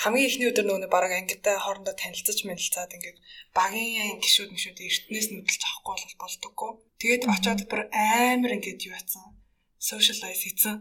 хамгийн 0.02 0.28
ихний 0.32 0.50
өдөр 0.50 0.66
нөгөө 0.66 0.90
бараг 0.90 1.12
ангитай 1.14 1.60
хоорондоо 1.60 1.94
танилцаж 1.94 2.40
мэлцаад 2.48 2.96
ингээд 2.96 3.20
багийн 3.58 4.18
гişүүд 4.24 4.50
мишүүд 4.56 4.80
эртнээс 4.88 5.28
нүдэлж 5.30 5.62
авахгүй 5.68 5.96
бол 6.00 6.16
болдоггүй. 6.24 6.72
Тэгээд 7.02 7.24
очиод 7.34 7.62
бүр 7.68 7.82
амар 7.92 8.52
ингээд 8.56 8.86
юу 8.88 8.96
яцсан. 8.96 9.36
Socialize 9.78 10.42
хийсэн. 10.46 10.76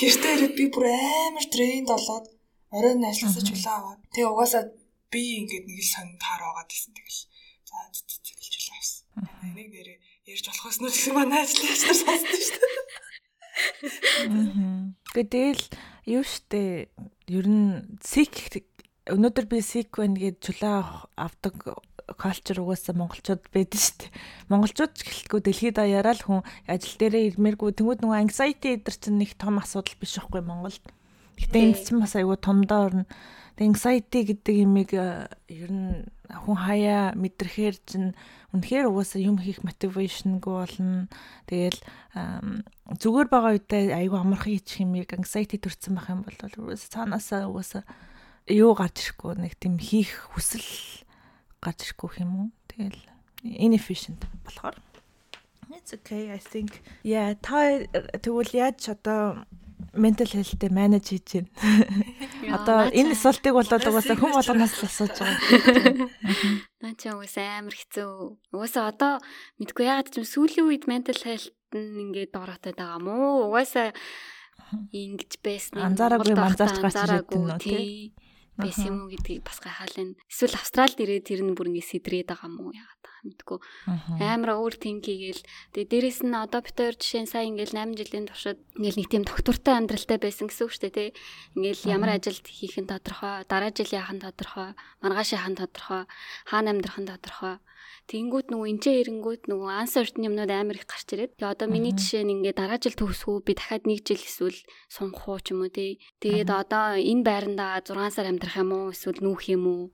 Гэртээ 0.00 0.32
ирээд 0.34 0.54
би 0.56 0.64
бүр 0.74 0.86
амар 0.88 1.46
тренд 1.52 1.88
болоод 1.92 2.26
оройн 2.72 3.04
ажилласаж 3.04 3.46
хүлээ 3.52 3.74
аваад. 3.76 4.00
Тэгээ 4.16 4.32
угаасаа 4.32 4.64
би 5.12 5.22
ингээд 5.44 5.68
нэг 5.68 5.78
л 5.84 5.92
сонд 5.92 6.22
хараагаад 6.22 6.68
байсан 6.72 6.92
тэгэл. 6.96 7.22
За 7.68 7.76
зэглэж 7.92 8.54
хүлээ 8.56 8.78
авсан. 8.80 9.04
Энийг 9.52 9.68
нэрээ 9.74 9.98
ярьж 10.32 10.46
болохоос 10.48 10.78
нь 10.80 10.86
гэсэн 10.88 11.14
манай 11.18 11.44
ажлын 11.44 11.68
ажлаар 11.68 11.98
сонссон 12.00 12.40
шүү 12.40 12.58
дээ. 12.62 12.81
Гэтэл 15.14 15.62
юу 16.08 16.22
штэ 16.22 16.88
ер 17.28 17.46
нь 17.46 17.98
сик 18.02 18.32
өнөөдөр 19.10 19.46
би 19.50 19.58
байна 19.62 20.16
гэж 20.18 20.36
чулаа 20.40 21.06
авдаг 21.18 21.82
culture 22.18 22.60
угаасаа 22.62 22.94
монголчууд 22.98 23.42
байдаг 23.54 23.80
шүү 23.80 23.96
дээ. 24.04 24.10
Монголчууд 24.50 24.92
ч 24.94 25.00
гэлтгүй 25.06 25.40
дэлхийд 25.42 25.76
даяараа 25.78 26.14
л 26.18 26.24
хүн 26.26 26.40
ажил 26.66 26.96
дээрээ 26.98 27.28
ирмээргүй 27.34 27.72
тэнгууд 27.78 28.00
нөгөө 28.02 28.22
anxiety 28.26 28.76
эдэр 28.76 28.96
чинь 28.98 29.18
нэг 29.22 29.34
том 29.38 29.58
асуудал 29.58 29.96
биш 29.98 30.18
байхгүй 30.18 30.42
Монголд. 30.42 30.84
Гэтэ 31.38 31.58
энд 31.62 31.78
чинь 31.82 32.02
бас 32.02 32.14
айгүй 32.18 32.38
томдоо 32.38 32.80
орно. 32.90 33.04
Anxiety 33.62 34.20
гэдэг 34.26 34.56
имийг 34.66 34.90
ер 34.92 35.70
нь 35.70 36.04
хүн 36.32 36.58
хаяа 36.58 37.14
мэдрэхээр 37.14 37.76
чинь 37.86 38.10
үнэхээр 38.52 38.90
угаасаа 38.90 39.20
юм 39.22 39.38
хийх 39.38 39.62
мотивашнгүй 39.62 40.42
болно. 40.42 41.08
Тэгэл 41.46 41.78
зүгээр 42.98 43.28
байгаа 43.30 43.52
үедээ 43.56 43.96
айгүй 43.96 44.18
амархан 44.18 44.52
хийчих 44.52 44.84
яг 44.98 45.10
anxiety 45.14 45.56
төрсэн 45.62 45.96
байх 45.96 46.10
юм 46.10 46.26
бол 46.26 46.36
угаасаа 46.36 46.90
цаанаасаа 46.92 47.48
угаасаа 47.48 47.84
юу 48.50 48.72
гарч 48.74 48.96
ирэхгүй 49.12 49.32
нэг 49.38 49.54
тийм 49.60 49.78
хийх 49.78 50.32
хүсэл 50.34 51.06
гарч 51.62 51.92
ирэхгүй 51.92 52.24
юм 52.24 52.32
уу. 52.36 52.48
Тэгэл 52.68 53.00
inefficient 53.44 54.24
болохоор 54.44 54.76
It's 55.72 55.94
okay 55.94 56.30
I 56.32 56.38
think. 56.38 56.84
Yeah, 57.02 57.32
та 57.40 57.80
тэгвэл 58.20 58.52
яаж 58.52 58.92
одоо 58.92 59.48
mental 59.94 60.28
health-тэй 60.30 60.70
manage 60.70 61.08
хийж 61.12 61.28
байна. 61.32 61.50
Одоо 62.56 62.78
энэ 62.90 63.14
асуултыг 63.14 63.54
бол 63.54 63.66
угаасаа 63.66 64.16
хүн 64.16 64.32
болгоноос 64.32 64.74
л 64.78 64.86
асууж 64.86 65.16
байгаа. 65.18 66.08
Наа 66.82 66.94
чи 66.98 67.06
угаасаа 67.10 67.58
амар 67.58 67.76
хэцүү. 67.76 68.10
Угаасаа 68.54 68.84
одоо 68.92 69.12
мэдгүй 69.58 69.86
яагаад 69.86 70.08
ч 70.12 70.22
сүүлийн 70.22 70.66
үед 70.68 70.84
mental 70.90 71.18
health 71.22 71.50
нь 71.74 72.00
ингээд 72.10 72.34
доороотой 72.34 72.74
байгаа 72.74 73.00
мó. 73.02 73.48
Угаасаа 73.50 73.90
ингэж 75.02 75.32
байсан. 75.42 75.80
Анзаараагүй 75.82 76.34
манзаарч 76.36 76.76
гарч 76.80 76.96
байна 76.96 77.22
уу 77.26 77.58
тий. 77.58 78.12
Байсан 78.62 78.86
юм 78.88 78.98
уу 79.04 79.10
гэдгийг 79.10 79.42
бас 79.42 79.58
гайхаална. 79.58 80.14
Эсвэл 80.30 80.56
Австралид 80.56 80.98
ирээд 81.02 81.26
тэр 81.26 81.42
нь 81.42 81.56
бүр 81.58 81.68
ингэ 81.74 81.82
сэдрээд 81.82 82.30
байгаа 82.30 82.50
мó 82.50 82.70
яагаад 82.70 83.02
мэдгүй. 83.22 83.58
Амар 84.18 84.58
өөр 84.58 84.74
тинкийгээл 84.82 85.42
тэгээ 85.74 85.90
дээрэс 85.90 86.20
нь 86.26 86.34
одоо 86.34 86.60
хоёр 86.62 86.94
жишээ 86.98 87.22
нь 87.22 87.30
сая 87.30 87.46
ингээл 87.46 87.74
8 87.78 87.94
жилийн 87.94 88.26
туршид 88.26 88.58
ингээл 88.74 88.98
нэг 88.98 89.08
тийм 89.10 89.22
доктортой 89.22 89.74
амьдралтай 89.78 90.18
байсан 90.18 90.50
гэсэн 90.50 90.64
үг 90.66 90.72
шүү 90.74 90.82
дээ 90.90 90.94
тий 90.94 91.08
ингээл 91.54 91.90
ямар 91.94 92.10
ажилд 92.18 92.46
хийх 92.46 92.76
нь 92.82 92.90
тодорхой 92.90 93.46
дараа 93.46 93.70
жил 93.70 93.90
яах 93.94 94.10
нь 94.10 94.22
тодорхой 94.22 94.74
маргааш 95.02 95.30
яах 95.38 95.48
нь 95.54 95.58
тодорхой 95.60 96.02
хаана 96.50 96.70
амьдрах 96.74 96.98
нь 96.98 97.10
тодорхой 97.10 97.54
Тэнгүүд 98.10 98.46
нөгөө 98.50 98.68
энчээ 98.72 98.96
ирэнгүүд 99.02 99.42
нөгөө 99.46 99.70
uncertain 99.82 100.26
юмнууд 100.26 100.50
амар 100.50 100.76
их 100.76 100.86
гарч 100.90 101.08
ирээд. 101.14 101.38
Тэгээ 101.38 101.54
одоо 101.54 101.66
миний 101.70 101.94
жишээ 101.94 102.26
нь 102.26 102.34
ингээд 102.42 102.58
дараа 102.58 102.78
жил 102.82 102.98
төгсгөө 102.98 103.46
би 103.46 103.52
дахиад 103.54 103.84
нэг 103.86 104.00
жил 104.02 104.22
эсвэл 104.22 104.58
сунгах 104.90 105.26
уу 105.30 105.40
ч 105.40 105.54
юм 105.54 105.62
уу 105.62 105.70
тий. 105.70 106.02
Тэгээд 106.18 106.50
одоо 106.50 106.98
энэ 106.98 107.22
байрандаа 107.22 107.78
6 107.80 107.94
сар 108.10 108.26
амьдрах 108.28 108.58
юм 108.58 108.70
уу 108.74 108.92
эсвэл 108.92 109.22
нүүх 109.22 109.42
юм 109.54 109.64
уу? 109.70 109.84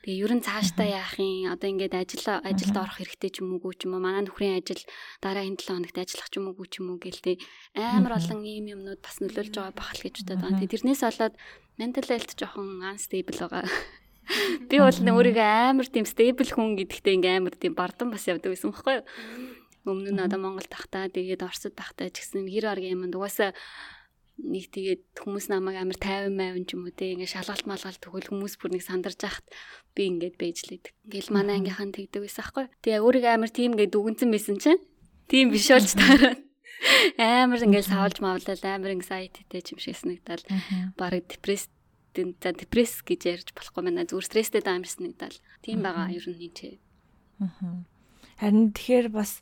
Тэгээ 0.00 0.24
ер 0.24 0.32
нь 0.32 0.40
цаашдаа 0.40 0.88
яах 0.88 1.20
юм 1.20 1.52
одоо 1.52 1.68
ингээд 1.68 1.92
ажил 1.92 2.24
ажилд 2.40 2.76
орох 2.80 2.96
хэрэгтэй 2.96 3.30
ч 3.36 3.44
юм 3.44 3.60
уугүй 3.60 3.76
ч 3.76 3.84
юм 3.84 4.00
уу 4.00 4.00
манай 4.00 4.24
нөхрийн 4.24 4.56
ажил 4.56 4.80
дараагийн 5.20 5.60
7 5.60 5.76
хоногт 5.76 6.00
ажиллах 6.00 6.28
ч 6.32 6.34
юм 6.40 6.48
уугүй 6.48 6.66
ч 6.72 6.80
юм 6.80 6.96
уу 6.96 6.98
гэлтэй 7.04 7.36
амар 7.76 8.16
олон 8.16 8.40
ийм 8.40 8.72
юмнууд 8.72 9.04
бас 9.04 9.20
нөлөөлж 9.20 9.52
байгаа 9.60 9.76
бахал 9.76 10.00
гэж 10.00 10.24
бодоод 10.24 10.40
байгаа. 10.40 10.56
Тэгээ 10.56 10.72
тэрнээс 10.72 11.02
болоод 11.04 11.34
mental 11.76 12.06
health 12.08 12.32
жоохон 12.32 12.80
unstable 12.80 13.38
байгаа. 13.44 13.68
Би 14.70 14.76
бол 14.78 14.94
өөрийгөө 14.94 15.48
амар 15.74 15.88
тийм 15.90 16.06
stable 16.06 16.46
хүн 16.46 16.78
гэдэгтээ 16.78 17.14
ингээм 17.18 17.38
амар 17.42 17.54
тийм 17.58 17.74
бардам 17.74 18.14
бас 18.14 18.26
явдаг 18.30 18.54
байсан 18.54 18.70
байхгүй 18.70 19.02
юу? 19.02 19.06
Өмнө 19.88 20.12
нь 20.14 20.22
одоо 20.22 20.38
Монгол 20.38 20.68
тахтаа 20.68 21.10
тэгээд 21.10 21.42
Оросд 21.42 21.74
тахтаа 21.74 22.12
ч 22.12 22.22
гэсэн 22.22 22.46
хэр 22.46 22.70
арга 22.70 22.86
юм 22.86 23.08
угаасаа 23.10 23.56
нэг 24.40 24.72
тэгээд 24.72 25.02
хүмүүс 25.20 25.52
намайг 25.52 25.76
амар 25.80 25.98
тайван 26.00 26.36
майван 26.36 26.64
ч 26.64 26.76
юм 26.76 26.88
уу 26.88 26.94
те 26.94 27.12
ингээ 27.12 27.28
шалгалт 27.28 27.66
малгалт 27.68 28.00
төгөл 28.00 28.30
хүмүүс 28.32 28.54
бүр 28.56 28.76
нэг 28.76 28.84
сандарч 28.84 29.20
яхад 29.20 29.46
би 29.92 30.08
ингээд 30.08 30.36
бэжлээд. 30.40 30.84
Ингээл 31.08 31.34
манай 31.34 31.60
ангийнхан 31.60 31.92
тэгдэг 31.92 32.24
байсан 32.24 32.42
аахгүй. 32.44 32.66
Тэгээ 32.80 33.04
өөрийгөө 33.04 33.32
амар 33.36 33.52
тийм 33.52 33.76
ингээ 33.76 33.92
дүгнсэн 33.92 34.30
байсан 34.32 34.56
чинь 34.56 34.80
тийм 35.28 35.52
биш 35.52 35.68
болж 35.68 35.92
таараа. 36.00 36.36
Амар 37.20 37.60
ингээл 37.60 37.92
савлж 37.92 38.16
мавлал 38.24 38.64
амар 38.64 38.92
anxietyтэй 38.96 39.60
ч 39.60 39.76
юм 39.76 39.80
шиг 39.80 39.96
санагдал. 40.00 40.44
Бараг 40.96 41.28
депресс 41.28 41.68
за 42.14 42.52
депресс 42.52 43.02
гэж 43.06 43.20
ярьж 43.26 43.48
болохгүй 43.54 43.82
байна. 43.86 44.06
Зүгээр 44.06 44.26
стресстэй 44.26 44.62
даам 44.62 44.84
санагдал. 44.84 45.36
Тийм 45.62 45.82
байгаа 45.84 46.10
ер 46.10 46.26
нь 46.26 46.38
нийт. 46.38 46.78
Харин 48.40 48.72
тэгэхээр 48.72 49.08
бас 49.12 49.40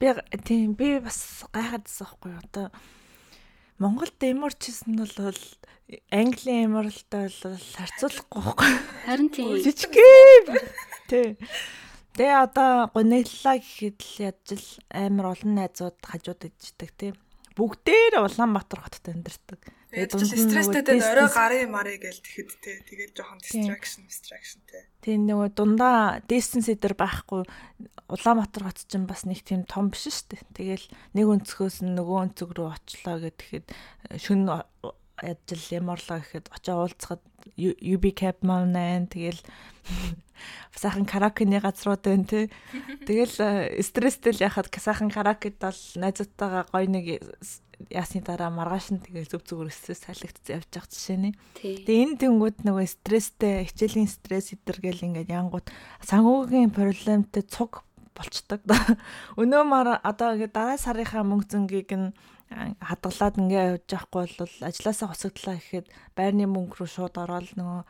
би 0.00 0.12
тийм 0.44 0.74
би 0.74 0.98
бас 1.00 1.44
гайхадсан 1.52 2.06
байхгүй 2.08 2.32
одоо 2.38 2.66
Монголд 3.78 4.18
эморчсэн 4.18 4.94
нь 4.94 5.00
бол 5.00 5.38
Английн 6.10 6.68
эморлтой 6.68 7.30
бол 7.30 7.56
харьцуулахгүй 7.78 8.40
байхгүй. 8.42 8.72
Харин 9.06 9.28
тийм. 9.32 9.56
Жижигхэн. 9.64 10.44
Тий. 11.08 11.38
Тэгээ 12.18 12.42
одоо 12.44 12.90
гонеглаа 12.92 13.56
гэхэд 13.62 13.98
л 14.02 14.14
ядж 14.26 14.48
л 14.58 14.68
амар 14.90 15.32
олон 15.32 15.52
найзууд 15.56 15.96
хажууд 16.02 16.50
иждэг 16.50 16.90
тий. 16.98 17.12
Бүгдээр 17.54 18.20
Улаанбаатар 18.20 18.84
хотод 18.84 19.06
амьдардаг. 19.08 19.60
Тэгээд 19.88 20.12
дунд 20.12 20.32
нь 20.36 20.44
стресстэй 20.44 21.00
орой 21.00 21.28
гарын 21.32 21.72
марыг 21.72 22.04
гээл 22.04 22.20
тэгэхэд 22.20 22.50
те 22.60 22.72
тэгээд 22.84 23.12
жоохон 23.16 23.40
distraction 23.40 24.04
distraction 24.04 24.60
те. 24.68 24.84
Тийм 25.00 25.24
нөгөө 25.24 25.48
дундаа 25.56 26.20
distance 26.28 26.68
эдэр 26.68 26.92
байхгүй 26.92 27.48
Улаанбаатар 28.12 28.68
хот 28.68 28.84
чинь 28.84 29.08
бас 29.08 29.24
нэг 29.24 29.40
тийм 29.48 29.64
том 29.64 29.88
биш 29.88 30.12
шүү 30.12 30.36
дээ. 30.36 30.44
Тэгэл 30.60 30.86
нэг 31.16 31.26
өнцгөөс 31.28 31.80
нь 31.88 31.96
нөгөө 31.96 32.18
өнцөг 32.28 32.50
рүү 32.52 32.68
очлоо 32.68 33.16
гэхэд 33.16 33.72
шүн 34.20 34.48
ажил 34.48 35.64
ямарлаа 35.72 36.20
гэхэд 36.20 36.52
очоо 36.52 36.84
уулзахад 36.84 37.22
UB 37.56 38.04
cap 38.12 38.44
маань 38.44 39.08
тэгэл 39.08 39.40
сайхан 40.80 41.08
каракены 41.08 41.60
газрууд 41.64 42.04
байна 42.04 42.28
тий. 42.28 42.44
Тэгэл 43.08 43.72
стресстэй 43.82 44.36
л 44.36 44.44
яхад 44.44 44.68
сайхан 44.68 45.10
каракед 45.10 45.58
бол 45.58 45.80
найзуудтайгаа 45.96 46.68
гой 46.70 46.86
нэг 46.86 47.06
ясны 47.86 48.20
дараа 48.26 48.50
маргааш 48.50 48.90
нь 48.92 49.02
тэгээ 49.02 49.30
зөв 49.30 49.42
зүгээр 49.46 49.70
өссөн 49.70 49.96
салхигдсан 49.96 50.54
явж 50.58 50.68
байгаа 50.74 50.90
жишээ 50.90 51.18
нэ. 51.22 51.30
Тэгээ 51.62 52.02
энэ 52.02 52.18
тэнгууд 52.18 52.58
нөгөө 52.66 52.86
стресстэй, 52.90 53.64
хичээлийн 53.70 54.10
стресс 54.10 54.50
идэргээл 54.52 55.06
ингээд 55.06 55.30
янгууд 55.30 55.66
санхүүгийн 56.02 56.74
проблемтэй 56.74 57.46
цуг 57.46 57.86
болчдөг. 58.18 58.66
Өнөө 59.40 59.62
мар 59.62 60.02
одоо 60.02 60.34
ингээд 60.34 60.54
дараа 60.58 60.78
сарынхаа 60.78 61.22
мөнгө 61.22 61.54
зөнгийг 61.54 61.90
нь 61.94 62.10
хадгалаад 62.82 63.34
ингээ 63.38 63.64
явж 63.78 63.86
байхгүй 63.86 64.26
бол 64.42 64.56
ажилласаа 64.66 65.08
хусагдлаа 65.12 65.56
гэхэд 65.60 65.86
байрны 66.16 66.48
мөнгө 66.50 66.82
рүү 66.82 66.88
шууд 66.88 67.14
ороод 67.20 67.52
нөгөө 67.54 67.82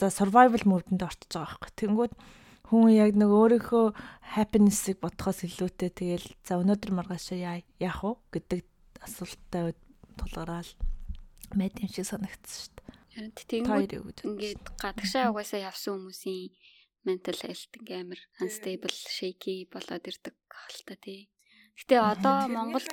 за 0.00 0.08
survival 0.08 0.62
mode-д 0.64 1.00
орчиж 1.02 1.30
байгаа 1.32 1.58
байхгүй. 1.58 1.72
Тэнгүүд 1.80 2.12
хүн 2.70 2.94
яг 2.94 3.18
нэг 3.18 3.30
өөрийнхөө 3.34 3.86
happiness-ыг 4.38 5.02
бодохоос 5.02 5.42
илүүтэй 5.42 5.90
тэгэл 5.90 6.26
за 6.46 6.62
өнөөдөр 6.62 6.94
маргааш 6.94 7.34
яах 7.34 7.98
вэ 8.06 8.14
гэдэг 8.30 8.62
асуулттай 9.02 9.74
тулгараал 10.14 10.70
мэд 11.58 11.82
юм 11.82 11.90
шиг 11.90 12.06
санагдсан 12.06 12.54
шүү 12.62 12.72
дээ. 12.78 12.94
Харин 13.10 13.34
тийм 13.34 13.64
ингээд 13.66 14.62
гадагшаа 14.78 15.34
угаасаа 15.34 15.66
явсан 15.66 15.98
хүмүүсийн 15.98 16.54
mental 17.02 17.38
health 17.42 17.74
ингээ 17.74 18.00
амар 18.06 18.20
unstable 18.38 18.94
shaky 19.16 19.66
болоод 19.74 20.06
ирдэг 20.06 20.36
хаалта 20.46 20.94
тий. 21.02 21.26
Гэтэ 21.74 21.96
одоо 21.98 22.46
Монголд 22.46 22.86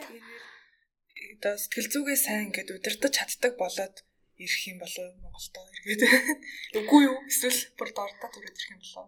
одоо 1.38 1.53
сэтгэл 1.53 1.91
зүгээ 1.93 2.17
сайн 2.17 2.49
ингээд 2.49 2.73
удирдах 2.73 3.13
чаддаг 3.13 3.53
болоод 3.61 3.95
ирэх 4.41 4.63
юм 4.69 4.78
болов 4.82 5.05
Монголдоо 5.21 5.65
эргээд. 5.75 6.01
Үгүй 6.82 7.01
юу? 7.09 7.17
Эсвэл 7.30 7.61
бүр 7.78 7.89
дордоо 7.93 8.30
төрөд 8.34 8.57
ирэх 8.57 8.73
юм 8.73 8.82
болов? 8.82 9.07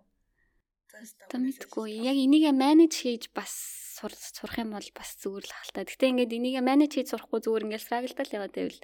Та 1.29 1.37
мэдгүй. 1.37 2.01
Яг 2.01 2.17
энийгээ 2.17 2.53
менеж 2.55 2.93
хийж 2.97 3.29
бас 3.31 3.53
сурах 3.99 4.57
юм 4.57 4.73
бол 4.73 4.89
бас 4.97 5.09
зүгээр 5.21 5.45
л 5.45 5.53
хаалта. 5.53 5.85
Гэтэ 5.85 6.09
ингээд 6.09 6.33
энийгээ 6.33 6.63
менеж 6.65 6.91
хийж 6.97 7.07
сурахгүй 7.13 7.39
зүгээр 7.45 7.65
ингээд 7.69 7.85
страглдал 7.85 8.35
яваад 8.35 8.53
байвал 8.57 8.79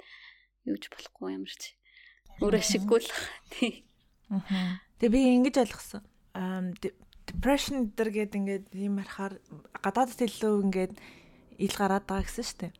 юуж 0.70 0.84
болохгүй 0.93 1.30
ямар 1.34 1.53
ч. 1.56 1.64
Өөрөө 2.43 2.62
шиггүй 2.62 2.99
л. 3.01 3.10
Тэгээ 5.01 5.14
би 5.14 5.22
ингэж 5.41 5.56
ойлгосон. 5.66 6.03
Depression 7.26 7.89
дээр 7.97 8.12
гээд 8.14 8.34
ингээд 8.38 8.66
ийм 8.78 9.01
харахаар 9.01 9.41
гадаадд 9.82 10.20
илүү 10.30 10.53
ингээд 10.70 10.93
ил 11.58 11.76
гараад 11.80 12.06
байгаа 12.06 12.28
гэсэн 12.30 12.45
шүү 12.45 12.60
дээ. 12.70 12.74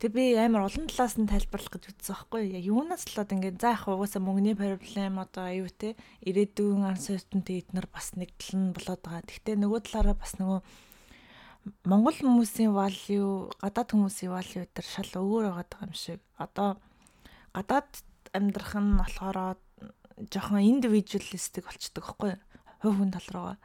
Тэг 0.00 0.16
би 0.16 0.32
амар 0.32 0.64
олон 0.64 0.88
талаас 0.88 1.20
нь 1.20 1.28
тайлбарлах 1.28 1.76
гэж 1.76 1.92
үзсэн 1.92 2.16
байхгүй 2.16 2.56
яг 2.56 2.64
юунаас 2.64 3.04
болоод 3.04 3.34
ингээд 3.36 3.60
за 3.60 3.76
яг 3.76 3.84
угаасаа 3.84 4.24
мөнгөний 4.24 4.56
проблем 4.56 5.20
одоо 5.20 5.44
аюу 5.52 5.68
те 5.68 5.92
ирээдүйн 6.24 6.96
суйтанд 6.96 7.44
эднэр 7.44 7.84
бас 7.92 8.16
нэг 8.16 8.32
тал 8.40 8.56
нь 8.56 8.72
болоод 8.72 9.04
байгаа. 9.04 9.28
Гэхдээ 9.28 9.60
нөгөө 9.60 9.80
талаараа 9.84 10.16
бас 10.16 10.40
нөгөө 10.40 10.60
Монгол 11.84 12.16
хүмүүсийн 12.16 12.72
value 12.72 13.52
гадаад 13.60 13.92
хүмүүсийн 13.92 14.32
value 14.32 14.64
дээр 14.72 14.88
шал 14.88 15.12
өөр 15.20 15.52
байгаа 15.52 15.84
юм 15.84 15.92
шиг. 15.92 16.24
Одоо 16.40 16.80
гадаад 17.52 17.92
амьдрах 18.32 18.72
нь 18.80 18.96
болохоор 18.96 19.60
жоохон 20.32 20.64
индивидуалистик 20.64 21.68
болчдөг 21.68 22.00
байхгүй 22.08 22.32
хувь 22.80 22.96
хүн 22.96 23.12
тал 23.12 23.28
руугаа. 23.36 23.58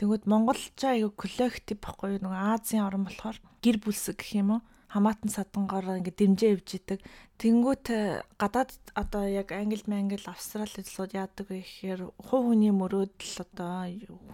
Тэгвэл 0.00 0.24
монголч 0.24 0.80
аяг 0.88 1.12
коллектив 1.12 1.76
байхгүй 1.76 2.24
нөгөө 2.24 2.56
Азийн 2.56 2.88
орн 2.88 3.04
болохоор 3.04 3.36
гэр 3.60 3.76
бүлсэг 3.84 4.16
гэх 4.16 4.32
юм 4.40 4.56
уу? 4.56 4.62
Хамаатан 4.88 5.30
садангаараа 5.30 6.00
ингээд 6.00 6.18
дэмжээ 6.18 6.50
явж 6.56 6.68
идэг. 6.80 7.00
Тэнгүүт 7.36 7.86
э, 7.92 8.24
гадаад 8.40 8.72
одоо 8.96 9.24
яг 9.28 9.52
англи 9.52 9.84
мангл 9.84 10.24
австрали 10.26 10.80
улсууд 10.80 11.12
яадаг 11.12 11.46
вэ 11.52 11.60
гэхээр 11.60 12.00
хувь 12.16 12.46
хүний 12.48 12.72
мөрөөдөл 12.72 13.36
одоо 13.44 13.84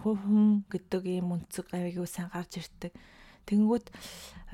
хувь 0.01 0.23
хүн 0.23 0.63
гэдэг 0.71 1.03
ийм 1.05 1.35
үнцэг 1.35 1.75
аягүй 1.75 2.07
сайн 2.07 2.31
гарч 2.31 2.63
ирдэг. 2.63 2.95
Тэнгүүт 3.45 3.91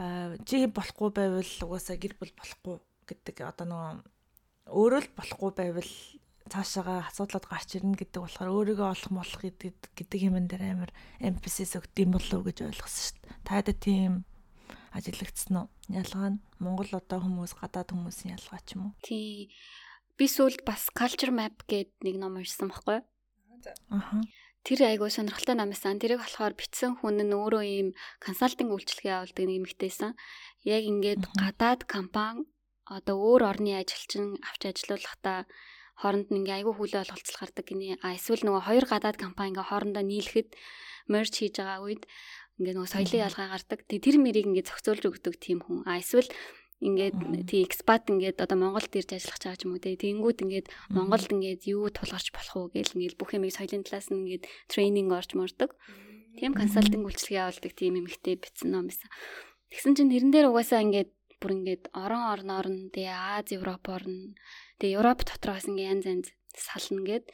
э, 0.01 0.37
чи 0.43 0.65
болохгүй 0.65 1.09
байвал 1.13 1.53
угаасаа 1.69 1.95
гэр 2.01 2.17
бүл 2.17 2.33
болохгүй 2.33 2.75
гэдэг 3.05 3.35
одоо 3.45 3.65
нөгөө 3.69 3.93
өөрөө 4.73 5.01
л 5.05 5.15
болохгүй 5.15 5.51
байвал 5.53 5.93
цаашаага 6.51 7.07
асуудлууд 7.07 7.45
гарч 7.47 7.77
ирнэ 7.77 7.95
гэдэг 7.95 8.19
болохоор 8.25 8.49
өөрийгөө 8.51 8.87
олох 8.89 9.11
молох 9.13 9.41
гэдэг 9.45 9.95
гэдэг 9.95 10.19
юмн 10.27 10.49
дээр 10.49 10.63
амар 10.75 10.91
эмфасис 11.23 11.79
өгд 11.79 11.95
юм 12.03 12.17
болов 12.17 12.41
уу 12.41 12.47
гэж 12.49 12.57
ойлгосон 12.67 13.03
шүү 13.05 13.19
дээ. 13.21 13.35
Таад 13.47 13.67
тийм 13.79 14.11
ажиглагдсан 14.91 15.55
уу? 15.55 15.67
Ялгаа 15.87 16.35
нь 16.35 16.43
Монгол 16.59 16.91
одоо 16.91 17.19
хүмүүс 17.23 17.55
гадаад 17.57 17.89
хүмүүсийн 17.91 18.35
ялгаа 18.35 18.61
ч 18.63 18.75
юм 18.75 18.91
уу? 18.91 18.93
Тий. 19.03 19.51
Би 20.19 20.25
сүүлд 20.27 20.67
бас 20.67 20.91
culture 20.91 21.31
map 21.31 21.63
гэдэг 21.65 22.03
нэг 22.03 22.15
ном 22.19 22.37
уншсан 22.37 22.69
байхгүй 22.69 22.99
юу? 22.99 23.05
Аха. 23.89 24.21
Тэр 24.61 24.79
айгуу 24.85 25.09
сонирхолтой 25.09 25.55
ном 25.57 25.73
байсан. 25.73 25.97
Тэрийг 25.97 26.21
болохоор 26.21 26.53
бичсэн 26.53 27.01
хүн 27.01 27.17
нь 27.23 27.33
өөрөө 27.33 27.63
ийм 27.65 27.89
консалтинг 28.21 28.69
үйлчилгээ 28.69 29.15
явуулдаг 29.17 29.45
нэг 29.47 29.57
эмэгтэйсэн. 29.57 30.11
Яг 30.69 30.83
ингээд 30.85 31.23
гадаад 31.33 31.81
компани 31.89 32.45
одоо 32.85 33.17
өөр 33.17 33.41
орны 33.47 33.73
ажилчин 33.79 34.37
авч 34.45 34.61
ажиллуулахдаа 34.69 35.49
хооронд 36.01 36.29
нь 36.29 36.45
ингээ 36.45 36.61
айгүй 36.61 36.73
хүлээ 36.77 37.01
олголцол 37.05 37.37
гардаг 37.41 37.65
гинэ. 37.65 37.97
А 38.05 38.13
эсвэл 38.17 38.45
нөгөө 38.45 38.63
хоёр 38.69 38.85
гадаад 38.85 39.17
компани 39.17 39.49
ингээ 39.53 39.69
хоорондоо 39.69 40.03
нийлэхэд 40.05 40.49
мерж 41.09 41.33
хийж 41.37 41.55
байгаа 41.57 41.81
үед 41.85 42.03
ингээ 42.61 42.77
нөгөө 42.77 42.93
соёлын 42.93 43.25
ялгаа 43.25 43.47
гардаг. 43.57 43.79
Тэгээ 43.89 44.05
тэр 44.05 44.17
мэрийг 44.21 44.47
ингээ 44.47 44.69
зохицуулж 44.69 45.03
өгдөг 45.09 45.35
тийм 45.41 45.59
хүн. 45.65 45.81
А 45.89 45.97
эсвэл 45.97 46.29
ингээд 46.81 47.45
тий 47.45 47.61
экспат 47.61 48.09
ингээд 48.09 48.41
одоо 48.41 48.57
Монголд 48.57 48.89
ирж 48.97 49.13
ажиллах 49.13 49.37
чааж 49.37 49.65
юм 49.65 49.77
уу 49.77 49.81
те 49.81 49.93
тэгэнгүүт 49.93 50.41
ингээд 50.41 50.67
Монголд 50.89 51.29
ингээд 51.29 51.61
юу 51.69 51.93
тулгарч 51.93 52.33
болох 52.33 52.55
уу 52.57 52.67
гэл 52.73 52.97
ингээд 52.97 53.17
бүх 53.21 53.37
юмыг 53.37 53.53
соёлын 53.53 53.85
талаас 53.85 54.09
нь 54.09 54.17
ингээд 54.25 54.49
тренинг 54.65 55.13
орж 55.13 55.37
мордог. 55.37 55.77
Тийм 56.41 56.57
консалтинг 56.57 57.05
үйлчлэгээ 57.05 57.41
явуулдаг 57.41 57.73
тийм 57.77 57.93
эмэгтэй 58.01 58.35
бичсэн 58.41 58.73
ном 58.73 58.89
байсан. 58.89 59.09
Тэгсэн 59.69 59.93
чинь 59.93 60.09
тэрэн 60.09 60.33
дээр 60.33 60.49
угаасаа 60.49 60.81
ингээд 60.81 61.09
бүр 61.37 61.51
ингээд 61.61 61.83
орон 61.93 62.23
орноор 62.33 62.67
нь 62.69 62.89
тэгээ 62.89 63.13
Аз 63.37 63.47
Европ 63.53 63.85
орн 63.85 64.33
тэгээ 64.81 64.97
Европ 64.97 65.21
дотроос 65.21 65.69
ингээд 65.69 65.89
янз 65.91 66.05
янз 66.09 66.27
сална 66.57 67.01
гэд. 67.07 67.25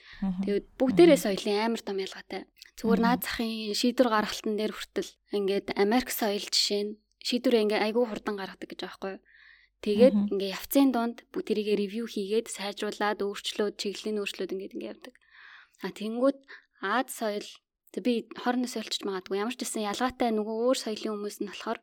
Тэгээд 0.45 0.65
бүгдээрээ 0.77 1.19
соёлын 1.19 1.57
амар 1.65 1.81
том 1.81 1.97
ялгаатай. 1.97 2.45
Зүгээр 2.77 3.01
наад 3.01 3.21
захын 3.25 3.73
шийдвэр 3.73 4.09
гаргалтан 4.13 4.53
дээр 4.57 4.73
хүртэл 4.75 5.11
ингээд 5.33 5.67
Америк 5.77 6.09
соёл 6.13 6.45
жишээ 6.45 6.83
нь 6.85 6.97
шийдвэрээ 7.25 7.63
ингээ 7.65 7.83
айгүй 7.89 8.05
хурдан 8.05 8.35
гаргадаг 8.37 8.69
гэж 8.69 8.81
аахгүй 8.85 9.11
юу. 9.17 9.21
Тэгээд 9.81 10.15
ингээ 10.33 10.53
явцын 10.57 10.89
донд 10.93 11.25
тэрийгэ 11.33 11.73
ревю 11.77 12.05
хийгээд 12.05 12.49
сайжруулад 12.49 13.21
өөрчлөөд 13.21 13.77
чиглэлийн 13.81 14.21
өөрчлөөд 14.21 14.53
ингээд 14.53 14.75
ингээ 14.77 14.93
явдаг. 14.93 15.13
А 15.85 15.93
тэнгүүд 15.93 16.37
Аз 16.81 17.09
соёл 17.09 17.45
би 18.05 18.29
хорны 18.37 18.69
соёлч 18.69 19.01
магадгүй 19.01 19.41
ямар 19.41 19.55
ч 19.57 19.65
гэсэн 19.65 19.89
ялгаатай 19.89 20.29
нөгөө 20.29 20.55
өөр 20.69 20.77
соёлын 20.77 21.13
хүмүүс 21.17 21.37
нь 21.41 21.49
болохоор 21.49 21.79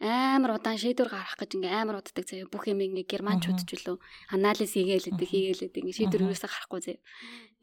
амар 0.00 0.60
удаан 0.60 0.76
шийдвэр 0.76 1.08
гаргах 1.08 1.40
гэж 1.40 1.50
ингээ 1.56 1.72
амар 1.72 2.04
уддаг 2.04 2.24
заяа. 2.28 2.52
Бүх 2.52 2.68
юм 2.68 2.84
ингээ 2.84 3.08
германчууд 3.08 3.64
ч 3.64 3.80
үлээ. 3.80 3.96
Анализ 4.36 4.76
хийгээл 4.76 5.08
өгдөг 5.16 5.28
хийгээл 5.28 5.64
өгдөг 5.72 5.82
ингээ 5.84 5.98
шийдвэр 6.04 6.26
юусаа 6.28 6.52
гарахгүй 6.52 6.80
заяа. 6.84 7.00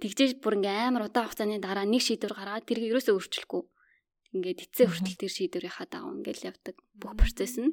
Тэгжээж 0.01 0.41
бүр 0.41 0.57
ингээ 0.57 0.89
амар 0.89 1.05
удаан 1.07 1.29
хугацааны 1.29 1.61
дараа 1.61 1.85
нэг 1.85 2.01
шийдвэр 2.01 2.33
гаргаад 2.33 2.65
тэрийг 2.65 2.97
юусаа 2.97 3.13
өөрчлөхгүй 3.13 3.63
ингээ 4.33 4.65
эцсээ 4.65 4.87
хүртэл 4.89 5.21
тэр 5.21 5.31
шийдвэрийнхаа 5.31 5.87
дагуу 5.93 6.17
ингээл 6.17 6.49
явдаг. 6.49 6.75
Бүх 6.97 7.13
процесс 7.13 7.61
нь. 7.61 7.69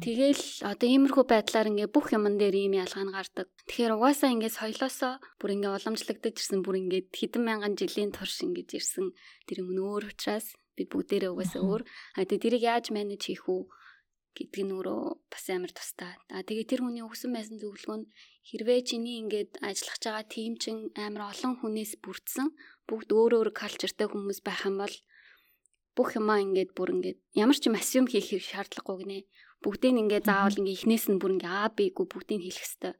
Тэгэл 0.00 0.64
одоо 0.64 0.88
иймэрхүү 0.88 1.24
байдлаар 1.28 1.68
ингээ 1.68 1.92
бүх 1.92 2.16
юмн 2.16 2.40
дээр 2.40 2.56
ийм 2.56 2.80
ялгаа 2.80 3.04
нь 3.04 3.12
гардаг. 3.12 3.52
Тэгэхээр 3.68 3.92
угаасаа 4.00 4.32
ингээ 4.32 4.56
соёлоосоо 4.56 5.20
бүр 5.36 5.50
ингээ 5.60 5.76
уламжлагдаж 5.76 6.34
ирсэн 6.40 6.64
бүр 6.64 6.80
ингээ 6.80 7.12
хэдэн 7.12 7.44
мянган 7.44 7.76
жилийн 7.76 8.16
турш 8.16 8.40
ингэж 8.40 8.80
ирсэн 8.80 9.12
тэр 9.44 9.60
юм 9.60 9.76
нөөр 9.76 10.16
учраас 10.16 10.56
бид 10.76 10.88
бүгдээрээ 10.92 11.32
угаасаа 11.32 11.62
өөр. 11.64 11.82
А 12.16 12.28
тэгээ 12.28 12.42
тэрийг 12.44 12.64
яаж 12.68 12.86
менеж 12.92 13.22
хийх 13.26 13.48
үү 13.48 13.64
гэдг 14.36 14.56
нь 14.68 14.74
өөрөө 14.76 15.02
бас 15.32 15.44
амар 15.48 15.72
тустай. 15.72 16.12
А 16.28 16.44
тэгээ 16.44 16.68
тэр 16.68 16.80
хүний 16.84 17.00
өгсөн 17.00 17.32
байсан 17.32 17.56
зөвлөгөө 17.56 17.98
нь 18.04 18.08
хэрвээ 18.44 18.80
чиний 18.84 19.16
ингээд 19.24 19.64
ажиллах 19.64 19.96
байгаа 19.96 20.24
тим 20.28 20.54
чин 20.60 20.76
амар 20.92 21.32
олон 21.32 21.56
хүнээс 21.56 21.92
бүрдсэн 22.04 22.52
бүгд 22.84 23.08
өөр 23.16 23.32
өөр 23.40 23.50
калчертай 23.56 24.06
хүмүүс 24.12 24.44
байх 24.44 24.68
юм 24.68 24.76
бол 24.84 24.96
бүх 25.96 26.08
юмаа 26.20 26.44
ингээд 26.44 26.76
бүр 26.76 26.92
ингээд 27.00 27.18
ямар 27.40 27.56
ч 27.56 27.64
юм 27.72 27.80
асюм 27.80 28.04
хийх 28.04 28.28
шаардлагагүй 28.36 28.96
гинэ. 29.00 29.18
Бүгдийг 29.64 29.96
ингээд 29.96 30.28
заавал 30.28 30.60
ингээд 30.60 30.76
эхнээс 30.84 31.04
нь 31.08 31.16
бүр 31.16 31.40
ингээд 31.40 31.56
А 31.56 31.72
Б 31.72 31.88
гүү 31.96 32.04
бүгдийг 32.04 32.44
хэлэх 32.44 32.68
хэвээр. 32.68 32.96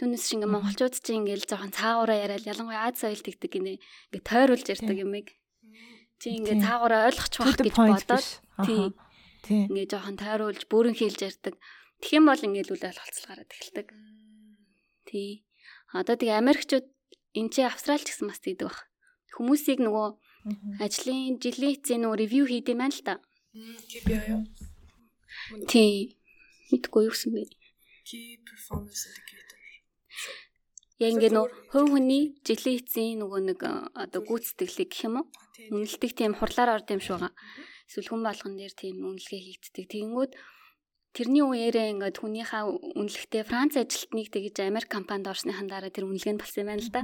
Түүнээс 0.00 0.24
шиг 0.24 0.36
ингээд 0.40 0.54
монголчууд 0.56 0.94
чинь 0.96 1.20
ингээд 1.28 1.44
жоохон 1.44 1.76
цаагаараа 1.76 2.18
яриад 2.24 2.48
ялангуяа 2.48 2.88
Аз 2.88 3.04
соёл 3.04 3.20
тэгдэг 3.20 3.50
гинэ. 3.52 3.76
Ингээд 4.08 4.24
тойруулж 4.24 4.66
ярьдаг 4.72 4.96
юмыг 4.96 5.28
Чи 6.19 6.35
ингээ 6.35 6.59
цаагаараа 6.59 7.07
ойлгочих 7.07 7.39
واخ 7.39 7.55
гэж 7.55 7.75
бодоод 7.75 8.27
тий. 8.67 8.91
Тий. 9.47 9.61
Ингээ 9.71 9.87
жоохон 9.87 10.17
тайруулж 10.19 10.67
бүрэн 10.67 10.95
хийлж 10.99 11.19
ярьдаг. 11.23 11.55
Тэгэх 12.03 12.17
юм 12.19 12.25
бол 12.27 12.43
ингээ 12.43 12.63
л 12.67 12.73
үл 12.75 12.87
ойлголцол 12.91 13.27
гараад 13.27 13.51
эхэлдэг. 13.55 13.87
Тий. 15.07 15.47
Одоо 15.95 16.15
тэгээ 16.19 16.41
Америкчууд 16.43 16.87
энэ 17.39 17.51
чи 17.55 17.61
Австралич 17.63 18.11
гэсэн 18.11 18.27
бас 18.27 18.43
тийдэг 18.43 18.67
баг. 18.67 18.83
Хүмүүсийг 19.39 19.79
нөгөө 19.79 20.07
ажлын 20.83 21.39
жилийн 21.39 21.75
эцсийн 21.79 22.03
нөгөө 22.03 22.19
ревю 22.19 22.43
хийд 22.51 22.67
юм 22.67 22.83
байна 22.83 22.95
л 22.95 23.03
та. 23.07 23.15
KPI 23.55 24.19
юу? 24.35 24.43
Тий. 25.71 26.19
Мэдгүй 26.69 27.07
юу 27.07 27.13
гэсэн 27.15 27.31
бэ? 27.33 27.47
Key 28.05 28.43
performance 28.43 29.07
indicator. 29.07 29.59
Яг 30.99 31.15
ингээ 31.15 31.31
нөө 31.31 31.47
хувь 31.71 31.89
хүний 31.95 32.35
жилийн 32.43 32.79
эцсийн 32.83 33.23
нөгөө 33.23 33.39
нэг 33.49 33.59
одоо 33.95 34.21
гүйцэтгэлийг 34.27 34.89
гэх 34.91 35.07
юм 35.07 35.23
уу? 35.23 35.27
Үнэлдэг 35.54 36.12
тийм 36.18 36.32
хурлаар 36.34 36.82
орд 36.82 36.88
юм 36.90 37.02
шүү 37.02 37.16
байгаа. 37.18 37.32
Эсвэл 37.86 38.10
хүн 38.10 38.22
болгон 38.26 38.54
дээр 38.58 38.74
тийм 38.74 38.96
үнэлгээ 39.06 39.40
хийгддэг. 39.44 39.86
Тэгэнгүүт 39.92 40.32
тэрний 41.14 41.44
үеэрээ 41.46 41.94
ингээд 41.94 42.16
хүнийхээ 42.18 42.62
үнэлэхдээ 42.98 43.42
Франц 43.46 43.78
ажилтныг 43.78 44.28
тэгж 44.34 44.56
Америк 44.66 44.90
компанид 44.90 45.30
орсныхан 45.30 45.70
дараа 45.70 45.94
тэр 45.94 46.10
үнэлгээ 46.10 46.34
нь 46.34 46.40
болсон 46.42 46.60
юм 46.66 46.68
байна 46.74 46.82
л 46.82 46.90
да. 46.90 47.02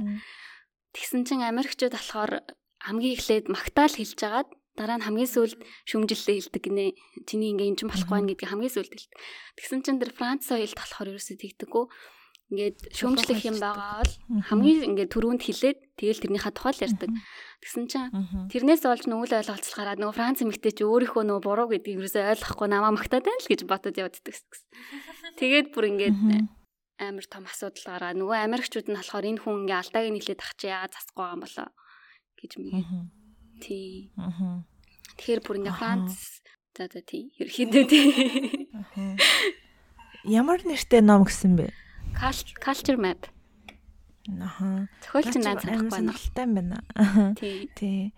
Тэгсэн 0.91 1.23
чинь 1.23 1.47
Америкчууд 1.47 1.95
болохоор 1.95 2.31
хамгийн 2.83 3.15
эхлээд 3.15 3.45
магтаал 3.47 3.95
хэлж 3.95 4.19
агаад 4.19 4.49
дараа 4.75 4.97
нь 4.99 5.05
хамгийн 5.07 5.31
сүүлд 5.31 5.59
шүмжиллээ 5.87 6.35
хэлдэг 6.43 6.63
гинэ. 6.67 6.85
Чиний 7.23 7.55
ингээ 7.55 7.71
энэ 7.71 7.79
ч 7.79 7.81
болохгүй 7.87 8.15
байх 8.19 8.27
гэдгийг 8.35 8.51
хамгийн 8.51 8.75
сүүлд 8.75 8.91
хэлдэг. 8.91 9.19
Тэгсэн 9.55 9.79
чинь 9.85 9.99
тэр 10.03 10.11
Франц 10.11 10.43
соёлд 10.49 10.75
болохоор 10.75 11.11
ерөөсөө 11.15 11.37
тэгдэггүй 11.39 11.85
ингээд 12.51 12.77
шүүмжлэх 12.91 13.41
юм 13.47 13.57
байгаа 13.63 14.03
бол 14.03 14.13
хамгийн 14.51 14.91
ингээд 14.91 15.13
түрүүнд 15.15 15.41
хилээд 15.41 15.79
тэгэл 15.95 16.21
тэрнийхээ 16.27 16.51
тухай 16.51 16.73
л 16.75 16.83
ярьдаг. 16.83 17.11
Тэгсэн 17.63 17.85
чинь 17.87 18.11
тэрнээс 18.51 18.83
олж 18.83 19.07
нүүл 19.07 19.31
ойлголцол 19.31 19.75
гараад 19.79 20.03
нөгөө 20.03 20.17
Франц 20.19 20.43
эмэгтэй 20.43 20.73
чи 20.75 20.83
өөрийнхөө 20.83 21.23
нөгөө 21.23 21.43
буруу 21.47 21.67
гэдгийг 21.71 22.03
юусоо 22.03 22.35
ойлгохгүй 22.35 22.67
намаа 22.67 22.91
магтаад 22.91 23.23
байна 23.23 23.39
л 23.39 23.47
гэж 23.47 23.61
бодод 23.63 23.95
явддаг 23.95 24.35
гэсэн. 24.35 24.67
Тэгээд 25.39 25.67
бүр 25.71 25.85
ингээд 25.95 26.17
амар 27.01 27.25
том 27.25 27.47
асуудал 27.47 27.85
гараа. 27.87 28.11
Нөгөө 28.11 28.37
Америкчууд 28.45 28.87
нь 28.91 28.97
болохоор 28.99 29.25
энэ 29.25 29.41
хүн 29.41 29.65
ингээ 29.65 29.79
алдааг 29.79 30.05
нийлээд 30.11 30.41
ах 30.43 30.53
чи 30.59 30.67
яагаад 30.69 30.93
засахгүй 30.93 31.23
байгаа 31.23 31.35
юм 31.37 31.43
болоо 31.45 31.69
гэж 32.37 32.51
мэгээ. 32.59 32.83
Тий. 33.61 34.11
Тэгэхээр 35.17 35.41
бүр 35.41 35.57
ингээ 35.63 35.79
Франц 35.79 36.41
за 36.77 36.83
за 36.89 37.01
тий. 37.01 37.33
Ерхийдөө 37.41 37.83
тий. 37.89 38.05
Ямар 40.25 40.61
нэртэй 40.61 41.01
ном 41.01 41.25
гэсэн 41.25 41.57
бэ? 41.57 41.73
Culture 42.15 42.97
map. 42.97 43.27
Аха. 44.39 44.87
Зохиолч 45.01 45.35
наад 45.41 45.61
санахгүй 45.65 45.89
байна. 45.89 46.13
Юм 46.37 46.51
байна. 46.55 46.77
Тий. 47.35 47.69
Тий. 47.79 48.13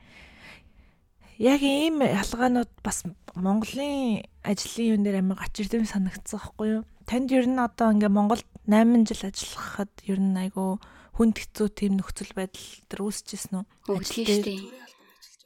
Яг 1.39 1.61
ийм 1.63 2.03
ялгаанууд 2.03 2.69
бас 2.83 3.03
Монголын 3.35 4.23
ажлын 4.43 4.99
юм 4.99 5.01
дээр 5.03 5.23
амар 5.23 5.39
гач 5.39 5.63
ирдэм 5.63 5.87
санагдсан 5.87 6.39
байхгүй 6.39 6.67
юу? 6.69 6.83
Танд 7.07 7.31
ер 7.31 7.47
нь 7.47 7.57
одоо 7.57 7.91
ингээ 7.95 8.11
Монголд 8.11 8.45
8 8.67 9.07
жил 9.07 9.31
ажиллахад 9.31 9.91
ер 10.05 10.19
нь 10.19 10.37
айгу 10.37 10.77
хүнд 11.17 11.39
хэцүү 11.39 11.67
тийм 11.73 11.97
нөхцөл 11.97 12.35
байдал 12.35 12.67
төр 12.91 12.99
үүсчихсэн 13.07 13.63
үү? 13.63 13.65
Үгүй 13.89 14.05
шүү 14.05 14.43
дээ. 14.43 14.61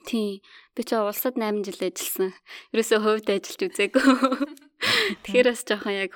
Тийм. 0.07 0.41
Би 0.75 0.81
ч 0.83 0.91
улсад 0.97 1.37
8 1.39 1.63
жил 1.63 1.81
ажилласан. 1.81 2.31
Ерөөсөө 2.73 2.99
хувьд 3.01 3.27
ажиллаж 3.31 3.61
үзээгүй. 3.71 4.05
Тэгэхээр 5.23 5.49
бас 5.49 5.61
жоохон 5.65 5.95
яг 5.97 6.13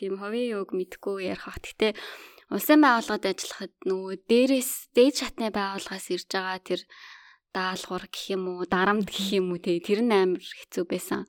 тийм 0.00 0.16
ховын 0.16 0.64
үг 0.64 0.72
мэдгүй 0.72 1.28
ярих 1.28 1.44
ах. 1.44 1.60
Гэтэ 1.60 1.92
улсын 2.48 2.80
байгууллагад 2.80 3.28
ажиллахад 3.28 3.74
нөгөө 3.84 4.14
дээрээс 4.24 4.70
дээд 4.96 5.14
шатны 5.20 5.52
байгууллагаас 5.52 6.06
ирж 6.08 6.28
байгаа 6.32 6.58
тэр 6.64 6.80
даалгавар 7.52 8.08
гэх 8.08 8.24
юм 8.32 8.42
уу, 8.48 8.64
дарамт 8.64 9.12
гэх 9.12 9.28
юм 9.36 9.52
уу 9.52 9.60
те 9.60 9.76
тэр 9.76 10.00
нь 10.00 10.16
амар 10.16 10.40
хэцүү 10.40 10.84
байсан. 10.88 11.28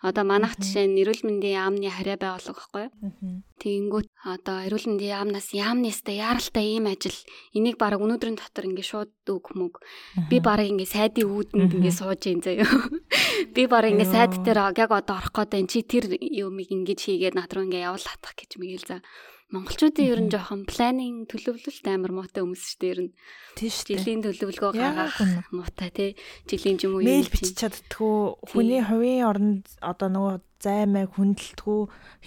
Одоо 0.00 0.24
манайх 0.24 0.56
жишээ 0.56 0.88
нь 0.88 0.96
эрүүл 1.04 1.28
мэндийн 1.28 1.60
яамны 1.60 1.92
хариа 1.92 2.16
байгууллага 2.16 2.56
байхгүй 2.56 2.84
юу? 2.88 3.44
Тэгэнгүүт 3.60 4.08
одоо 4.24 4.56
эрүүл 4.64 4.86
мэндийн 4.96 5.12
яамнаас 5.12 5.48
яамнастай 5.52 6.16
яаралтай 6.24 6.66
ийм 6.72 6.88
ажил 6.88 7.18
энийг 7.52 7.76
баг 7.76 8.00
өнөөдрийн 8.00 8.40
дотор 8.40 8.64
ингээ 8.64 8.88
шууд 8.88 9.12
үг 9.28 9.52
мөг. 9.52 9.84
Би 10.32 10.40
баг 10.40 10.64
ингээ 10.64 10.88
сайдын 10.88 11.28
үүдэнд 11.28 11.76
ингээ 11.76 11.92
сууж 11.92 12.22
ин 12.32 12.40
заяа. 12.40 12.64
Би 13.54 13.68
баг 13.68 13.92
ингээ 13.92 14.08
сайд 14.08 14.40
дээр 14.40 14.72
яг 14.72 14.88
одоо 14.88 15.20
орох 15.20 15.36
гээд 15.36 15.68
чи 15.68 15.84
тэр 15.84 16.16
юмыг 16.16 16.72
ингэж 16.72 17.00
хийгээд 17.04 17.36
над 17.36 17.52
руу 17.52 17.68
ингээ 17.68 17.84
явуул 17.84 18.00
хатах 18.00 18.32
гэж 18.40 18.56
мэгэл 18.56 18.88
за. 18.88 19.04
Монголчуудын 19.50 20.06
ер 20.06 20.20
нь 20.22 20.30
жоохон 20.30 20.62
планинг 20.62 21.26
төлөвлөлт 21.26 21.86
амар 21.90 22.14
муутай 22.14 22.46
хүмүүс 22.46 22.62
шүү 22.70 22.78
дээ 22.78 22.92
ер 22.94 23.00
нь. 23.02 23.14
Тийш 23.58 23.82
жилийн 23.82 24.22
төлөвлөгөө 24.22 24.72
гаргах 24.78 25.18
муутай 25.50 25.90
тий. 25.90 26.10
Жилийн 26.46 26.78
ч 26.78 26.86
юм 26.86 26.94
уу 26.94 27.02
мэйл 27.02 27.26
бичиж 27.26 27.58
чаддгүй 27.58 28.38
хүний 28.46 28.78
хувийн 28.78 29.26
оронд 29.26 29.66
одоо 29.82 30.06
нөгөө 30.06 30.34
займаа 30.62 31.10
хүндэлтгүү 31.10 31.80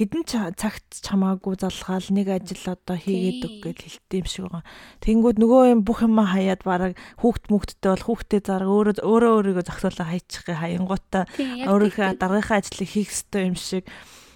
хідэн 0.03 0.23
цагт 0.59 0.99
чамаагүй 0.99 1.55
залгаал 1.63 2.07
нэг 2.11 2.27
ажил 2.33 2.65
одоо 2.75 2.97
хийгээд 2.99 3.45
өг 3.45 3.55
гэж 3.71 3.79
хэлтий 3.87 4.19
юм 4.19 4.27
шиг 4.27 4.43
байгаа. 4.51 4.67
Тэнгүүд 5.05 5.37
нөгөө 5.39 5.63
юм 5.71 5.81
бүх 5.87 6.03
юм 6.03 6.19
хаяад 6.19 6.65
бараг 6.67 6.99
хүүхд 7.23 7.53
мүхтдээ 7.53 7.91
бол 7.93 8.07
хүүхдээ 8.09 8.41
зараг 8.43 8.67
өөрөө 8.73 8.95
өөрөө 8.99 9.31
өөрийгөө 9.37 9.65
зохиолоо 9.69 10.07
хайчих 10.09 10.43
хаянгуудаа 10.49 11.23
өөрийнхөө 11.71 12.19
дараагийнхаа 12.19 12.59
ажлыг 12.59 12.89
хийх 12.89 13.13
ёстой 13.13 13.53
юм 13.53 13.55
шиг 13.55 13.85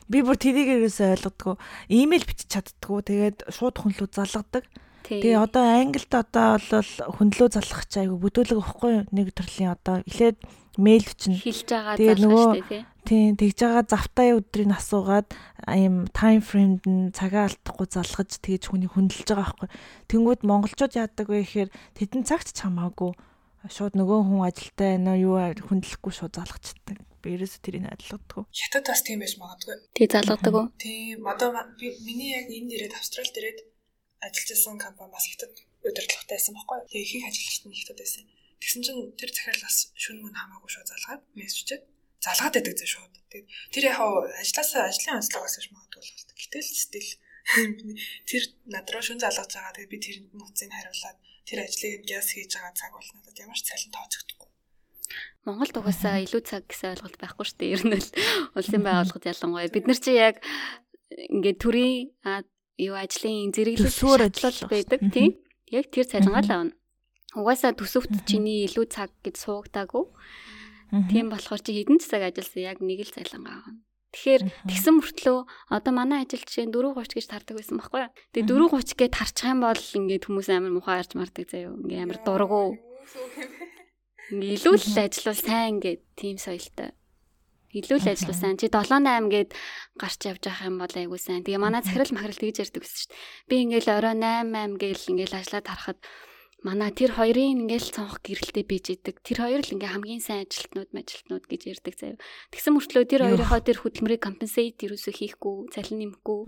Би 0.08 0.24
бүр 0.24 0.40
тэрийг 0.40 0.68
ерөөсөө 0.80 1.08
ойлгодгоо. 1.16 1.56
Имэйл 1.92 2.26
бичиж 2.28 2.48
чаддггүй. 2.52 3.00
Тэгээд 3.08 3.38
шууд 3.52 3.76
хүнлүү 3.80 4.08
залгадаг. 4.12 4.64
Тэгээ 5.08 5.40
одоо 5.40 5.64
англид 5.64 6.12
одоо 6.12 6.60
бол 6.60 6.92
хүнлүү 7.16 7.48
залгах 7.56 7.88
чи 7.88 8.04
айгу 8.04 8.20
бүдүүлэг 8.20 8.60
واخгүй 8.60 9.08
нэг 9.16 9.32
төрлийн 9.32 9.72
одоо 9.72 10.04
эхлээд 10.04 10.44
мэйл 10.76 11.08
бичнэ. 11.08 11.40
Хилж 11.40 11.64
байгаа 11.72 11.96
залгах 11.96 12.20
шүү 12.20 12.54
дээ 12.60 12.68
тий. 12.68 12.84
Тийм, 13.08 13.40
тэгж 13.40 13.58
байгаа 13.64 13.86
завтай 13.88 14.36
өдрийг 14.36 14.72
асуугаад 14.76 15.32
ийм 15.72 16.12
time 16.12 16.44
frame-д 16.44 16.84
нь 16.92 17.16
цагаа 17.16 17.48
алдахгүй 17.48 17.88
залгаж 17.88 18.36
тэгж 18.44 18.68
хүний 18.68 18.92
хүндэлж 18.92 19.32
байгаа 19.32 19.48
байхгүй. 19.48 19.70
Тэнгүүд 20.12 20.42
монголчууд 20.44 20.94
яадаг 21.00 21.28
вэ 21.32 21.40
гэхээр 21.48 21.70
тедэн 21.96 22.28
цагт 22.28 22.52
ч 22.52 22.68
хамаагүй 22.68 23.16
шууд 23.72 23.96
нөгөө 23.96 24.20
хүн 24.28 24.44
ажилтаа 24.44 24.88
байна 24.92 25.16
уу 25.16 25.24
юу 25.24 25.36
хүндлэхгүй 25.72 26.14
шууд 26.14 26.36
залгацдаг. 26.36 27.00
Би 27.28 27.36
ерөөсө 27.36 27.60
тэрийг 27.60 27.92
адилгадаг. 27.92 28.48
Хятад 28.56 28.88
бас 28.88 29.04
тийм 29.04 29.20
байж 29.20 29.36
магадгүй. 29.36 29.76
Тий 29.92 30.08
залгадаг 30.08 30.54
уу? 30.56 30.72
Тийм. 30.80 31.28
Одоо 31.28 31.52
би 31.76 31.92
миний 32.08 32.32
яг 32.40 32.48
энд 32.48 32.72
ирээд 32.72 32.96
Австралид 32.96 33.36
ирээд 33.36 33.60
ажиллаж 34.24 34.48
байсан 34.56 34.80
компани 34.80 35.12
бас 35.12 35.28
хятад 35.28 35.52
удирдлагатай 35.84 36.40
байсан 36.40 36.56
байхгүй 36.56 36.76
юу? 36.80 36.88
Тэгээ 36.88 37.04
ихэнх 37.04 37.28
ажилчид 37.28 37.66
нь 37.68 37.76
хятад 37.76 38.00
байсан. 38.00 38.24
Тэгсэн 38.64 38.82
чинь 38.88 39.02
тэр 39.20 39.30
захирал 39.36 39.60
бас 39.68 39.78
шүн 40.00 40.18
мөн 40.24 40.40
хамаагүй 40.40 40.72
шууд 40.72 40.88
залгаад 40.88 41.22
мессежчээд 41.36 41.84
залгаад 42.24 42.56
байдаг 42.56 42.76
зэ 42.80 42.88
шууд. 42.96 43.14
Тэгээд 43.28 43.48
тэр 43.76 43.84
яг 43.92 44.00
ажилласаа 44.40 44.88
ажлын 44.88 45.20
онцлогоос 45.20 45.56
гэж 45.60 45.68
магадгүй 45.76 46.02
л 46.02 46.12
байна. 46.16 46.40
Гэтэл 46.40 46.64
стил 46.64 47.10
тэр 48.32 48.44
над 48.72 48.88
руу 48.88 49.04
шүн 49.04 49.20
залгаж 49.20 49.52
байгаа. 49.52 49.76
Тэгээд 49.76 49.92
би 49.92 50.00
тэрэнд 50.00 50.32
нууцыг 50.32 50.72
хариулаад 50.72 51.18
тэр 51.48 51.60
ажлыг 51.64 52.02
гяс 52.08 52.28
хийж 52.34 52.52
байгаа 52.56 52.74
цаг 52.74 52.92
бол 52.96 53.10
надад 53.14 53.38
ямар 53.38 53.60
ч 53.60 53.64
цалин 53.68 53.92
тооцогдохгүй. 53.94 54.47
Монголд 55.48 55.80
угаасаа 55.80 56.20
илүү 56.28 56.44
цаг 56.44 56.68
гэсэн 56.68 57.00
ойлголт 57.00 57.16
байхгүй 57.16 57.46
шүү 57.48 57.58
дээ. 57.64 57.74
Ер 57.80 57.84
нь 57.88 57.96
л 57.96 58.10
улсын 58.60 58.84
байгууллагад 58.84 59.32
ялангуяа 59.32 59.72
бид 59.72 59.88
нар 59.88 60.00
чи 60.04 60.12
яг 60.12 60.44
ингээд 61.08 61.58
төрийн 61.64 62.12
юу 62.84 62.96
ажлын 63.00 63.56
зэрэглэл 63.56 63.88
ажиллал 64.28 64.68
байдаг 64.68 65.00
тийм. 65.08 65.40
Яг 65.72 65.88
тэр 65.88 66.04
цалингаа 66.04 66.44
л 66.44 66.52
авна. 66.52 66.76
Угаасаа 67.32 67.72
төсөвт 67.80 68.28
чиний 68.28 68.68
илүү 68.68 68.92
цаг 68.92 69.16
гэж 69.24 69.36
суугдаагүй. 69.40 70.04
Тийм 71.12 71.32
болохоор 71.32 71.64
чи 71.64 71.72
хэдэн 71.80 72.04
цаг 72.04 72.28
ажилласан 72.28 72.64
яг 72.68 72.78
нэг 72.84 73.08
л 73.08 73.16
цалингаа 73.16 73.64
авна. 73.64 73.80
Тэгэхээр 74.16 74.44
тэгсэн 74.72 74.94
мөртлөө 75.00 75.38
одоо 75.68 75.92
манай 75.92 76.24
ажил 76.24 76.40
жишээ 76.44 76.72
4:30 76.72 77.16
гэж 77.20 77.26
тардаг 77.28 77.56
байсан 77.60 77.76
байхгүй 77.76 78.02
юу. 78.08 78.12
Тэгээ 78.32 78.48
4:30 78.50 79.00
гээд 79.00 79.14
тарчих 79.20 79.52
юм 79.52 79.60
бол 79.68 79.84
ингээд 80.00 80.26
хүмүүс 80.28 80.48
амар 80.48 80.74
мухаа 80.76 81.04
арч 81.04 81.12
мардаг 81.20 81.46
заяа. 81.52 81.76
Ингээ 81.76 82.04
амар 82.08 82.20
дургу. 82.24 82.80
Илүү 84.32 84.76
л 84.76 84.98
ажиллавал 85.00 85.40
сайн 85.40 85.68
ингээд 85.80 86.02
тийм 86.20 86.36
соёлтой. 86.36 86.92
Илүү 87.72 88.00
л 88.00 88.12
ажиллах 88.12 88.36
сайн. 88.36 88.56
Чи 88.60 88.68
7 88.68 89.04
8 89.04 89.32
гээд 89.32 89.52
гарч 89.96 90.20
явж 90.28 90.44
явах 90.48 90.64
юм 90.68 90.76
бол 90.80 90.92
айгуу 90.92 91.20
сайн. 91.20 91.44
Тэгээ 91.48 91.64
манай 91.64 91.84
захирал 91.84 92.12
махрал 92.12 92.36
тэгж 92.36 92.64
ярьдаг 92.64 92.82
байсан 92.84 93.00
шүү 93.00 93.12
дээ. 93.12 93.20
Би 93.48 93.56
ингээл 93.64 93.94
орой 93.96 94.16
8 94.20 94.52
8 94.52 94.82
гээл 94.82 95.10
ингээл 95.12 95.38
ажиллаад 95.40 95.68
харахад 95.68 96.00
манай 96.64 96.92
тэр 96.92 97.12
хоёрын 97.16 97.68
ингээл 97.68 97.94
цонх 97.96 98.20
гэрэлтэй 98.24 98.66
бийж 98.68 98.86
идэг. 99.00 99.16
Тэр 99.24 99.38
хоёр 99.48 99.62
л 99.64 99.74
ингээ 99.78 99.94
хамгийн 99.96 100.24
сайн 100.24 100.44
ажилтнууд 100.44 100.92
мажилтнууд 100.92 101.46
гэж 101.48 101.62
ярьдаг 101.72 101.96
заяа. 101.96 102.20
Тэгсэн 102.52 102.74
мөртлөө 102.76 103.04
тэр 103.08 103.22
хоёрынхоо 103.30 103.62
тэр 103.64 103.78
хөдөлмөрийг 103.80 104.22
компенсейт 104.24 104.82
ерөөсөө 104.82 105.14
хийхгүй, 105.14 105.72
цалин 105.72 105.98
нэмэхгүй. 106.18 106.42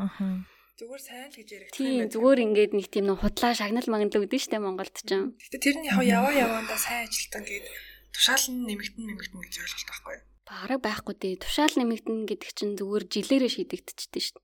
Зүгээр 0.79 1.03
сайн 1.03 1.27
л 1.27 1.35
гэж 1.35 1.49
ярих 1.51 1.75
тийм 1.75 2.07
зүгээр 2.07 2.39
ингээд 2.39 2.71
нэг 2.71 2.87
тийм 2.87 3.11
нэг 3.11 3.19
худлаа 3.19 3.51
шагнал 3.51 3.83
магнал 3.91 4.15
өгдөн 4.15 4.39
штэ 4.39 4.63
Монголд 4.63 4.95
ч 4.95 5.11
юм. 5.11 5.35
Гэтэ 5.35 5.59
тэр 5.59 5.75
нь 5.83 5.91
яг 5.91 5.99
яваа 5.99 6.31
яваандаа 6.31 6.79
сайн 6.79 7.03
ажилтан 7.03 7.43
гээд 7.43 7.67
тушаал 8.15 8.47
нь 8.47 8.63
нэмэгдэн 8.63 9.03
нэмэгдэн 9.11 9.41
гэж 9.43 9.55
ойлголт 9.59 9.89
байхгүй 9.91 10.13
юу? 10.15 10.23
Бараг 10.47 10.79
байхгүй 10.79 11.15
дээ. 11.19 11.43
Тушаал 11.43 11.75
нэмэгдэн 11.75 12.19
гэдэг 12.31 12.51
чинь 12.55 12.79
зүгээр 12.79 13.03
жилээрээ 13.11 13.51
шийдэгдчихдээ 13.59 14.23
штэ. 14.23 14.39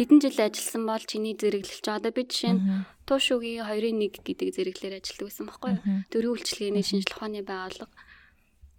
Тэдэн 0.00 0.18
жил 0.24 0.40
ажилласан 0.40 0.84
бол 0.88 1.04
чиний 1.04 1.36
зэрэглэлч 1.36 1.86
одоо 1.92 2.08
би 2.08 2.24
жишээ 2.24 2.52
нь 2.56 2.62
туушуугийн 3.04 3.68
2-1 3.68 4.16
гэдэг 4.16 4.48
зэрэглэлээр 4.56 4.96
ажилладаг 5.04 5.28
байсан 5.28 5.44
байхгүй 5.44 5.70
юу? 5.76 5.84
Дөрвөн 6.08 6.32
үйлчлэгээний 6.40 6.84
шинжилгээ 6.88 7.16
ухааны 7.20 7.40
байгууллага. 7.44 7.92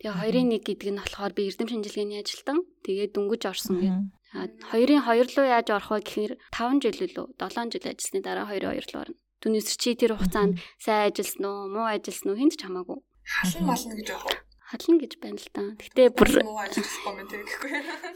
Тэгээ 0.02 0.18
2-1 0.34 0.66
гэдэг 0.66 0.90
нь 0.94 1.02
болохоор 1.02 1.34
би 1.38 1.42
эрдэм 1.46 1.70
шинжилгээний 1.70 2.22
ажилтан. 2.26 2.66
Тэгээд 2.86 3.14
дөнгөж 3.14 3.42
орсон 3.50 3.76
гэдэг. 3.82 4.17
Хоёрын 4.34 5.02
хоёр 5.08 5.28
руу 5.32 5.48
яаж 5.48 5.68
орох 5.72 5.92
вэ 5.96 6.00
гэхээр 6.04 6.34
5 6.52 6.84
жил 6.84 6.98
лөө 7.16 7.28
7 7.40 7.72
жил 7.72 7.86
ажилласны 7.88 8.20
дараа 8.26 8.46
хоёрын 8.50 8.72
хоёр 8.76 8.88
руу 8.92 9.02
орно. 9.06 9.18
Түүнээс 9.42 9.70
чи 9.78 9.96
тэр 9.96 10.18
хугацаанд 10.18 10.60
сайн 10.82 11.14
ажилласан 11.14 11.46
уу, 11.46 11.72
муу 11.72 11.88
ажилласан 11.88 12.34
уу 12.34 12.40
хинт 12.42 12.60
ч 12.60 12.66
хамаагүй. 12.66 13.00
Халан 13.24 13.64
мална 13.70 13.94
гэж 13.96 14.10
байна 14.12 14.48
хална 14.68 15.00
гэж 15.00 15.14
байна 15.24 15.40
л 15.40 15.48
да. 15.56 15.64
Гэтэ 15.80 16.12
бүр. 16.12 16.30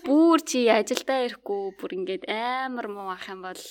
Бүр 0.07 0.39
чи 0.43 0.67
ажилдаа 0.67 1.23
ирэхгүй 1.31 1.79
бүр 1.79 1.91
ингээд 1.95 2.27
амар 2.27 2.91
муу 2.91 3.07
ах 3.07 3.23
юм 3.31 3.47
бол 3.47 3.63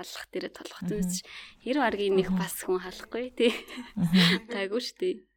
халах 0.00 0.24
дээрээ 0.32 0.52
толгох 0.56 0.80
зүс. 0.88 1.20
Хэр 1.60 1.76
баргийн 1.84 2.16
нэг 2.16 2.32
бас 2.32 2.64
хүн 2.64 2.80
халахгүй 2.80 3.36
тий. 3.36 3.52
Гайгүй 4.48 4.80
штий. 4.80 5.28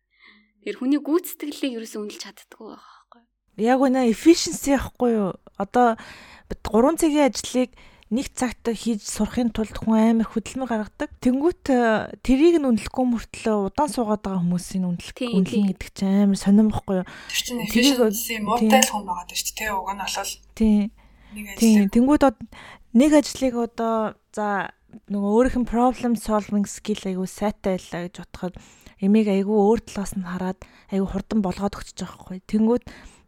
Тэр 0.64 0.80
хүний 0.80 1.04
гүйцэтгэлийг 1.04 1.84
ерөөсөө 1.84 2.00
үнэлж 2.00 2.24
чаддаггүй 2.24 2.68
байхгүй. 2.72 2.99
Яг 3.60 3.80
үнэ 3.84 4.10
efficiency 4.10 4.74
яахгүй 4.74 5.12
юу? 5.14 5.30
Одоо 5.60 6.00
3 6.50 6.98
цагийн 6.98 7.30
ажлыг 7.30 7.72
нэг 8.10 8.34
цагт 8.34 8.66
хийж 8.66 9.06
сурахын 9.06 9.54
тулд 9.54 9.78
хүн 9.78 10.18
амар 10.18 10.28
хөдөлмөр 10.34 10.66
гаргадаг. 10.66 11.14
Тэнгүүт 11.22 11.66
э, 11.70 12.18
тэрийг 12.26 12.58
нь 12.58 12.66
үнэлэхгүй 12.66 13.06
мөртлөө 13.06 13.70
удаан 13.70 13.92
суугаад 13.94 14.26
байгаа 14.26 14.42
хүмүүсийн 14.42 14.90
үнэлэх 14.90 15.30
үнэлэн 15.30 15.70
гэдэг 15.78 15.90
чинь 15.94 16.26
амар 16.26 16.42
сонирмохгүй 16.42 17.06
юу? 17.06 17.08
Тэрийг 17.70 18.02
муутай 18.42 18.82
л 18.82 18.90
хүн 18.90 19.06
байгаа 19.06 19.30
шүү 19.30 19.54
дээ. 19.62 19.78
Уг 19.78 19.90
нь 19.94 20.02
болол. 20.02 20.34
Тийм. 20.58 20.86
Тийм. 21.62 21.86
Тэнгүүд 21.94 22.24
нэг 22.98 23.12
ажлыг 23.14 23.54
одоо 23.54 24.18
за 24.34 24.74
нөгөө 25.14 25.30
өөрийнх 25.30 25.58
нь 25.62 25.70
problem 25.70 26.18
solving 26.18 26.66
skill 26.66 27.06
айгу 27.06 27.30
сайтай 27.30 27.78
байлаа 27.78 28.10
гэж 28.10 28.16
бодоход 28.26 28.56
эмийг 28.98 29.30
айгу 29.30 29.54
өөр 29.54 29.86
талаас 29.86 30.18
нь 30.18 30.26
хараад 30.26 30.66
айгу 30.90 31.06
хурдан 31.14 31.46
болгоод 31.46 31.78
өгч 31.78 31.94
байгаа 31.94 32.18
хгүй. 32.18 32.38
Тэнгүүд 32.50 32.84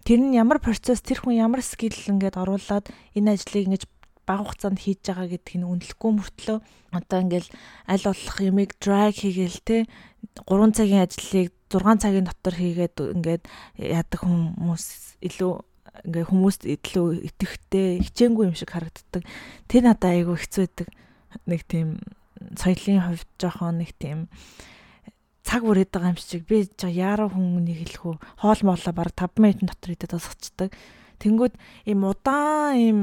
тэр 0.05 0.19
нь 0.21 0.37
ямар 0.37 0.59
процесс 0.59 1.01
тэр 1.01 1.21
хүн 1.21 1.37
ямар 1.37 1.61
скил 1.61 1.93
ингээд 1.93 2.39
оруулаад 2.39 2.89
энэ 3.17 3.37
ажлыг 3.37 3.65
ингэж 3.65 3.83
бага 4.25 4.45
хугацаанд 4.47 4.79
хийж 4.81 4.99
байгаа 5.05 5.27
гэдгийг 5.29 5.59
нь 5.61 5.69
үнэлэхгүй 5.69 6.11
мөртлөө 6.15 6.57
одоо 6.93 7.19
ингээл 7.21 7.49
аль 7.87 8.05
болох 8.05 8.37
юмыг 8.41 8.71
drag 8.77 9.13
хийгээл 9.17 9.59
те 9.65 9.77
3 10.47 10.77
цагийн 10.77 11.03
ажлыг 11.05 11.49
6 11.71 12.03
цагийн 12.03 12.27
дотор 12.27 12.55
хийгээд 12.55 12.95
ингээд 13.17 13.43
яадаг 13.77 14.19
хүмүүс 14.21 14.85
илүү 15.25 15.53
ингээ 16.07 16.25
хүмүүст 16.29 16.61
илүү 16.65 17.07
итгэвтэй 17.29 17.87
хичээнгүй 18.05 18.45
юм 18.47 18.55
шиг 18.55 18.71
харагддаг. 18.71 19.23
Тэр 19.67 19.83
надад 19.85 20.11
айгүй 20.11 20.37
хэцүү 20.39 20.63
байдаг. 20.65 20.87
Нэг 21.45 21.61
тийм 21.67 21.99
соёлын 22.55 23.01
хувьд 23.05 23.29
жоохон 23.37 23.83
нэг 23.83 23.91
тийм 23.99 24.31
цаг 25.51 25.67
үрээд 25.67 25.91
байгаа 25.91 26.15
юм 26.15 26.19
шиг 26.23 26.47
би 26.47 26.63
жаа 26.79 26.87
яараа 26.87 27.27
хүмүүнийг 27.27 27.83
хэлэх 27.83 28.03
үү 28.07 28.15
хоол 28.39 28.61
моолоо 28.63 28.93
баг 28.95 29.11
5 29.11 29.35
минутын 29.43 29.67
дотор 29.67 29.91
идээд 29.91 30.15
тасчихдаг. 30.15 30.71
Тэнгүүд 31.19 31.59
ийм 31.91 32.07
удаан 32.07 32.79
ийм 32.79 32.99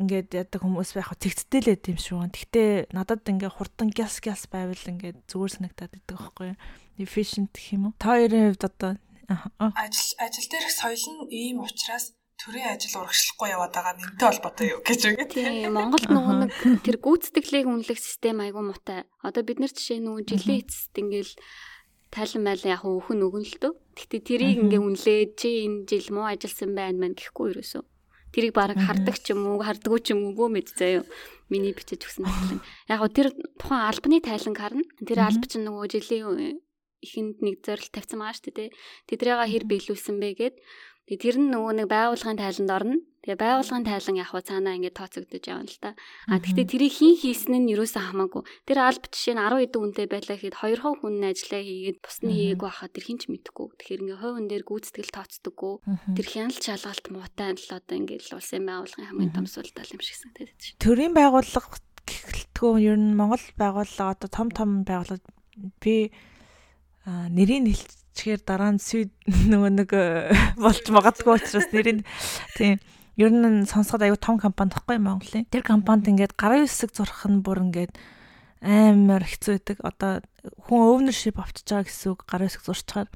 ингээд 0.00 0.32
ядаг 0.32 0.64
хүмүүс 0.64 0.96
байх 0.96 1.12
тэгцтэй 1.12 1.60
л 1.60 1.68
байд 1.76 1.84
юм 1.92 2.00
шүү. 2.00 2.24
Гэхдээ 2.32 2.96
надад 2.96 3.28
ингээд 3.28 3.52
хурдан 3.52 3.92
гяс 3.92 4.16
гяс 4.24 4.48
байвал 4.48 4.80
ингээд 4.80 5.28
зүгээр 5.28 5.52
санагтаад 5.60 5.92
идэг 5.92 6.16
байхгүй 6.16 6.56
юу? 6.56 6.58
Efficient 7.04 7.52
гэх 7.52 7.76
юм 7.76 7.92
уу? 7.92 7.94
Та 8.00 8.16
хоёрын 8.16 8.56
хувьд 8.56 8.64
одоо 8.64 8.92
ажил 9.28 10.10
ажил 10.24 10.48
дээрх 10.48 10.72
соёл 10.72 11.04
нь 11.04 11.20
ийм 11.36 11.60
учраас 11.60 12.16
төрийн 12.40 12.74
ажил 12.74 12.96
урагшлахгүй 13.04 13.48
яваад 13.52 13.76
байгаа 13.76 13.94
нэмтэй 14.00 14.24
холбоотой 14.24 14.66
юу 14.72 14.80
гэж 14.82 15.00
үгээ. 15.04 15.28
Тийм 15.28 15.76
Монголд 15.76 16.08
нөгөө 16.08 16.34
нэг 16.48 16.52
тэр 16.80 16.96
гүйцэтгэлийг 16.98 17.68
үнэлэх 17.68 18.00
систем 18.00 18.42
айгүй 18.42 18.64
муутай. 18.64 19.06
Одоо 19.22 19.42
бид 19.46 19.62
нар 19.62 19.70
жишээ 19.70 20.02
нөгөө 20.02 20.22
жилийн 20.26 20.64
эцэст 20.66 20.96
ингээл 20.98 21.34
тайлан 22.14 22.42
майлан 22.46 22.70
яг 22.78 22.82
өөхөн 22.86 23.26
өгөн 23.26 23.44
л 23.44 23.56
дөө. 23.58 23.72
Гэтэ 23.98 24.16
тэрийг 24.22 24.58
ингээ 24.62 24.80
үнэлээ 24.80 25.20
чи 25.34 25.66
энэ 25.66 25.84
жил 25.90 26.08
муу 26.14 26.30
ажилласан 26.30 26.70
байна 26.78 26.98
мэн 27.02 27.18
гэхгүй 27.18 27.58
юусоо. 27.58 27.82
Тэрийг 28.30 28.54
баг 28.54 28.74
хардаг 28.74 29.18
ч 29.18 29.34
юм 29.34 29.46
уу, 29.46 29.62
хардггүй 29.62 30.00
ч 30.02 30.14
юм 30.14 30.34
уу 30.34 30.50
мэд 30.50 30.74
заяа. 30.74 31.06
Миний 31.50 31.74
бичиж 31.74 32.02
өгсөн 32.02 32.26
тайлан. 32.26 32.60
Яг 32.90 33.02
тэр 33.14 33.30
тухайн 33.58 33.86
албаны 33.90 34.18
тайлан 34.22 34.54
харна. 34.58 34.82
Тэр 34.98 35.22
алба 35.22 35.46
чинь 35.46 35.66
нөгөө 35.66 35.86
жилийн 35.90 36.58
ихэнд 37.04 37.36
нэг 37.44 37.60
зорилт 37.60 37.92
тавьсан 37.92 38.18
байгаа 38.24 38.36
шүү 38.40 38.52
дээ. 38.56 38.70
Тэдрээгээ 39.08 39.48
хэр 39.52 39.64
биелүүлсэн 39.68 40.16
бэ 40.18 40.30
гэд 40.40 40.56
Тэгээ 41.04 41.20
тэр 41.20 41.36
нь 41.36 41.52
нөгөө 41.52 41.84
нэг 41.84 41.88
байгууллагын 41.92 42.40
тайланд 42.40 42.72
орно. 42.72 42.96
Тэгээ 43.28 43.36
байгууллагын 43.36 43.84
тайлан 43.84 44.16
яг 44.24 44.28
хаа 44.32 44.40
цаанаа 44.40 44.72
ингээд 44.80 44.96
тооцогдож 44.96 45.44
явна 45.44 45.68
л 45.68 45.76
та. 45.76 45.92
А 46.32 46.40
тэгтээ 46.40 46.64
тэрийг 46.64 46.96
хин 46.96 47.12
хийсэн 47.20 47.60
нь 47.60 47.68
юусэн 47.76 48.08
хамаагүй. 48.08 48.40
Тэр 48.64 48.80
алба 48.80 49.12
жишээ 49.12 49.36
нь 49.36 49.44
10 49.44 49.68
хэдэн 49.68 49.80
хүнтэй 49.84 50.06
байлаа 50.08 50.36
гэхэд 50.40 50.56
2 50.64 50.80
хүн 50.80 51.14
нь 51.20 51.28
ажиллаа 51.28 51.60
хийгээд 51.60 51.98
бусны 52.00 52.32
хийгээгүй 52.32 52.68
байхад 52.72 52.92
тэр 52.96 53.04
хинч 53.04 53.22
мэдэхгүй. 53.28 53.66
Тэгэхээр 53.76 54.00
ингээ 54.00 54.20
хувийн 54.24 54.48
дээр 54.48 54.64
гүйцэтгэл 54.64 55.12
тооцдоггүй. 55.12 55.74
Тэр 56.16 56.26
хяналт 56.32 56.62
шалгалт 56.64 57.06
муутай 57.12 57.52
л 57.52 57.68
одоо 57.68 57.96
ингээд 58.00 58.22
л 58.24 58.36
улсын 58.40 58.64
байгууллагын 58.64 59.08
хамгийн 59.12 59.32
том 59.36 59.44
суултал 59.44 59.92
юм 59.92 60.00
шигсэн 60.00 60.32
тэгээд. 60.32 60.80
Төрийн 60.80 61.12
байгууллага 61.12 61.76
гэхэлтгөө 62.08 62.72
ер 62.80 62.96
нь 62.96 63.12
Монгол 63.12 63.44
байгууллага 63.60 64.16
одоо 64.16 64.28
том 64.32 64.48
том 64.48 64.70
байгууллага 64.88 65.20
би 65.84 66.08
нэрийг 67.04 67.68
хэлж 67.68 67.90
чихээр 68.14 68.40
дараа 68.46 68.72
нь 68.72 68.80
сүйд 68.80 69.10
нөгөө 69.50 69.70
нэг 69.84 69.90
э, 69.92 70.32
болж 70.56 70.84
магадгүй 70.88 71.34
учраас 71.36 71.68
нэрийг 71.74 72.06
тийм 72.56 72.78
ер 73.18 73.30
нь 73.30 73.66
сонсоход 73.66 74.06
аюу 74.06 74.18
том 74.18 74.38
компани 74.38 74.70
тахгүй 74.70 74.98
Монголын. 74.98 75.46
Тэр 75.50 75.62
компанид 75.62 76.08
ингээд 76.10 76.34
гарын 76.38 76.66
үсэг 76.66 76.94
зурх 76.94 77.26
нь 77.26 77.42
бүр 77.42 77.66
ингээд 77.70 77.94
амар 78.62 79.22
хэцүү 79.22 79.52
байдаг. 79.60 79.78
Одоо 79.84 80.12
хүн 80.66 80.80
ownership 80.82 81.38
авчиж 81.38 81.66
байгаа 81.68 81.86
гэсэн 81.86 82.10
үг 82.14 82.20
гарын 82.26 82.48
үсэг 82.50 82.62
зурчаар. 82.66 83.08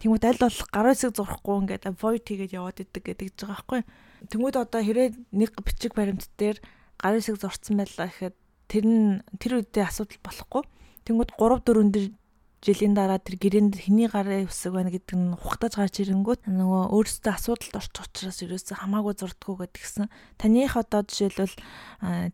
Тэнгүүд 0.00 0.24
аль 0.24 0.40
болох 0.40 0.68
гарын 0.72 0.94
үсэг 0.96 1.12
зурхгүй 1.14 1.56
ингээд 1.62 1.84
avoid 1.90 2.24
хийгээд 2.26 2.56
яваад 2.56 2.78
идэг 2.82 3.02
гэдэг 3.04 3.26
гэж 3.30 3.38
байгаа 3.44 3.54
байхгүй. 3.54 3.80
Тэнгүүд 4.34 4.56
одоо 4.56 4.80
хэрэг 4.82 5.14
нэг 5.30 5.50
бичиг 5.62 5.92
баримт 5.94 6.26
дээр 6.40 6.58
гарын 6.98 7.20
үсэг 7.20 7.36
зурцсан 7.38 7.76
байлаа 7.78 8.08
гэхэд 8.08 8.36
тэр 8.66 8.84
нь 8.88 9.20
тэр 9.38 9.62
үедээ 9.62 9.84
асуудал 9.86 10.22
болохгүй. 10.24 10.62
Тэнгүүд 11.06 11.30
3 11.38 11.60
4 11.70 11.92
дээр 11.94 12.08
жилийн 12.60 12.92
дараа 12.92 13.16
тэр 13.16 13.40
гэрээнд 13.40 13.80
хэний 13.80 14.12
гарын 14.12 14.44
үсэг 14.44 14.76
байна 14.76 14.92
гэдэг 14.92 15.16
нь 15.16 15.32
ухтаж 15.32 15.80
гарч 15.80 16.04
ирэнгүүт 16.04 16.44
нөгөө 16.44 16.92
өөрсдөө 16.92 17.32
асуудалд 17.32 17.72
орчих 17.80 18.04
учраас 18.04 18.38
ерөөсөө 18.44 18.76
хамаагүй 18.84 19.14
зурдггүй 19.16 19.56
гэдгсэн. 19.64 20.12
Таних 20.36 20.76
одоо 20.76 21.00
жишээлбэл 21.08 21.56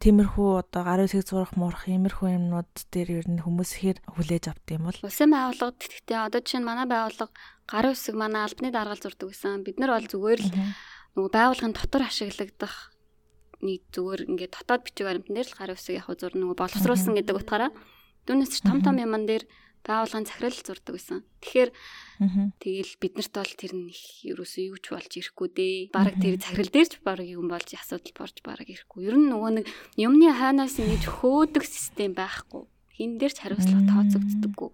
тиймэрхүү 0.03 0.49
одоо 0.67 0.83
гарын 0.83 1.07
үсэг 1.07 1.23
зурах 1.31 1.55
муурах 1.55 1.87
иймэрхүү 1.87 2.43
юмнууд 2.43 2.75
дээр 2.91 3.23
ер 3.23 3.27
нь 3.31 3.39
хүмүүс 3.39 3.71
хэр 3.87 4.03
хүлээж 4.03 4.45
авд 4.51 4.67
юм 4.75 4.91
бол. 4.91 4.99
Улсын 5.07 5.31
байгууллагад 5.31 5.79
гэхдээ 5.79 6.19
одоо 6.19 6.41
жишээ 6.43 6.59
нь 6.59 6.67
манай 6.67 6.87
байгууллага 6.91 7.31
гарын 7.71 7.95
үсэг 7.95 8.15
манай 8.19 8.43
албаны 8.43 8.75
даргаал 8.75 8.99
зурдаг 8.99 9.31
гэсэн. 9.31 9.63
Бид 9.63 9.79
нар 9.79 9.95
бол 9.95 10.11
зүгээр 10.11 10.41
л 10.43 10.51
нөгөө 11.15 11.31
байгууллагын 11.39 11.75
дотор 11.79 12.03
ашиглагдах 12.03 12.91
нэг 13.63 13.83
зүгээр 13.95 14.21
ингээд 14.27 14.53
дотоод 14.59 14.83
бичиг 14.91 15.07
баримтан 15.07 15.35
дээр 15.39 15.49
л 15.49 15.59
гарын 15.59 15.79
үсэг 15.79 15.95
яг 16.03 16.11
зур 16.19 16.35
нөгөө 16.35 16.57
боловсруулсан 16.59 17.15
гэдэг 17.15 17.39
утгаараа. 17.39 17.71
Түүнээс 18.27 18.53
ч 18.53 18.67
том 18.67 18.83
том 18.83 18.99
юман 18.99 19.25
дээр 19.25 19.47
байгууллагын 19.87 20.27
захирал 20.27 20.59
зурдаг 20.59 20.93
байсан. 20.99 21.23
Тэгэхээр 21.41 21.71
тэгэл 22.59 22.93
биднэрт 22.99 23.33
бол 23.39 23.55
тэр 23.55 23.73
нь 23.79 23.89
их 23.95 24.03
ерөөсөө 24.27 24.65
юу 24.75 24.79
ч 24.83 24.87
болж 24.91 25.13
ирэхгүй 25.15 25.49
дээ. 25.55 25.79
Бараг 25.95 26.17
тэр 26.19 26.35
захирал 26.43 26.75
дээр 26.75 26.89
ч 26.91 26.95
бараг 27.07 27.29
юм 27.31 27.47
болж 27.47 27.69
асуудал 27.71 28.15
борж 28.19 28.37
бараг 28.43 28.67
ирэхгүй. 28.67 29.07
Ер 29.07 29.17
нь 29.17 29.31
нөгөө 29.31 29.51
нэг 29.63 29.67
юмны 29.95 30.29
хайнаас 30.35 30.77
ингэж 30.83 31.05
хөөдөг 31.23 31.63
систем 31.63 32.19
байхгүй. 32.19 32.67
Хин 32.99 33.17
дээр 33.23 33.33
ч 33.33 33.39
хариуцлага 33.47 33.87
тооцогддоггүй. 33.87 34.71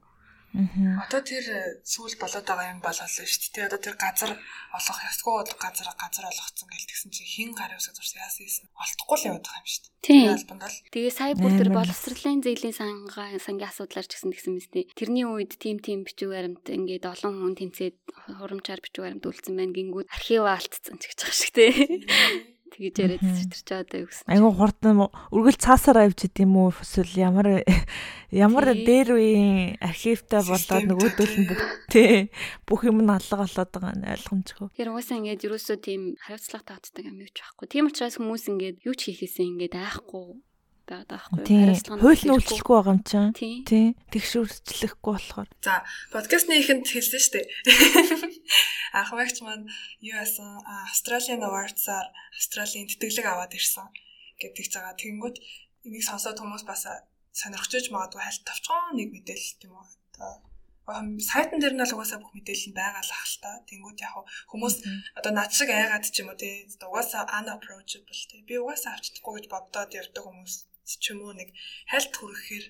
Одоо 0.53 1.25
тэр 1.25 1.45
э, 1.49 1.81
сүүл 1.81 2.21
болоод 2.21 2.45
байгаа 2.45 2.77
юм 2.77 2.85
болол 2.85 3.09
шүү 3.09 3.57
дээ. 3.57 3.73
Одоо 3.73 3.81
тэр 3.81 3.97
газар 3.97 4.37
олох 4.37 4.99
ёсгүй 5.09 5.33
газар 5.57 5.89
газар 5.97 6.29
олгоцсон 6.29 6.69
гэл 6.69 6.89
тэгсэн 6.93 7.09
чинь 7.09 7.33
хин 7.33 7.51
гарын 7.57 7.81
усаа 7.81 7.97
зурсан 7.97 8.21
яасан 8.21 8.45
юм 8.45 8.69
олдохгүй 8.77 9.17
л 9.17 9.27
яваад 9.33 9.45
байгаа 9.49 9.63
юм 9.65 9.71
шүү 9.73 9.83
дээ. 9.89 9.93
Тийм 10.05 10.29
албанд 10.37 10.63
бол. 10.69 10.79
Тэгээ 10.93 11.13
сая 11.17 11.33
бүр 11.41 11.53
тэр 11.57 11.71
боловсролын 11.73 12.45
зээлийн 12.45 12.77
сангаа 12.77 13.29
сангийн 13.41 13.71
асуудлаар 13.73 14.05
ч 14.05 14.13
гэсэн 14.13 14.33
тэгсэн 14.37 14.53
мэт 14.53 14.73
дээ. 14.77 14.93
Тэрний 14.93 15.25
үед 15.25 15.53
тим 15.57 15.81
тим 15.81 16.05
бичиг 16.05 16.29
баримт 16.29 16.69
ингээд 16.69 17.09
олон 17.09 17.33
хүн 17.33 17.57
тэнцээд 17.57 17.97
хурамчаар 18.37 18.85
бичиг 18.85 19.09
баримт 19.09 19.25
үлдсэн 19.25 19.57
байна 19.57 19.73
гингүүд 19.73 20.13
архив 20.13 20.45
алдцсан 20.45 21.01
ч 21.01 21.09
гэж 21.09 21.19
байгаа 21.23 21.39
шиг 21.41 21.53
дээ 21.57 21.75
тэгэж 22.73 22.95
яриад 22.99 23.23
читэрч 23.23 23.67
байгаа 23.69 24.01
юу 24.01 24.09
гэсэн. 24.09 24.27
Айгу 24.33 24.49
хурдан 24.57 24.97
үргэлж 25.31 25.61
цаасаар 25.61 25.99
авч 26.09 26.21
идэм 26.27 26.53
үү 26.57 26.69
эсвэл 26.81 27.13
ямар 27.21 27.47
ямар 28.45 28.65
дээр 28.73 29.09
үеийн 29.21 29.77
архивтай 29.85 30.41
болоод 30.41 30.85
нөгөөдөл 30.89 31.35
нь 31.37 31.49
бүгдээ 31.53 32.15
бүх 32.67 32.81
юм 32.89 33.05
нь 33.05 33.13
алга 33.13 33.45
болоод 33.45 33.71
байгаа 33.77 33.95
нь 33.95 34.09
ойлгомжгүй. 34.09 34.69
Тэр 34.73 34.91
угаасаа 34.91 35.21
ингээд 35.21 35.47
юусоо 35.47 35.77
тийм 35.77 36.17
хариуцлага 36.17 36.73
таацдаг 36.73 37.05
юм 37.05 37.21
юу 37.21 37.29
ч 37.29 37.45
байхгүй. 37.45 37.67
Тийм 37.69 37.93
учраас 37.93 38.17
хүмүүс 38.17 38.45
ингээд 38.49 38.77
юу 38.89 38.97
ч 38.97 39.13
хийхээсээ 39.13 39.47
ингээд 39.53 39.75
айхгүй 39.77 40.41
байгаад 40.87 41.11
байгаа 41.11 41.31
байхгүй 41.39 41.57
хариуцлага 41.63 42.03
хууль 42.03 42.25
нь 42.27 42.35
үйлчлэхгүй 42.35 42.75
байгаа 42.77 42.95
юм 42.97 43.03
чинь. 43.07 43.33
Тий. 43.69 43.87
Тэгшүүрчлэхгүй 44.13 45.13
болохоор. 45.15 45.49
За 45.63 45.75
подкастны 46.15 46.55
ихэнд 46.59 46.87
хэлсэн 46.89 47.21
шүү 47.23 47.35
дээ. 47.39 47.47
Анх 48.99 49.11
багч 49.15 49.37
маань 49.43 49.67
юу 50.03 50.17
яасан? 50.19 50.63
Австралийн 50.89 51.43
Awards-аар 51.43 52.07
Австралийн 52.37 52.89
тэтгэлэг 52.91 53.27
аваад 53.27 53.53
ирсэн 53.55 53.89
гэдэг 54.41 54.67
цагаа. 54.69 54.99
Тэгэнгүүт 54.99 55.37
энийг 55.87 56.05
сонсоод 56.05 56.39
хүмүүс 56.39 56.65
бас 56.67 56.87
сонирхож 57.33 57.87
магадгүй 57.89 58.23
хальт 58.23 58.45
тавчхан 58.45 58.97
нэг 58.99 59.09
мэдээлэл 59.13 59.59
тийм 59.61 59.73
үү 59.73 59.87
одоо 60.13 60.33
сайтн 61.31 61.63
дээр 61.63 61.75
нь 61.79 61.85
л 61.87 61.95
угаасаа 61.95 62.19
бүх 62.21 62.35
мэдээлэл 62.35 62.75
нь 62.75 62.79
байгаа 62.79 63.03
л 63.07 63.15
ах 63.15 63.27
л 63.31 63.39
та. 63.39 63.51
Тэнгүүд 63.71 63.99
яг 64.03 64.15
хүмүүс 64.51 64.77
одоо 65.19 65.33
над 65.33 65.51
шиг 65.55 65.71
айгаад 65.71 66.05
ч 66.11 66.21
юм 66.21 66.35
уу 66.35 66.39
тий. 66.43 66.67
Угаасаа 66.83 67.23
unapproachable 67.39 68.23
тий. 68.31 68.43
Би 68.43 68.59
угаасаа 68.59 68.99
авчдаггүй 68.99 69.33
гэж 69.39 69.47
боддоод 69.47 69.95
явдаг 69.95 70.23
хүмүүс 70.27 70.55
ч 70.99 71.15
юм 71.15 71.25
уу 71.25 71.35
нэг 71.37 71.53
хальт 71.89 72.13
хүрэхээр 72.17 72.67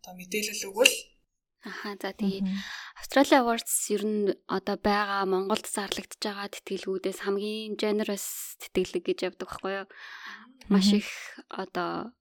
одоо 0.00 0.12
мэдээлэл 0.16 0.68
өгвөл. 0.68 0.96
Аха 1.64 1.96
за 1.96 2.12
тэгээ 2.12 2.44
Australia 3.00 3.40
Awards 3.40 3.72
ер 3.88 4.04
нь 4.04 4.36
одоо 4.44 4.76
байгаа 4.76 5.24
Монголд 5.24 5.64
зарлагдж 5.64 6.20
байгаа 6.20 6.52
тэтгэлгүүдээс 6.52 7.24
хамгийн 7.24 7.80
generous 7.80 8.60
тэтгэлэг 8.60 9.04
гэж 9.08 9.18
явдаг 9.32 9.48
байхгүй 9.48 9.72
юу? 9.80 9.88
Маш 10.68 10.92
их 10.92 11.08
одоо 11.48 12.12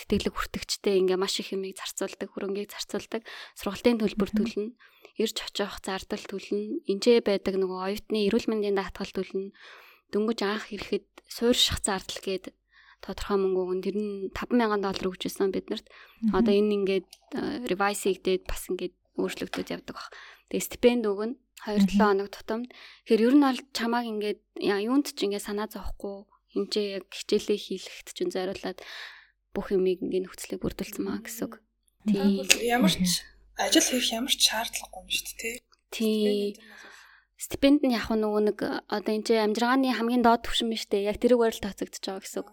тэтгэлэг 0.00 0.32
хүртэгчтэй 0.32 0.96
ингээ 1.04 1.20
маш 1.20 1.36
их 1.40 1.52
юмыг 1.52 1.76
зарцуулдаг, 1.76 2.28
хөрөнгийг 2.32 2.72
зарцуулдаг, 2.72 3.22
сургалтын 3.56 4.00
төлбөр 4.00 4.30
төлнө, 4.32 4.76
ирж 5.16 5.36
очих 5.44 5.72
зардал 5.80 6.24
төлнө, 6.24 6.84
энжээ 6.84 7.24
байдаг 7.24 7.56
нөгөө 7.56 7.80
оюутны 7.80 8.28
эрүүл 8.28 8.48
мэндийн 8.52 8.76
даатгал 8.76 9.12
төлнө, 9.12 9.56
дөнгөж 10.12 10.40
анх 10.44 10.68
ирэхэд 10.72 11.08
суурьших 11.32 11.80
зардал 11.80 12.20
гээд 12.20 12.52
тодорхой 13.04 13.38
мөнгө 13.40 13.60
өгөн 13.62 13.80
тэр 13.84 13.96
нь 13.96 14.12
5000 14.32 14.82
доллар 14.82 15.06
өгчээсэн 15.10 15.52
биднэрт. 15.52 15.86
Одоо 16.32 16.52
энэ 16.54 16.74
ингээд 16.76 17.06
revise 17.70 18.08
хийгдээд 18.08 18.42
бас 18.48 18.66
ингээд 18.70 18.94
өөрчлөгдөж 19.16 19.68
явдаг 19.72 19.94
баг. 19.96 20.08
Тэгээ 20.52 20.66
стипенд 20.66 21.04
өгнө 21.08 21.36
2-7 21.64 21.98
хоног 21.98 22.28
тутамд. 22.30 22.68
Тэгэхээр 23.04 23.24
ер 23.26 23.34
нь 23.34 23.44
бол 23.44 23.60
чамааг 23.72 24.06
ингээд 24.06 24.40
юунд 24.60 25.06
ч 25.16 25.18
ингээд 25.24 25.46
санаа 25.46 25.68
зовхгүй 25.72 26.28
хинчээ 26.52 26.86
яг 27.00 27.04
хичээлээ 27.12 27.58
хийлэхт 27.60 28.08
ч 28.12 28.18
зориулаад 28.28 28.78
бүх 29.56 29.72
юмыг 29.72 30.04
ингээд 30.04 30.24
нөхцөлийг 30.28 30.60
бүрдүүлсэн 30.60 31.02
маа 31.04 31.20
гэсэн 31.24 31.44
үг. 31.48 31.54
Тийм. 32.06 32.44
Ямар 32.64 32.92
ч 32.92 33.24
ажил 33.56 33.88
хийх 33.88 34.12
ямар 34.12 34.32
ч 34.32 34.40
шаардлагагүй 34.46 35.00
юм 35.00 35.08
шүү 35.10 35.36
дээ, 35.40 35.56
тий. 35.90 36.56
Стипенд 37.36 37.84
нь 37.84 37.96
яг 37.96 38.08
нөгөө 38.08 38.42
нэг 38.52 38.58
одоо 38.88 39.12
энэ 39.12 39.44
амжиргааны 39.44 39.92
хамгийн 39.92 40.24
доод 40.24 40.44
түвшин 40.44 40.72
биш 40.72 40.88
үү? 40.88 41.08
Яг 41.08 41.20
тэрүүгээр 41.20 41.56
л 41.56 41.64
тооцогдож 41.64 42.04
байгаа 42.04 42.24
гэсэн 42.24 42.40
үг. 42.40 42.48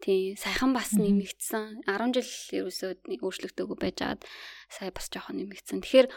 Тий, 0.00 0.36
саяхан 0.36 0.76
бас 0.76 0.92
нэмэгдсэн. 0.92 1.88
10 1.88 2.12
жил 2.20 2.68
ерөөсөө 2.68 2.90
өөрчлөгдөөгүй 3.24 3.78
байжгаад 3.80 4.20
сая 4.68 4.92
бас 4.92 5.08
жоохон 5.08 5.40
нэмэгдсэн. 5.40 5.80
Тэгэхээр 5.80 6.08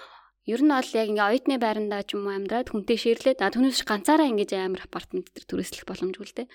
ер 0.51 0.61
нь 0.65 0.73
бол 0.73 0.91
яг 0.99 1.07
ингээ 1.07 1.29
оюутны 1.31 1.55
байрандаа 1.61 2.03
ч 2.03 2.19
юм 2.19 2.27
уу 2.27 2.35
амьдраад 2.35 2.75
хүнтэй 2.75 2.97
ширлээд 2.99 3.39
а 3.39 3.53
түүнээс 3.53 3.87
ганцаараа 3.87 4.27
ингэж 4.27 4.51
амар 4.59 4.83
апартмент 4.83 5.31
төр 5.31 5.45
түрээслэх 5.47 5.87
боломжгүй 5.87 6.27
л 6.27 6.37
дээ. 6.43 6.51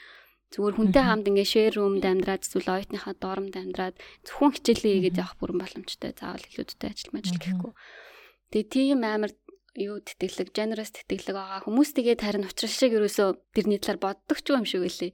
Зүгээр 0.53 0.77
хүнтэй 0.77 1.05
хамт 1.05 1.27
ингээ 1.33 1.49
шэр 1.49 1.73
румд 1.81 2.05
амьдраад 2.05 2.45
эсвэл 2.45 2.71
оюутныхаа 2.77 3.15
доормд 3.17 3.55
амьдраад 3.57 3.97
зөвхөн 4.29 4.55
хичээлээ 4.55 4.93
хийгээд 5.11 5.21
явах 5.25 5.37
бүрэн 5.41 5.59
боломжтой. 5.59 6.13
Заавал 6.15 6.47
илүүдтэй 6.47 6.89
ажил 6.93 7.11
мажил 7.11 7.41
гэхгүй. 7.41 7.73
Тэгээ 8.53 8.71
тийм 8.71 9.01
амар 9.03 9.33
юу 9.75 9.99
тэтгэлэг, 9.99 10.55
generous 10.55 10.95
тэтгэлэг 10.95 11.35
байгаа. 11.35 11.67
Хүмүүс 11.67 11.91
тэгээд 11.99 12.21
харин 12.23 12.47
учрал 12.47 12.71
шиг 12.71 12.95
ерөөсөө 12.95 13.29
тэрний 13.51 13.83
талаар 13.83 14.15
боддог 14.15 14.39
ч 14.39 14.55
юм 14.55 14.63
шиг 14.63 14.87
үлээ. 14.87 15.11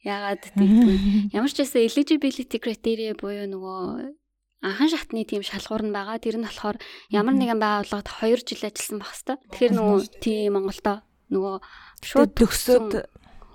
Яагаад 0.00 0.42
тэгвэл 0.56 0.96
ямар 1.36 1.52
ч 1.52 1.60
байсан 1.60 1.84
eligibility 1.84 2.56
criteria 2.56 3.12
буюу 3.12 3.44
нөгөө 3.44 4.16
анхан 4.64 4.88
шатны 4.92 5.24
тийм 5.24 5.44
шалгуур 5.44 5.84
нь 5.84 5.92
байгаа. 5.92 6.20
Тэр 6.20 6.40
нь 6.40 6.46
болохоор 6.48 6.76
ямар 7.12 7.36
нэгэн 7.36 7.60
байгууллагад 7.60 8.08
2 8.08 8.44
жил 8.44 8.64
ажилласан 8.64 8.98
байх 9.00 9.12
хэвээр. 9.12 9.40
Тэгэхээр 9.52 9.72
нөгөө 9.76 10.00
тийм 10.20 10.52
Монголдо 10.56 10.94
нөгөө 11.32 11.56
шууд 12.04 12.32
төгсөөд 12.36 12.92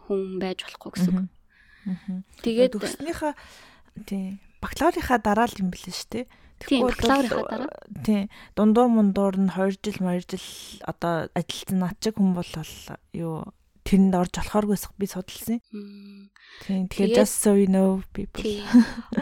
хүн 0.06 0.22
байж 0.42 0.60
болохгүй 0.66 0.92
гэсэн 0.94 1.14
үг. 1.14 1.30
Тэгээд 2.42 2.74
төгснөхийн 2.78 3.34
тийм 4.06 4.42
бакалаврынхаа 4.62 5.20
дараа 5.22 5.50
л 5.50 5.62
юм 5.62 5.70
билээ 5.70 5.94
шүү 5.94 6.10
дээ. 6.14 6.26
Тийм 6.66 6.82
бакалаврынхаа 6.90 7.46
дараа. 7.46 7.74
Тийм 8.02 8.30
дундуур 8.58 8.90
мундуур 8.90 9.36
нь 9.38 9.54
2 9.54 9.82
жил 9.82 9.98
2 10.02 10.26
жил 10.26 10.48
одоо 10.86 11.30
ажилласан 11.38 11.78
над 11.86 11.98
чиг 12.02 12.18
хүн 12.18 12.34
бол 12.34 12.50
юу 13.14 13.50
тэрэнд 13.86 14.18
орж 14.18 14.34
болохооргүйс 14.42 14.84
би 14.98 15.06
судалсан. 15.06 15.62
Тийм 16.66 16.90
тэгэхээр 16.90 17.22
just 17.22 17.38
so 17.46 17.54
you 17.54 17.70
know 17.70 18.02
people. 18.18 18.42
Тийм. 18.42 18.66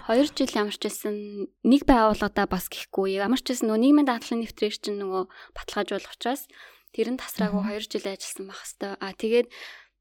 2 0.07 0.31
жил 0.31 0.51
ямар 0.55 0.71
ч 0.71 0.87
байсан 0.87 1.51
нэг 1.67 1.83
байгууллагада 1.83 2.47
бас 2.47 2.71
гихгүй 2.71 3.19
ямар 3.19 3.43
ч 3.43 3.51
байсан 3.51 3.67
нөгөө 3.67 3.83
нийгмийн 3.83 4.07
даатгалын 4.07 4.41
нэвтрээр 4.47 4.75
чинь 4.79 4.99
нөгөө 5.03 5.23
баталгаажуулах 5.51 6.15
учраас 6.15 6.47
тэр 6.95 7.11
нь 7.11 7.19
тасраагүй 7.19 7.75
2 7.75 7.91
жил 7.91 8.07
ажилласан 8.07 8.47
байх 8.47 8.63
хэвээр. 8.63 8.95
А 9.03 9.07
тэгээд 9.11 9.47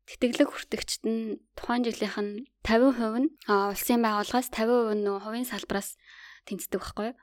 тэтгэлэг 0.06 0.48
хүртэгчд 0.50 1.02
нь 1.10 1.42
тухайн 1.58 1.82
жилийнх 1.82 2.18
нь 2.22 2.46
50% 2.62 3.18
нь 3.18 3.28
улсын 3.50 4.00
байгууллагаас 4.02 4.48
50% 4.54 4.94
нь 4.94 5.02
нөгөө 5.02 5.22
хувийн 5.26 5.48
салбараас 5.48 5.98
тэнцдэг 6.46 6.78
байхгүй 6.78 7.06
юу? 7.10 7.16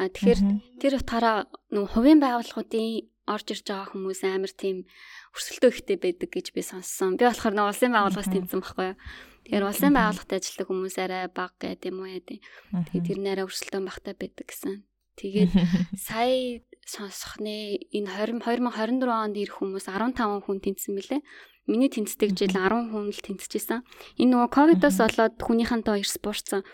А 0.00 0.08
тэгэхээр 0.08 0.40
тэр 0.80 0.92
утгаараа 1.00 1.48
нөгөө 1.68 1.90
хувийн 1.92 2.20
байгууллагуудын 2.22 3.12
орж 3.28 3.46
ирж 3.54 3.66
байгаа 3.68 3.92
хүмүүс 3.92 4.20
амар 4.26 4.52
тийм 4.52 4.88
өрсөлдөө 5.36 5.70
ихтэй 5.70 5.98
байдаг 6.00 6.30
гэж 6.32 6.46
би 6.56 6.62
сонссон. 6.64 7.14
Би 7.20 7.28
болохоор 7.28 7.54
нэг 7.54 7.70
улсын 7.70 7.92
байгууллагаас 7.94 8.30
тэмцсэн 8.32 8.60
байхгүй 8.60 8.86
юу. 8.92 8.98
Тэгэхээр 9.46 9.68
улсын 9.68 9.92
байгууллагад 9.94 10.32
ажилладаг 10.32 10.68
хүмүүс 10.68 10.96
арай 10.98 11.22
бага 11.30 11.54
гэдэг 11.60 11.90
юм 11.92 12.02
уу 12.02 12.10
яа. 12.10 12.22
Тэгээд 12.24 13.06
тэр 13.06 13.18
нэрээ 13.22 13.46
өрсөлдөөн 13.46 13.86
багтаа 13.86 14.14
байдаг 14.18 14.46
гэсэн. 14.48 14.74
Тэгээд 15.20 15.52
сая 16.08 16.62
сонсохны 16.82 17.78
энэ 17.94 18.10
20 18.10 18.42
2024 18.42 19.06
онд 19.06 19.36
ирэх 19.38 19.56
хүмүүс 19.62 19.86
15 19.86 20.42
хүн 20.42 20.58
тэнцсэн 20.58 20.92
мөлий. 20.98 21.22
Миний 21.70 21.90
тэнцдэг 21.92 22.34
жил 22.34 22.50
10 22.50 22.90
хүн 22.90 23.14
л 23.14 23.22
тэнцэжсэн. 23.22 23.86
Энэ 24.18 24.30
нөгөө 24.34 24.50
ковидоос 24.50 24.98
болоод 24.98 25.38
хүнийхэнтэй 25.38 26.02
ирс 26.02 26.18
буурсан 26.18 26.66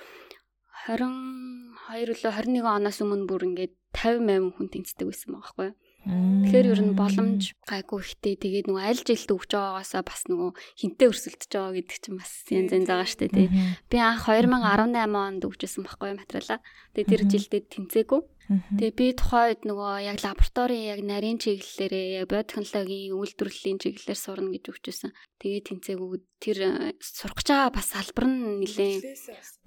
22 0.87 2.14
өлөө 2.14 2.33
21 2.39 2.70
оноос 2.76 3.03
өмнө 3.05 3.29
бүр 3.31 3.47
ингээд 3.49 3.74
50 3.99 4.29
8 4.31 4.55
хүн 4.57 4.68
тэнцдэг 4.72 5.07
байсан 5.11 5.35
байгаа 5.35 5.43
байхгүй 5.43 5.66
юу? 5.70 5.76
Тэгэхээр 6.09 6.73
ер 6.73 6.81
нь 6.81 6.97
боломж 6.97 7.53
гайгүй 7.69 8.01
ихтэй 8.01 8.35
тэгээд 8.41 8.73
нөгөө 8.73 8.81
аль 8.81 9.05
жилд 9.05 9.29
өгч 9.29 9.51
байгаагаасаа 9.53 10.03
бас 10.09 10.25
нөгөө 10.25 10.51
хинтээ 10.81 11.09
өрсөлдөж 11.13 11.51
байгаа 11.53 11.77
гэдэг 11.77 11.97
чинь 12.01 12.17
бас 12.17 12.33
янз 12.49 12.73
янз 12.73 12.89
байгаа 12.89 13.09
штэ 13.13 13.29
тий. 13.29 13.49
Би 13.93 13.97
анх 14.01 14.25
2018 14.25 15.05
онд 15.13 15.43
өгчсэн 15.45 15.85
байхгүй 15.85 16.17
материалаа. 16.17 16.65
Тэгээд 16.97 17.13
тэр 17.13 17.23
жилдээ 17.29 17.63
тэнцээгүй. 17.69 18.21
Тэгээ 18.49 18.97
би 18.97 19.07
тухайд 19.13 19.61
нөгөө 19.69 20.09
яг 20.09 20.25
лабораторийн 20.25 20.89
яг 20.89 21.01
нарийн 21.05 21.37
чиглэлээрээ 21.37 22.25
яг 22.25 22.33
биотехнологийн 22.33 23.13
үйлдвэрлэлийн 23.13 23.77
чиглэлээр 23.77 24.17
сурна 24.17 24.49
гэж 24.57 24.65
өгчөөсөн. 24.73 25.13
Тэгээ 25.37 25.63
тэнцээгүй 25.69 26.09
тэр 26.41 26.59
э, 26.65 26.73
сурах 26.97 27.37
гэж 27.37 27.49
байгаа 27.53 27.77
бас 27.77 27.93
салбар 27.93 28.25
нь 28.25 28.65
нэлээ 28.65 28.95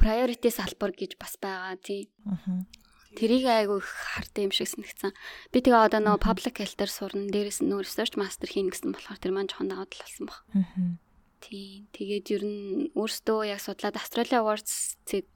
priority 0.02 0.50
салбар 0.50 0.98
гэж 0.98 1.22
бас 1.22 1.38
байгаа 1.38 1.78
тий. 1.78 2.10
Тэрийг 3.12 3.44
айгүй 3.44 3.84
их 3.84 3.90
хартаа 3.92 4.48
юм 4.48 4.54
шиг 4.56 4.72
санагдсан. 4.72 5.12
Би 5.52 5.60
тэгээ 5.60 5.88
одоо 5.92 6.00
нөгөө 6.00 6.24
public 6.24 6.56
health-ээр 6.64 6.92
сурна. 6.92 7.28
Дээрээс 7.28 7.60
нь 7.60 7.68
нөгөө 7.68 7.84
research 7.84 8.16
master 8.16 8.48
хийнэ 8.48 8.72
гэсэн 8.72 8.96
болохоор 8.96 9.20
тэр 9.20 9.36
маань 9.36 9.52
жоохон 9.52 9.68
даваад 9.68 9.92
л 9.92 10.04
болсон 10.04 10.26
баг. 10.32 10.40
Тийм. 11.44 11.92
Тэгээд 11.92 12.26
ер 12.32 12.44
нь 12.48 12.64
өөртөө 12.96 13.40
яг 13.52 13.60
судлаад 13.60 14.00
Australia 14.00 14.40
Awards 14.40 14.96
цэг 15.04 15.28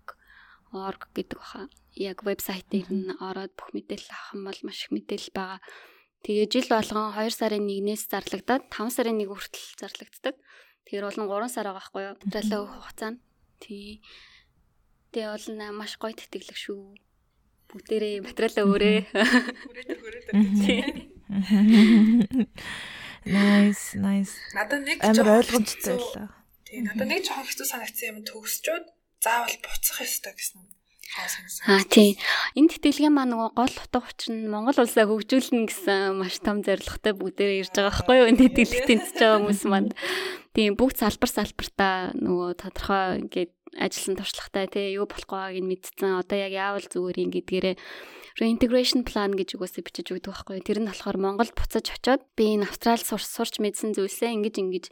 org 0.71 1.01
гэдэг 1.11 1.35
баха. 1.35 1.67
Яг 1.99 2.23
вебсайтыг 2.23 2.87
нь 2.87 3.11
ороод 3.19 3.51
бүх 3.59 3.75
мэдээлэл 3.75 4.13
авах 4.13 4.31
юм 4.39 4.43
бол 4.47 4.61
маш 4.63 4.79
их 4.87 4.91
мэдээлэл 4.95 5.35
байгаа. 5.35 5.59
Тэгээ 6.23 6.47
жил 6.47 6.67
болгон 6.71 7.11
2 7.11 7.27
сарын 7.27 7.67
1-ээс 7.67 8.03
зарлагдаад 8.07 8.63
5 8.71 8.95
сарын 8.95 9.19
1 9.19 9.29
хүртэл 9.29 9.67
зарлагддаг. 9.77 10.35
Тэгэхээр 10.87 11.05
бол 11.05 11.19
3 11.43 11.51
сар 11.51 11.67
байгаа 11.69 11.79
байхгүй 11.81 12.01
юу? 12.07 12.15
Тэрэлээ 12.23 12.61
хугацаанд. 12.65 13.19
Тий. 13.59 14.01
Тэгээ 15.11 15.31
бол 15.31 15.47
маш 15.75 15.99
гоё 15.99 16.15
тэтгэлэг 16.17 16.57
шүү 16.57 17.04
бүгдээрээ 17.75 18.23
материалаа 18.23 18.63
өөрөө. 18.71 18.97
Nice, 23.25 23.97
nice. 23.97 24.37
Надад 24.53 24.85
нэг 24.85 25.01
амар 25.01 25.41
ойлгомжтой 25.41 25.97
байлаа. 25.97 26.29
Тийм, 26.61 26.85
надад 26.85 27.09
нэг 27.09 27.25
жоохон 27.25 27.49
хэцүү 27.49 27.65
санагдсан 27.65 28.09
юм 28.13 28.19
төгсчөөд 28.21 28.85
заавал 29.17 29.57
буцах 29.65 30.05
ёстой 30.05 30.33
гэсэн. 30.37 30.61
Аа 31.65 31.81
тийм. 31.89 32.13
Энэ 32.53 32.69
тэтгэлгийн 32.75 33.13
маа 33.13 33.25
нөгөө 33.25 33.49
гол 33.57 33.75
утга 33.81 34.03
учир 34.03 34.29
нь 34.35 34.51
Монгол 34.51 34.77
улсаа 34.77 35.09
хөгжүүлнэ 35.09 35.69
гэсэн 35.69 36.21
маш 36.21 36.37
том 36.43 36.61
зорилготой 36.61 37.13
бүгдээр 37.17 37.65
ирж 37.65 37.73
байгаа 37.73 37.93
байхгүй 37.93 38.15
юу? 38.19 38.29
Энэ 38.29 38.41
тэтгэлэг 38.51 38.85
тэнцэж 38.89 39.15
байгаа 39.17 39.37
хүмүүс 39.39 39.63
маань. 39.69 39.93
Тийм 40.51 40.75
бүгд 40.75 40.97
салбар 40.99 41.31
салбартаа 41.31 41.95
нөгөө 42.19 42.49
тодорхой 42.59 43.25
ингээд 43.25 43.54
ажилласан 43.75 44.15
туршлагатай 44.15 44.65
тий 44.71 44.95
юу 44.95 45.05
болох 45.05 45.27
байгааг 45.27 45.59
нь 45.59 45.69
мэдсэн. 45.69 46.19
Одоо 46.23 46.37
яг 46.39 46.53
яавал 46.55 46.87
зүгээр 46.87 47.17
юм 47.27 47.31
гэдгээрээ 47.35 47.75
reintegration 48.35 49.07
plan 49.07 49.31
гэж 49.31 49.55
үгөөсөө 49.55 49.83
бичиж 49.87 50.07
өгдөг 50.11 50.31
байхгүй. 50.35 50.59
Тэр 50.59 50.83
нь 50.83 50.89
болохоор 50.91 51.17
Монголд 51.19 51.55
буцаж 51.55 51.87
очиод 51.87 52.27
би 52.35 52.59
энэ 52.59 52.67
Австрал 52.67 52.99
сурч 52.99 53.23
сурч 53.23 53.63
мэдсэн 53.63 53.95
зүйлсээ 53.95 54.35
ингэж 54.35 54.55
ингэж 54.59 54.85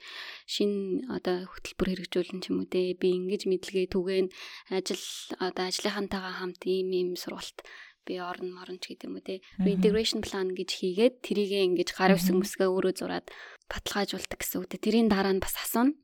шин 0.48 1.04
одоо 1.12 1.44
хөтөлбөр 1.52 1.92
хэрэгжүүлэн 1.92 2.40
ч 2.40 2.56
юм 2.56 2.64
уу 2.64 2.72
те 2.72 2.96
би 2.96 3.20
ингэж 3.20 3.44
мэдлэгээ 3.52 3.92
түгээн 3.92 4.28
ажил 4.72 5.04
одоо 5.44 5.64
ажлынхантайгаа 5.68 6.40
хамт 6.40 6.64
ийм 6.64 6.88
ийм 6.96 7.10
сургалт 7.20 7.68
би 8.08 8.20
орн 8.20 8.52
морон 8.56 8.80
ч 8.80 8.96
гэдэг 8.96 9.08
юм 9.12 9.20
уу 9.20 9.28
те 9.28 9.44
reintegration 9.60 10.24
plan 10.24 10.52
гэж 10.56 10.70
хийгээд 10.80 11.16
тэрийгээ 11.24 11.68
ингэж 11.68 11.90
гар 12.00 12.16
үсэг 12.16 12.36
мүсгээ 12.40 12.68
өөрөө 12.72 12.94
зураад 12.96 13.28
баталгаажуулдаг 13.68 14.40
гэсэн 14.40 14.60
үг 14.64 14.68
те 14.72 14.80
тэрийн 14.80 15.12
дараа 15.12 15.36
нь 15.36 15.44
бас 15.44 15.56
асууна 15.60 15.96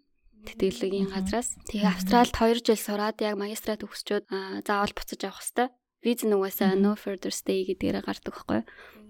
тэтгэлгийн 0.47 1.09
газраас. 1.11 1.55
Тэгээ 1.67 1.89
Австралид 1.89 2.35
2 2.35 2.63
жил 2.63 2.79
сураад 2.79 3.17
яг 3.19 3.35
магистрат 3.35 3.83
төгсчөөд 3.83 4.25
заавал 4.63 4.93
буцаж 4.95 5.21
авах 5.25 5.43
хэвээр. 5.43 5.71
Виз 5.99 6.23
нугасаа 6.23 6.79
no 6.79 6.95
further 6.95 7.33
stay 7.33 7.67
гэдгээрээ 7.67 8.07
гардаг 8.07 8.31
байхгүй. 8.31 8.61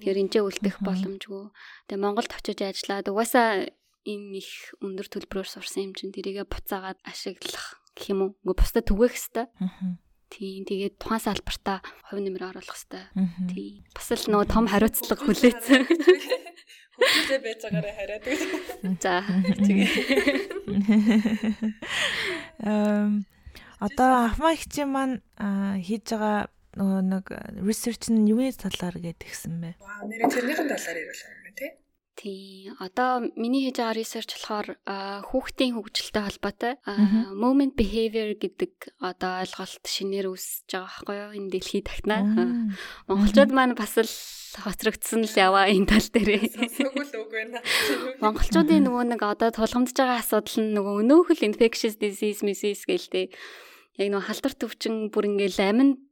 Тэгэхээр 0.02 0.22
энд 0.26 0.34
ч 0.34 0.36
үлдэх 0.42 0.82
боломжгүй. 0.82 1.54
Тэгээ 1.86 2.02
Монголд 2.02 2.34
очиж 2.34 2.60
ажиллаад 2.66 3.14
угаасаа 3.14 3.70
энэ 4.10 4.42
их 4.42 4.74
өндөр 4.82 5.08
төлбөрөөр 5.12 5.50
сурсан 5.50 5.92
юм 5.92 5.94
чинь 5.94 6.10
тэрийгэ 6.10 6.50
буцаагаад 6.50 6.98
ашиглах 7.06 7.78
гэх 7.94 8.10
юм 8.10 8.20
уу. 8.26 8.30
Үгүй 8.42 8.56
бусдад 8.58 8.90
түгээх 8.90 9.14
хэвээр. 9.14 9.50
Тийм 10.34 10.66
тэгээд 10.66 10.98
тухайн 10.98 11.22
салбартаа 11.22 11.78
хувь 12.10 12.22
нэмэр 12.26 12.58
оруулах 12.58 12.74
хэвээр. 12.74 13.06
Тийм. 13.54 13.86
Бас 13.94 14.10
л 14.10 14.26
нөгөө 14.34 14.48
том 14.50 14.66
хариуцлага 14.66 15.22
хүлээсэн. 15.26 15.86
Хөлтэй 17.00 17.40
байж 17.40 17.60
байгаараа 17.64 17.96
хараад 17.96 18.24
үү. 18.28 18.38
За 19.00 19.24
тэгээ. 19.64 19.90
Эм 22.68 23.26
одоо 23.80 24.10
ахмаа 24.28 24.54
хичээн 24.60 24.92
маань 24.92 25.16
хийж 25.80 26.12
байгаа 26.12 26.52
нөгөө 26.76 27.02
нэг 27.08 27.26
research 27.64 28.12
нь 28.12 28.28
юуны 28.30 28.52
талаар 28.54 29.00
гэдгсэн 29.00 29.56
бэ? 29.58 29.70
Вау, 29.80 30.06
нэр 30.06 30.28
тэрнийхэн 30.28 30.68
талаар 30.70 30.98
яриулаа 31.00 31.32
юм 31.40 31.56
тий. 31.56 31.72
Тий. 32.20 32.68
Одоо 32.84 33.32
миний 33.40 33.64
хийж 33.64 33.80
байгаа 33.80 33.96
research 33.96 34.36
болохоор 34.36 34.68
хүүхдийн 35.32 35.72
хөгжилтэй 35.80 36.24
холбоотой 36.28 36.74
moment 37.32 37.80
behavior 37.80 38.36
гэдэг 38.36 39.00
одоо 39.00 39.40
ойлголт 39.40 39.84
шинээр 39.88 40.28
үүсэж 40.28 40.68
байгаа 40.68 40.92
байхгүй 41.00 41.16
юу? 41.16 41.32
Энэ 41.40 41.52
дэлхийд 41.56 41.88
тагнаа. 41.88 42.20
Монголчууд 43.08 43.56
маань 43.56 43.72
бас 43.80 43.96
л 43.96 44.12
хоцрогдсон 44.60 45.24
л 45.24 45.36
яваа 45.40 45.72
энэ 45.72 45.88
тал 45.88 46.08
дээр. 46.12 46.44
Сөгөл 46.52 47.14
үг 47.24 47.30
байна. 47.32 47.64
Монголчуудын 48.24 48.84
нөгөө 48.84 49.16
нэг 49.16 49.22
одоо 49.24 49.56
тулгамдж 49.56 49.96
байгаа 49.96 50.20
асуудал 50.20 50.60
нь 50.60 50.76
нөгөө 50.76 50.96
өнөөхөл 51.08 51.48
infectious 51.48 51.96
disease, 51.96 52.44
disease 52.44 52.84
гэлтэй. 52.84 53.32
Яг 53.96 54.12
нөгөө 54.12 54.28
халдвар 54.28 54.56
төвчин 54.60 55.08
бүр 55.08 55.32
ингээл 55.32 55.72
аминд 55.72 56.04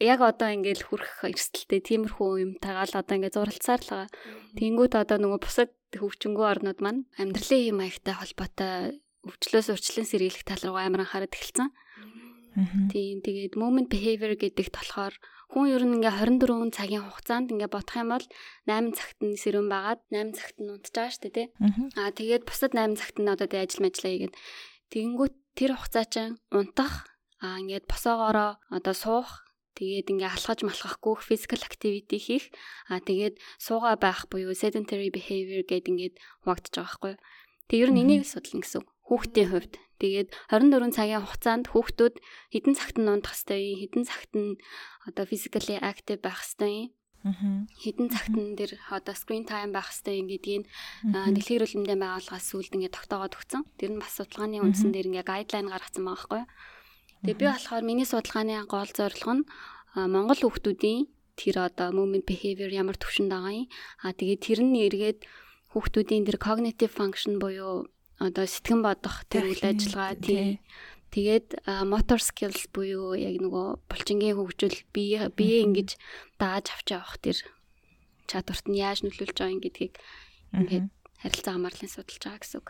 яг 0.00 0.20
одоо 0.24 0.48
ингээл 0.54 0.84
хүрэх 0.88 1.24
эрсдэлтэй 1.28 1.80
тиймэрхүү 1.84 2.30
юм 2.42 2.52
тагаал 2.62 2.92
одоо 2.94 3.14
ингээд 3.16 3.36
зуралцаар 3.36 3.82
л 3.82 3.90
байгаа. 3.90 4.10
Тэнгүүд 4.56 4.92
одоо 4.96 5.16
нөгөө 5.20 5.40
бусад 5.44 5.70
хөгжингүү 5.92 6.44
орнууд 6.44 6.80
маань 6.84 7.06
амьдралын 7.20 7.68
юм 7.72 7.78
аягтай 7.84 8.14
холбоотой 8.16 9.00
өвчлөөс 9.28 9.68
урчлан 9.72 10.06
сэргийлэх 10.08 10.44
тал 10.44 10.62
руу 10.64 10.78
амар 10.78 11.04
анхаарал 11.04 11.32
эхэлсэн. 11.32 11.68
Тийм 12.90 13.22
тэгээд 13.22 13.54
moment 13.54 13.86
behavior 13.92 14.34
гэдэгт 14.34 14.74
болохоор 14.74 15.14
хүн 15.52 15.66
ер 15.72 15.82
нь 15.86 15.96
ингээ 15.96 16.26
24 16.26 16.74
цагийн 16.74 17.04
хугацаанд 17.06 17.52
ингээ 17.54 17.70
бодох 17.72 17.96
юм 17.96 18.10
бол 18.12 18.26
8 18.66 18.92
цагт 18.98 19.18
нь 19.24 19.38
сэрүүн 19.38 19.68
байгаад 19.70 20.00
8 20.12 20.36
цагт 20.36 20.56
нь 20.60 20.68
шүү 20.68 21.22
дээ 21.24 21.32
тий. 21.32 21.46
Аа 21.96 22.10
тэгээд 22.12 22.44
бусад 22.44 22.74
8 22.76 22.98
цагт 23.00 23.16
нь 23.22 23.30
одоо 23.32 23.46
тий 23.48 23.62
ажил 23.62 23.84
мэжлээ 23.84 24.12
хийгээд 24.12 24.34
тэгэнгүүт 24.92 25.34
тэр 25.56 25.72
хугацаа 25.78 26.04
чинь 26.04 26.36
унтах 26.52 27.08
аа 27.40 27.62
ингээд 27.62 27.86
босоогоороо 27.86 28.58
одоо 28.68 28.94
суух 28.94 29.47
Тэгээд 29.78 30.10
ингээ 30.10 30.34
алхаж 30.34 30.66
малхахгүй 30.66 31.14
physical 31.22 31.62
activity 31.62 32.18
хийх. 32.18 32.50
Аа 32.90 32.98
тэгээд 32.98 33.38
суугаа 33.62 33.94
байх 33.94 34.26
буюу 34.26 34.50
sedentary 34.58 35.14
behavior 35.14 35.62
гэдэг 35.62 35.86
ингээд 35.86 36.14
хуваагдаж 36.42 36.74
байгаа 36.74 36.90
байхгүй. 36.90 37.14
Тэг 37.70 37.78
ер 37.86 37.90
нь 37.94 38.02
энийг 38.02 38.26
судлана 38.26 38.66
гэсэн. 38.66 38.82
хүүхдийн 39.08 39.48
хувьд. 39.48 39.74
Тэгээд 39.98 40.28
24 40.52 40.94
цагийн 40.94 41.24
хугацаанд 41.24 41.66
хүүхдүүд 41.72 42.14
хідэн 42.52 42.74
цагт 42.76 42.96
нь 43.00 43.08
унтах 43.08 43.34
хэрэгтэй 43.34 43.60
юм, 43.72 43.78
хідэн 43.82 44.04
цагт 44.04 44.32
нь 44.36 44.60
одоо 45.08 45.24
physically 45.26 45.76
active 45.80 46.20
байх 46.22 46.38
хэрэгтэй 46.44 46.74
юм. 46.78 47.66
Хідэн 47.82 48.08
цагт 48.14 48.34
нь 48.36 48.54
тэр 48.54 48.78
одоо 48.94 49.14
screen 49.16 49.42
time 49.48 49.74
байх 49.74 49.90
хэрэгтэй 49.90 50.22
юм 50.22 50.28
гэдгийг 50.30 50.64
дэлхийн 51.34 51.56
эрүүл 51.58 51.76
мэндийн 51.82 52.02
байгууллагаас 52.04 52.46
сүүлд 52.46 52.76
ингээд 52.78 52.94
тогтоогоод 52.94 53.34
өгсөн. 53.34 53.62
Тэр 53.74 53.90
нь 53.96 54.00
бас 54.02 54.12
судалгааны 54.14 54.62
үндсэн 54.62 54.94
дээр 54.94 55.08
ингээд 55.10 55.26
гайдлайн 55.26 55.66
гаргацсан 55.72 56.04
байгаа 56.06 56.14
байхгүй 56.14 56.38
юу? 56.46 56.48
Тэгээ 57.26 57.38
би 57.38 57.46
болохоор 57.50 57.84
миний 57.84 58.06
судалгааны 58.06 58.66
гол 58.70 58.90
зорилго 58.94 59.32
нь 59.42 59.48
Монгол 59.98 60.38
хүүхдүүдийн 60.38 61.10
тэр 61.38 61.56
одоо 61.66 61.90
movement 61.94 62.26
behavior 62.26 62.70
ямар 62.70 62.94
төвшөнд 62.98 63.30
байгаа 63.30 63.54
юм. 63.54 63.66
Аа 64.02 64.14
тэгээд 64.14 64.44
тэр 64.46 64.60
нь 64.62 64.78
эргээд 64.86 65.18
хүүхдүүдийн 65.74 66.26
тэр 66.26 66.38
cognitive 66.38 66.94
function 66.94 67.42
буюу 67.42 67.90
одоо 68.18 68.44
сэтгэн 68.46 68.82
бодох 68.82 69.26
тэр 69.30 69.50
үйл 69.50 69.62
ажиллагаа 69.62 70.14
тий. 70.18 70.58
Тэгээд 71.14 71.64
motor 71.88 72.20
skills 72.20 72.68
буюу 72.74 73.16
яг 73.16 73.40
нөгөө 73.40 73.66
булчингийн 73.88 74.36
хөгжил 74.36 74.78
бие 74.92 75.30
бие 75.32 75.64
ингэж 75.64 75.96
дааж 76.36 76.66
авч 76.74 76.86
явах 76.92 77.16
тэр 77.22 77.38
чадварт 78.28 78.66
нь 78.68 78.76
яаж 78.76 79.02
нөлөөлж 79.06 79.36
байгаа 79.38 79.54
юм 79.56 79.62
гэдгийг 79.64 79.94
ингээд 80.52 80.86
харилцаа 81.22 81.52
хамаарлын 81.56 81.90
судалж 81.90 82.22
байгаа 82.22 82.42
гэсэн 82.44 82.58
үг. 82.60 82.68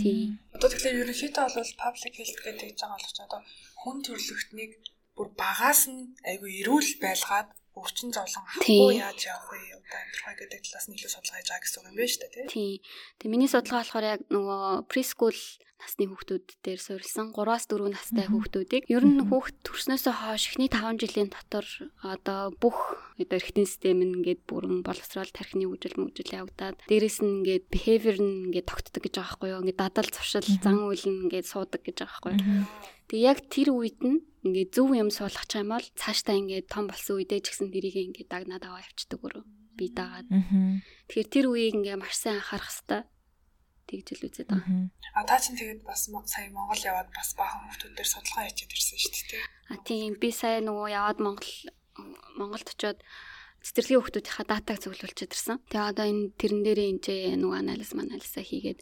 Тий. 0.00 0.38
Одоо 0.54 0.68
тэгэхээр 0.70 1.00
ерөнхийдөө 1.02 1.46
бол 1.58 1.72
public 1.82 2.14
health 2.18 2.38
гэдэг 2.44 2.66
гэж 2.70 2.78
байгаа 2.80 2.94
болгоч 2.94 3.18
одоо 3.26 3.40
хүн 3.82 3.96
төрөлхтнийг 4.06 4.72
бүр 5.16 5.28
багаас 5.34 5.82
нь 5.90 6.14
айгүй 6.22 6.62
эрүүл 6.62 6.90
байлгаад 7.02 7.48
өвчин 7.74 8.10
зовлон 8.14 8.44
хахгүй 8.46 9.02
яаж 9.02 9.20
явах 9.26 9.50
вэ? 9.50 9.58
Одоо 9.74 9.98
амьдрахаа 9.98 10.34
гэдэг 10.38 10.60
талаас 10.62 10.86
нь 10.86 10.94
илүү 10.94 11.10
судалгаа 11.10 11.38
хийж 11.42 11.48
байгаа 11.50 11.62
гэсэн 11.64 11.78
үг 11.78 11.86
юм 11.90 11.96
байна 11.98 12.10
шүү 12.10 12.22
дээ, 12.22 12.32
тий. 12.34 12.46
Тий. 12.54 12.72
Тэгээ 13.18 13.32
миний 13.34 13.50
судалгаа 13.50 13.82
болохоор 13.82 14.06
яг 14.14 14.20
нөгөө 14.30 14.64
preschool 14.86 15.38
насны 15.84 16.08
хүүхдүүд 16.08 16.46
дээр 16.64 16.80
суурилсан 16.80 17.26
3-аас 17.36 17.64
4 17.68 17.92
настай 17.92 18.26
хүүхдүүдийг. 18.30 18.88
Ер 18.88 19.04
нь 19.04 19.20
хүүхд 19.28 19.56
төрснөөсөө 19.66 20.14
хойш 20.16 20.44
эхний 20.54 20.70
5 20.72 21.02
жилийн 21.02 21.28
дотор 21.28 21.66
одоо 22.00 22.54
бүх 22.56 22.78
одоо 23.20 23.36
эрхтэн 23.36 23.68
систем 23.68 24.00
нь 24.00 24.16
ингээд 24.22 24.48
бүрэн 24.48 24.80
боловсрал 24.80 25.28
тархины 25.28 25.68
хөгжил 25.68 26.00
мөгжил 26.00 26.30
явагдаад 26.40 26.80
дээрэс 26.88 27.18
нь 27.20 27.44
ингээд 27.44 27.64
behavior 27.68 28.16
нь 28.16 28.48
ингээд 28.48 28.70
тогтдог 28.70 29.02
гэж 29.04 29.14
байгаа 29.18 29.28
байхгүй 29.28 29.50
юу? 29.52 29.60
Ингээд 29.60 29.82
дадал 29.82 30.08
зуршил 30.08 30.48
зан 30.64 30.78
үйл 30.88 31.04
нь 31.04 31.22
ингээд 31.28 31.46
суудаг 31.52 31.82
гэж 31.84 31.96
байгаа 32.00 32.12
байхгүй 32.16 32.32
юу 32.32 32.64
Тэгээ 33.14 33.30
яг 33.30 33.46
тэр 33.46 33.70
үед 33.70 34.02
нь 34.02 34.26
ингээд 34.42 34.74
зөв 34.74 34.90
юм 34.90 35.06
суулгах 35.14 35.46
юм 35.54 35.70
бол 35.70 35.86
цаашдаа 35.94 36.34
ингээд 36.34 36.66
том 36.66 36.90
болсон 36.90 37.22
үедээ 37.22 37.46
ч 37.46 37.54
гэсэн 37.54 37.70
тэрийг 37.70 38.10
ингээд 38.10 38.26
дагнаад 38.26 38.66
аваа 38.66 38.82
явцдаг 38.82 39.22
өөрөө 39.22 39.44
би 39.78 39.86
дагаад. 39.94 40.26
Тэгэхээр 41.06 41.30
тэр 41.30 41.46
үеийг 41.46 41.78
ингээд 41.78 42.02
маш 42.02 42.18
сайн 42.18 42.42
анхаарах 42.42 42.74
хэрэгтэй 42.74 43.02
тэгж 43.86 44.06
л 44.18 44.26
үзээд 44.26 44.50
байгаа. 44.50 44.90
А 45.14 45.22
та 45.30 45.38
чинь 45.38 45.54
тэгээд 45.54 45.86
бас 45.86 46.10
сая 46.10 46.50
Монгол 46.50 46.82
яваад 46.82 47.08
бас 47.14 47.28
баахан 47.38 47.62
хүмүүсээр 47.70 48.10
судалгаа 48.10 48.50
хийчихэд 48.50 48.74
ирсэн 48.74 48.98
шүү 48.98 49.14
дээ. 49.30 49.46
А 49.70 49.78
тийм 49.86 50.18
би 50.18 50.28
сая 50.34 50.58
нөгөө 50.58 50.88
яваад 50.90 51.18
Монгол 51.22 51.54
Монголд 52.34 52.66
очиод 52.66 52.98
цэцэрлэгийн 53.64 54.00
хүмүүсийнхаа 54.04 54.44
датаг 54.44 54.76
цуглуулж 54.76 55.18
ирсэн. 55.24 55.56
Тэгээ 55.72 55.88
одоо 55.88 56.04
энэ 56.04 56.36
тэрэн 56.36 56.60
дээрээ 56.68 56.88
энэ 57.00 57.40
нөгөө 57.40 57.58
анализ 57.64 57.90
манализа 57.96 58.44
хийгээд 58.44 58.78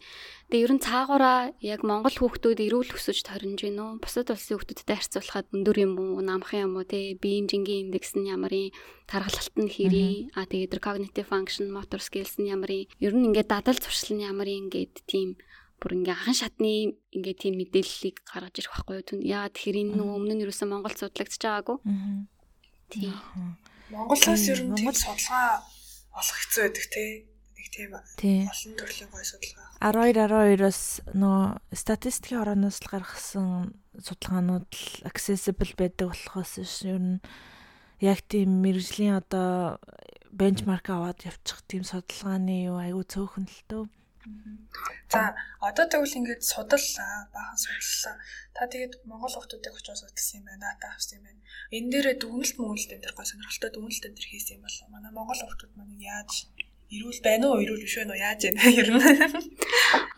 тэгээ 0.51 0.65
ер 0.67 0.73
нь 0.75 0.83
цаагаараа 0.83 1.55
яг 1.63 1.81
Монгол 1.87 2.11
хүмүүс 2.11 2.43
эрүүл 2.43 2.91
өсөж 2.91 3.23
торинж 3.23 3.63
гин 3.63 3.79
үү? 3.79 4.03
Бусад 4.03 4.27
улсын 4.27 4.59
хүмүүстэй 4.59 4.97
харьцуулахад 4.99 5.47
өндөр 5.55 5.77
юм 5.79 5.93
уу, 6.03 6.19
намхан 6.19 6.67
юм 6.67 6.73
уу 6.75 6.83
те? 6.83 7.15
Биеийн 7.15 7.47
жингийн 7.47 7.87
индекс 7.87 8.19
нь 8.19 8.27
ямар 8.27 8.51
юм? 8.51 8.75
Тархалт 9.07 9.55
нь 9.55 9.71
хэрэг? 9.71 10.35
А 10.35 10.43
тэгээ 10.43 10.71
тэр 10.75 10.81
cognitive 10.83 11.31
function, 11.31 11.71
motor 11.71 12.03
skills 12.03 12.35
нь 12.43 12.51
ямар 12.51 12.71
юм? 12.75 12.91
Ер 12.99 13.15
нь 13.15 13.31
ингээд 13.31 13.47
дадал 13.55 13.79
зуршил 13.79 14.19
нь 14.19 14.27
ямар 14.27 14.51
юм 14.51 14.67
гээд 14.67 15.07
тийм 15.07 15.39
бүр 15.79 15.95
ингээ 15.95 16.15
анхан 16.15 16.35
шатны 16.35 16.99
ингээ 17.15 17.35
тийм 17.39 17.55
мэдээллийг 17.55 18.19
гаргаж 18.27 18.55
ирэх 18.59 18.71
байхгүй 18.83 18.95
юу? 18.99 19.23
Яа 19.23 19.47
тэгэхээр 19.47 19.79
энэ 19.79 19.95
нөгөө 19.95 20.15
өмнө 20.19 20.33
нь 20.35 20.43
юусэн 20.43 20.67
Монгол 20.67 20.95
судлагдчихж 20.95 21.43
байгаагүй. 21.47 21.77
Тийм. 22.91 23.15
Монголоос 23.93 24.43
ер 24.49 24.59
нь 24.65 24.75
тийм 24.75 24.93
судалгаа 24.93 25.61
олох 26.17 26.37
хэцүү 26.41 26.61
байдаг 26.65 26.85
тий. 26.93 27.11
Нэг 27.57 27.67
тийм 27.73 27.91
олон 28.49 28.73
төрлийн 28.77 29.09
гой 29.13 29.25
судалгаа. 29.25 29.67
12 29.81 30.17
12-оос 30.29 30.81
нөө 31.13 31.39
статистикийн 31.73 32.41
орооноос 32.43 32.77
л 32.81 32.91
гаргасан 32.91 33.47
судалгаанууд 34.01 34.67
л 34.69 34.85
accessible 35.09 35.73
байдаг 35.77 36.13
болохоос 36.13 36.51
ер 36.85 36.99
нь 37.01 37.21
яг 38.01 38.19
тийм 38.27 38.61
мэрэгжлийн 38.63 39.21
одоо 39.21 39.77
бенчмарк 40.33 40.89
аваад 40.89 41.21
явчих 41.23 41.61
тийм 41.69 41.83
судалгааны 41.85 42.69
юу 42.69 42.77
айгүй 42.81 43.05
цөөхөн 43.05 43.45
л 43.45 43.61
төө. 43.69 43.83
За 45.11 45.35
одоо 45.59 45.85
тэгвэл 45.87 46.17
ингээд 46.19 46.41
судаллаа 46.41 47.29
баахан 47.35 47.59
судаллаа. 47.59 48.15
Та 48.55 48.67
тэгээд 48.71 48.93
Монгол 49.09 49.33
хүмүүсийг 49.35 49.75
очиж 49.75 49.99
судалсан 49.99 50.39
юм 50.39 50.45
байна, 50.47 50.63
дата 50.73 50.93
авсан 50.95 51.19
юм 51.19 51.25
байна. 51.27 51.41
Энэ 51.75 51.91
дээрээ 51.91 52.15
дүгнэлт 52.19 52.55
мөнгөлт 52.57 52.93
энэ 52.93 53.03
төр 53.03 53.15
гой 53.17 53.27
сонирхолтой 53.27 53.69
дүгнэлт 53.73 54.07
энэ 54.07 54.17
төр 54.17 54.27
хийсэн 54.29 54.55
юм 54.57 54.63
болов. 54.65 54.87
Манай 54.93 55.11
Монгол 55.11 55.41
хүмүүс 55.41 55.73
маань 55.75 55.99
яаж 55.99 56.31
эрүүл 56.93 57.21
байна 57.25 57.45
уу, 57.49 57.61
эрүүл 57.63 57.83
биш 57.83 57.95
вэ 57.97 58.05
нөө 58.05 58.19
яаж 58.21 58.39
яана 58.45 58.63
ер 58.69 58.89
нь. 58.93 59.01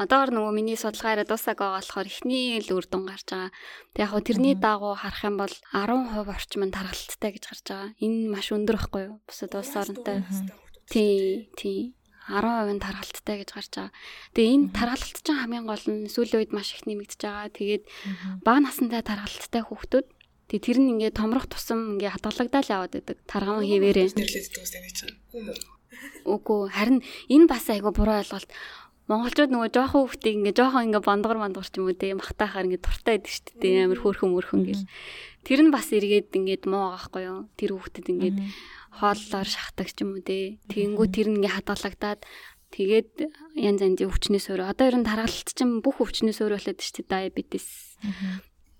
Одоогор 0.03 0.31
нөгөө 0.35 0.51
миний 0.51 0.75
судалгаараа 0.75 1.23
дуусаг 1.23 1.55
байгаа 1.55 1.79
болохоор 1.79 2.07
эхний 2.11 2.59
л 2.59 2.69
үр 2.75 2.85
дүн 2.87 3.07
гарч 3.07 3.27
байгаа. 3.31 3.51
Тэг 3.95 4.03
яг 4.03 4.11
хөө 4.11 4.23
тэрний 4.27 4.55
дагуу 4.59 4.93
харах 4.99 5.23
юм 5.23 5.39
бол 5.39 5.53
10% 5.71 6.35
орчим 6.35 6.63
нь 6.67 6.75
тархалттай 6.75 7.31
гэж 7.31 7.43
гарч 7.47 7.63
байгаа. 7.71 7.89
Энэ 8.03 8.27
маш 8.27 8.51
өндөр 8.51 8.75
байхгүй 8.75 9.03
юу? 9.07 9.15
Бусад 9.23 9.55
улс 9.55 9.71
оронтой. 9.71 10.27
Тий, 10.91 11.47
тий. 11.55 11.94
10% 12.25 12.81
тархалттай 12.81 13.35
гэж 13.45 13.49
гарч 13.53 13.71
байгаа. 13.77 13.93
Тэгээ 14.33 14.53
энэ 14.57 14.69
тархалт 14.73 15.17
чинь 15.21 15.37
хамгийн 15.37 15.65
гол 15.69 15.85
нь 15.85 16.09
сүүлийн 16.09 16.41
үед 16.41 16.51
маш 16.57 16.73
их 16.73 16.89
нэмэгдэж 16.89 17.21
байгаа. 17.21 17.53
Тэгээд 17.53 17.83
бага 18.41 18.59
насантай 18.65 19.01
тархалттай 19.05 19.61
хүүхдүүд 19.61 20.07
тэг 20.49 20.59
тэр 20.65 20.77
нь 20.81 20.91
ингээ 20.97 21.13
томрох 21.13 21.45
тусам 21.45 22.01
ингээ 22.01 22.17
хадгалагдаад 22.17 22.65
яваад 22.65 22.93
байдаг. 22.97 23.17
Тарган 23.29 23.61
хийвэрээ. 23.61 24.09
Үгүй 26.25 26.61
харин 26.73 26.99
энэ 27.29 27.45
бас 27.45 27.69
айгу 27.69 27.93
буруу 27.93 28.17
ойлголт. 28.17 28.49
Монголчууд 29.05 29.53
нөгөө 29.53 29.69
жоохон 29.69 30.09
хүүхдийг 30.09 30.35
ингээ 30.41 30.57
жоохон 30.57 30.89
ингээ 30.89 31.05
бондгор 31.05 31.37
бондгор 31.37 31.69
ч 31.69 31.77
юм 31.77 31.85
уу 31.85 31.93
те 31.93 32.17
махтаахаар 32.17 32.65
ингээ 32.65 32.81
дуртай 32.81 33.21
байдаг 33.21 33.29
шүү 33.37 33.61
дээ. 33.61 33.85
Амар 33.85 34.01
хөөрхөн 34.01 34.33
мөрхөн 34.33 34.61
гэл. 34.65 34.85
Тэр 35.45 35.59
нь 35.61 35.71
бас 35.71 35.93
эргээд 35.93 36.33
ингээд 36.33 36.65
муу 36.65 36.89
байгаа 36.91 37.05
хгүй 37.05 37.23
юу? 37.29 37.39
Тэр 37.53 37.71
хүүхдэд 37.77 38.07
ингээд 38.09 38.37
хооллоор 38.97 39.47
шахдаг 39.47 39.87
ч 39.93 40.01
юм 40.01 40.17
уу 40.17 40.25
те. 40.25 40.57
Тэгэнгүү 40.73 41.07
тэр 41.13 41.27
нь 41.29 41.37
ингээ 41.39 41.53
хадгалагдаад 41.61 42.21
тэгээд 42.73 43.11
янз 43.53 43.79
янзын 43.85 44.09
өвчнөө 44.09 44.41
суурь. 44.41 44.65
Одоо 44.65 44.85
ер 44.89 44.97
нь 44.97 45.05
таргалт 45.05 45.49
чинь 45.53 45.85
бүх 45.85 46.01
өвчнөө 46.01 46.33
суурь 46.33 46.57
болоод 46.57 46.81
шүү 46.81 47.05
дээ. 47.05 47.29
Диабетис. 47.29 47.95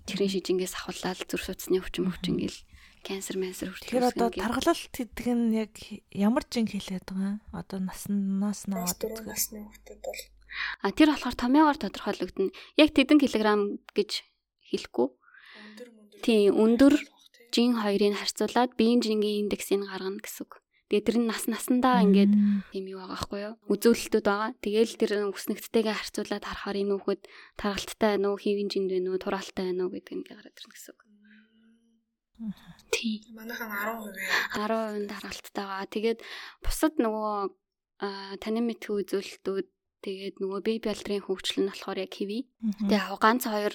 Тэрийн 0.09 0.31
шижингээс 0.33 0.73
ахуулаад 0.73 1.21
зүрх 1.29 1.45
судасны 1.45 1.77
өвчин 1.79 2.09
өвчин 2.09 2.41
гэл 2.41 2.59
канцер 3.05 3.37
мэнсер 3.37 3.69
хүртэл. 3.69 3.85
Тэгэхээр 3.85 4.09
одоо 4.17 4.29
таргалалт 4.33 4.89
гэдэг 4.89 5.27
нь 5.29 5.53
яг 5.53 5.73
ямар 6.09 6.43
жин 6.49 6.65
хэлээд 6.65 7.13
байгаа? 7.13 7.37
Одоо 7.53 7.79
наснаас 7.81 8.65
наваад 8.65 9.01
насны 9.25 9.61
хүүхдэд 9.61 10.01
бол 10.01 10.21
А 10.81 10.91
тэр 10.91 11.11
болохоор 11.11 11.35
томьёогоор 11.35 11.77
тодорхойлогдно. 11.79 12.51
Яг 12.79 12.95
тэдэн 12.95 13.19
килограмм 13.19 13.83
гэж 13.91 14.23
хэлэхгүй. 14.71 15.07
Тийм, 16.23 16.55
өндөр 16.55 16.95
жин 17.55 17.79
хоёрыг 17.79 18.15
харьцуулаад 18.19 18.71
биеийн 18.79 19.01
жингийн 19.01 19.47
индексийг 19.47 19.83
гаргана 19.87 20.19
гэсэн 20.19 20.43
үг. 20.45 20.61
Тэгээ 20.85 21.05
тэр 21.07 21.17
нь 21.17 21.29
нас 21.31 21.49
насандаа 21.49 22.05
ингээд 22.05 22.33
юм 22.77 22.85
юу 22.85 23.01
байгаа 23.01 23.17
байхгүй 23.17 23.39
юу? 23.41 23.55
Үзүүлэлтүүд 23.73 24.25
байгаа. 24.29 24.53
Тэгээл 24.61 24.93
тэр 25.01 25.11
үснэгттэйгээ 25.33 25.95
харьцуулаад 25.97 26.45
харахаар 26.45 26.77
энэ 26.77 26.93
хүүхэд 26.93 27.21
таргалттай 27.57 28.09
байна 28.13 28.27
уу, 28.29 28.37
хэвийн 28.37 28.69
жинд 28.69 28.89
байна 28.93 29.09
уу, 29.09 29.17
тураалтай 29.17 29.65
байна 29.65 29.81
уу 29.89 29.93
гэдэг 29.97 30.13
ингээд 30.13 30.37
гараад 30.37 30.59
ирнэ 30.61 30.73
гэсэн 30.77 30.91
үг. 30.93 31.01
Тий. 32.93 33.25
Манайхан 33.33 33.71
10% 33.73 34.13
10% 34.53 35.09
таргалтайгаа. 35.09 35.89
Тэгээд 35.89 36.19
бусад 36.61 36.93
нөгөө 37.01 37.35
танин 38.43 38.65
мэдхүү 38.69 38.95
үзүүлэлтүүд 39.09 39.67
тэгээд 40.05 40.35
нөгөө 40.37 40.59
беби 40.61 40.87
алдрын 40.91 41.25
хөгжил 41.25 41.65
нь 41.65 41.69
болохоор 41.73 41.97
яг 42.03 42.13
хэвээ. 42.13 42.43
Тэгээ 42.85 43.09
яг 43.09 43.17
ганц 43.17 43.49
хоёр 43.49 43.73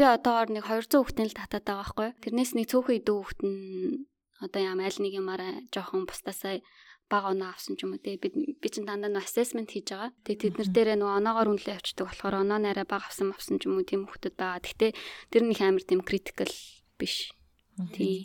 би 0.00 0.08
одоогоор 0.08 0.48
нэг 0.48 0.64
200 0.64 0.96
хүүхдийн 0.96 1.28
л 1.28 1.36
татаад 1.36 1.64
байгаа 1.68 1.84
байхгүй. 1.84 2.08
Тэрнээс 2.24 2.52
нэг 2.56 2.66
цөөхөн 2.72 2.98
идүү 3.04 3.16
хүүхд 3.20 3.40
нь 3.44 4.08
одоо 4.40 4.60
яам 4.64 4.80
аль 4.80 4.96
нэг 4.96 5.12
юмараа 5.20 5.60
жоохон 5.68 6.08
бусдасаа 6.08 6.64
баг 7.12 7.24
оноо 7.28 7.52
авсан 7.52 7.76
ч 7.76 7.84
юм 7.84 7.92
уу 7.92 8.00
те 8.00 8.16
би 8.16 8.32
би 8.32 8.68
чинь 8.72 8.88
дандаа 8.88 9.12
нөө 9.12 9.28
assessment 9.28 9.68
хийж 9.68 9.92
байгаа. 9.92 10.16
Тэгээ 10.24 10.40
тэд 10.40 10.54
нар 10.56 10.70
дээрээ 10.72 10.96
нөгөө 10.96 11.18
оноогоор 11.20 11.48
үнэлээ 11.52 11.76
авчдаг 11.76 12.06
болохоор 12.08 12.34
оноо 12.40 12.58
нараа 12.64 12.86
баг 12.88 13.02
авсан 13.04 13.28
авсан 13.28 13.60
ч 13.60 13.68
юм 13.68 13.76
уу 13.76 13.84
тийм 13.84 14.08
хүүхдэд 14.08 14.40
байгаа. 14.40 14.64
Гэхдээ 14.64 14.92
тэр 15.28 15.42
нэг 15.44 15.60
амар 15.60 15.84
тийм 15.84 16.00
critical 16.00 16.52
биш. 16.96 17.36
Тий. 17.92 18.24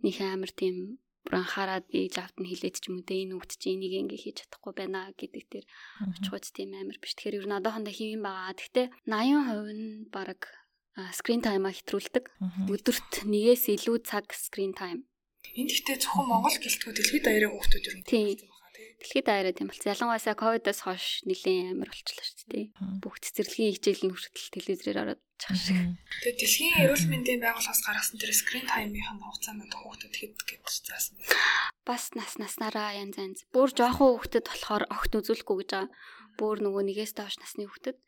Нэг 0.00 0.16
амар 0.24 0.48
тийм 0.48 1.02
бүр 1.28 1.44
анхаарад 1.44 1.84
ээж 1.92 2.14
авт 2.24 2.40
нь 2.40 2.48
хилээд 2.48 2.80
ч 2.80 2.88
юм 2.88 3.02
уу 3.02 3.04
те 3.04 3.20
энэ 3.20 3.36
хүүхд 3.36 3.52
чи 3.60 3.76
энийг 3.76 3.92
ингээ 4.00 4.22
хийж 4.22 4.36
чадахгүй 4.48 4.72
байна 4.80 5.12
гэдэг 5.12 5.44
тэр 5.50 5.64
очихгүйц 6.08 6.46
тийм 6.56 6.72
амар 6.72 6.96
биш. 6.96 7.12
Тэгэхээр 7.18 7.36
ер 7.42 7.46
нь 7.50 7.58
одоохондоо 7.58 7.92
хэвэн 7.92 8.22
байгаа. 8.24 8.54
Гэхдээ 8.56 8.86
80% 9.10 9.76
нь 9.76 10.08
баг 10.08 10.40
screen 11.16 11.40
time-а 11.40 11.72
хэтрүүлдэг. 11.72 12.24
Өдөрт 12.68 13.24
нэгээс 13.24 13.72
илүү 13.72 14.04
цаг 14.04 14.28
screen 14.36 14.76
time. 14.76 15.08
Энд 15.56 15.72
гэхдээ 15.72 15.98
зөвхөн 16.04 16.26
Монгол 16.28 16.56
гэлтгүү 16.56 16.92
дэлхийд 16.92 17.24
даяараа 17.26 17.50
хүүхдүүд 17.52 17.88
ер 17.88 17.96
нь 17.98 18.06
тийм. 18.06 18.26
Дэлхийд 19.02 19.26
даяараа 19.26 19.54
тийм 19.56 19.68
болсон. 19.68 19.90
Ялангуяа 19.90 20.36
ковидоос 20.38 20.80
хойш 20.86 21.06
нэлийн 21.26 21.74
амар 21.74 21.90
болчихлоо 21.90 22.24
шүү 22.24 22.48
дээ. 22.52 22.66
Бүх 23.02 23.18
цэцэрлэгийн 23.18 23.74
хичээл 23.74 24.04
нь 24.06 24.12
хүртэл 24.14 24.54
телевизээр 24.54 25.02
ороод 25.02 25.20
чах 25.42 25.58
шиг. 25.58 25.76
Тэгээ 26.22 26.38
дэлхийн 26.38 26.74
эрүүл 26.86 27.06
мэндийн 27.10 27.40
байгууллагаас 27.42 27.82
гаргасан 27.82 28.16
тэр 28.22 28.32
скрин 28.32 28.66
таймынхаа 28.70 29.18
хугацаа 29.18 29.54
маань 29.58 29.74
хүүхдэд 29.74 30.14
хэд 30.14 30.38
гэж 30.46 30.64
заасан. 30.86 31.18
Бас 31.82 32.14
нас 32.14 32.38
наснараа 32.38 32.94
янз 32.94 33.18
янз. 33.18 33.42
Бүр 33.50 33.74
жоохон 33.74 34.22
хүүхдэд 34.22 34.46
болохоор 34.46 34.84
огт 34.86 35.12
үзүүлэхгүй 35.18 35.56
гэж 35.66 35.70
байгаа. 35.74 35.90
Бүр 36.38 36.56
нөгөө 36.62 36.82
нэгээс 36.86 37.12
доош 37.18 37.36
насны 37.42 37.66
хүүхдэд 37.66 37.98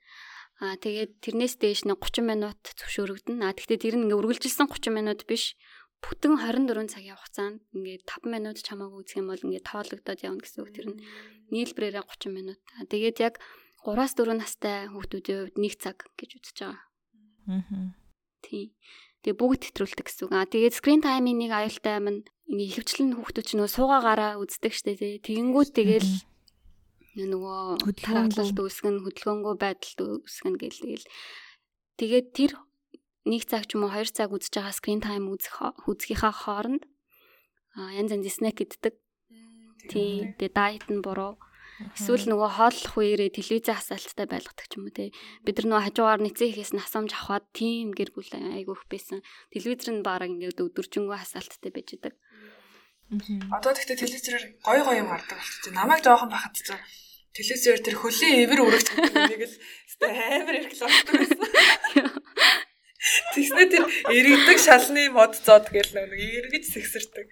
Аа 0.63 0.79
тэгээд 0.79 1.19
тэрнээс 1.19 1.59
дээш 1.59 1.81
нэг 1.91 1.99
30 1.99 2.23
минут 2.23 2.61
зөвшөөрөгдөн. 2.79 3.43
Аа 3.43 3.57
тэгтээ 3.59 3.79
тэр 3.81 3.95
нь 3.99 4.07
ингээ 4.07 4.21
үргэлжилсэн 4.23 4.71
30 4.71 4.95
минут 4.95 5.27
биш 5.27 5.59
бүтэн 5.99 6.39
24 6.39 6.95
цагийн 6.95 7.19
хугацаанд 7.19 7.59
ингээд 7.75 8.03
5 8.07 8.29
минут 8.31 8.59
чамаагүй 8.63 9.03
үзэх 9.03 9.19
юм 9.19 9.29
бол 9.33 9.43
ингээд 9.43 9.67
тоологдоод 9.67 10.21
явна 10.23 10.43
гэсэн 10.45 10.61
үг 10.63 10.71
тэр 10.71 10.87
нь 10.95 11.01
нийлбэрээрээ 11.51 12.05
30 12.07 12.31
минут. 12.31 12.61
Тэгээд 12.87 13.17
яг 13.25 13.35
3-аас 13.83 14.13
4 14.15 14.37
настай 14.37 14.87
хүүхдүүдийн 14.93 15.39
хувьд 15.51 15.57
1 15.59 15.83
цаг 15.83 15.97
гэж 16.15 16.31
үзэж 16.39 16.57
байгаа. 16.61 16.83
Аа. 17.51 17.93
Тий. 18.45 18.77
Тэгээ 19.25 19.41
бүгд 19.41 19.63
хэтрүүлдэг 19.73 20.07
гэсэн 20.07 20.25
үг. 20.29 20.33
Аа 20.37 20.47
тэгээд 20.47 20.77
screen 20.77 21.01
time-ийн 21.01 21.41
нэг 21.41 21.53
аюултай 21.57 21.97
юм 21.99 22.23
ингээ 22.45 22.69
ихэвчлэн 22.77 23.17
хүүхдүүд 23.17 23.47
ч 23.49 23.51
нөө 23.57 23.69
суугаагаараа 23.73 24.37
үздэг 24.37 24.73
штэ 24.77 25.01
тий. 25.01 25.17
Тэгэнгүүт 25.25 25.73
тэгэл 25.73 26.09
нөгөө 27.15 27.95
тархалт 28.03 28.59
үүсгэн 28.59 29.07
хөдөлгөөнгүй 29.07 29.55
байдалд 29.55 29.99
үүсгэн 30.27 30.55
гээл 30.59 31.07
тэгээд 31.99 32.27
тэр 32.35 32.53
нэг 33.25 33.43
цаг 33.49 33.65
ч 33.71 33.79
юм 33.79 33.87
уу 33.87 33.95
хоёр 33.95 34.11
цаг 34.11 34.35
үзэж 34.35 34.53
байгаа 34.59 34.75
screen 34.75 35.01
time 35.01 35.31
үзэх 35.33 35.57
үзгийнхаа 35.89 36.35
хооронд 36.35 36.85
янз 37.75 38.11
янз 38.15 38.29
снэк 38.39 38.63
иддэг. 38.63 38.95
Тий, 39.91 40.35
тэгээ 40.39 40.53
дайет 40.55 40.87
нь 40.89 41.03
буруу. 41.05 41.37
Эсвэл 41.99 42.31
нөгөө 42.31 42.51
хооллох 42.55 42.95
үеэрээ 42.95 43.35
телевизэн 43.35 43.75
хасаалттай 43.75 44.31
байлгадаг 44.31 44.67
ч 44.71 44.79
юм 44.79 44.87
уу 44.87 44.95
те. 44.95 45.11
Бид 45.43 45.59
нар 45.59 45.67
нөгөө 45.67 45.85
хажуугаар 45.91 46.23
нэцэн 46.23 46.49
ихээс 46.55 46.73
нь 46.73 46.81
асамж 46.81 47.11
авахад 47.13 47.51
тийм 47.51 47.91
гэр 47.91 48.15
бүл 48.15 48.31
айгүйх 48.31 48.87
байсан. 48.87 49.27
Телевизэр 49.51 49.99
нь 49.99 50.07
бараг 50.07 50.31
ингээд 50.31 50.63
өдөржингөө 50.63 51.19
хасаалттай 51.19 51.71
байж 51.75 51.89
идэг. 51.99 52.15
Одоо 53.51 53.75
тэгтээ 53.75 54.01
телевизээр 54.01 54.45
гой 54.63 54.79
гой 54.87 54.97
юм 55.03 55.11
гардаг 55.11 55.35
болчихсон. 55.35 55.75
Намайг 55.75 56.01
жоохон 56.07 56.31
бахад 56.31 56.55
чинь 56.55 56.79
телевизээр 57.35 57.81
тэр 57.83 57.97
хөлийн 57.99 58.47
эвэр 58.47 58.61
үргэж 58.63 58.87
нэг 58.95 59.43
л 59.43 59.55
амар 60.07 60.57
болдог 60.71 61.15
байсан. 61.19 61.41
Тэгснэ 63.35 63.65
тэр 63.69 63.85
эргэдэг 64.09 64.59
шалны 64.63 65.11
мод 65.11 65.35
зод 65.43 65.69
гэл 65.75 65.93
нэг 65.93 66.11
эргэж 66.15 66.65
сэгсэрдэг. 66.73 67.27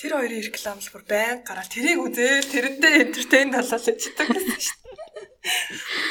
Тэр 0.00 0.12
хоёрын 0.18 0.42
реклам 0.42 0.80
л 0.82 0.90
бүр 0.90 1.04
байн 1.06 1.44
гараад 1.46 1.70
тэрийг 1.70 2.00
үзээ 2.02 2.42
тэрнтэй 2.50 2.92
энтертейн 3.06 3.54
талаас 3.54 3.86
ичдэг 3.86 4.28
гэсэн 4.32 4.58
шүү 4.58 4.78
дээ. 4.82 5.02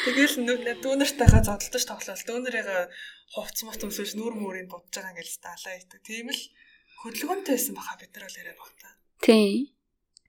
Тэгэл 0.05 0.35
дүүнартайгаа 0.79 1.43
зодтолдож 1.43 1.83
тоглол 1.89 2.23
дүүнэрээ 2.23 2.87
хувц 3.35 3.57
мот 3.67 3.81
өмсөж 3.83 4.15
нүр 4.15 4.39
мөрийг 4.39 4.71
будж 4.71 4.95
байгаа 4.95 5.11
ингээл 5.11 5.35
сталаа 5.35 5.75
итэг. 5.75 5.99
Тийм 6.07 6.31
л 6.31 6.41
хөдөлгөөнтэй 7.03 7.55
байсан 7.57 7.75
баха 7.75 7.99
бид 7.99 8.11
нар 8.15 8.31
л 8.31 8.39
яриа 8.39 8.55
багтаа. 8.55 8.91
Тийм. 9.19 9.71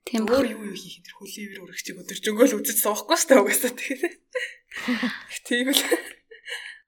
Тийм 0.03 0.27
өөр 0.27 0.45
юу 0.51 0.63
юу 0.67 0.75
хийх 0.75 0.99
тэр 0.99 1.15
хөлийн 1.15 1.47
ивэр 1.47 1.63
өргөчийг 1.63 1.97
өдөржөнгөө 2.03 2.47
л 2.51 2.57
үзэж 2.59 2.77
суухгүй 2.83 3.17
шүү 3.17 3.29
дээ 3.31 3.39
угаасаа 3.39 3.71
тэгээд. 3.79 4.15
Тийм 5.47 5.67
л. 5.71 5.83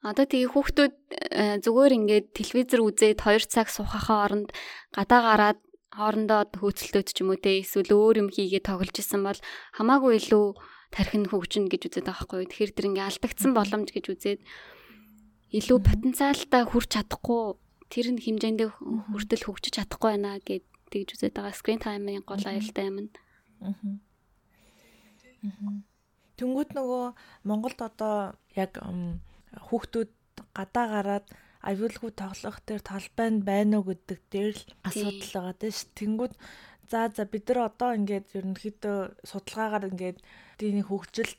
Одоо 0.06 0.26
тэгээ 0.30 0.52
хүүхдүүд 0.52 0.96
э, 1.34 1.58
зүгээр 1.66 1.94
ингээд 1.98 2.28
телевизэр 2.38 2.82
үзээд 2.84 3.20
2 3.24 3.50
цаг 3.50 3.72
суухахаа 3.74 4.20
оронд 4.30 4.50
гадаа 4.94 5.22
гараад 5.26 5.60
хоорондоо 5.96 6.46
хөөцөлтөөд 6.60 7.08
ч 7.10 7.24
юм 7.24 7.32
уу 7.34 7.40
те 7.40 7.64
эсвэл 7.64 7.90
өөр 7.96 8.16
юм 8.22 8.30
хийгээд 8.30 8.68
тоглож 8.68 8.96
исэн 9.00 9.24
бол 9.24 9.40
хамаагүй 9.80 10.20
илүү 10.20 10.46
тархин 10.92 11.26
хөгжинө 11.32 11.72
гэж 11.72 11.82
үзээд 11.88 12.08
байгаа 12.12 12.28
байхгүй. 12.28 12.48
Тэгэхээр 12.52 12.72
тэр 12.76 12.88
ингээ 12.92 13.08
алдагдсан 13.10 13.52
боломж 13.56 13.90
гэж 13.96 14.06
үзээд 14.12 14.40
илүү 15.56 15.80
потенциалтай 15.88 16.64
хүрч 16.68 16.90
чадахгүй 17.00 17.44
тэр 17.88 18.08
нь 18.12 18.22
хэмжээндээ 18.22 18.70
хүртэл 19.16 19.46
хөгжиж 19.48 19.74
чадахгүй 19.80 20.10
байна 20.20 20.38
гэд 20.44 20.68
тэгж 20.92 21.10
үзээд 21.16 21.36
байгаа. 21.36 21.60
Screen 21.60 21.82
time-ын 21.82 22.24
гол 22.26 22.44
аюултай 22.46 22.86
юм. 22.90 23.10
Аа. 23.62 23.74
Тэнгүүт 26.36 26.72
нөгөө 26.76 27.06
Монголд 27.48 27.80
одоо 27.80 28.36
яг 28.60 28.76
хүүхдүүд 28.76 30.12
гадаа 30.52 30.86
гараад 30.92 31.26
аюулгүй 31.66 32.12
тоглох 32.14 32.58
тэр 32.68 32.82
талбайд 32.84 33.42
байна 33.48 33.80
уу 33.80 33.90
гэдэг 33.90 34.20
дээр 34.34 34.54
л 34.54 34.64
асуудал 34.86 35.32
байгаа 35.34 35.56
дээ 35.62 35.74
ш. 35.74 35.80
Тэнгүүд 35.98 36.34
за 36.92 37.10
за 37.16 37.24
бид 37.26 37.46
нар 37.50 37.72
одоо 37.72 37.92
ингээд 37.98 38.36
ерөнхийдөө 38.38 38.98
судалгаагаар 39.30 39.90
ингээд 39.90 40.18
дийний 40.60 40.86
хөгжил 40.86 41.32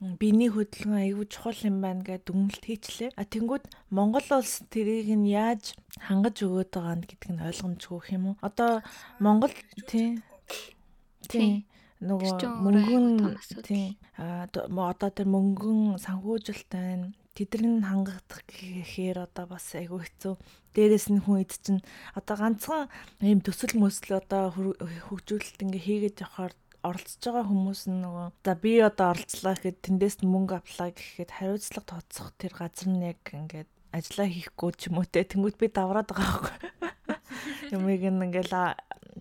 биений 0.00 0.52
хөдөлгөөн 0.52 1.00
аюул 1.08 1.24
чухал 1.24 1.56
юм 1.64 1.80
байна 1.80 2.04
гэдэг 2.04 2.28
дүгнэлт 2.28 2.64
хийчлээ. 2.68 3.10
А 3.16 3.24
тэнгүүд 3.24 3.64
Монгол 3.88 4.28
улс 4.36 4.60
тэрийг 4.68 5.08
нь 5.16 5.32
яаж 5.32 5.72
хангаж 5.96 6.36
өгөөд 6.44 6.70
байгаа 6.76 7.00
гэдэг 7.00 7.30
нь 7.32 7.44
ойлгомжгүй 7.48 8.12
юм 8.12 8.24
уу? 8.28 8.36
Одоо 8.44 8.84
Монгол 9.24 9.56
тийм 9.88 10.20
тийм 11.24 11.64
нөгөө 12.04 12.60
мөнгөн 12.60 13.40
тийм 13.64 13.96
одоо 14.76 15.08
тэр 15.08 15.28
мөнгөн 15.32 15.96
санхүүжилттай 16.04 17.16
тэдний 17.32 17.80
хангагдах 17.80 18.44
гэхээр 18.48 19.24
одоо 19.24 19.44
бас 19.48 19.72
айгүй 19.76 20.04
хэцүү. 20.04 20.34
Дээрээс 20.76 21.08
нь 21.12 21.24
хүн 21.24 21.40
эд 21.44 21.52
чинь 21.56 21.80
одоо 22.12 22.36
ганцхан 22.36 22.88
ийм 23.20 23.40
төсөл 23.40 23.76
мөсөл 23.80 24.20
одоо 24.20 24.52
хөгжүүлэлт 24.52 25.60
ингээ 25.60 25.84
хийгээд 25.84 26.20
явахаар 26.24 26.52
оролцож 26.88 27.22
байгаа 27.22 27.46
хүмүүс 27.50 27.80
нь 27.90 28.00
нөгөө 28.02 28.26
за 28.46 28.52
би 28.62 28.72
одоо 28.80 29.06
оролцлаа 29.12 29.54
гэхэд 29.58 29.78
тэндээс 29.84 30.16
мөнгө 30.22 30.54
авлаа 30.58 30.90
гэхэд 30.94 31.30
хариуцлага 31.36 31.90
тооцох 31.90 32.28
тэр 32.38 32.52
газар 32.54 32.88
нь 32.90 33.06
яг 33.12 33.20
ингээд 33.34 33.70
ажиллаа 33.96 34.28
хийхгүй 34.30 34.70
ч 34.76 34.80
юм 34.88 35.00
уу 35.00 35.06
те 35.08 35.24
тэнгууд 35.24 35.56
би 35.58 35.66
давраад 35.72 36.08
байгаа 36.10 36.40
байхгүй. 36.46 36.70
Юмыг 37.74 38.02
ингээл 38.06 38.54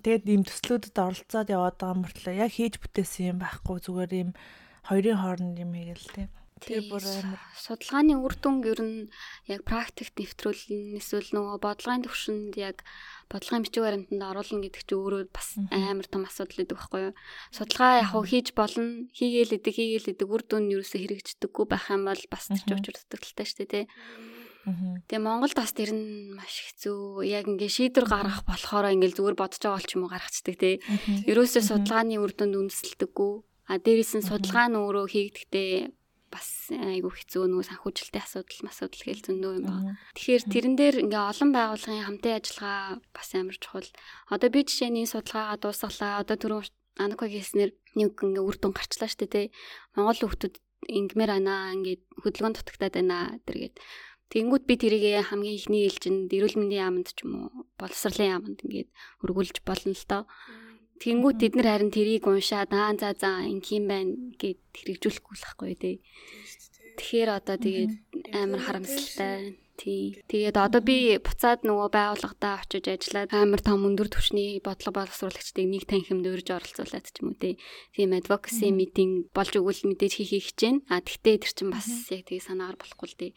тэгэд 0.04 0.26
ийм 0.30 0.44
төслүүдэд 0.46 0.96
оролцоод 1.00 1.50
яваад 1.50 1.78
байгаа 1.80 2.02
мөртлөө 2.04 2.36
яг 2.44 2.52
хийж 2.54 2.78
бүтээсэн 2.78 3.32
юм 3.34 3.40
байхгүй 3.42 3.78
зүгээр 3.82 4.12
ийм 4.14 4.30
хоёрын 4.86 5.18
хооронд 5.18 5.58
юм 5.58 5.72
хийгээл 5.74 6.08
те. 6.14 6.24
Тэр 6.64 6.88
бүр 6.88 7.04
амар 7.04 7.40
судалгааны 7.60 8.16
үр 8.16 8.34
дүн 8.40 8.64
ер 8.64 8.80
нь 8.80 9.12
яг 9.52 9.68
практикт 9.68 10.16
нэвтрүүлнэ 10.16 11.04
эсвэл 11.04 11.36
нөгөө 11.36 11.60
бодлогын 11.60 12.08
төвшөнд 12.08 12.56
яг 12.56 12.80
бодлогын 13.28 13.68
бичиг 13.68 13.84
баримтанд 13.84 14.24
оруулна 14.24 14.64
гэдэг 14.64 14.88
чинь 14.88 14.96
өөрөө 14.96 15.36
бас 15.36 15.60
амар 15.68 16.08
том 16.08 16.24
асуудал 16.24 16.64
гэдэг 16.64 16.80
байхгүй 16.80 17.02
юу? 17.12 17.14
Судалгаа 17.52 18.08
яг 18.08 18.16
хийж 18.16 18.48
болно, 18.56 19.04
хийгээл 19.12 19.58
идэг, 19.60 19.76
хийгээл 19.76 20.12
идэг 20.16 20.32
үр 20.32 20.44
дүн 20.48 20.64
нь 20.72 20.74
ерөөсө 20.80 20.96
хэрэгждэггүй 20.96 21.66
байх 21.68 21.92
юм 21.92 22.08
бол 22.08 22.24
бас 22.32 22.48
ч 22.48 22.70
учир 22.72 22.96
дутагдaltaй 23.04 23.46
шүү 23.52 23.58
дээ, 23.60 23.72
тий. 23.76 23.86
Тэгээ 24.66 25.22
Монголд 25.22 25.60
бас 25.60 25.76
тэр 25.76 25.92
нь 25.92 26.34
маш 26.34 26.56
хэцүү. 26.72 27.22
Яг 27.30 27.46
ингээ 27.52 27.70
шийдвэр 27.70 28.08
гаргах 28.10 28.48
болохоор 28.48 28.96
ингээл 28.96 29.20
зүгээр 29.20 29.38
бодож 29.38 29.62
байгаа 29.62 29.78
бол 29.78 29.86
ч 29.86 29.92
юм 29.94 30.04
уу 30.08 30.14
гаргацдаг 30.16 30.56
тий. 30.58 30.76
Ерөөсөө 31.30 31.62
судалгааны 31.62 32.18
үр 32.18 32.34
дүнд 32.34 32.58
үндэслэдэггүй. 32.58 33.34
А 33.70 33.78
дээрээс 33.78 34.14
нь 34.18 34.26
судалгаа 34.26 34.66
нь 34.74 34.80
өөрөө 34.82 35.06
хийгдэхдээ 35.06 35.70
бас 36.36 36.68
айгүй 36.70 37.12
хэцүү 37.16 37.48
нөгөө 37.48 37.68
санхүүжилтийн 37.72 38.26
асуудал 38.28 38.68
асуудал 38.68 39.04
гээл 39.08 39.26
зөндөө 39.26 39.52
юм 39.56 39.64
байна. 39.64 39.96
Тэгэхээр 40.20 40.44
тэрэн 40.52 40.76
дээр 40.76 40.96
ингээ 41.08 41.24
олон 41.32 41.52
байгууллагын 41.56 42.06
хамтын 42.12 42.36
ажиллагаа 42.36 43.00
бас 43.16 43.30
амар 43.32 43.56
чухал. 43.56 43.90
Одоо 44.28 44.50
би 44.52 44.60
жишээний 44.68 45.08
судалгаагаа 45.08 45.58
дуусгалаа. 45.64 46.20
Одоо 46.20 46.36
түрүү 46.36 46.62
Анаког 46.96 47.28
хэлснээр 47.28 47.72
нэг 48.00 48.16
ингээ 48.20 48.44
үр 48.44 48.56
дүн 48.60 48.76
гарчлаа 48.76 49.08
штэ 49.12 49.28
тий. 49.28 49.46
Монгол 49.96 50.20
хүмүүс 50.28 50.60
ингмээр 50.88 51.32
анаа 51.40 51.76
ингээд 51.76 52.04
хөдөлгөөн 52.24 52.56
дутагтаад 52.56 52.96
байна 52.96 53.40
тэргээд 53.48 53.76
Тэнгүүд 54.26 54.64
би 54.66 54.76
тэрийг 54.82 55.06
хамгийн 55.30 55.58
ихний 55.58 55.86
ээлжинд 55.86 56.34
эрүүл 56.34 56.58
мэндийн 56.58 56.82
яамд 56.82 57.08
ч 57.14 57.30
юм 57.30 57.46
уу 57.46 57.70
боловсролын 57.78 58.34
яамд 58.34 58.58
ингээд 58.66 58.90
өргүүлж 59.22 59.62
болно 59.62 59.94
л 59.94 60.06
доо. 60.10 60.24
Тэнгүүд 61.02 61.38
бид 61.42 61.54
нар 61.60 61.68
харин 61.76 61.92
тэрийг 61.92 62.24
уншаад 62.28 62.72
аа 62.72 62.96
за 62.96 63.12
за 63.20 63.44
ингийн 63.44 63.86
байна 63.92 64.14
гэд 64.40 64.60
хэрэгжүүлэхгүй 64.72 65.36
л 65.36 65.44
байхгүй 65.44 65.74
тий. 65.76 65.96
Тэгэхээр 66.96 67.30
одоо 67.36 67.58
тэгээд 67.60 67.94
амар 68.32 68.62
харамсалтай. 68.64 69.60
Тий. 69.76 70.24
Тэгээд 70.32 70.56
одоо 70.56 70.80
би 70.80 71.20
буцаад 71.20 71.68
нөгөө 71.68 71.92
байгууллагадаа 71.92 72.64
очиж 72.64 72.88
ажиллаад 72.88 73.30
амар 73.36 73.60
том 73.60 73.84
өндөр 73.84 74.08
түвшний 74.08 74.64
бодлого 74.64 75.04
боловсруулагчдыг 75.04 75.68
нэг 75.68 75.84
танхимд 75.84 76.24
урьж 76.32 76.48
оролцуулаад 76.56 77.12
ч 77.12 77.20
юм 77.20 77.36
уу 77.36 77.40
тий. 77.44 77.60
Тийм 77.92 78.16
advocacy 78.16 78.72
meeting 78.72 79.28
болж 79.36 79.52
өгвөл 79.60 79.84
мэдээж 79.84 80.14
хийх 80.16 80.56
байна. 80.56 80.80
А 80.88 81.04
тэгтээ 81.04 81.44
тэр 81.44 81.52
чинь 81.52 81.76
бас 81.76 81.92
яг 82.08 82.24
тийг 82.24 82.40
санаагаар 82.40 82.80
болохгүй 82.80 83.08
л 83.12 83.20
тий. 83.20 83.32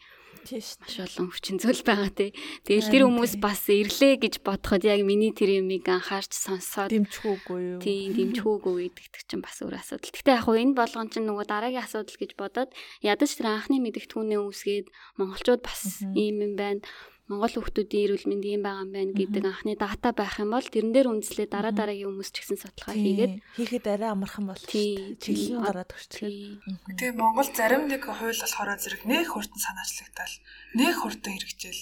Тийш. 0.47 0.79
Маш 0.79 0.95
олон 1.03 1.27
хүчин 1.31 1.57
зүйл 1.59 1.83
байгаа 1.83 2.11
тий. 2.11 2.31
Тэгэл 2.63 2.91
тэр 2.91 3.03
хүмүүс 3.07 3.33
бас 3.43 3.67
ирлээ 3.67 4.21
гэж 4.23 4.33
бодоход 4.45 4.83
яг 4.87 5.03
миний 5.03 5.35
тэр 5.35 5.59
юмыг 5.59 5.83
анхаарч 5.87 6.31
сонсоод 6.31 6.91
дэмжихүүгүй 6.93 7.59
юу? 7.75 7.79
Тий, 7.83 8.07
дэмжихүүгүй 8.13 8.91
гэдэг 8.95 9.23
чинь 9.27 9.43
бас 9.43 9.59
өөр 9.59 9.75
асуудал. 9.79 10.11
Гэхдээ 10.11 10.35
яг 10.39 10.43
хуу 10.47 10.55
энэ 10.55 10.77
болгон 10.79 11.11
чинь 11.11 11.27
нөгөө 11.27 11.45
дараагийн 11.47 11.83
асуудал 11.83 12.17
гэж 12.19 12.31
бодоод 12.39 12.71
ядаж 13.03 13.31
тэр 13.35 13.47
анхны 13.51 13.83
мэдгэдэгтүүнээ 13.83 14.39
үүсгээд 14.39 14.87
монголчууд 15.19 15.61
бас 15.63 16.03
ийм 16.15 16.39
юм 16.39 16.53
байна. 16.55 16.81
Монгол 17.29 17.53
хүүхдүүдийн 17.53 18.03
эрүүл 18.09 18.25
мэнд 18.25 18.45
ийм 18.49 18.61
байгаа 18.65 18.83
юм 18.89 18.91
байна 18.97 19.13
гэдэг 19.13 19.43
анхны 19.45 19.77
дата 19.77 20.09
байх 20.17 20.41
юм 20.41 20.49
бол 20.49 20.65
тэрэн 20.65 20.93
дээр 20.97 21.07
үндэслээ 21.13 21.47
дараа 21.53 21.73
дараагийн 21.77 22.09
хүмүүс 22.09 22.29
ч 22.33 22.35
гэсэн 22.41 22.57
судалгаа 22.57 22.97
хийгээд 22.97 23.33
хийхэд 23.53 23.85
арай 23.85 24.09
амархан 24.09 24.45
бол 24.49 24.63
чиглэл 24.65 25.61
гараад 25.61 25.93
өгчтэй. 25.93 26.57
Тэгээ 26.97 27.13
Монгол 27.13 27.49
зарим 27.53 27.85
нэг 27.85 28.01
хууль 28.01 28.33
болохоор 28.33 28.69
зэрэг 28.81 29.05
нэг 29.05 29.29
хурдан 29.29 29.61
санаачлагтал 29.61 30.35
нэг 30.73 30.93
хурдан 30.97 31.33
хэрэгжээл 31.37 31.81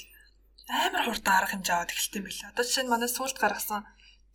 амар 0.68 1.04
хурдан 1.08 1.34
арга 1.40 1.52
хэмжээ 1.56 1.76
аваад 1.80 1.92
эхэлт 1.96 2.18
юм 2.20 2.26
билээ. 2.28 2.52
Одоо 2.52 2.64
жишээ 2.68 2.84
нь 2.84 2.92
манай 2.92 3.08
сүулт 3.08 3.38
гаргасан 3.40 3.88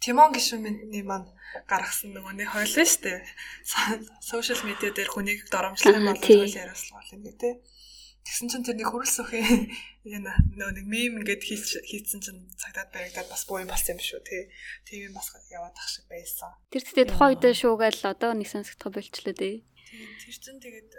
Тимон 0.03 0.33
гişүнний 0.35 1.05
маань 1.05 1.29
гаргасан 1.69 2.11
нөгөө 2.17 2.35
нэг 2.41 2.49
хойл 2.51 2.75
нь 2.75 2.89
штэ. 2.89 3.23
Сошиал 4.25 4.65
медиа 4.67 4.91
дээр 4.91 5.11
хүнийг 5.13 5.47
доромжлох 5.53 5.93
юм 6.01 6.09
бол 6.11 6.19
хууль 6.19 6.59
яриаслах 6.59 7.07
юм 7.15 7.23
гэ 7.23 7.33
тэ. 7.39 7.51
Тэгсэн 8.23 8.49
чинь 8.55 8.67
тэр 8.67 8.79
нэг 8.79 8.89
хөрөлсөхийн 8.91 9.67
яна 10.17 10.35
нөгөө 10.55 10.75
нэг 10.79 10.87
мем 10.87 11.13
ингээд 11.23 11.43
хийцэн 11.43 12.21
чинь 12.23 12.47
цагтаад 12.55 12.95
баригдаад 12.95 13.27
бас 13.27 13.43
буу 13.51 13.59
юм 13.59 13.71
болсон 13.71 13.99
юм 13.99 14.03
шүү 14.03 14.23
тий. 14.23 14.47
Тийм 14.87 15.11
бас 15.11 15.35
яваад 15.51 15.75
ах 15.75 15.89
шиг 15.91 16.07
байсан. 16.07 16.55
Тэр 16.71 16.87
тэгтээ 16.87 17.11
тухайн 17.11 17.35
үед 17.35 17.59
шуугаал 17.59 18.03
одоо 18.07 18.31
нэг 18.39 18.47
сонсогдох 18.47 18.95
болчлоо 18.95 19.35
тий. 19.35 19.67
Тэр 20.23 20.37
чинь 20.39 20.63
тэгээд 20.63 20.91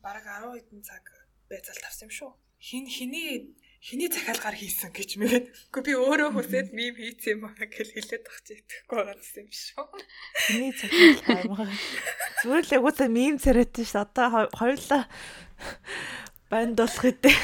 бараг 0.00 0.24
10 0.24 0.56
хэдэн 0.64 0.80
цаг 0.80 1.04
байцаал 1.48 1.80
тавсан 1.80 2.08
юм 2.08 2.12
шүү. 2.16 2.32
Хин 2.56 2.84
хиний 2.88 3.52
хиний 3.84 4.08
захиалгаар 4.10 4.56
хийсэн 4.56 4.90
гэж 4.90 5.10
мэгээд. 5.20 5.46
Үгүй 5.70 5.82
би 5.86 5.92
өөрөө 5.94 6.30
хүсээд 6.34 6.68
мим 6.72 6.96
хийсэн 6.96 7.38
юм 7.38 7.46
аа 7.46 7.54
гэж 7.54 7.94
хэлээд 7.94 8.24
тах 8.26 8.40
чи 8.42 8.58
итгэхгүй 8.58 8.96
байгаа 8.96 9.14
юм 9.20 9.50
шүү. 9.52 9.86
Хиний 10.48 10.72
захиалгаар. 10.72 11.70
Зүгээр 12.42 12.64
л 12.66 12.80
уусаа 12.82 13.08
мим 13.12 13.36
царайт 13.38 13.76
ш. 13.78 13.94
Одоо 13.94 14.50
хоёулаа 14.56 15.04
банд 16.50 16.76
болох 16.78 17.02
үедээ. 17.04 17.36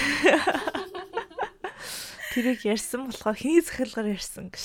Тэрийг 2.33 2.61
ярьсан 2.65 3.07
болохоор 3.09 3.37
хиний 3.37 3.61
захиалгаар 3.61 4.15
ярьсан 4.17 4.49
гэж. 4.49 4.65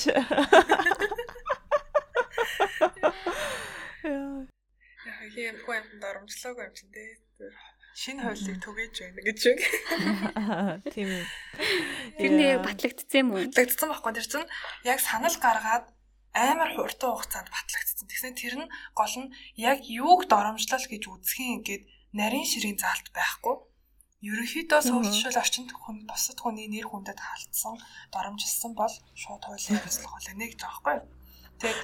Яа. 4.04 4.48
Яа, 5.38 5.52
юм 5.52 6.00
дарамжлаагүй 6.00 6.64
юм 6.64 6.74
чинь 6.74 6.94
дээ 6.96 7.28
шинэ 7.98 8.22
хуулийг 8.30 8.62
түгээж 8.62 8.96
байна 9.02 9.22
гэж 9.26 9.40
үг. 9.50 9.62
Тийм 10.94 11.10
үү. 11.18 11.26
Тэрний 12.22 12.54
батлагдсан 12.62 13.18
юм 13.26 13.30
уу? 13.34 13.42
Батлагдсан 13.50 13.90
байхгүй. 13.90 14.14
Тэр 14.14 14.28
чинь 14.30 14.52
яг 14.86 15.02
санал 15.02 15.34
гаргаад 15.42 15.86
амар 16.38 16.78
хурдан 16.78 17.18
хугацаанд 17.18 17.50
батлагдсан. 17.50 18.06
Тэгсэн 18.06 18.38
тэр 18.38 18.56
нь 18.62 18.70
гол 18.94 19.16
нь 19.18 19.34
яг 19.58 19.82
юуг 19.90 20.30
доромжлол 20.30 20.86
гэж 20.86 21.04
үзэх 21.10 21.42
юм 21.42 21.66
гээд 21.66 21.90
нарийн 22.14 22.46
ширийн 22.46 22.78
заалт 22.78 23.10
байхгүй. 23.18 23.66
Ерөнхийдөө 24.18 24.82
суулжшил 24.82 25.38
орчинд 25.38 25.70
хүн 25.78 26.10
бусад 26.10 26.42
хүний 26.42 26.66
нэр 26.66 26.90
хүндэд 26.90 27.22
хаалтсан, 27.22 27.78
доромжилсан 28.10 28.74
бол 28.74 28.90
шууд 29.14 29.46
хуулийн 29.46 29.78
хэрэгслэх 29.78 30.10
болно 30.10 30.34
нэг 30.42 30.58
байгаа 30.58 31.06
байхгүй. 31.06 31.18
Тэгээд 31.62 31.80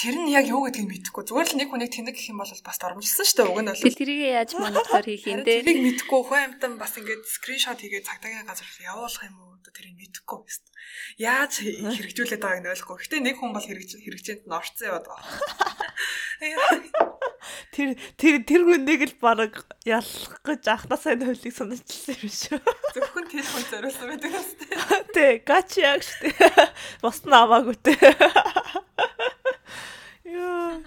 тэр 0.00 0.16
нь 0.24 0.32
яг 0.32 0.48
юу 0.48 0.64
гэдгийг 0.64 0.88
мэдэхгүй. 0.88 1.24
Зүгээр 1.28 1.48
л 1.52 1.58
нэг 1.60 1.68
хүнийг 1.68 1.92
тэнэг 1.92 2.16
гэх 2.16 2.32
юм 2.32 2.40
бол 2.40 2.48
бас 2.48 2.78
дормжилсан 2.80 3.24
шүү 3.28 3.36
дээ. 3.36 3.52
Уг 3.52 3.60
нь 3.60 3.68
бол. 3.76 4.00
Тэрийг 4.00 4.20
яаж 4.24 4.50
монитор 4.56 5.04
хийх 5.04 5.24
юм 5.28 5.40
бэ? 5.44 5.64
Тэрийг 5.64 5.80
мэдэхгүй. 5.84 6.20
Хүн 6.24 6.40
амтан 6.48 6.72
бас 6.80 6.96
ингээд 6.96 7.24
скриншот 7.28 7.80
хийгээд 7.80 8.08
цагдаагийн 8.08 8.48
газар 8.48 8.68
явуулах 8.80 9.24
юм 9.28 9.36
уу? 9.36 9.53
Тэрийг 9.72 9.96
мэдэхгүй 9.96 10.38
байна. 10.44 10.68
Яаж 11.16 11.52
хэрэгжүүлээд 11.64 12.42
байгааг 12.42 12.60
нь 12.60 12.72
ойлгохгүй. 12.74 12.98
Гэтэ 13.00 13.24
нэг 13.24 13.36
хүн 13.40 13.52
бол 13.54 13.64
хэрэгжээнд 13.64 14.44
нь 14.44 14.56
орцсон 14.56 14.88
яваад 14.90 15.06
байгаа. 15.08 15.30
Тэр 17.74 17.98
тэр 18.18 18.42
тэр 18.46 18.62
хүнийг 18.66 19.02
л 19.10 19.16
баг 19.18 19.66
ялах 19.86 20.32
гэж 20.42 20.62
ахнасаа 20.66 21.14
нь 21.18 21.26
хөлийг 21.26 21.54
санаачилсан 21.54 22.16
юм 22.22 22.30
шүү. 22.30 22.58
Зөвхөн 22.94 23.26
тэр 23.30 23.46
хүн 23.46 23.64
зориулсан 23.70 24.06
байдаг 24.10 24.32
үстэй. 24.38 24.70
Тэ, 25.14 25.26
гач 25.42 25.70
яг 25.82 26.02
штэ. 26.02 26.30
Бос 27.02 27.22
нь 27.26 27.34
аваагүй 27.34 27.76
тэ. 27.82 27.94
Яа. 30.26 30.82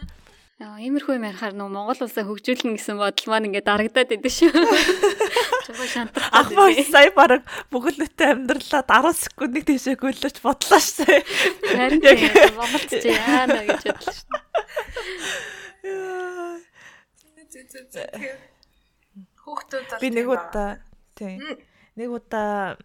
Яа, 0.57 0.81
иймэрхүү 0.81 1.21
юм 1.21 1.25
ярихаар 1.29 1.53
нөө 1.53 1.69
Монгол 1.69 1.99
улсаа 2.01 2.25
хөгжүүлнэ 2.25 2.81
гэсэн 2.81 2.97
бодол 2.97 3.29
маань 3.29 3.45
ингээд 3.45 3.69
дарагдаад 3.69 4.09
идэв 4.09 4.25
шүү. 4.25 4.49
Шантрах. 5.93 6.34
Ахмаа 6.34 6.73
сая 6.81 7.13
баг 7.13 7.45
бүгэлдтэй 7.69 8.34
амьдралаа 8.34 8.81
10 8.81 9.21
секундыг 9.21 9.69
тийшээ 9.69 10.01
гөлөж 10.01 10.41
бодлоо 10.41 10.81
шүү. 10.81 11.21
Харин 11.61 12.01
яг 12.01 12.57
Монголд 12.57 12.89
чи 12.89 13.05
яана 13.05 13.61
гэж 13.69 13.85
бодлоо 13.85 14.17
шүү. 14.17 14.34
Хүүхдүүд 19.45 20.01
би 20.01 20.09
нэг 20.09 20.25
удаа 20.25 20.81
тийм 21.13 21.38
нэг 22.01 22.09
удаа 22.17 22.81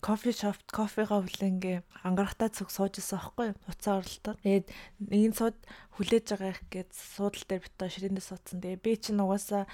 кофе 0.00 0.32
шопт 0.32 0.64
кофега 0.72 1.20
хүлэнгээ 1.20 1.84
ангарахтаа 2.06 2.48
цог 2.48 2.72
суужсэн 2.72 3.18
аахгүй 3.18 3.48
уцаа 3.68 4.00
оролтоо. 4.00 4.34
Тэгээд 4.40 4.66
нэгэн 5.12 5.34
сууд 5.36 5.58
хүлээж 5.98 6.26
байгаа 6.32 6.50
их 6.56 6.62
гээд 6.72 6.90
суудал 6.96 7.44
дээр 7.44 7.62
битээ 7.66 7.92
ширэндээ 7.92 8.24
суудсан. 8.24 8.58
Тэгээ 8.64 8.80
би 8.80 8.92
чинь 8.96 9.20
угаасаа 9.20 9.68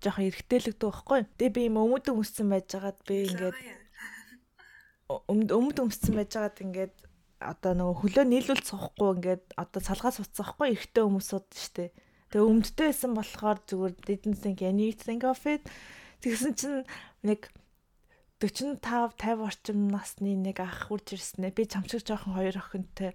жоохон 0.00 0.28
эргэтэлэгдэх 0.30 0.88
байхгүй. 0.88 1.20
Тэгээ 1.36 1.52
би 1.52 1.62
юм 1.68 1.76
өмд 1.84 2.06
өмссөн 2.08 2.48
байж 2.48 2.66
байгаад 2.72 3.00
би 3.04 3.16
ингээд 3.28 3.58
өмд 5.28 5.76
өмссөн 5.82 6.14
байж 6.16 6.30
байгаад 6.32 6.58
ингээд 6.64 6.94
одоо 7.38 7.72
нөгөө 7.76 7.96
хөлөө 8.02 8.24
нийлүүл 8.24 8.62
цухгүй 8.64 9.08
ингээд 9.18 9.44
одоо 9.58 9.80
салгаа 9.82 10.12
суцсан 10.14 10.42
аахгүй 10.46 10.74
эргэтэй 10.74 11.04
хүмүүсүүд 11.04 11.46
штэ. 11.54 11.92
Тэгээ 12.34 12.48
өмдтэй 12.48 12.86
байсан 12.90 13.12
болохоор 13.14 13.58
зүгээр 13.68 13.94
didn't 14.06 14.38
think 14.42 14.60
anything 14.62 15.22
of 15.24 15.42
it. 15.46 15.62
Тэгсэн 16.20 16.52
чинь 16.58 16.82
нэг 17.22 17.50
45 18.38 19.18
50 19.18 19.42
орчим 19.42 19.88
насны 19.90 20.38
нэг 20.38 20.62
ах 20.62 20.88
хурж 20.88 21.18
ирснэ. 21.18 21.50
Би 21.50 21.66
чамчиг 21.66 22.06
жоохон 22.06 22.38
хоёр 22.38 22.58
охинтой 22.58 23.14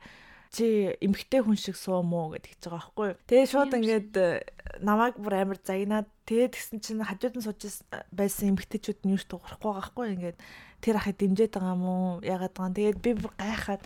чи 0.53 0.93
эмгтэй 1.01 1.41
хүн 1.41 1.57
шиг 1.57 1.73
суум 1.73 2.13
уу 2.13 2.37
гэдэг 2.37 2.61
ч 2.61 2.69
байгаа 2.69 2.93
байхгүй. 2.93 3.09
Тэгээ 3.25 3.47
шууд 3.49 3.73
ингээд 3.73 4.13
э, 4.21 4.45
намайг 4.85 5.17
бүр 5.17 5.33
амар 5.41 5.57
загнаад 5.57 6.05
тэгээ 6.29 6.53
тэгсэн 6.53 6.77
чинь 6.77 7.01
хажууд 7.01 7.41
нь 7.41 7.45
сууж 7.47 7.81
байсан 8.13 8.53
эмгтэйчүүд 8.53 9.01
нь 9.01 9.17
юу 9.17 9.19
ч 9.19 9.25
дуурахгүй 9.33 9.65
байгаа 9.65 9.81
байхгүй. 9.81 10.05
Ингээд 10.13 10.37
тэр 10.85 10.95
ахыг 11.01 11.17
дэмжиж 11.17 11.51
байгаа 11.57 11.73
юм 11.73 11.83
уу? 11.89 12.21
Ягаад 12.21 12.53
байгаа. 12.53 12.77
Тэгээд 12.77 12.99
би 13.01 13.11
бүр 13.17 13.33
гайхаад 13.33 13.81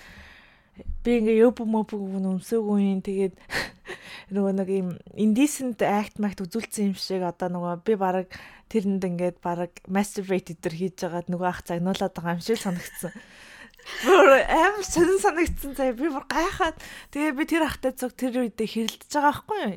би 1.04 1.12
ингээ 1.22 1.42
ёб 1.48 1.62
мөб 1.64 1.94
өмсөөгүй 1.94 2.80
юм 2.84 3.02
тэгээд 3.06 3.36
нөгөө 4.36 4.54
нэг 4.60 4.70
юм 4.72 4.90
indecent 5.16 5.80
act 5.82 6.20
magт 6.20 6.44
үзүүлсэн 6.44 6.92
юм 6.92 6.98
шиг 7.00 7.24
одоо 7.24 7.48
нөгөө 7.48 7.74
би 7.88 7.94
баг 7.96 8.28
тэрэнд 8.68 9.04
ингээд 9.08 9.38
баг 9.40 9.72
masturbate 9.88 10.60
дээр 10.60 10.76
хийж 10.76 10.96
байгаад 11.08 11.32
нөгөө 11.32 11.48
ах 11.48 11.62
загнуулаад 11.64 12.12
байгаа 12.12 12.36
юм 12.36 12.44
шиг 12.44 12.60
санагдсан. 12.60 13.16
Бүр 14.04 14.44
аим 14.44 14.84
сонин 14.84 15.20
санагдсан 15.24 15.72
заа 15.80 15.96
би 15.96 16.12
бүр 16.12 16.28
гайхаад 16.28 16.76
тэгээ 17.16 17.34
би 17.40 17.44
тэр 17.48 17.64
ахтай 17.64 17.96
цог 17.96 18.12
тэр 18.20 18.44
үедээ 18.44 18.68
хэрэлдэж 18.68 19.12
байгаа 19.16 19.32
байхгүй 19.32 19.60
юу? 19.64 19.76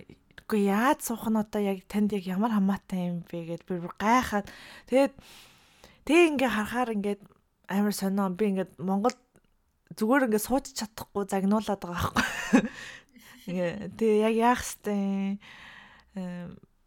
Үгүй 0.51 0.63
яаж 0.67 0.99
суух 1.07 1.31
нь 1.31 1.39
одоо 1.39 1.63
яг 1.63 1.87
танд 1.87 2.11
яг 2.11 2.27
ямар 2.27 2.51
хамаатай 2.51 3.15
юм 3.15 3.23
бэ 3.31 3.55
гэд 3.55 3.63
би 3.71 3.79
бүр 3.79 3.95
гайхаад 4.03 4.51
тэгээд 4.91 5.15
тэг 6.03 6.19
ингээ 6.35 6.51
харахаар 6.51 6.91
ингээд 6.99 7.23
амар 7.71 7.95
сонио 7.95 8.27
би 8.35 8.51
ингээд 8.51 8.83
Монгол 8.83 9.15
зүгээр 9.97 10.27
ингээд 10.31 10.47
сууж 10.47 10.71
чадахгүй 10.75 11.25
загнуулаад 11.27 11.81
байгаа 11.83 12.13
байхгүй. 12.15 12.63
Ингээ 13.51 13.71
тэгээ 13.99 14.25
яг 14.31 14.35
яах 14.39 14.63
хэвтэй 14.63 15.41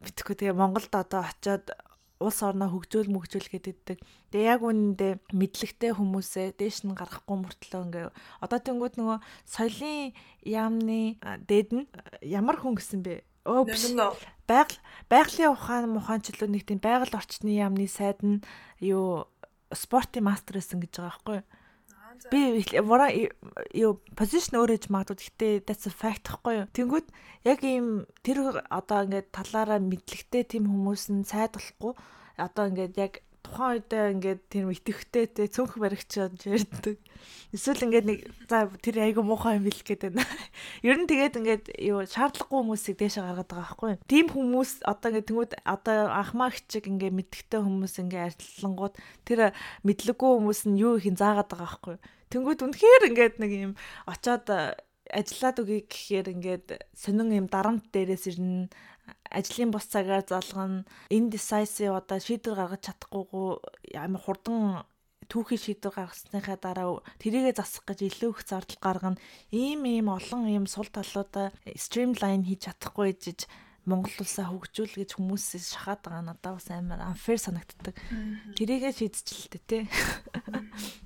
битггүй 0.03 0.35
тэгээ 0.39 0.55
Монголд 0.55 0.93
одоо 0.95 1.23
очиод 1.27 1.71
улс 2.23 2.39
орноо 2.39 2.71
хөгжөөл 2.71 3.11
мөгжөөл 3.11 3.49
гэдэг. 3.51 3.99
Тэгээ 4.31 4.47
яг 4.47 4.61
үнэндээ 4.63 5.13
мэдлэгтэй 5.35 5.91
хүмүүсээ 5.91 6.55
дээш 6.55 6.87
нь 6.87 6.95
гаргахгүй 6.95 7.37
мөртлөө 7.43 7.81
ингээ 7.83 8.05
одоо 8.39 8.59
тэнгууд 8.63 8.95
нөгөө 8.95 9.17
соёлын 9.43 10.15
яамны 10.47 11.19
дээд 11.19 11.69
нь 11.75 11.85
ямар 12.23 12.57
хүн 12.63 12.79
гэсэн 12.79 13.03
бэ? 13.03 13.27
Өө 13.43 13.67
байгаль 14.47 14.79
байгалийн 15.11 15.51
ухаан 15.51 15.91
мухаанчлуу 15.91 16.47
нэг 16.47 16.63
тийм 16.63 16.79
байгаль 16.79 17.11
орчны 17.11 17.51
яамны 17.51 17.91
сайд 17.91 18.23
нь 18.23 18.39
юу 18.79 19.27
спортын 19.75 20.23
мастер 20.23 20.63
гэсэн 20.63 20.79
гэж 20.79 20.91
байгаа 20.95 21.11
байхгүй 21.11 21.35
юу? 21.43 21.47
Би 22.31 22.63
вора 22.81 23.07
юу 23.73 23.99
позишн 24.17 24.57
өөрөөж 24.59 24.89
магадгүй 24.93 25.17
гэхдээ 25.17 25.53
that's 25.67 25.85
a 25.87 25.93
fact 25.93 26.29
гэхгүй 26.29 26.53
юу. 26.63 26.67
Тэнгүүд 26.71 27.07
яг 27.47 27.59
ийм 27.63 28.05
тэр 28.21 28.63
одоо 28.69 29.05
ингээд 29.05 29.33
талаараа 29.33 29.79
мэдлэгтэй 29.81 30.43
тийм 30.45 30.69
хүмүүс 30.69 31.09
нь 31.11 31.27
сайдуулахгүй 31.27 31.93
одоо 32.37 32.63
ингээд 32.69 32.95
яг 32.97 33.13
тухайн 33.43 33.83
үедээ 33.83 34.05
ингээд 34.15 34.41
тэр 34.47 34.65
итгэвтэй 34.71 35.25
те 35.27 35.43
цөөнх 35.51 35.75
баригчаад 35.77 36.39
ярьдаг. 36.47 36.97
Эсвэл 37.51 37.85
ингээд 37.85 38.07
нэг 38.07 38.19
за 38.49 38.71
тэр 38.81 39.03
айгу 39.03 39.21
муухай 39.21 39.59
юм 39.59 39.67
бил 39.67 39.77
гэдэг 39.77 40.15
байна. 40.15 40.25
Ер 40.87 40.97
нь 40.97 41.05
тэгээд 41.05 41.37
ингээд 41.37 41.65
юу 41.83 42.07
шаардлагагүй 42.07 42.59
хүмүүсийг 42.63 42.97
дээшээ 42.97 43.23
гаргаад 43.23 43.51
байгаа 43.51 43.67
байхгүй? 43.67 43.93
Тим 44.07 44.25
хүмүүс 44.31 44.71
одоо 44.87 45.07
ингээд 45.11 45.27
тэнгууд 45.27 45.53
одоо 45.61 45.97
анхмаа 46.09 46.49
хчиг 46.49 46.87
ингээд 46.87 47.13
мэдгтэй 47.13 47.61
хүмүүс 47.61 47.93
ингээд 48.01 48.25
арилангууд 48.33 48.95
тэр 49.27 49.39
мэдлэггүй 49.85 50.31
хүмүүс 50.39 50.61
нь 50.71 50.79
юу 50.79 50.97
ихэн 50.97 51.19
заагаад 51.19 51.49
байгаа 51.51 51.67
байхгүй? 51.67 51.95
Тэнгууд 52.31 52.59
үнэхээр 52.63 53.03
ингээд 53.11 53.35
нэг 53.37 53.51
юм 53.53 53.73
очоод 54.09 54.47
ажиллаад 55.13 55.57
үгүй 55.61 55.79
гэхээр 55.85 56.27
ингээд 56.33 56.67
сонин 56.95 57.29
юм 57.35 57.47
дарамт 57.51 57.91
дээрээс 57.91 58.33
ирнэ 58.33 58.71
ажлын 59.29 59.71
бус 59.73 59.85
цагаар 59.89 60.23
залгана 60.27 60.85
indecisive 61.09 61.93
одоо 61.93 62.19
шийдвэр 62.19 62.55
гаргаж 62.55 62.81
чадахгүйгоо 62.85 63.61
амар 63.97 64.21
хурдан 64.21 64.85
түүхий 65.31 65.57
шийдвэр 65.57 65.95
гаргасныхаа 65.97 66.57
дараа 66.61 67.01
тэрийгэ 67.17 67.57
засах 67.57 67.83
гэж 67.87 67.99
илүү 68.07 68.31
их 68.37 68.41
зардал 68.45 68.79
гаргана. 68.83 69.21
Ийм 69.49 69.87
ийм 69.89 70.07
олон 70.13 70.45
ийм 70.47 70.65
сул 70.67 70.87
талуудаа 70.87 71.51
стримлайн 71.65 72.45
хийж 72.45 72.69
чадахгүй 72.69 73.17
жиж 73.17 73.49
Монгол 73.83 74.15
улсаа 74.23 74.47
хөгжүүл 74.47 74.95
гэж 74.95 75.19
хүмүүсээс 75.19 75.75
шахаад 75.75 76.07
байгаа 76.07 76.23
надад 76.23 76.55
бас 76.55 76.67
амар 76.71 77.03
unfair 77.03 77.35
санагддаг. 77.35 77.95
Тэрийгээ 78.55 78.93
шийдчихэлтэй 78.95 79.61
тий. 79.67 79.83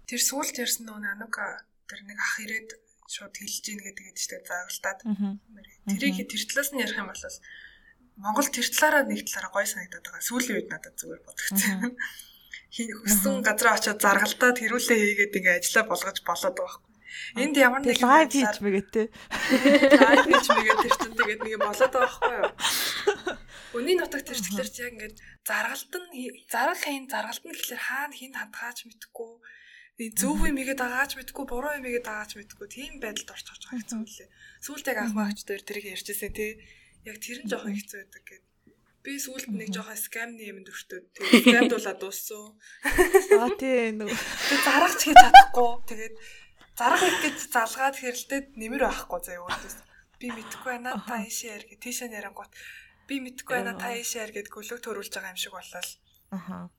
Тэр 0.06 0.22
сүүлд 0.22 0.62
ярьсан 0.62 0.86
нөө 0.86 1.02
Анука 1.10 1.66
тэр 1.90 2.06
нэг 2.06 2.22
ах 2.22 2.38
ирээд 2.38 2.70
шууд 3.10 3.34
хэлж 3.34 3.66
гин 3.66 3.82
гэдэг 3.82 4.14
чинь 4.14 4.46
заагалтаад. 4.46 5.00
Тэрийг 5.90 6.30
тэр 6.30 6.44
талаас 6.54 6.70
нь 6.70 6.82
ярих 6.86 7.02
юм 7.02 7.10
бол 7.10 7.18
Монгол 8.18 8.50
тэр 8.50 8.68
талаараа 8.68 9.04
нэг 9.06 9.26
талаараа 9.26 9.54
гой 9.54 9.66
санагдаад 9.70 10.06
байгаа. 10.06 10.28
Сүүлийн 10.28 10.58
үед 10.58 10.70
надад 10.74 10.96
зүгээр 10.98 11.22
бодогцсон. 11.22 11.96
Хүссэн 12.68 13.46
газараа 13.46 13.78
очиод 13.78 14.02
заргалтаад 14.02 14.58
хэрүүлээ 14.60 14.98
хийгээд 14.98 15.38
ингээ 15.38 15.58
ажиллаа 15.62 15.86
болгож 15.88 16.18
болоод 16.26 16.58
байгаа 16.58 16.88
Энд 17.36 17.56
ямар 17.58 17.82
нэг 17.84 18.00
лайв 18.02 18.30
хийж 18.32 18.58
мэгээ 18.62 18.86
те. 18.94 19.04
Лайв 19.10 20.26
хийж 20.28 20.48
мэгээ 20.48 20.78
тэр 20.86 20.96
чинь 20.96 21.18
тэгээд 21.18 21.42
нэг 21.44 21.54
болоод 21.60 21.94
байгаа 21.94 22.08
байхгүй 22.08 22.34
юу? 22.38 22.52
Өний 23.78 23.96
нутаг 23.98 24.24
тэр 24.24 24.40
тэгэхээр 24.40 24.70
яг 24.70 24.92
ингээд 24.96 25.16
заргалт 25.44 25.94
нь 25.98 26.08
заргал 26.50 26.82
хийн 26.82 27.06
заргалт 27.12 27.44
нь 27.44 27.52
гэхэлэр 27.54 27.84
хаана 27.84 28.16
хин 28.16 28.34
хадгаач 28.34 28.80
мэдхгүй 28.88 29.32
зөв 30.14 30.38
юм 30.46 30.58
игээд 30.62 30.82
агаач 30.82 31.12
мэдгүй 31.18 31.46
буруу 31.50 31.74
юм 31.74 31.86
игээд 31.90 32.08
агаач 32.08 32.32
мэдгүй 32.38 32.68
тийм 32.70 32.94
байдалд 33.02 33.34
орчих 33.34 33.58
байгаа 33.66 33.82
хэцүү 33.82 34.02
лээ. 34.06 34.30
Сүүлд 34.62 34.86
яг 34.94 34.98
анх 35.02 35.16
багч 35.18 35.40
дээр 35.42 35.64
тэрийг 35.66 35.86
ярьжсэн 35.98 36.32
тий. 36.38 36.62
Яг 37.08 37.18
тэр 37.24 37.40
нь 37.42 37.50
жоохон 37.50 37.74
хэцүү 37.80 37.98
байдаг 38.04 38.24
гэд. 38.28 38.44
Би 39.08 39.16
сүүлд 39.16 39.56
нэг 39.56 39.72
жоохон 39.72 39.96
скамны 39.96 40.44
юм 40.44 40.68
дөртөө. 40.68 41.00
Тэгээд 41.16 41.44
скамдуулаад 41.48 42.00
дууссан. 42.04 42.60
Аа 43.40 43.52
тий 43.56 43.96
нэг. 43.96 44.12
Заргач 44.12 45.00
хийж 45.00 45.16
чадахгүй. 45.16 45.72
Тэгээд 45.88 46.16
зарах 46.78 47.02
их 47.02 47.18
гэж 47.24 47.38
залгаад 47.50 47.96
хэрэлдээд 47.98 48.46
нэмэр 48.60 48.84
байхгүй 48.86 49.20
заа 49.24 49.42
өөртөөс. 49.42 49.78
Би 50.22 50.28
мэдхгүй 50.30 50.70
байна 50.78 50.94
та 51.02 51.24
ийшээ 51.26 51.50
яар 51.56 51.66
гэ 51.66 51.76
тийшээ 51.82 52.14
ярангуут. 52.14 52.54
Би 53.10 53.18
мэдхгүй 53.24 53.56
байна 53.58 53.74
та 53.80 53.96
ийшээ 53.98 54.22
яар 54.28 54.32
гэд 54.34 54.52
гөлөг 54.54 54.82
төрүүлж 54.86 55.14
байгаа 55.14 55.34
юм 55.34 55.42
шиг 55.42 55.54
болол. 55.58 55.92
Аха. 56.36 56.70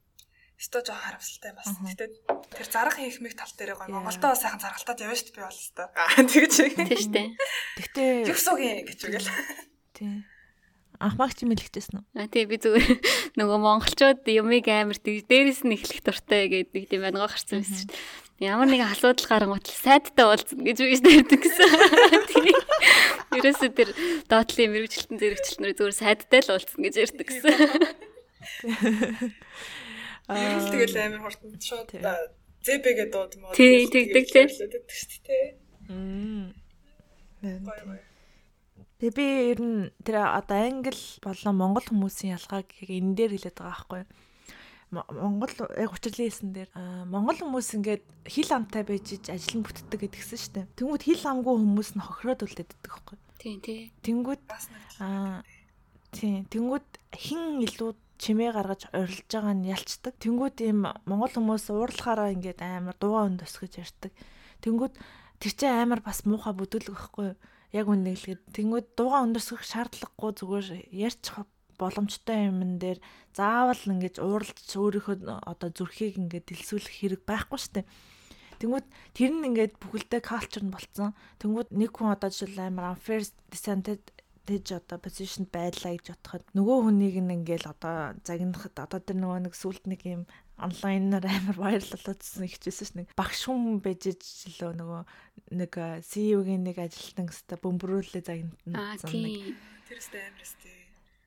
Өстөө 0.59 0.83
жоо 0.91 0.99
харамсалтай 0.99 1.53
бас. 1.55 1.71
Гэтэ 1.71 2.07
тэр 2.51 2.67
зарах 2.67 2.99
хийх 2.99 3.23
мэг 3.23 3.39
тал 3.39 3.55
дээр 3.55 3.79
гоё. 3.79 3.95
Монголдоо 3.95 4.35
сайхан 4.35 4.59
заргалтаад 4.59 5.03
явна 5.07 5.15
шүү 5.15 5.31
дээ 5.31 5.39
би 5.39 5.47
бол 5.47 5.63
өстөө. 5.63 5.87
Аа 5.95 6.23
тэгэж. 6.35 6.55
Тийм 6.75 6.99
шүү 6.99 7.15
дээ. 7.15 7.29
Гэхдээ 7.79 8.11
юусуугийн 8.27 8.83
гэж 8.91 9.01
үгэл. 9.07 9.31
Тийм. 9.99 10.23
Анхмагч 10.99 11.43
юм 11.43 11.51
хэлэхтэйсэн 11.55 11.99
үү? 11.99 12.05
А 12.19 12.27
тий 12.31 12.47
би 12.47 12.57
зүгээр 12.59 12.99
нөгөө 13.39 13.59
монголчууд 13.59 14.23
юмыг 14.27 14.67
амар 14.71 14.99
дээрээс 14.99 15.63
нь 15.67 15.75
эхлэх 15.75 16.03
дуртай 16.07 16.49
гэдэг 16.51 16.91
тийм 16.91 17.03
байна 17.03 17.27
гарсан 17.27 17.63
байсан 17.63 17.77
шүү 17.83 17.91
дээ. 17.91 17.99
Ямар 18.39 18.71
нэгэн 18.71 18.95
асуудал 18.95 19.27
гарангуут 19.27 19.67
сайдтай 19.67 20.27
уулзна 20.27 20.63
гэж 20.63 20.79
үгүйс 20.79 21.03
дэрдэг 21.03 21.43
гэсэн. 21.43 21.71
Ерөөсөө 23.35 23.71
тэр 23.75 23.91
доотлын 24.31 24.71
мэрэгчлэлтэн 24.75 25.19
зэрэгчлэнээр 25.19 25.75
зүгээр 25.75 25.99
сайдтай 25.99 26.41
л 26.47 26.55
уулзна 26.55 26.83
гэж 26.87 26.95
ярьдаг 26.99 27.27
гэсэн. 27.27 27.51
Аа 30.31 30.63
тэгэл 30.71 30.95
амар 30.99 31.23
хурдан 31.27 31.59
шууд 31.59 31.91
ЗБ-гээ 32.63 33.11
дууд 33.11 33.35
мод. 33.39 33.55
Тий, 33.55 33.87
тэгдэг 33.87 34.27
тий. 34.31 34.47
Мм. 35.89 36.53
Тэгээ 38.99 39.15
би 39.15 39.27
ер 39.55 39.61
нь 39.63 39.79
тэр 40.03 40.27
одоо 40.27 40.59
англи 40.59 40.99
болон 41.23 41.55
монгол 41.55 41.87
хүмүүсийн 41.87 42.35
ялгааг 42.35 42.67
энэ 42.83 43.15
дээр 43.15 43.33
хэлээд 43.39 43.59
байгаа 43.63 43.71
байхгүй 43.71 43.99
юу? 44.03 44.11
Монгол 44.91 45.53
яг 45.79 45.93
учирлын 45.95 46.27
хэлсэн 46.27 46.51
дээр 46.51 46.71
Монгол 47.07 47.39
хүмүүс 47.39 47.79
ингээд 47.79 48.05
хил 48.27 48.51
амтай 48.57 48.83
байж 48.83 49.07
иж 49.15 49.31
ажил 49.31 49.61
нь 49.61 49.67
бүтдэг 49.69 50.01
гэдгсэн 50.03 50.39
шүү 50.41 50.53
дээ. 50.57 50.67
Тэнгүүд 50.81 51.03
хил 51.05 51.25
амгүй 51.29 51.55
хүмүүс 51.61 51.91
нь 51.95 52.03
хохироод 52.03 52.43
үлдээддэг 52.43 52.81
байхгүй. 52.89 53.17
Тийм 53.39 53.59
тий. 53.63 53.93
Тэнгүүд 54.03 54.43
аа 55.05 55.45
тийм 56.11 56.49
тэнгүүд 56.51 56.89
хин 57.15 57.63
илүү 57.69 57.91
чимээ 58.19 58.51
гаргаж 58.51 58.91
орилж 58.91 59.29
байгаа 59.31 59.55
нь 59.55 59.71
ялцдаг. 59.71 60.15
Тэнгүүд 60.19 60.57
ийм 60.67 60.89
монгол 61.07 61.33
хүмүүс 61.37 61.71
уурлахаараа 61.71 62.35
ингээд 62.35 62.65
амар 62.67 62.97
дуугаа 62.99 63.31
өндөс 63.31 63.61
гэж 63.63 63.73
ярьдаг. 63.79 64.13
Тэнгүүд 64.65 64.95
тэр 65.39 65.53
чинь 65.55 65.71
амар 65.87 66.03
бас 66.03 66.27
муухай 66.27 66.57
бүдүүлэг 66.57 66.97
байхгүй 66.97 67.25
юу? 67.31 67.39
Яг 67.73 67.87
үнэглэхэд 67.93 68.41
тэнгүүд 68.57 68.87
дуугаа 68.97 69.29
өндөсгөх 69.29 69.65
шаардлагагүй 69.65 70.31
зүгээр 70.41 70.69
ярьчих 70.89 71.45
боломжтой 71.79 72.49
юмн 72.49 72.81
дээр 72.83 72.99
заавал 73.37 73.83
ингэж 73.93 74.19
ууралж 74.19 74.67
өөрийнхөө 74.73 75.17
одоо 75.47 75.69
зүрхийг 75.71 76.19
ингээд 76.19 76.49
дэлсүүлэх 76.49 76.95
хэрэг 76.97 77.23
байхгүй 77.29 77.59
штэ. 77.61 77.87
Тэнгүүд 78.59 78.87
тэр 79.15 79.31
нь 79.31 79.47
ингээд 79.55 79.79
бүхэлдээ 79.79 80.23
culture 80.27 80.65
нь 80.67 80.75
болцсон. 80.75 81.15
Тэнгүүд 81.39 81.71
нэг 81.71 81.95
хүн 81.95 82.11
одоо 82.11 82.29
жишээл 82.35 82.67
амар 82.67 82.99
unfair 82.99 83.23
disadvantage 83.53 84.71
одоо 84.75 84.99
position 84.99 85.47
байлаа 85.47 85.95
гэж 85.95 86.07
бодоход 86.11 86.45
нөгөө 86.57 86.79
хүнийг 86.89 87.17
нь 87.23 87.35
ингээл 87.37 87.71
одоо 87.71 88.19
загнахад 88.27 88.77
одоо 88.81 88.99
тэр 88.99 89.19
нөгөө 89.23 89.39
нэг 89.47 89.55
сүлд 89.55 89.85
нэг 89.87 90.01
юм 90.03 90.23
онлайнаар 90.59 91.27
амар 91.29 91.57
вайрал 91.61 91.93
болоодсэн 91.95 92.49
ихжсэн 92.49 92.87
ш 92.89 92.93
нэг 92.99 93.07
багш 93.15 93.47
хүн 93.47 93.79
байж 93.85 94.11
жилөө 94.19 94.73
нөгөө 94.75 95.03
нэг 95.53 95.73
CEO-гийн 96.05 96.63
нэг 96.65 96.77
ажилтан 96.83 97.29
хэвээр 97.29 97.63
бөмбөрүүлээ 97.63 98.23
загнана. 98.25 98.97
Тэр 98.99 99.99
өстэй 99.99 100.23
амар 100.29 100.45
өстэй 100.45 100.79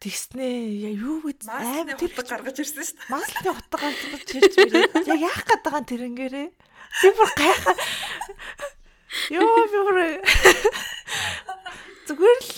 Тэгснээ 0.02 0.98
юу 0.98 1.22
гэж 1.22 1.46
аим 1.46 1.94
тэр 1.94 2.10
гаргаж 2.18 2.58
ирсэн 2.58 2.82
шүү 2.82 2.98
дээ. 2.98 3.14
Маслын 3.14 3.54
утга 3.54 3.78
гаргаж 3.78 4.30
ирж 4.34 4.56
ирээ. 4.58 4.86
Яг 5.14 5.20
яах 5.30 5.46
гээд 5.46 5.62
байгаа 5.62 5.84
тэрнгээрээ. 5.86 6.50
Би 6.50 7.10
бүр 7.14 7.32
гайхаа. 7.38 7.76
Йоо 9.30 9.46
би 9.70 9.78
бүр 9.78 9.98
зүгээр 12.10 12.40
л 12.42 12.50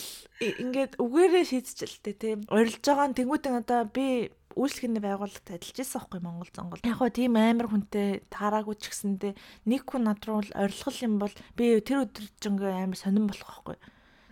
ингээд 0.64 0.94
үгээрээ 1.04 1.44
шийдчихэлтэй 1.52 2.16
тийм. 2.16 2.40
Орилж 2.48 2.80
байгаа 2.80 3.12
нь 3.12 3.18
тэнгуүтэн 3.20 3.60
одоо 3.60 3.92
би 3.92 4.32
үйлчлэхний 4.56 5.04
байгууллагт 5.04 5.48
ажиллаж 5.50 5.78
байсан 5.78 6.00
байхгүй 6.02 6.20
Монгол 6.24 6.52
зонгол. 6.54 6.86
Яг 6.86 6.98
хоо 6.98 7.10
тийм 7.10 7.38
амар 7.38 7.68
хүнтэй 7.70 8.24
таараагүй 8.30 8.76
ч 8.80 8.94
гэсэндээ 8.94 9.34
нэг 9.70 9.82
хүн 9.86 10.04
над 10.08 10.22
руу 10.26 10.42
орилгол 10.42 11.00
юм 11.04 11.16
бол 11.20 11.36
би 11.58 11.78
тэр 11.82 12.06
өдржингөө 12.08 12.72
амар 12.74 13.00
сонирн 13.00 13.30
болох 13.30 13.50
байхгүй. 13.50 13.78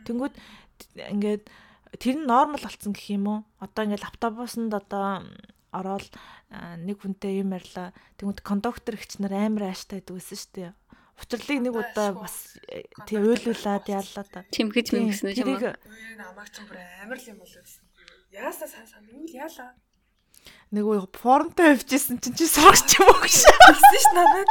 Тэнгүүд 0.06 0.36
ингээд 0.98 1.44
тэр 2.00 2.16
нь 2.18 2.28
нормал 2.30 2.64
болсон 2.64 2.94
гэх 2.94 3.08
юм 3.14 3.26
уу? 3.28 3.40
Одоо 3.60 3.82
ингээд 3.86 4.06
лаптопоосонд 4.06 4.72
одоо 4.74 5.26
ороод 5.72 6.12
нэг 6.84 6.98
хүнтэй 7.02 7.42
юм 7.42 7.56
ярьлаа. 7.56 7.96
Тэгмэд 8.20 8.44
кондуктор 8.44 8.96
гिच 9.00 9.20
нар 9.20 9.34
амар 9.36 9.72
ааштай 9.72 10.04
байдаг 10.04 10.20
гэсэн 10.20 10.38
шүү 10.38 10.52
дээ. 10.56 10.72
Учирлыг 11.22 11.60
нэг 11.62 11.76
удаа 11.78 12.18
бас 12.18 12.58
э, 12.66 12.90
тий 13.06 13.22
уйлуулад 13.22 13.86
яаллаа 13.86 14.26
та. 14.26 14.42
Чимхэж 14.50 14.90
мэмгсэн 14.90 15.30
үү 15.30 15.38
юм 15.38 15.54
аа. 15.62 15.78
Намайг 16.18 16.50
ч 16.50 16.66
бүр 16.66 16.82
амар 16.82 17.20
л 17.22 17.30
юм 17.30 17.38
боловсон. 17.38 17.86
Яасаа 18.34 18.68
сан 18.68 18.86
сан 18.90 19.06
юу 19.06 19.30
яалаа. 19.30 19.78
Нэг 20.72 20.86
уу 20.88 21.04
формтой 21.12 21.76
хөвчсэн 21.76 22.24
чинь 22.24 22.36
чи 22.36 22.48
сурагч 22.48 22.96
юм 22.96 23.12
уу. 23.12 23.20
Гэсэн 23.24 23.52
ш 24.04 24.08
намайг. 24.16 24.48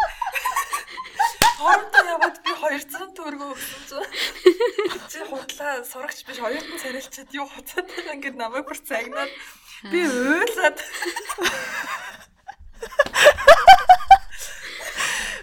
Хоромтой 1.61 2.05
яваад 2.13 2.37
би 2.45 2.53
200 2.57 3.17
төгрөгөө 3.17 3.49
өгсөн 3.57 3.83
чинь. 3.89 4.05
Чи 5.09 5.21
худлаа 5.29 5.81
сурагч 5.85 6.25
биш 6.29 6.41
оюутан 6.45 6.77
царилчаад 6.81 7.33
юу 7.37 7.47
хуцаад 7.49 7.89
байгаа 7.89 8.17
ингээд 8.17 8.37
намайг 8.37 8.65
бүр 8.69 8.81
цагнаад 8.81 9.33
би 9.89 10.01
уйлаад. 10.05 10.77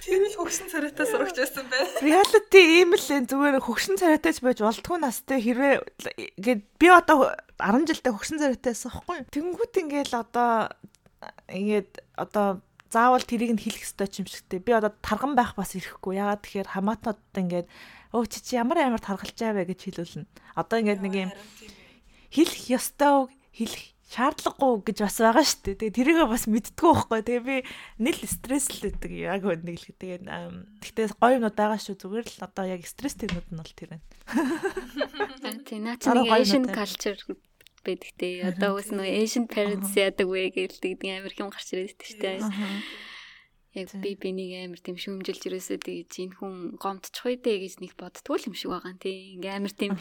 Тэр 0.06 0.24
л 0.24 0.38
хөгшин 0.40 0.70
царайтай 0.72 1.06
сурагч 1.10 1.36
байсан 1.42 1.66
бай. 1.74 1.84
Reality 2.06 2.62
ийм 2.80 2.94
л 2.94 3.02
зүгээр 3.02 3.58
хөгшин 3.66 3.98
царайтайч 3.98 4.46
байж 4.46 4.62
болтгүй 4.62 4.98
настай 5.02 5.42
хэрвээ 5.42 5.82
гээд 6.38 6.62
би 6.80 6.88
одоо 6.94 7.34
10 7.58 7.90
жилдээ 7.90 8.14
хөгшин 8.14 8.40
царайтайсан 8.42 8.92
байхгүй. 8.94 9.18
Тэнгүүт 9.34 9.74
ингээл 9.82 10.14
одоо 10.14 10.70
ингээд 11.50 12.06
одоо 12.14 12.62
заавал 12.94 13.26
тэрийг 13.26 13.58
нь 13.58 13.62
хэлэх 13.62 13.84
ёстой 13.84 14.08
ч 14.08 14.22
юм 14.22 14.28
шигтэй. 14.30 14.62
Би 14.62 14.72
одоо 14.78 14.94
тарган 15.02 15.34
байх 15.34 15.58
бас 15.58 15.74
ирэхгүй. 15.74 16.22
Ягаад 16.22 16.46
тэгэхээр 16.46 16.70
хамаатнууд 16.78 17.20
ингээд 17.34 17.68
өө 18.14 18.26
чи 18.30 18.40
чи 18.46 18.54
ямар 18.56 18.80
амар 18.80 19.02
таргалж 19.02 19.36
авэ 19.42 19.68
гэж 19.68 19.80
хэлүүлнэ. 19.90 20.30
Одоо 20.56 20.78
ингээд 20.80 21.02
нэг 21.02 21.14
юм 21.18 21.32
хэлэх 22.32 22.64
ёстой 22.72 23.28
хэлэх 23.52 23.97
шаардлагагүй 24.08 24.88
гэж 24.88 24.98
бас 25.04 25.18
байгаа 25.20 25.44
шүү 25.44 25.62
дээ. 25.68 25.80
Тэгээ 25.84 25.98
тэрийгээ 26.00 26.28
бас 26.32 26.44
мэддгүү 26.48 26.92
байхгүй. 26.96 27.22
Тэгээ 27.28 27.44
би 27.44 27.58
нэл 28.00 28.22
стресслээдэг 28.24 29.12
яг 29.12 29.44
нэг 29.44 29.78
л 29.84 29.88
тэгээ 30.00 30.20
гэхдээ 30.80 31.08
гоё 31.20 31.36
юмнууд 31.36 31.58
байгаа 31.60 31.80
шүү. 31.84 32.00
Зүгээр 32.00 32.28
л 32.32 32.46
одоо 32.48 32.66
яг 32.72 32.88
стресстэй 32.88 33.28
юмуд 33.28 33.52
нь 33.52 33.60
бол 33.60 33.76
тэр 33.76 33.90
байна. 34.00 34.08
Тийм 35.68 35.82
наа 35.84 36.00
чи 36.00 36.08
нэг 36.08 36.32
Asian 36.32 36.66
culture 36.72 37.20
байдаг 37.84 38.12
те. 38.16 38.48
Одоо 38.48 38.80
үс 38.80 38.96
нөө 38.96 39.08
Asian 39.12 39.46
parents 39.52 39.92
яадаг 39.92 40.28
вэ 40.28 40.56
гэлдэг 40.56 41.04
амар 41.04 41.34
хэм 41.36 41.52
гарч 41.52 41.68
ирээд 41.76 42.00
байдаг 42.00 42.08
шүү 42.08 42.20
дээ. 42.24 42.40
Яг 43.78 43.92
би 44.02 44.12
бинийг 44.16 44.52
амар 44.64 44.80
тийм 44.80 44.96
шүмжилж 44.96 45.44
ирээсээ 45.52 45.80
тэгж 45.84 46.14
энэ 46.24 46.36
хүн 46.40 46.56
гомдчих 46.80 47.28
үедээ 47.28 47.58
гэж 47.62 47.74
нэг 47.84 47.94
боддгоо 48.00 48.40
юм 48.40 48.56
шиг 48.56 48.72
байгаа 48.72 48.96
юм 48.96 49.00
тий. 49.04 49.36
Ингээ 49.36 49.54
амар 49.54 49.74
тийм 49.76 49.94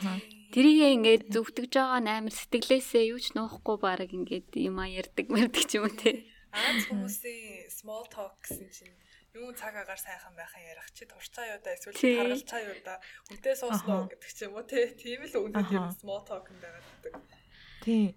тэрийгээ 0.56 0.90
ингээд 0.96 1.22
зүвтгэж 1.36 1.72
байгаа 1.76 2.00
нь 2.00 2.08
амар 2.08 2.32
сэтгэлээсээ 2.32 3.12
юу 3.12 3.20
ч 3.20 3.36
нуухгүй 3.36 3.76
баг 3.76 4.08
ингээд 4.08 4.56
юм 4.56 4.80
а 4.80 4.88
ярддаг 4.88 5.28
мэрдэг 5.28 5.64
ч 5.68 5.76
юм 5.76 5.84
уу 5.84 5.92
тий. 5.92 6.24
Аз 6.56 6.88
хүмүүсийн 6.88 7.68
small 7.68 8.08
talk 8.08 8.40
гэсэн 8.40 8.72
чинь 8.72 8.96
Юу 9.36 9.52
цаг 9.52 9.76
агаар 9.76 10.00
сайхан 10.00 10.32
байхын 10.32 10.64
ярих 10.64 10.88
чи 10.96 11.04
турцаа 11.04 11.44
юу 11.44 11.60
да 11.60 11.76
эсвэл 11.76 11.92
харгалцаа 11.92 12.60
юу 12.72 12.80
да 12.80 12.96
хүнтэй 13.28 13.52
сууснаа 13.60 14.08
гэдэг 14.08 14.32
ч 14.32 14.38
юм 14.48 14.56
уу 14.56 14.64
тийм 14.64 15.20
л 15.28 15.36
үнэхээр 15.44 15.76
юм 15.76 15.92
small 15.92 16.24
talk 16.24 16.48
юм 16.48 16.56
байгаад 16.64 16.86
байдаг. 16.88 17.12
Тийм. 17.84 18.16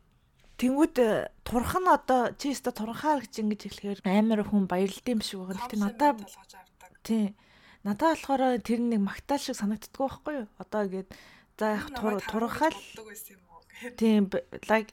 Тэнгүүд 0.56 0.96
э, 1.04 1.28
турх 1.44 1.76
нь 1.76 1.92
одоо 1.92 2.32
чи 2.40 2.56
өстө 2.56 2.72
турхаар 2.72 3.20
гэж 3.20 3.36
ингэж 3.36 3.62
хэлэхээр 3.68 4.00
амар 4.08 4.48
хүн 4.48 4.64
баярлдсан 4.72 5.20
юм 5.20 5.24
шиг 5.28 5.44
байгаа. 5.44 5.60
Гэтэ 5.60 5.76
надаа 5.84 6.12
Тийм. 7.04 7.36
Надад 7.84 8.16
болохоор 8.16 8.44
тэр 8.64 8.80
нэг 8.80 9.04
магтаал 9.04 9.44
шиг 9.44 9.60
санагддггүй 9.60 10.08
байхгүй 10.08 10.34
юу? 10.40 10.48
Одоо 10.56 10.88
ингээд 10.88 11.10
за 11.60 11.76
яг 11.76 11.92
турхаал 12.32 12.78
Тийм 13.96 14.28
like 14.68 14.92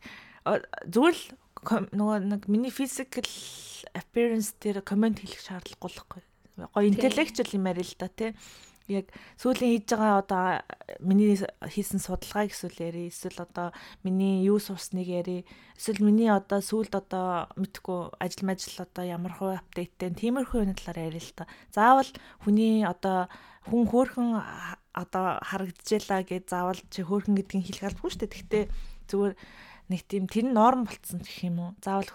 зүгээр 0.86 1.16
л 1.16 1.24
нөгөө 1.66 2.16
нэг 2.30 2.46
миний 2.46 2.70
physical 2.70 3.26
appearance 3.98 4.54
дээр 4.62 4.82
комент 4.86 5.18
хэлэх 5.18 5.42
шаардлагагүй 5.42 5.90
л 5.90 5.98
байхгүй. 5.98 6.22
Гоё 6.70 6.86
intellectual 6.86 7.50
юм 7.50 7.66
арил 7.66 7.90
л 7.90 7.98
да 7.98 8.06
тий. 8.06 8.30
Яг 8.86 9.10
сүүлийн 9.42 9.82
хийж 9.82 9.90
байгаа 9.90 10.22
одоо 10.22 10.44
миний 11.02 11.34
хийсэн 11.34 11.98
судалгааг 11.98 12.54
эсвэл 12.54 12.78
яри 12.78 13.10
эсвэл 13.10 13.42
одоо 13.42 13.74
миний 14.06 14.46
юу 14.46 14.62
сурсныг 14.62 15.10
яри 15.10 15.42
эсвэл 15.74 16.06
миний 16.06 16.30
одоо 16.30 16.62
сүүлд 16.62 16.94
одоо 16.94 17.50
мэдхгүй 17.58 18.14
ажил 18.22 18.46
мажил 18.46 18.86
одоо 18.86 19.02
ямар 19.02 19.34
хувь 19.34 19.58
апдейттэй 19.58 20.14
тиймэрхүү 20.14 20.62
юм 20.62 20.78
талаар 20.78 21.10
яри 21.10 21.18
л 21.18 21.34
та. 21.34 21.50
Заавал 21.74 22.06
хүний 22.46 22.86
одоо 22.86 23.26
хүн 23.66 23.84
хөөхөн 23.90 24.28
одоо 24.96 25.26
харагдчихлаа 25.44 26.22
гэж 26.24 26.44
заавал 26.48 26.80
чи 26.88 27.04
хөөхөн 27.04 27.36
гэдгийг 27.36 27.66
хэлэх 27.68 27.86
албагүй 27.92 28.10
шүү 28.14 28.20
дээ. 28.24 28.32
Гэхдээ 28.32 28.64
зүгээр 29.12 29.34
нэг 29.92 30.00
тийм 30.08 30.24
тэр 30.30 30.46
норм 30.50 30.88
болцсон 30.88 31.20
гэх 31.20 31.38
юм 31.44 31.58
уу. 31.60 31.70
Заавал 31.84 32.10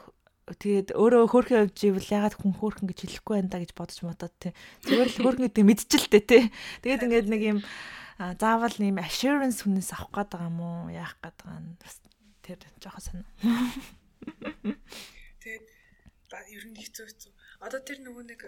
тэгээд 0.50 0.98
өөрөө 0.98 1.24
хөөрхөн 1.30 1.60
явж 1.70 1.78
ивэл 1.86 2.10
ягаад 2.10 2.36
хүн 2.36 2.54
хөөрхөн 2.58 2.88
гэж 2.90 3.00
хэлэхгүй 3.06 3.36
байна 3.38 3.52
да 3.54 3.62
гэж 3.62 3.72
бодож 3.78 4.00
бодоод 4.02 4.36
тий. 4.42 4.52
Зүгээр 4.88 5.10
л 5.12 5.20
хөөрхөн 5.22 5.46
гэдэг 5.48 5.66
мэдчихэлтэй 5.70 6.24
тий. 6.26 6.44
Тэгээд 6.82 7.06
ингээд 7.06 7.28
нэг 7.30 7.42
юм 7.46 7.60
заавал 8.18 8.76
нэм 8.82 8.98
assurance 9.00 9.62
хүнээс 9.64 9.94
авах 9.94 10.12
гээд 10.12 10.30
байгаа 10.34 10.50
юм 10.50 10.60
уу? 10.60 10.90
Яах 10.92 11.16
гээд 11.22 11.38
байгаа 11.38 11.62
нь 11.62 11.78
бас 11.80 11.96
тэр 12.42 12.60
жоохон 12.82 13.04
санаа. 13.06 13.30
Тэгээд 15.42 15.66
ер 16.32 16.64
нь 16.66 16.78
хэцүү 16.82 17.06
хэцүү. 17.08 17.32
Одоо 17.62 17.80
тэр 17.86 18.00
нөгөө 18.02 18.24
нэг 18.26 18.42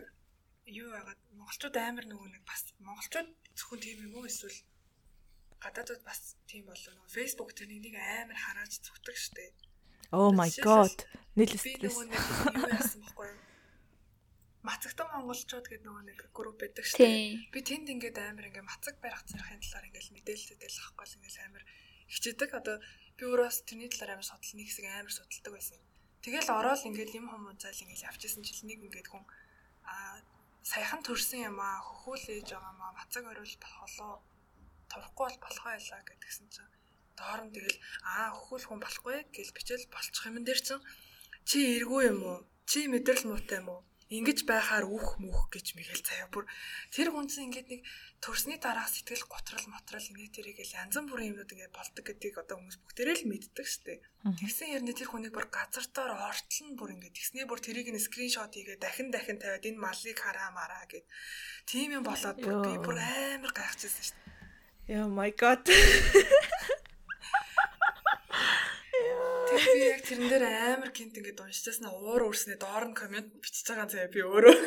юу 0.67 0.89
байгаад 0.95 1.21
монголчууд 1.35 1.75
амар 1.75 2.05
нөгөө 2.07 2.29
нэг 2.31 2.43
бас 2.47 2.61
монголчууд 2.79 3.29
зөвхөн 3.57 3.81
тийм 3.83 3.97
юм 4.07 4.15
уу 4.19 4.27
эсвэл 4.29 4.59
гадаадууд 5.63 6.03
бас 6.03 6.35
тийм 6.47 6.67
болов 6.67 6.91
нөгөө 6.91 7.15
Facebook 7.17 7.51
тэр 7.55 7.71
нэг 7.71 7.95
амар 7.99 8.37
харааж 8.39 8.79
зүгтэг 8.79 9.17
штэ. 9.17 9.51
Oh 10.11 10.31
my 10.31 10.51
god. 10.63 10.93
Нийлээс 11.35 11.63
би 11.63 11.73
нөгөө 11.83 12.05
нэг 12.11 12.23
юу 12.59 12.69
яасан 12.69 13.01
бэхгүй 13.03 13.27
юу? 13.31 13.41
Мацагтан 14.63 15.07
монголчууд 15.11 15.67
гэдэг 15.67 15.87
нөгөө 15.87 16.03
нэг 16.07 16.19
групп 16.31 16.57
байдаг 16.59 16.85
дээ. 16.87 17.51
Би 17.51 17.59
тэнд 17.63 17.87
ингээд 17.91 18.17
амар 18.19 18.47
ингээд 18.47 18.67
мацаг 18.67 18.95
барих 19.03 19.23
зэрхын 19.27 19.59
талаар 19.59 19.87
ингээд 19.91 20.15
мэдээлэл 20.15 20.53
өгдөл 20.55 20.79
авахгүй 20.79 21.05
л 21.07 21.17
ингээд 21.19 21.43
амар 21.47 21.63
хичээдэг. 22.07 22.49
Одоо 22.55 22.75
би 23.17 23.23
өөрөөс 23.27 23.57
тэрний 23.67 23.89
талаар 23.91 24.15
амар 24.15 24.27
судал 24.27 24.55
нэг 24.55 24.67
хэсэг 24.71 24.85
амар 24.87 25.11
судалдаг 25.11 25.53
байсан. 25.57 25.79
Тэгэл 26.23 26.55
ороод 26.55 26.87
ингээд 26.87 27.11
юм 27.19 27.27
хүмүүс 27.27 27.59
зайл 27.59 27.83
ингээд 27.83 28.07
явчихсан 28.07 28.43
чил 28.47 28.63
нэг 28.63 28.79
ингээд 28.87 29.11
хүн 29.11 29.23
саяхан 30.71 31.01
төрсэн 31.03 31.39
юм 31.49 31.57
аа 31.59 31.79
хөхүүлээж 31.87 32.47
байгаа 32.51 32.73
маа 32.79 32.91
мацаг 32.97 33.23
ориул 33.27 33.55
холоо 33.79 34.13
турахгүй 34.89 35.27
бол 35.27 35.39
болох 35.43 35.65
байлаа 35.67 36.01
гэдгсэн 36.07 36.47
чинь 36.53 36.71
доор 37.19 37.41
нь 37.45 37.53
тэгэл 37.55 37.77
аа 38.11 38.29
хөхүүл 38.37 38.65
хүн 38.67 38.79
болохгүй 38.83 39.17
гэж 39.35 39.47
бичэл 39.55 39.85
болчих 39.93 40.25
юм 40.27 40.37
дээр 40.47 40.61
чинь 40.67 40.83
чи 41.49 41.57
эргүү 41.77 42.01
юм 42.11 42.19
уу? 42.31 42.39
Чи 42.69 42.79
мэдрэл 42.87 43.27
муутай 43.27 43.59
юм 43.61 43.67
уу? 43.73 43.81
Ингиж 44.13 44.45
байхаар 44.45 44.85
үх 44.85 45.17
мүх 45.17 45.49
гэж 45.49 45.73
мэгэл 45.73 46.05
заяа 46.05 46.29
бүр 46.29 46.45
тэр 46.93 47.09
хүнс 47.09 47.41
ингээд 47.41 47.67
нэг 47.73 47.81
төрсний 48.21 48.61
дараах 48.61 48.93
сэтгэл 48.93 49.25
готрол 49.25 49.65
мотрол 49.73 50.05
ингээд 50.05 50.37
тэрийгэл 50.37 50.77
янз 50.77 50.95
бүрийн 51.01 51.33
юмнууд 51.33 51.49
ингээд 51.49 51.73
болдог 51.73 52.03
гэдгийг 52.05 52.37
одоо 52.37 52.61
хүмүүс 52.61 52.77
бүгдээрээ 52.77 53.17
л 53.25 53.29
мэддэг 53.33 53.67
штеп. 53.67 54.01
Тэгсэн 54.21 54.77
ярина 54.77 54.93
тэр 54.93 55.09
хүнийг 55.09 55.33
бүр 55.33 55.49
газартаар 55.49 56.13
ортол 56.13 56.61
нь 56.69 56.77
бүр 56.77 56.93
ингээд 56.93 57.17
тэгснээ 57.17 57.49
бүр 57.49 57.59
тэрийг 57.59 57.89
нь 57.89 57.97
скриншот 57.97 58.53
хийгээ 58.53 58.77
дахин 58.77 59.09
дахин 59.09 59.41
тавиад 59.41 59.65
энэ 59.65 59.81
малыг 59.81 60.17
хараа 60.21 60.53
мараа 60.53 60.85
гэд 60.85 61.09
тийм 61.65 61.97
юм 61.97 62.05
болоод 62.05 62.37
би 62.37 62.77
бүр 62.77 62.97
амар 63.01 63.51
гайхчихсан 63.51 64.13
штеп. 64.13 64.21
Oh 64.93 65.09
my 65.09 65.31
god. 65.33 65.65
би 69.57 69.81
яг 69.85 70.01
тэрэн 70.07 70.27
дээр 70.29 70.45
амар 70.73 70.91
гинт 70.95 71.17
ингээд 71.17 71.43
уншижсна 71.43 71.89
уур 71.93 72.29
үрснээ 72.29 72.57
доор 72.57 72.85
нь 72.89 72.97
комент 72.97 73.29
бичиж 73.43 73.65
байгаа 73.69 73.87
заяа 73.89 74.09
би 74.09 74.21
өөрөө. 74.25 74.57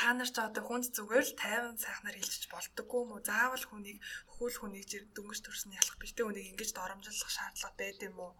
Та 0.00 0.14
нар 0.14 0.30
ч 0.30 0.36
одоо 0.42 0.62
хүнд 0.66 0.90
зүгээр 0.90 1.26
л 1.26 1.34
50 1.38 1.78
сайхнаар 1.78 2.16
хэлчих 2.18 2.50
болдоггүй 2.50 3.00
юм 3.02 3.10
уу? 3.14 3.22
Заавал 3.22 3.64
хүнийг 3.66 3.98
хөхүүл 4.30 4.58
хүнийг 4.58 4.86
дөнгөж 5.14 5.40
төрсөн 5.42 5.78
ялах 5.78 5.96
биш 6.02 6.12
тэ 6.14 6.26
үнийг 6.26 6.50
ингэж 6.54 6.70
доромжлох 6.74 7.30
шаардлага 7.30 7.78
байд 7.78 8.00
юм 8.02 8.18
уу? 8.18 8.32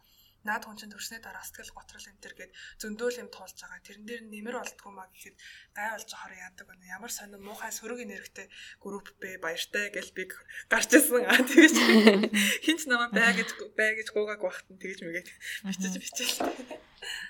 Наад 0.46 0.64
хүн 0.64 0.78
чинь 0.78 0.94
төрсний 0.94 1.18
дараа 1.18 1.42
сэтгэл 1.42 1.74
готрол 1.74 2.06
энэ 2.06 2.22
төр 2.22 2.34
гээд 2.38 2.52
зөндөөл 2.78 3.20
юм 3.26 3.28
туулж 3.34 3.58
байгаа. 3.58 3.82
Тэрэн 3.82 4.06
дээр 4.06 4.22
нэмэр 4.30 4.56
болдгоо 4.62 4.92
маа 4.94 5.10
гэхэд 5.10 5.36
гай 5.74 5.88
болж 5.90 6.10
ахаар 6.14 6.34
яадаг 6.38 6.66
байна. 6.70 6.86
Ямар 6.86 7.10
сонир 7.10 7.42
муухай 7.42 7.72
сөрөг 7.74 7.98
энергитэй 8.06 8.46
групп 8.78 9.10
бэ 9.18 9.42
баяртай 9.42 9.90
гэж 9.90 10.06
би 10.14 10.30
гарч 10.70 10.90
ирсэн. 10.94 11.26
Аа 11.26 11.42
тэгэж 11.42 11.74
хинч 12.64 12.86
намаа 12.86 13.10
бай 13.10 13.34
гэж 13.34 13.50
бай 13.74 13.90
гэж 13.98 14.08
гуугааг 14.14 14.40
багт 14.46 14.66
нь 14.70 14.78
тэгэж 14.78 14.98
мэгээд 15.02 15.28
бичиж 15.66 15.94
бичээл. 15.98 16.38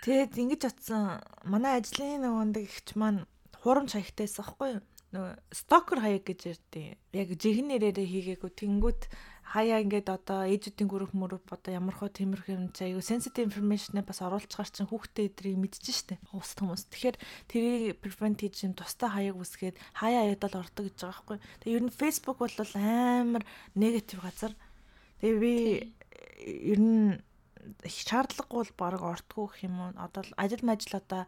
Тэгэд 0.04 0.36
ингэж 0.36 0.62
атсан 0.68 1.24
манай 1.48 1.80
ажлын 1.80 2.20
нөгөөнд 2.22 2.56
ихч 2.60 2.94
маань 3.00 3.24
хурамч 3.64 3.96
хаягтайсан 3.96 4.44
аахгүй 4.44 4.78
юу? 4.78 4.84
нөгөө 5.16 5.34
стокер 5.54 5.98
хаяг 6.02 6.24
гэж 6.26 6.40
ярьдیں۔ 6.52 6.98
Яг 7.14 7.28
жихэн 7.38 7.70
нэрээрээ 7.70 8.06
хийгээгүй 8.10 8.52
тэнгүүт 8.52 9.02
хаяа 9.46 9.78
ингээд 9.84 10.10
одоо 10.10 10.42
ээжүүдийн 10.50 10.90
групп 10.90 11.14
мөрөв 11.14 11.46
одоо 11.54 11.72
ямархуу 11.78 12.10
тиймэрхүү 12.10 12.54
юм 12.58 12.64
аюу 12.74 12.98
sensitive 12.98 13.46
information 13.46 14.02
бас 14.02 14.18
оруулцгаар 14.18 14.66
чинь 14.66 14.90
хүүхдээ 14.90 15.30
эдрийг 15.30 15.56
мэдчихэж 15.62 15.96
штэ 15.96 16.14
уст 16.34 16.58
хүмүүс. 16.58 16.90
Тэгэхээр 16.90 17.16
тэрийг 17.46 18.02
prevent 18.02 18.42
хийж 18.42 18.66
юм 18.66 18.74
тустай 18.74 19.06
хаяг 19.06 19.38
үсгээд 19.38 19.78
хаяа 19.94 20.26
аяадал 20.26 20.66
ордог 20.66 20.90
гэж 20.90 20.96
байгаа 20.98 21.14
байхгүй. 21.14 21.38
Тэгээ 21.62 21.76
ер 21.78 21.84
нь 21.86 21.94
Facebook 21.94 22.38
бол 22.42 22.56
амар 22.74 23.44
негатив 23.78 24.20
газар. 24.26 24.52
Тэгээ 25.22 25.38
би 25.38 25.54
ер 26.74 26.80
нь 26.82 27.22
шаардлагагүй 27.86 28.66
бол 28.66 28.74
баг 28.78 29.02
ортгүй 29.02 29.46
гэх 29.46 29.64
юм 29.66 29.74
уу. 29.78 29.90
Одоо 29.94 30.22
ажил 30.36 30.62
мажил 30.66 30.98
одоо 30.98 31.26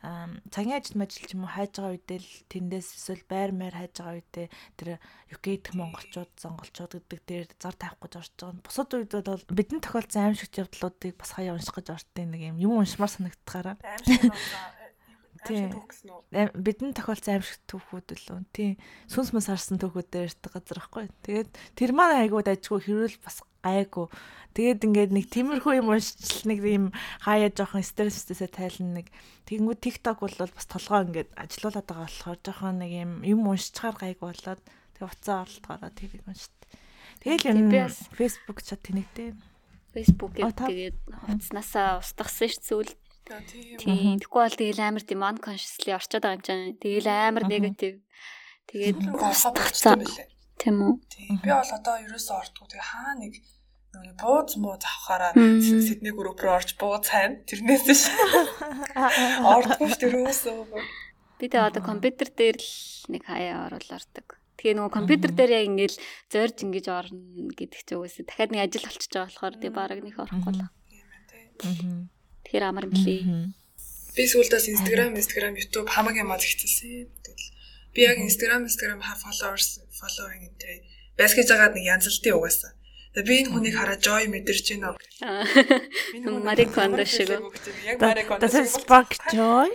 цагийн 0.00 0.80
ажил 0.80 0.96
мажил 0.96 1.28
ч 1.28 1.36
юм 1.36 1.44
уу 1.44 1.52
хайж 1.52 1.76
байгаа 1.76 1.92
үедээ 1.92 2.20
л 2.24 2.32
тэндээс 2.48 2.88
эсвэл 2.96 3.24
байр 3.28 3.52
маяр 3.52 3.76
хайж 3.76 3.92
байгаа 4.00 4.16
үедээ 4.16 4.46
тэр 4.80 4.88
UK 5.28 5.46
дэх 5.60 5.74
монголчууд 5.76 6.32
сонголчууд 6.40 6.92
гэдэг 7.04 7.20
дээр 7.28 7.46
зар 7.60 7.76
тавих 7.76 8.00
гэж 8.00 8.12
орж 8.16 8.32
байгаа. 8.40 8.64
Бусад 8.64 8.88
үедээ 8.96 9.22
бол 9.28 9.44
бидний 9.52 9.80
тохиолдсон 9.84 10.32
аимшигт 10.32 10.56
явдлуудыг 10.56 11.20
бас 11.20 11.36
хаяа 11.36 11.52
унших 11.52 11.76
гэж 11.76 11.88
ордтой 11.92 12.24
нэг 12.24 12.40
юм 12.48 12.56
юм 12.56 12.80
уншмаар 12.80 13.12
санагдтахаараа. 13.12 13.76
Тийм. 15.46 15.72
Бидний 16.54 16.92
тохиолдсон 16.92 17.40
аимшигт 17.40 17.64
түүхүүд 17.70 18.08
лөө. 18.28 18.40
Тийм. 18.52 18.76
Сүнс 19.08 19.32
мас 19.32 19.48
харсан 19.48 19.80
түүхүүдээр 19.80 20.28
ирдэг 20.28 20.52
газар 20.52 20.78
байхгүй. 20.84 21.06
Тэгээд 21.24 21.50
тэр 21.76 21.90
маань 21.96 22.20
айгууд 22.26 22.48
ажгүй 22.50 22.80
хэрүүл 22.84 23.16
бас 23.24 23.40
гайгүй. 23.64 24.06
Тэгээд 24.52 24.84
ингээд 24.84 25.12
нэг 25.14 25.26
тиймэрхүү 25.30 25.80
юм 25.80 25.92
уншчихл 25.94 26.50
нэг 26.50 26.60
юм 26.66 26.84
хаяа 27.22 27.48
жоохон 27.54 27.86
стресстэйсээ 27.86 28.50
тайлна 28.50 29.00
нэг. 29.00 29.06
Тэгэнгүүт 29.46 29.80
TikTok 29.80 30.18
бол 30.26 30.36
бас 30.50 30.66
толгоо 30.66 31.06
ингээд 31.06 31.30
ажилуулад 31.38 31.86
байгаа 31.86 32.08
болохоор 32.10 32.38
жоохон 32.42 32.76
нэг 32.82 32.90
юм 32.90 33.12
юм 33.22 33.40
уншчихаар 33.46 33.96
гайгүй 33.96 34.26
болоод 34.26 34.60
тэг 34.98 35.02
уцаа 35.06 35.46
орлохоороо 35.46 35.92
тэрийг 35.94 36.24
уншт. 36.26 36.52
Тэгэл 37.22 37.46
юм 37.52 37.70
Facebook 38.16 38.58
чат 38.64 38.82
тэнэгдээ. 38.84 39.30
Facebook-ийг 39.94 40.54
тэгээд 40.54 40.98
хуцнаасаа 41.26 41.98
устгасан 41.98 42.50
ш 42.50 42.58
зүйл 42.62 42.90
Тийм. 43.30 44.18
Тэгэхгүй 44.18 44.42
бол 44.42 44.58
тэгэл 44.58 44.82
амар 44.82 45.04
тийм 45.06 45.22
unconsciously 45.22 45.94
орчод 45.94 46.22
байгаа 46.26 46.38
юм 46.38 46.42
чинь. 46.42 46.78
Тэгэл 46.82 47.08
амар 47.10 47.44
негатив. 47.46 48.02
Тэгээд 48.66 48.98
тагцсан. 49.54 50.02
Тийм 50.58 50.76
үү? 50.82 50.94
Би 51.42 51.50
бол 51.50 51.72
одоо 51.78 51.96
ерөөсөө 52.02 52.36
ортгүй. 52.42 52.66
Тэгээ 52.74 52.90
хаа 52.90 53.14
нэг 53.16 53.34
нэг 53.94 54.14
бууз 54.18 54.54
муу 54.58 54.76
завхаараа 54.78 55.34
Сидней 55.34 56.14
групп 56.14 56.42
руу 56.42 56.58
орж 56.58 56.74
бууз 56.74 57.06
хайна. 57.06 57.42
Тэрнээс 57.46 57.86
ш. 57.86 58.10
Ортгүй 59.54 59.88
ш 59.90 59.94
тэрөөсөө. 60.02 60.82
Би 61.38 61.46
тэгээ 61.48 61.68
одоо 61.70 61.82
компьютер 61.82 62.28
дээр 62.34 62.58
л 62.58 62.70
нэг 63.14 63.22
хаяа 63.24 63.66
оруул 63.70 63.90
ордог. 63.94 64.38
Тэгээ 64.60 64.76
нөгөө 64.76 64.92
компьютер 64.92 65.32
дээр 65.32 65.50
яг 65.56 65.64
ингээл 65.72 65.96
зорж 66.28 66.56
ингэж 66.60 66.86
орно 66.92 67.48
гэдэг 67.56 67.80
ч 67.80 67.88
үгүйсээ 67.96 68.28
дахиад 68.28 68.52
нэг 68.52 68.60
ажил 68.68 68.84
болчихж 68.84 69.12
байгаа 69.16 69.26
болохоор 69.32 69.54
тэгээ 69.56 69.72
бараг 69.72 70.00
нэг 70.04 70.16
орохгүй 70.20 70.52
л. 70.52 70.62
Аа. 70.68 72.19
Тэгэхээр 72.50 72.66
амар 72.66 72.90
мөлий. 72.90 73.54
Би 74.18 74.26
сүүлдээс 74.26 74.66
Instagram, 74.74 75.14
Instagram, 75.14 75.54
YouTube 75.54 75.86
хамаг 75.86 76.18
юм 76.18 76.34
аа 76.34 76.42
зихцэлсэн. 76.42 77.06
Тэгэл 77.22 77.46
би 77.94 78.00
яг 78.10 78.18
Instagram, 78.18 78.66
Instagram 78.66 78.98
followers, 78.98 79.78
following 79.94 80.50
энэ 80.50 80.82
байс 81.14 81.38
гэж 81.38 81.46
байгаад 81.46 81.78
нэг 81.78 81.86
янзлтын 81.86 82.34
угаасаа. 82.34 82.74
Тэгээ 83.14 83.30
би 83.30 83.34
энэ 83.46 83.50
хүнийг 83.54 83.74
хараад 83.78 84.02
joy 84.02 84.26
мэдэрч 84.26 84.66
байна. 84.66 84.98
Энэ 86.10 86.42
Мари 86.42 86.66
Кондо 86.66 87.06
шиг. 87.06 87.38
Яг 87.86 88.02
Мари 88.02 88.26
Кондо. 88.26 88.50
Spark 88.50 89.14
joy. 89.30 89.70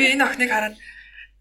Би 0.00 0.16
энэ 0.16 0.24
охиныг 0.24 0.48
хараад 0.48 0.80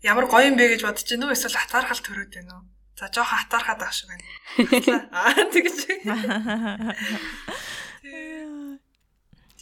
ямар 0.03 0.27
гоё 0.27 0.51
юм 0.51 0.59
бэ 0.59 0.75
гэж 0.75 0.83
бодож 0.83 1.07
байна 1.07 1.31
уу 1.31 1.35
эсвэл 1.35 1.55
хатаархал 1.55 2.03
төрөөд 2.03 2.31
байна 2.35 2.59
уу? 2.59 2.67
За 2.99 3.07
жоохон 3.07 3.39
хатаархаад 3.39 3.79
байх 3.79 3.95
шиг 3.95 4.11
байна. 4.11 4.27
Аа 5.15 5.47
тэгэж. 5.47 5.79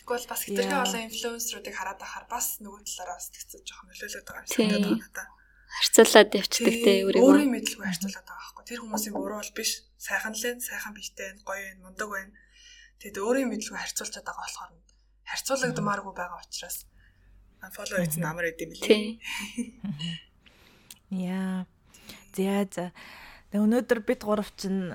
Тэгвэл 0.09 0.25
бас 0.25 0.41
хэтэрхий 0.41 0.81
олон 0.81 1.05
инфлюенсеруудыг 1.05 1.75
хараад 1.77 2.01
байхаар 2.01 2.25
бас 2.25 2.57
нөгөө 2.65 2.81
талаараа 2.81 3.17
бас 3.21 3.29
тэгцээ 3.29 3.61
жоохон 3.61 3.87
нөлөөлөд 3.93 4.25
байгаа 4.25 4.41
юм 4.41 4.49
шиг 4.49 4.65
байна 4.65 4.89
надад. 4.97 5.29
Харьцуулаад 5.69 6.29
явчихдаг 6.33 6.77
те 6.81 6.91
өөрийгөө. 7.05 7.29
Өөрийн 7.29 7.51
мэдлгүй 7.53 7.85
харьцуулаад 7.85 8.25
байгаа 8.25 8.41
байхгүй. 8.41 8.63
Тэр 8.65 8.79
хүмүүсийн 8.81 9.13
буруу 9.13 9.37
бол 9.37 9.53
биш. 9.53 9.71
Сайхан 10.01 10.33
л 10.33 10.47
энэ, 10.49 10.65
сайхан 10.65 10.93
бийтэй, 10.97 11.29
гоё 11.45 11.61
энэ, 11.61 11.81
мундаг 11.85 12.09
байна. 12.09 12.33
Тэгэд 12.97 13.21
өөрийн 13.21 13.49
мэдлгүй 13.53 13.77
харьцуулчихад 13.77 14.25
байгаа 14.25 14.45
болохоор 14.49 14.71
харьцуулагдмааргүй 15.29 16.13
байгаа 16.17 16.41
учраас 16.41 16.89
unfollow 17.61 18.01
хийсэн 18.01 18.25
амар 18.25 18.49
идэм 18.49 18.73
билээ. 18.73 19.21
Яа. 21.13 21.69
За 22.33 22.65
за. 22.65 22.85
Өнөөдөр 23.53 23.99
бид 24.09 24.25
гурав 24.25 24.49
чинь 24.57 24.89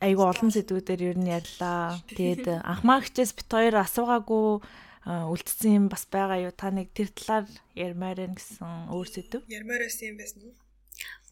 айгу 0.00 0.24
олон 0.24 0.50
сэдвүүдээр 0.50 1.02
ер 1.12 1.18
нь 1.20 1.28
ярьлаа. 1.28 2.00
Тэгээд 2.08 2.64
анхмаагчээс 2.64 3.36
бит 3.36 3.48
хоёр 3.52 3.76
асуугаагүй 3.84 4.64
үлдсэн 5.06 5.76
юм 5.76 5.86
бас 5.92 6.08
байгаа 6.08 6.40
юу? 6.48 6.52
Та 6.56 6.72
нэг 6.72 6.92
тэр 6.96 7.12
талаар 7.12 7.46
ярмаар 7.76 8.18
байна 8.20 8.36
гэсэн 8.36 8.92
өөр 8.92 9.08
сэдв. 9.08 9.44
Ярмаар 9.48 9.84
байсан 9.84 10.04
юм 10.12 10.16
байсан 10.20 10.40
уу? 10.44 10.54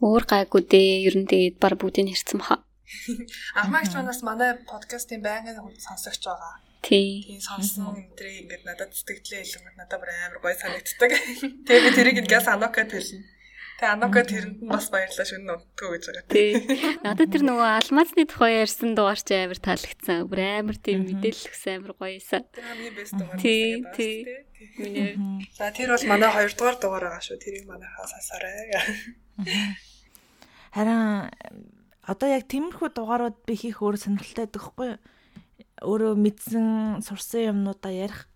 Өөр 0.05 0.25
гайгүй 0.29 0.63
дээ. 0.69 1.05
Ер 1.09 1.17
нь 1.17 1.29
тэгээд 1.29 1.57
баг 1.61 1.81
бүгдийг 1.81 2.13
ярьсан 2.13 2.41
баха. 2.41 2.65
Анхмаагч 3.61 3.93
манаас 3.93 4.21
манай 4.25 4.57
подкастын 4.65 5.21
байнгын 5.21 5.57
сонсогч 5.77 6.25
байгаа. 6.25 6.61
Тий. 6.81 7.25
Тийм 7.27 7.41
сонсон 7.41 7.93
өнтрийг 7.93 8.49
ингээд 8.49 8.65
надад 8.65 8.95
сэтгэлдээ 8.97 9.43
хэлэнгүүт 9.45 9.77
надад 9.77 9.99
бүр 10.01 10.11
амар 10.13 10.41
гоё 10.41 10.57
санагддаг. 10.57 11.11
Тэгээ 11.67 11.85
би 11.85 11.91
тэрийг 11.97 12.17
ингээс 12.25 12.49
анокад 12.49 12.89
хэлнэ. 12.89 13.38
Тэгээ 13.79 13.95
Анока 13.95 14.27
тэрэнд 14.27 14.59
нь 14.59 14.67
бас 14.67 14.91
баярлалаа 14.91 15.23
шүн 15.23 15.47
нутгөө 15.47 15.89
гэж 15.95 16.05
байгаа. 16.11 16.27
Тий. 16.35 16.51
Надад 17.07 17.31
тэр 17.31 17.47
нөгөө 17.47 17.69
алмазны 17.79 18.27
тухай 18.27 18.67
ярьсан 18.67 18.99
дугаар 18.99 19.23
чи 19.23 19.39
амар 19.39 19.61
таалагдсан. 19.63 20.27
Бүр 20.27 20.41
амар 20.43 20.79
тийм 20.83 21.07
мэдээлэл 21.07 21.47
өгсөн 21.47 21.73
амар 21.79 21.95
гоёсан. 21.95 22.43
Тэр 22.51 22.67
хамгийн 22.67 22.95
бест 22.99 23.15
дугаар. 23.15 23.39
Тий, 23.39 23.87
тий. 23.95 24.17
Миний. 24.83 25.15
За 25.55 25.71
тэр 25.71 25.95
бол 25.95 26.07
манай 26.11 26.27
2 26.27 26.59
дугаар 26.59 26.77
дугаар 26.83 27.05
байгаа 27.07 27.23
шүү. 27.23 27.39
Тэрийг 27.39 27.71
манайхаа 27.71 28.07
сасаарай. 28.11 28.67
Харин 30.75 31.31
одоо 32.03 32.29
яг 32.35 32.51
тиймэрхүү 32.51 32.99
дугаарууд 32.99 33.47
би 33.47 33.55
хийх 33.55 33.79
өөр 33.79 33.95
сонирхолтой 33.95 34.51
байхгүй 34.51 34.91
өөрөө 35.87 36.19
мэдсэн 36.19 36.67
сурсан 37.07 37.55
юмнуудаа 37.55 37.95
ярих 37.95 38.27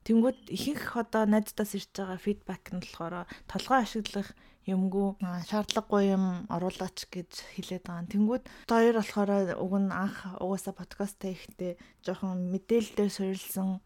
Тэнгүүд 0.00 0.48
ихэнх 0.48 0.96
одоо 0.96 1.28
найздаас 1.28 1.76
ирж 1.76 1.92
байгаа 1.92 2.18
фидбек 2.18 2.64
нь 2.72 2.80
болохоор 2.82 3.28
толгой 3.46 3.78
ашиглах 3.84 4.32
юмгүй 4.68 5.16
шаардлагагүй 5.48 6.12
юм 6.12 6.24
оруулаач 6.52 7.08
гэж 7.08 7.30
хэлээд 7.56 7.84
байгаа. 7.88 8.12
Тэнгүүд 8.12 8.44
хоёр 8.68 8.96
болохоор 9.00 9.30
уг 9.56 9.72
нь 9.80 9.92
анх 9.92 10.16
угаасаа 10.36 10.74
подкаст 10.76 11.20
хийхдээ 11.24 11.80
жоохон 12.04 12.52
мэдээлэлээр 12.52 13.10
суурилсан 13.10 13.80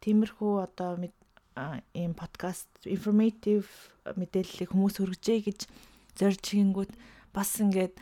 тиймэрхүү 0.00 0.52
одоо 0.62 0.90
ийм 1.92 2.14
подкаст 2.14 2.70
informative 2.86 3.66
мэдээллийг 4.14 4.70
хүмүүс 4.70 5.02
хүргэжээ 5.02 5.38
гэж 5.50 5.60
зорж 6.14 6.42
хийнгүүт 6.46 6.92
бас 7.34 7.50
ингээд 7.58 7.94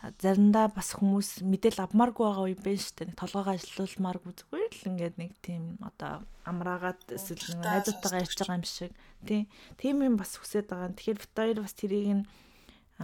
заримдаа 0.00 0.72
бас 0.72 0.96
хүмүүс 0.96 1.44
мэдээл 1.44 1.84
авмааргүй 1.84 2.24
байгаа 2.24 2.46
үе 2.48 2.56
байна 2.56 2.80
шүү 2.80 2.96
дээ. 3.04 3.20
Толгойгоо 3.20 3.52
ажилуулмааргүй 3.52 4.32
зүгээр 4.32 4.72
л 4.72 4.88
ингээд 4.88 5.16
нэг 5.20 5.32
тийм 5.44 5.76
одоо 5.84 6.24
амраагаад 6.48 7.00
эсвэл 7.20 7.60
найзуудтайгаа 7.60 8.24
ярьж 8.24 8.38
байгаа 8.40 8.56
юм 8.56 8.64
шиг 8.64 8.92
тий. 9.28 9.42
Тийм 9.76 10.00
юм 10.00 10.16
бас 10.16 10.40
хүсэж 10.40 10.64
байгаа. 10.72 10.96
Тэгэхээр 10.96 11.20
бит 11.20 11.32
хоёр 11.36 11.58
бас 11.60 11.76
тэрийг 11.76 12.08
нь 12.16 12.24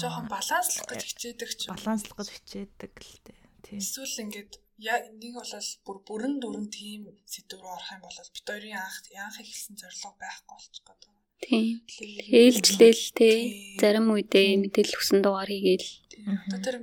жоохон 0.01 0.27
баланслах 0.32 0.89
гэж 0.89 1.02
хичээдэг 1.05 1.51
ч 1.52 1.60
баланслах 1.68 2.16
гэж 2.16 2.28
хичээдэг 2.32 2.93
л 2.97 3.16
дээ. 3.28 3.40
Тий. 3.60 3.77
Эсвэл 3.77 4.24
ингээд 4.24 4.52
яг 4.81 5.02
нэг 5.20 5.32
бол 5.36 5.52
бүр 5.85 5.98
бүрэн 6.01 6.35
дүрэн 6.40 6.68
тийм 6.73 7.12
сэдв 7.28 7.60
рүү 7.60 7.77
орох 7.77 7.93
юм 7.93 8.02
бол 8.09 8.16
бит 8.16 8.44
хоёрын 8.48 8.77
анх 8.81 8.97
анх 9.12 9.36
ихэлсэн 9.40 9.77
зорилго 9.77 10.16
байхгүй 10.16 10.56
болчих 10.56 10.85
гээд 10.85 11.02
байна. 11.05 11.16
Тийм. 11.44 11.85
Ээлжлэл 12.32 13.05
тий. 13.12 13.36
Зарим 13.81 14.09
үедээ 14.12 14.56
мэдээлэл 14.64 14.97
өгсөн 14.97 15.20
дугаар 15.20 15.52
хийгээл. 15.52 16.05
Одоо 16.24 16.60
тэр 16.64 16.76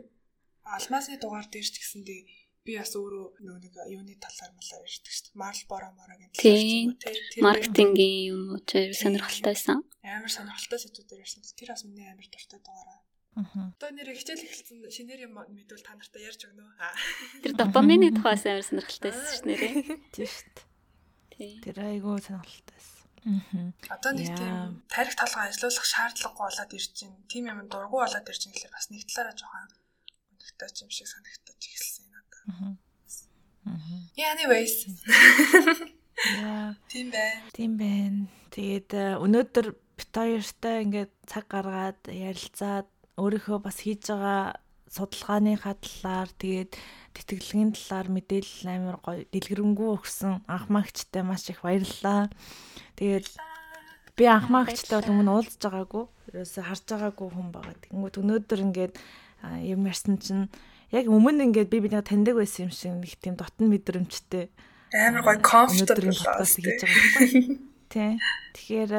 алмасны 0.64 1.18
дугаар 1.19 1.47
дээр 1.49 1.68
ч 1.68 1.76
гэсэндээ 1.80 2.22
би 2.64 2.80
бас 2.80 2.95
өөрөө 2.95 3.43
нөгөө 3.43 3.60
нэг 3.60 3.76
юуны 3.91 4.15
талаар 4.23 4.55
малаар 4.55 4.88
ярьдаг 4.88 5.11
шүү 5.11 5.23
дээ. 5.27 5.35
Марл 5.35 5.64
Бороморогийн 5.68 6.31
талаар 6.31 6.64
ч 6.64 6.72
юм 6.72 6.95
уу 6.95 6.99
тий. 7.03 7.41
Маркетингийн 7.43 8.19
юм 8.31 8.41
уу 8.55 8.61
ч 8.64 8.72
сонирхолтой 8.95 9.51
байсан. 9.51 9.84
Амар 9.99 10.31
сонирхолтой 10.31 10.80
сэдвүүдээр 10.80 11.23
ярьсан. 11.27 11.43
Тэр 11.60 11.69
бас 11.76 11.84
миний 11.84 12.07
амар 12.07 12.27
дуртай 12.31 12.60
дугаараа. 12.64 12.99
Аа. 13.35 13.76
Одоо 13.76 13.89
нэр 13.91 14.15
хичээл 14.15 14.45
эхэлсэн 14.47 14.80
шинээр 14.95 15.27
юм 15.27 15.35
мэдвэл 15.41 15.84
та 15.84 15.97
нартай 15.97 16.23
ярьж 16.23 16.41
өгнө? 16.47 16.64
Тэр 17.43 17.53
допамины 17.60 18.15
тухайс 18.15 18.47
амар 18.47 18.64
сонирхолтой 18.64 19.11
байсан 19.11 19.34
шүү 19.35 19.47
нэрээ. 19.51 19.73
Тийм 20.15 20.27
шүү 20.31 20.49
дээ. 21.35 21.51
Тэр 21.68 21.77
айгүй 21.84 22.15
сонирхолтой 22.23 22.72
байсан. 22.72 22.92
Одоо 23.23 24.11
нэг 24.11 24.35
тийм 24.35 24.83
тарих 24.91 25.15
толгой 25.15 25.47
ажиллуулах 25.47 25.87
шаардлагагүй 25.87 26.43
болоод 26.43 26.71
ирж 26.75 26.91
байна. 26.99 27.23
Тим 27.31 27.43
юм 27.47 27.59
дургу 27.71 28.03
болоод 28.03 28.27
ирж 28.27 28.41
байгаа 28.43 28.55
гэхээр 28.55 28.75
бас 28.75 28.87
нэг 28.91 29.01
талаараа 29.07 29.35
жоохон 29.39 29.71
өнөгтэй 30.35 30.83
юм 30.83 30.91
шиг 30.91 31.07
санагдаж 31.07 31.61
эхэлсэн 31.63 32.05
надад. 32.11 32.43
Yeah 34.19 34.35
anyways. 34.35 34.75
Яа. 36.43 36.75
Тийм 36.91 37.07
байна. 37.15 37.41
Тийм 37.55 37.71
байна. 37.79 38.27
Тэгээд 38.51 38.91
э, 38.93 39.05
өнөөдөр 39.23 39.67
бит 39.97 40.11
хоёртай 40.13 40.83
ингээд 40.83 41.13
цаг 41.25 41.47
гаргаад 41.47 42.01
ярилцаад 42.11 42.87
өөрийнхөө 43.17 43.59
бас 43.63 43.77
хийж 43.81 44.11
байгаа 44.11 44.59
судалгааныхаа 44.93 45.75
талаар 45.81 46.29
тэгээд 46.37 46.71
тэтгэлгийн 47.14 47.72
талаар 47.77 48.10
мэдээлэл 48.10 48.69
амар 48.73 48.98
гоё 48.99 49.23
дэлгэрэнгүй 49.30 49.90
өгсөн 50.02 50.41
анх 50.49 50.68
магчтай 50.73 51.22
маш 51.22 51.45
их 51.49 51.61
баярлалаа. 51.61 52.34
Тэгээд 52.98 53.27
би 54.18 54.23
анх 54.26 54.49
магчтай 54.49 54.98
бол 55.02 55.14
өмнө 55.14 55.31
уулзж 55.38 55.61
байгаагүй. 55.61 56.06
Ерөөсө 56.34 56.60
харж 56.65 56.84
байгаагүй 56.90 57.27
хүн 57.30 57.49
байгаа. 57.53 57.76
Тэнгүүд 57.85 58.15
өнөөдөр 58.22 58.60
ингээд 58.65 58.94
юм 59.61 59.81
ярьсан 59.85 60.18
чинь 60.18 60.49
яг 60.94 61.06
өмнө 61.10 61.49
ингээд 61.49 61.69
би 61.69 61.81
бинийг 61.81 62.06
таньдаг 62.06 62.38
байсан 62.38 62.69
юм 62.69 62.73
шиг 62.73 62.94
нэг 62.98 63.14
тийм 63.22 63.38
дотн 63.38 63.69
мэдрэмжтэй. 63.69 64.49
Амар 64.94 65.22
гоё 65.26 65.40
comfortable 65.41 66.14
подкаст 66.14 66.61
хийж 66.61 66.81
байгаа 66.81 67.02
байхгүй. 67.18 67.61
Тэ. 67.94 68.18
Тэгэхээр 68.57 68.94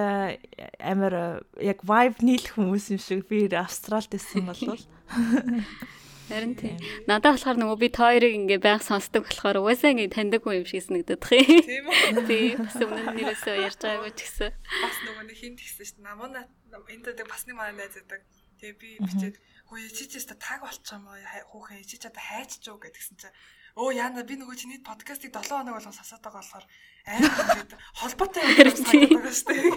амар 0.78 1.42
яг 1.58 1.82
vibe 1.82 2.18
нийлэх 2.22 2.54
хүмүүс 2.54 2.94
юм 2.94 3.00
шиг 3.02 3.26
би 3.26 3.50
Австралид 3.50 4.14
байсан 4.14 4.46
болвол 4.46 4.82
Харин 6.28 6.56
тийм. 6.56 6.80
Надад 7.04 7.36
болохоор 7.36 7.58
нөгөө 7.60 7.78
би 7.84 7.88
тойрыг 7.92 8.32
ингээ 8.32 8.60
байг 8.64 8.80
сонсдог 8.80 9.28
болохоор 9.28 9.60
угаасаа 9.60 9.92
ингээ 9.92 10.08
таньдаг 10.08 10.40
хүн 10.40 10.64
юм 10.64 10.66
шиг 10.68 10.80
санагдах 10.88 11.20
юм. 11.20 11.60
Тийм 11.68 11.84
үү? 11.84 12.24
Тийм. 12.32 12.64
Бас 12.64 12.80
өмнө 12.80 13.12
нь 13.12 13.16
нэрээсээ 13.20 13.60
ярьж 13.60 13.80
байгаагүй 13.84 14.12
ч 14.16 14.20
гэсэн. 14.24 14.50
Бас 14.56 14.96
нөгөө 15.04 15.24
нэг 15.28 15.36
хинт 15.36 15.60
гисэн 15.60 15.84
шүү 15.84 16.00
дээ. 16.00 16.08
Намуна 16.08 16.48
энд 16.88 17.04
дээр 17.04 17.28
бас 17.28 17.44
нэг 17.44 17.56
манай 17.60 17.76
найз 17.76 17.92
байдаг. 18.00 18.24
Тэгээ 18.56 18.80
би 18.80 18.88
бичээд 19.04 19.36
хөөе 19.68 19.88
чи 19.92 20.04
ч 20.08 20.16
өстө 20.16 20.40
таг 20.40 20.64
болчих 20.64 20.96
юм 20.96 21.04
аа 21.12 21.44
хүүхэн 21.52 21.84
чи 21.84 22.00
ч 22.00 22.08
одоо 22.08 22.24
хайчч 22.24 22.64
уу 22.72 22.80
гэдгсэн 22.80 23.16
чинь 23.20 23.36
өө 23.76 23.92
яана 24.00 24.24
би 24.24 24.40
нөгөө 24.40 24.56
чиний 24.56 24.80
подкастыг 24.80 25.28
7 25.28 25.44
хоног 25.44 25.76
болгон 25.76 25.92
сасаад 25.92 26.24
байгаа 26.24 26.40
болохоор 26.40 26.64
амар 27.04 27.68
холбоотой 28.00 28.42
юм 28.48 28.72
санагдаж 28.72 29.12
байгаа 29.12 29.34
шүү 29.34 29.52
дээ. 29.52 29.68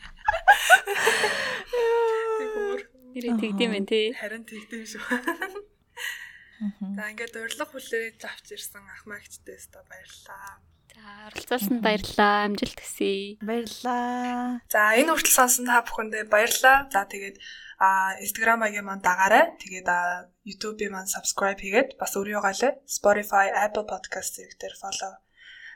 Нэрээ 3.10 3.34
тэгдэм 3.42 3.70
байх 3.74 3.86
тий. 3.90 4.06
Харин 4.14 4.44
тэгдэм 4.46 4.84
шүү. 4.86 5.02
За 6.60 7.02
ингээд 7.08 7.34
урилга 7.40 7.64
хүлээж 7.66 8.20
авч 8.20 8.46
ирсэн 8.52 8.84
ах 8.84 9.08
магчтай 9.08 9.56
өстө 9.56 9.80
баярлаа. 9.88 10.60
За 10.92 11.08
оролцуулсанд 11.32 11.80
баярлалаа. 11.80 12.44
Амжилт 12.46 12.78
хүсье. 12.78 13.40
Баярлалаа. 13.40 14.60
За 14.68 14.80
энэ 14.92 15.10
хүртэл 15.16 15.38
сонсон 15.40 15.64
та 15.66 15.80
бүхэндээ 15.88 16.28
баярлалаа. 16.28 16.78
За 16.92 17.08
тэгээд 17.08 17.36
а 17.80 18.12
Instagram-аагийн 18.20 18.84
маань 18.84 19.00
дагаарай. 19.00 19.56
Тэгээд 19.56 19.88
YouTube-ийн 20.44 20.92
маань 20.92 21.08
subscribe 21.08 21.56
хийгээд 21.64 21.96
бас 21.96 22.12
өөрийгөө 22.12 22.44
галээ. 22.44 22.72
Spotify, 22.84 23.46
Apple 23.56 23.88
Podcast 23.88 24.36
зэрэгтэр 24.36 24.74
follow. 24.76 25.16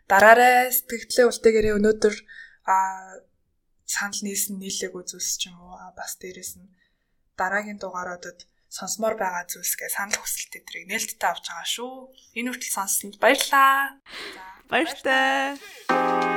Дараарай 0.04 0.68
сэтгэлдээ 0.68 1.26
үлдээгээрээ 1.32 1.76
өнөөдөр 1.80 2.14
а 2.68 2.76
санал 3.88 4.20
нийсэн 4.20 4.60
нийлээг 4.60 4.92
үзүүлс 4.92 5.40
ч 5.40 5.48
юм 5.48 5.56
уу. 5.64 5.80
Бас 5.96 6.20
дээрэс 6.20 6.60
нь 6.60 6.68
дараагийн 7.40 7.78
дугааруудад 7.80 8.38
сонсомоор 8.68 9.14
байгаа 9.18 9.44
зүйлсгээ 9.50 9.90
санал 9.94 10.18
хүсэлт 10.18 10.58
өдрийг 10.58 10.84
нээлттэй 10.90 11.28
авч 11.30 11.46
байгаа 11.46 11.68
шүү. 11.76 11.94
Энэ 12.38 12.48
хүртэл 12.50 12.76
сонссонд 12.76 13.14
баярлалаа. 13.22 14.02
Баяртай. 14.70 16.33